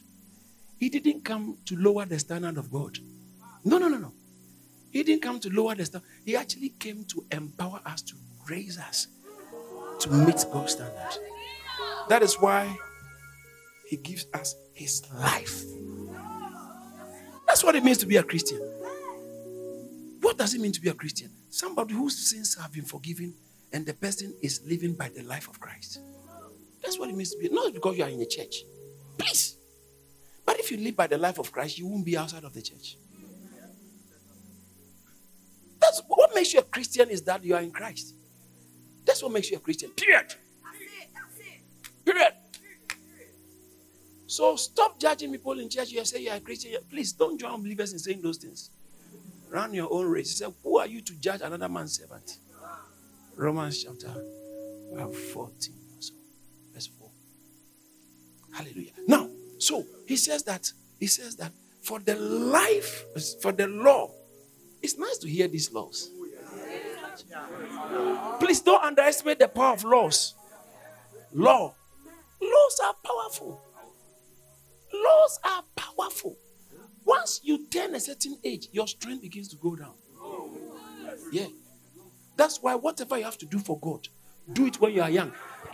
He 0.77 0.89
didn't 0.89 1.23
come 1.25 1.57
to 1.65 1.75
lower 1.75 2.05
the 2.05 2.19
standard 2.19 2.57
of 2.57 2.71
God. 2.71 2.97
No, 3.63 3.77
no, 3.77 3.87
no, 3.87 3.97
no. 3.97 4.13
He 4.91 5.03
didn't 5.03 5.21
come 5.21 5.39
to 5.41 5.49
lower 5.49 5.75
the 5.75 5.85
standard. 5.85 6.07
He 6.25 6.35
actually 6.35 6.69
came 6.69 7.03
to 7.05 7.25
empower 7.31 7.81
us 7.85 8.01
to 8.03 8.15
raise 8.49 8.77
us 8.77 9.07
to 9.99 10.09
meet 10.09 10.45
God's 10.51 10.73
standard. 10.73 11.17
That 12.07 12.23
is 12.23 12.35
why 12.35 12.75
He 13.87 13.97
gives 13.97 14.25
us 14.33 14.55
His 14.73 15.03
life. 15.13 15.63
That's 17.47 17.63
what 17.63 17.75
it 17.75 17.83
means 17.83 17.97
to 17.99 18.05
be 18.05 18.17
a 18.17 18.23
Christian. 18.23 18.59
What 20.21 20.37
does 20.37 20.53
it 20.53 20.61
mean 20.61 20.71
to 20.71 20.81
be 20.81 20.89
a 20.89 20.93
Christian? 20.93 21.31
Somebody 21.49 21.93
whose 21.93 22.29
sins 22.29 22.55
have 22.59 22.71
been 22.71 22.85
forgiven 22.85 23.33
and 23.71 23.85
the 23.85 23.93
person 23.93 24.33
is 24.41 24.61
living 24.65 24.93
by 24.93 25.09
the 25.09 25.23
life 25.23 25.47
of 25.47 25.59
Christ. 25.59 25.99
That's 26.81 26.97
what 26.97 27.09
it 27.09 27.15
means 27.15 27.31
to 27.33 27.37
be. 27.37 27.49
Not 27.49 27.73
because 27.73 27.97
you 27.97 28.03
are 28.03 28.09
in 28.09 28.21
a 28.21 28.25
church. 28.25 28.63
Please. 29.17 29.57
But 30.45 30.59
if 30.59 30.71
you 30.71 30.77
live 30.77 30.95
by 30.95 31.07
the 31.07 31.17
life 31.17 31.37
of 31.37 31.51
Christ, 31.51 31.77
you 31.77 31.87
won't 31.87 32.05
be 32.05 32.17
outside 32.17 32.43
of 32.43 32.53
the 32.53 32.61
church. 32.61 32.97
That's 35.79 36.01
what 36.07 36.33
makes 36.33 36.53
you 36.53 36.59
a 36.59 36.63
Christian 36.63 37.09
is 37.09 37.21
that 37.23 37.43
you 37.43 37.55
are 37.55 37.61
in 37.61 37.71
Christ. 37.71 38.15
That's 39.05 39.21
what 39.23 39.31
makes 39.31 39.49
you 39.51 39.57
a 39.57 39.59
Christian. 39.59 39.89
Period. 39.91 40.33
Period. 42.05 42.33
So 44.27 44.55
stop 44.55 44.99
judging 44.99 45.31
people 45.31 45.59
in 45.59 45.69
church. 45.69 45.91
You 45.91 46.05
say 46.05 46.23
you're 46.23 46.35
a 46.35 46.39
Christian. 46.39 46.77
Please 46.89 47.13
don't 47.13 47.39
join 47.39 47.61
believers 47.61 47.93
in 47.93 47.99
saying 47.99 48.21
those 48.21 48.37
things. 48.37 48.69
Run 49.49 49.73
your 49.73 49.91
own 49.91 50.05
race. 50.05 50.37
Say, 50.37 50.45
who 50.63 50.77
are 50.77 50.87
you 50.87 51.01
to 51.01 51.13
judge 51.15 51.41
another 51.41 51.67
man's 51.67 51.97
servant? 51.99 52.37
Romans 53.39 53.81
chapter 53.81 54.13
uh, 54.99 55.07
14 55.07 55.73
so, 55.99 56.13
verse 56.73 56.87
4. 56.87 57.09
Hallelujah. 58.53 58.91
Now, 59.07 59.29
so 59.57 59.85
he 60.05 60.17
says 60.17 60.43
that, 60.43 60.69
he 60.99 61.07
says 61.07 61.37
that 61.37 61.53
for 61.81 61.99
the 61.99 62.15
life, 62.15 63.05
for 63.41 63.53
the 63.53 63.67
law, 63.67 64.11
it's 64.81 64.97
nice 64.97 65.17
to 65.19 65.29
hear 65.29 65.47
these 65.47 65.71
laws. 65.71 66.09
Please 68.41 68.59
don't 68.59 68.83
underestimate 68.83 69.39
the 69.39 69.47
power 69.47 69.71
of 69.73 69.85
laws. 69.85 70.35
Law. 71.33 71.73
Laws 72.41 72.79
are 72.83 72.95
powerful. 73.05 73.61
Laws 74.93 75.39
are 75.45 75.63
powerful. 75.77 76.35
Once 77.05 77.39
you 77.43 77.67
turn 77.69 77.95
a 77.95 78.01
certain 78.01 78.37
age, 78.43 78.67
your 78.73 78.87
strength 78.87 79.21
begins 79.21 79.47
to 79.47 79.55
go 79.55 79.77
down. 79.77 79.93
Yeah. 81.31 81.47
That's 82.39 82.61
why 82.61 82.73
whatever 82.73 83.17
you 83.17 83.25
have 83.25 83.37
to 83.39 83.45
do 83.45 83.59
for 83.59 83.77
God, 83.77 84.07
do 84.53 84.67
it 84.67 84.79
when 84.79 84.93
you 84.93 85.01
are 85.01 85.09
young. 85.09 85.33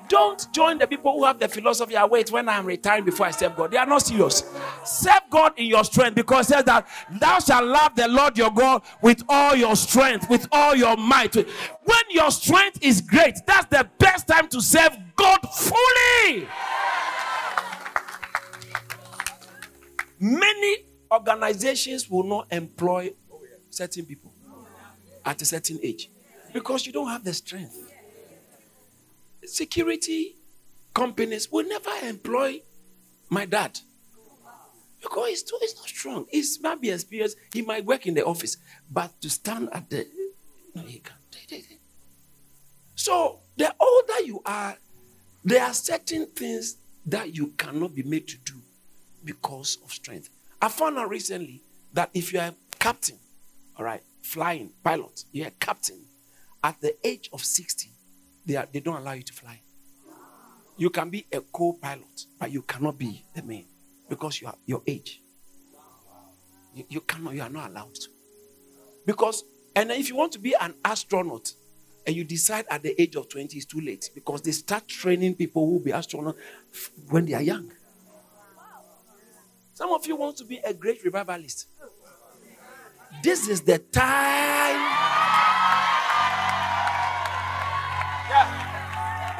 Don't 0.09 0.51
join 0.51 0.79
the 0.79 0.87
people 0.87 1.11
who 1.11 1.23
have 1.23 1.37
the 1.37 1.47
philosophy, 1.47 1.95
I 1.95 2.05
wait 2.05 2.31
when 2.31 2.49
I 2.49 2.57
am 2.57 2.65
retiring 2.65 3.05
before 3.05 3.27
I 3.27 3.31
serve 3.31 3.55
God. 3.55 3.69
They 3.69 3.77
are 3.77 3.85
not 3.85 4.01
serious. 4.01 4.43
Serve 4.83 5.21
God 5.29 5.53
in 5.57 5.67
your 5.67 5.83
strength 5.83 6.15
because 6.15 6.49
it 6.49 6.53
says 6.55 6.63
that 6.63 6.87
thou 7.19 7.37
shalt 7.37 7.65
love 7.65 7.95
the 7.95 8.07
Lord 8.07 8.35
your 8.35 8.49
God 8.49 8.81
with 9.03 9.21
all 9.29 9.55
your 9.55 9.75
strength, 9.75 10.27
with 10.27 10.47
all 10.51 10.75
your 10.75 10.97
might. 10.97 11.35
When 11.35 12.03
your 12.09 12.31
strength 12.31 12.79
is 12.81 12.99
great, 12.99 13.35
that's 13.45 13.67
the 13.67 13.87
best 13.99 14.27
time 14.27 14.47
to 14.47 14.59
serve 14.59 14.97
God 15.15 15.41
fully. 15.53 16.47
Many 20.19 20.77
organizations 21.11 22.09
will 22.09 22.23
not 22.23 22.47
employ 22.49 23.13
certain 23.69 24.07
people 24.07 24.33
at 25.23 25.39
a 25.43 25.45
certain 25.45 25.79
age 25.83 26.09
because 26.55 26.85
you 26.87 26.93
don't 26.93 27.09
have 27.09 27.25
the 27.25 27.33
strength. 27.33 27.91
Security 29.43 30.37
companies 30.93 31.51
will 31.51 31.67
never 31.67 31.91
employ 32.01 32.61
my 33.29 33.45
dad 33.45 33.77
because 35.01 35.27
he's, 35.27 35.43
too, 35.43 35.57
he's 35.59 35.75
not 35.75 35.85
strong. 35.85 36.25
He 36.31 36.41
might 36.61 36.79
be 36.79 36.91
experienced. 36.91 37.35
He 37.51 37.61
might 37.61 37.83
work 37.83 38.07
in 38.07 38.13
the 38.13 38.23
office, 38.23 38.55
but 38.89 39.19
to 39.21 39.29
stand 39.29 39.67
at 39.73 39.89
the 39.89 40.07
no, 40.73 40.81
he 40.83 40.99
can't. 40.99 41.63
So 42.95 43.41
the 43.57 43.75
older 43.77 44.21
you 44.23 44.41
are, 44.45 44.77
there 45.43 45.61
are 45.61 45.73
certain 45.73 46.27
things 46.27 46.77
that 47.05 47.35
you 47.35 47.47
cannot 47.57 47.93
be 47.93 48.03
made 48.03 48.29
to 48.29 48.37
do 48.37 48.61
because 49.25 49.77
of 49.83 49.91
strength. 49.91 50.29
I 50.61 50.69
found 50.69 50.97
out 50.97 51.09
recently 51.09 51.63
that 51.91 52.11
if 52.13 52.31
you 52.31 52.39
are 52.39 52.47
a 52.47 52.55
captain, 52.79 53.19
all 53.75 53.83
right, 53.83 54.01
flying 54.21 54.71
pilot, 54.83 55.25
you're 55.33 55.47
a 55.47 55.51
captain, 55.51 56.05
at 56.65 56.81
the 56.81 56.95
age 57.07 57.29
of 57.31 57.45
60, 57.45 57.91
they, 58.43 58.55
are, 58.55 58.67
they 58.73 58.79
don't 58.79 58.95
allow 58.97 59.11
you 59.11 59.21
to 59.21 59.33
fly. 59.33 59.61
You 60.77 60.89
can 60.89 61.11
be 61.11 61.27
a 61.31 61.39
co 61.41 61.73
pilot, 61.73 62.25
but 62.39 62.51
you 62.51 62.63
cannot 62.63 62.97
be 62.97 63.23
the 63.35 63.43
main 63.43 63.65
because 64.09 64.41
you 64.41 64.47
are 64.47 64.55
your 64.65 64.81
age. 64.87 65.21
You, 66.73 66.83
you 66.89 67.01
cannot, 67.01 67.35
you 67.35 67.43
are 67.43 67.49
not 67.51 67.69
allowed 67.69 67.93
to. 67.93 68.09
Because, 69.05 69.43
and 69.75 69.91
if 69.91 70.09
you 70.09 70.15
want 70.15 70.31
to 70.31 70.39
be 70.39 70.55
an 70.59 70.73
astronaut 70.83 71.53
and 72.07 72.15
you 72.15 72.23
decide 72.23 72.65
at 72.71 72.81
the 72.81 72.99
age 72.99 73.15
of 73.15 73.29
20, 73.29 73.55
it's 73.55 73.67
too 73.67 73.79
late 73.79 74.09
because 74.15 74.41
they 74.41 74.51
start 74.51 74.87
training 74.87 75.35
people 75.35 75.67
who 75.67 75.73
will 75.73 75.79
be 75.83 75.91
astronauts 75.91 76.35
when 77.09 77.27
they 77.27 77.33
are 77.35 77.43
young. 77.43 77.71
Some 79.75 79.91
of 79.91 80.03
you 80.07 80.15
want 80.15 80.37
to 80.37 80.45
be 80.45 80.57
a 80.57 80.73
great 80.73 81.03
revivalist. 81.03 81.67
This 83.21 83.47
is 83.47 83.61
the 83.61 83.77
time 83.77 85.04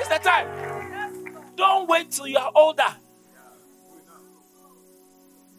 It's 0.07 0.23
the 0.23 0.29
time. 0.29 0.47
Don't 1.55 1.89
wait 1.89 2.11
till 2.11 2.27
you 2.27 2.37
are 2.37 2.51
older. 2.53 2.95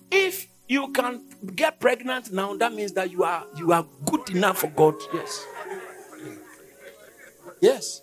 If 0.08 0.46
you 0.68 0.92
can 0.92 1.24
get 1.56 1.80
pregnant 1.80 2.32
now, 2.32 2.54
that 2.56 2.72
means 2.72 2.92
that 2.92 3.10
you 3.10 3.24
are 3.24 3.44
you 3.56 3.72
are 3.72 3.84
good 4.04 4.30
enough 4.30 4.58
for 4.58 4.68
God. 4.68 4.94
Yes. 5.12 5.46
Yes. 7.60 8.02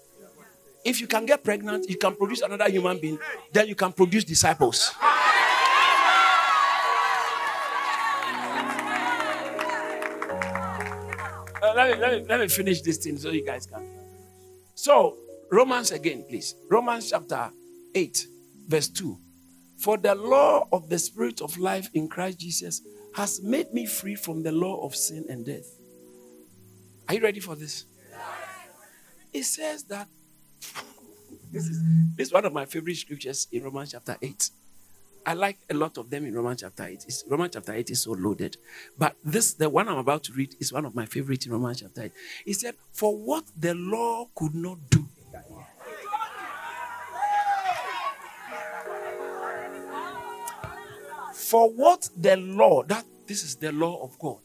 If 0.83 0.99
you 0.99 1.07
can 1.07 1.25
get 1.25 1.45
pregnant, 1.45 1.89
you 1.89 1.95
can 1.97 2.13
produce 2.13 2.41
another 2.41 2.69
human 2.69 2.99
being, 2.99 3.19
then 3.53 3.69
you 3.69 3.75
can 3.75 3.93
produce 3.93 4.25
disciples. 4.25 4.91
Uh, 11.61 11.73
let, 11.73 11.89
me, 11.89 12.01
let, 12.01 12.11
me, 12.11 12.25
let 12.27 12.39
me 12.41 12.47
finish 12.49 12.81
this 12.81 12.97
thing 12.97 13.17
so 13.17 13.29
you 13.29 13.45
guys 13.45 13.65
can. 13.65 13.87
So, 14.75 15.22
Romans 15.51 15.91
again, 15.91 16.25
please. 16.27 16.55
Romans 16.69 17.09
chapter 17.11 17.51
8, 17.93 18.27
verse 18.67 18.89
2. 18.89 19.17
For 19.77 19.97
the 19.97 20.15
law 20.15 20.67
of 20.71 20.89
the 20.89 20.97
Spirit 20.99 21.41
of 21.41 21.57
life 21.57 21.89
in 21.93 22.07
Christ 22.07 22.39
Jesus 22.39 22.81
has 23.15 23.41
made 23.41 23.73
me 23.73 23.85
free 23.85 24.15
from 24.15 24.43
the 24.43 24.51
law 24.51 24.83
of 24.85 24.95
sin 24.95 25.25
and 25.29 25.45
death. 25.45 25.67
Are 27.07 27.15
you 27.15 27.21
ready 27.21 27.39
for 27.39 27.55
this? 27.55 27.85
It 29.31 29.43
says 29.43 29.83
that 29.85 30.07
this 31.51 31.67
is, 31.67 31.83
this 32.15 32.27
is 32.27 32.33
one 32.33 32.45
of 32.45 32.53
my 32.53 32.65
favorite 32.65 32.95
scriptures 32.95 33.47
in 33.51 33.63
Romans 33.63 33.91
chapter 33.91 34.17
8. 34.21 34.49
I 35.25 35.33
like 35.33 35.57
a 35.69 35.73
lot 35.73 35.97
of 35.97 36.09
them 36.09 36.25
in 36.25 36.33
Romans 36.33 36.61
chapter 36.61 36.83
8. 36.83 37.05
It's, 37.07 37.23
Romans 37.29 37.51
chapter 37.53 37.73
8 37.73 37.89
is 37.89 38.01
so 38.01 38.11
loaded. 38.11 38.57
But 38.97 39.15
this, 39.23 39.53
the 39.53 39.69
one 39.69 39.87
I'm 39.87 39.97
about 39.97 40.23
to 40.25 40.33
read, 40.33 40.55
is 40.59 40.73
one 40.73 40.85
of 40.85 40.95
my 40.95 41.05
favorite 41.05 41.45
in 41.45 41.51
Romans 41.51 41.81
chapter 41.81 42.03
8. 42.03 42.11
He 42.45 42.53
said, 42.53 42.75
For 42.91 43.15
what 43.15 43.45
the 43.55 43.73
law 43.73 44.27
could 44.35 44.55
not 44.55 44.89
do. 44.89 45.07
For 51.43 51.69
what 51.69 52.09
the 52.17 52.37
law, 52.37 52.83
that 52.83 53.05
this 53.27 53.43
is 53.43 53.57
the 53.57 53.73
law 53.73 54.01
of 54.01 54.17
God, 54.17 54.41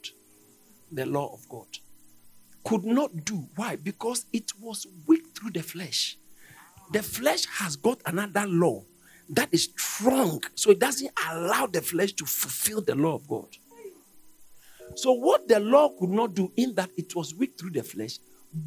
the 0.91 1.07
law 1.07 1.33
of 1.33 1.49
God, 1.49 1.69
could 2.65 2.85
not 2.85 3.25
do. 3.25 3.49
Why? 3.55 3.77
Because 3.77 4.27
it 4.33 4.51
was 4.61 4.85
weak 5.07 5.23
through 5.35 5.53
the 5.53 5.63
flesh. 5.63 6.19
The 6.93 7.03
flesh 7.03 7.47
has 7.47 7.77
got 7.77 8.01
another 8.05 8.47
law 8.47 8.85
that 9.31 9.49
is 9.53 9.71
strong. 9.77 10.43
So 10.57 10.73
it 10.73 10.81
doesn't 10.81 11.11
allow 11.31 11.67
the 11.67 11.83
flesh 11.83 12.15
to 12.15 12.27
fulfill 12.27 12.83
the 12.83 12.97
law 12.97 13.15
of 13.15 13.29
God. 13.29 13.49
So, 14.97 15.13
what 15.13 15.47
the 15.47 15.61
law 15.61 15.91
could 15.91 16.11
not 16.11 16.35
do, 16.35 16.51
in 16.57 16.75
that 16.75 16.91
it 16.97 17.15
was 17.15 17.33
weak 17.33 17.57
through 17.59 17.71
the 17.71 17.85
flesh, 17.85 18.19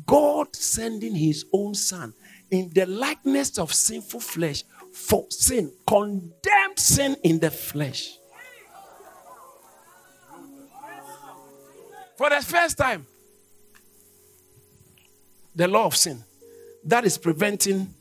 God 0.06 0.56
sending 0.56 1.16
his 1.16 1.46
own 1.52 1.74
son 1.74 2.14
in 2.50 2.72
the 2.74 2.86
likeness 2.86 3.58
of 3.58 3.74
sinful 3.74 4.22
flesh 4.22 4.64
for 4.94 5.26
sin, 5.30 5.74
condemned 5.86 6.78
sin 6.78 7.18
in 7.24 7.40
the 7.40 7.52
flesh. 7.52 8.18
For 12.22 12.30
the 12.30 12.42
first 12.44 12.78
time, 12.78 13.08
the 15.56 15.68
law 15.68 15.88
of 15.88 15.96
sin 15.96 16.24
that 16.84 17.04
is 17.04 17.18
preventing, 17.18 17.96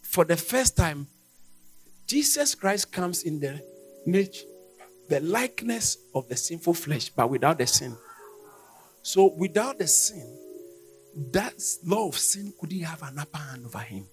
for 0.00 0.24
the 0.24 0.36
first 0.36 0.76
time, 0.76 1.08
Jesus 2.06 2.54
Christ 2.54 2.92
comes 2.92 3.24
in 3.24 3.40
the 3.40 3.60
nature, 4.06 4.46
the 5.08 5.18
likeness 5.18 5.98
of 6.14 6.28
the 6.28 6.36
sinful 6.36 6.74
flesh, 6.74 7.08
but 7.08 7.30
without 7.30 7.58
the 7.58 7.66
sin. 7.66 7.96
So, 9.02 9.34
without 9.36 9.76
the 9.76 9.88
sin, 9.88 10.38
that 11.32 11.54
law 11.84 12.06
of 12.06 12.16
sin 12.16 12.52
couldn't 12.60 12.82
have 12.82 13.02
an 13.02 13.18
upper 13.18 13.38
hand 13.38 13.66
over 13.66 13.80
him. 13.80 14.06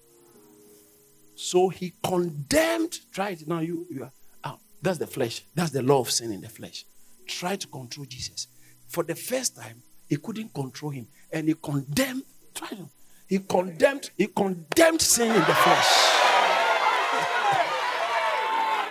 So 1.36 1.68
he 1.68 1.92
condemned, 2.02 2.98
try 3.12 3.30
it 3.30 3.46
now. 3.46 3.60
You, 3.60 3.86
you 3.92 4.02
are 4.02 4.12
out. 4.42 4.58
That's 4.82 4.98
the 4.98 5.06
flesh. 5.06 5.44
That's 5.54 5.70
the 5.70 5.82
law 5.82 6.00
of 6.00 6.10
sin 6.10 6.32
in 6.32 6.40
the 6.40 6.48
flesh. 6.48 6.84
Try 7.28 7.54
to 7.54 7.68
control 7.68 8.06
Jesus. 8.06 8.48
For 8.90 9.04
the 9.04 9.14
first 9.14 9.54
time, 9.54 9.80
he 10.08 10.16
couldn't 10.16 10.52
control 10.52 10.90
him. 10.90 11.06
And 11.32 11.46
he 11.46 11.54
condemned, 11.54 12.24
to, 12.54 12.88
he 13.28 13.38
condemned, 13.38 14.10
he 14.18 14.26
condemned 14.26 15.00
sin 15.00 15.28
in 15.28 15.40
the 15.40 15.54
flesh. 15.54 15.86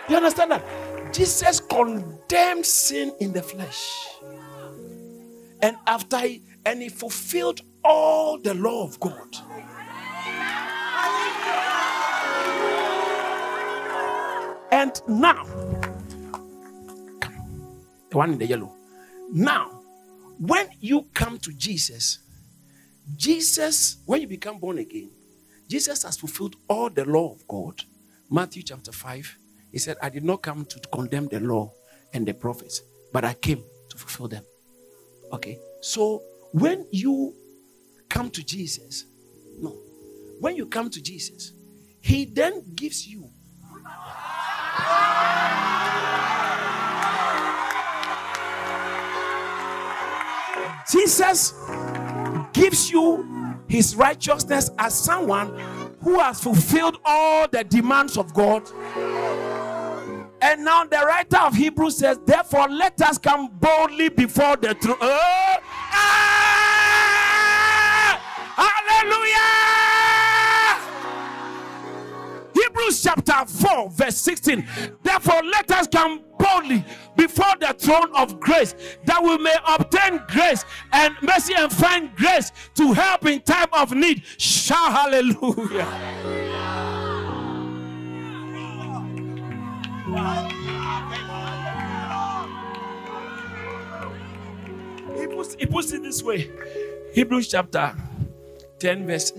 you 0.07 0.15
understand 0.15 0.51
that? 0.51 1.13
Jesus 1.13 1.59
condemned 1.59 2.65
sin 2.65 3.13
in 3.19 3.33
the 3.33 3.43
flesh. 3.43 4.07
And 5.61 5.75
after 5.85 6.17
he, 6.19 6.43
and 6.65 6.81
he 6.81 6.87
fulfilled 6.87 7.59
all 7.83 8.39
the 8.39 8.53
law 8.53 8.85
of 8.85 8.97
God. 9.01 9.35
And 14.71 15.01
now, 15.09 15.43
the 18.09 18.17
one 18.17 18.31
in 18.31 18.37
the 18.37 18.45
yellow. 18.45 18.71
Now, 19.31 19.78
when 20.39 20.67
you 20.79 21.07
come 21.13 21.37
to 21.39 21.53
Jesus, 21.53 22.19
Jesus, 23.15 23.97
when 24.05 24.21
you 24.21 24.27
become 24.27 24.59
born 24.59 24.77
again, 24.79 25.11
Jesus 25.67 26.03
has 26.03 26.17
fulfilled 26.17 26.55
all 26.67 26.89
the 26.89 27.05
law 27.05 27.33
of 27.33 27.47
God. 27.47 27.81
Matthew 28.29 28.63
chapter 28.63 28.91
5, 28.91 29.37
he 29.71 29.77
said, 29.77 29.97
I 30.01 30.09
did 30.09 30.23
not 30.23 30.41
come 30.41 30.65
to 30.65 30.79
condemn 30.91 31.27
the 31.27 31.39
law 31.39 31.71
and 32.13 32.27
the 32.27 32.33
prophets, 32.33 32.81
but 33.13 33.23
I 33.23 33.33
came 33.33 33.63
to 33.89 33.97
fulfill 33.97 34.27
them. 34.27 34.43
Okay, 35.31 35.59
so 35.81 36.23
when 36.53 36.87
you 36.91 37.35
come 38.09 38.29
to 38.31 38.43
Jesus. 38.43 39.05
No. 39.59 39.75
When 40.39 40.55
you 40.55 40.65
come 40.65 40.89
to 40.89 41.01
Jesus, 41.01 41.53
He 42.01 42.25
then 42.25 42.63
gives 42.75 43.07
you. 43.07 43.29
Jesus 50.91 51.53
gives 52.53 52.89
you 52.89 53.55
his 53.67 53.95
righteousness 53.95 54.71
as 54.77 54.93
someone 54.93 55.57
who 56.01 56.19
has 56.19 56.41
fulfilled 56.41 56.97
all 57.05 57.47
the 57.47 57.63
demands 57.63 58.17
of 58.17 58.33
God. 58.33 58.69
And 60.41 60.63
now 60.63 60.85
the 60.85 61.03
writer 61.05 61.37
of 61.37 61.53
Hebrews 61.53 61.97
says, 61.97 62.19
Therefore, 62.25 62.69
let 62.69 63.01
us 63.01 63.17
come 63.17 63.49
boldly 63.59 64.09
before 64.09 64.55
the 64.55 64.73
throne. 64.75 64.97
Uh, 65.01 65.57
Hallelujah. 68.55 69.88
Hebrews 72.79 73.03
chapter 73.03 73.45
4, 73.45 73.89
verse 73.89 74.15
16. 74.17 74.65
Therefore, 75.03 75.41
let 75.43 75.69
us 75.71 75.87
come 75.87 76.21
boldly 76.37 76.85
before 77.17 77.53
the 77.59 77.75
throne 77.77 78.09
of 78.15 78.39
grace 78.39 78.73
that 79.05 79.21
we 79.21 79.37
may 79.37 79.55
obtain 79.67 80.21
grace 80.29 80.63
and 80.93 81.13
mercy 81.21 81.53
and 81.57 81.71
find 81.71 82.15
grace 82.15 82.51
to 82.75 82.93
help 82.93 83.25
in 83.25 83.41
time 83.41 83.67
of 83.73 83.93
need. 83.93 84.23
Shout 84.37 84.93
hallelujah. 84.93 85.85
He 95.17 95.27
puts, 95.27 95.55
he 95.55 95.65
puts 95.65 95.91
it 95.91 96.01
this 96.01 96.23
way 96.23 96.49
Hebrews 97.13 97.49
chapter 97.49 97.93
10, 98.79 99.05
verse 99.05 99.33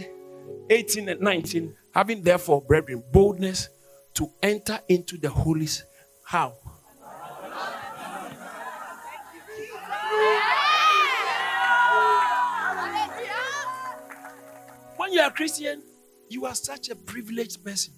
18 0.68 1.08
and 1.08 1.20
19. 1.20 1.76
Having 1.94 2.22
therefore, 2.22 2.62
brethren, 2.62 3.02
boldness 3.12 3.68
to 4.14 4.30
enter 4.42 4.78
into 4.88 5.18
the 5.18 5.28
holies. 5.28 5.84
How? 6.24 6.54
When 14.96 15.12
you 15.12 15.20
are 15.20 15.28
a 15.28 15.32
Christian, 15.32 15.82
you 16.28 16.46
are 16.46 16.54
such 16.54 16.90
a 16.90 16.94
privileged 16.94 17.64
person. 17.64 17.94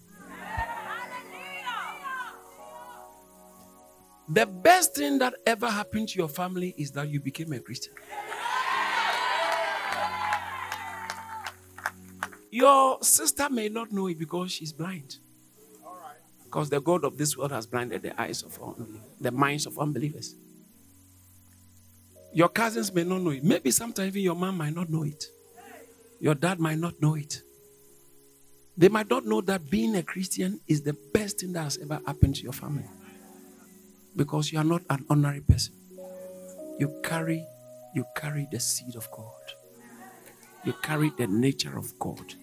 The 4.28 4.47
best 4.47 4.94
thing 4.94 5.19
that 5.19 5.35
ever 5.47 5.69
happened 5.69 6.09
to 6.10 6.19
your 6.19 6.28
family 6.28 6.74
is 6.78 6.93
that 6.93 7.09
you 7.09 7.20
became 7.20 7.52
a 7.52 7.60
Christian. 7.60 7.93
Your 12.53 12.99
sister 13.03 13.49
may 13.49 13.70
not 13.70 13.93
know 13.93 14.09
it 14.09 14.19
because 14.19 14.53
she's 14.53 14.74
blind. 14.74 15.16
Because 16.45 16.69
the 16.69 16.83
God 16.83 17.03
of 17.03 17.16
this 17.16 17.35
world 17.35 17.51
has 17.51 17.65
blinded 17.66 18.03
the 18.03 18.20
eyes 18.20 18.43
of 18.43 18.59
the 19.19 19.31
minds 19.31 19.65
of 19.65 19.79
unbelievers. 19.79 20.37
Your 22.35 22.51
cousins 22.51 22.93
may 22.93 23.05
not 23.05 23.23
know 23.23 23.31
it. 23.31 23.43
Maybe 23.43 23.70
sometimes 23.70 24.09
even 24.09 24.20
your 24.20 24.35
mom 24.35 24.59
might 24.59 24.74
not 24.74 24.91
know 24.91 25.03
it. 25.03 25.24
Your 26.20 26.35
dad 26.35 26.61
might 26.61 26.77
not 26.77 27.01
know 27.01 27.15
it. 27.15 27.41
They 28.77 28.91
might 28.91 29.09
not 29.09 29.24
know 29.24 29.41
that 29.41 29.70
being 29.70 29.97
a 29.97 30.03
Christian 30.03 30.61
is 30.69 30.83
the 30.83 30.93
best 31.15 31.41
thing 31.41 31.55
that 31.55 31.62
has 31.62 31.79
ever 31.79 32.03
happened 32.07 32.37
to 32.37 32.43
your 32.43 32.53
family. 32.53 32.85
Because 34.15 34.53
you 34.53 34.59
are 34.59 34.65
not 34.65 34.83
an 34.91 35.07
ordinary 35.09 35.41
person. 35.41 35.73
You 36.79 37.01
carry, 37.03 37.47
you 37.95 38.05
carry 38.15 38.47
the 38.53 38.61
seed 38.61 38.95
of 38.95 39.11
God. 39.11 39.31
You 40.65 40.74
carry 40.83 41.11
the 41.16 41.27
nature 41.27 41.79
of 41.79 41.99
God. 41.99 42.35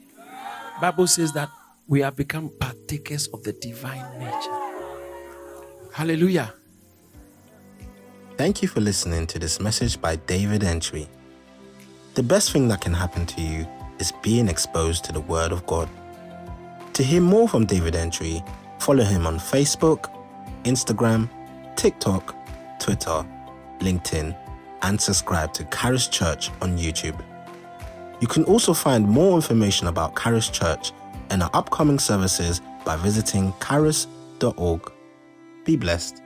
Bible 0.82 1.08
says 1.08 1.34
that 1.34 1.50
we 1.88 2.00
have 2.02 2.16
become 2.16 2.50
partakers 2.60 3.28
of 3.28 3.44
the 3.44 3.52
divine 3.52 4.18
nature. 4.18 4.60
Hallelujah. 5.92 6.54
Thank 8.38 8.62
you 8.62 8.70
for 8.70 8.80
listening 8.80 9.28
to 9.28 9.40
this 9.40 9.60
message 9.60 10.00
by 10.00 10.16
David 10.16 10.62
Antwi. 10.62 11.10
The 12.14 12.24
best 12.24 12.52
thing 12.54 12.70
that 12.70 12.80
can 12.80 12.94
happen 12.94 13.26
to 13.26 13.42
you 13.42 13.68
is 14.00 14.14
being 14.22 14.48
exposed 14.48 15.04
to 15.06 15.12
the 15.12 15.20
Word 15.20 15.52
of 15.52 15.66
God. 15.66 15.90
To 16.94 17.04
hear 17.04 17.22
more 17.22 17.50
from 17.50 17.66
David 17.66 17.96
Antwi, 17.96 18.42
follow 18.80 19.04
him 19.04 19.28
on 19.28 19.38
Facebook, 19.38 20.10
Instagram, 20.64 21.30
TikTok, 21.76 22.34
Twitter, 22.80 23.26
LinkedIn, 23.80 24.34
and 24.84 25.02
subscribe 25.02 25.52
to 25.54 25.66
Charis 25.66 26.08
Church 26.08 26.52
on 26.62 26.78
YouTube. 26.78 27.22
You 28.20 28.28
can 28.28 28.44
also 28.46 28.74
find 28.74 29.08
more 29.08 29.36
information 29.36 29.88
about 29.88 30.20
Charis 30.22 30.50
Church 30.50 30.92
and 31.30 31.44
our 31.44 31.50
upcoming 31.54 32.00
services 32.00 32.62
by 32.86 32.98
visiting 32.98 33.54
caris.org. 33.60 34.92
Be 35.66 35.76
blessed. 35.76 36.22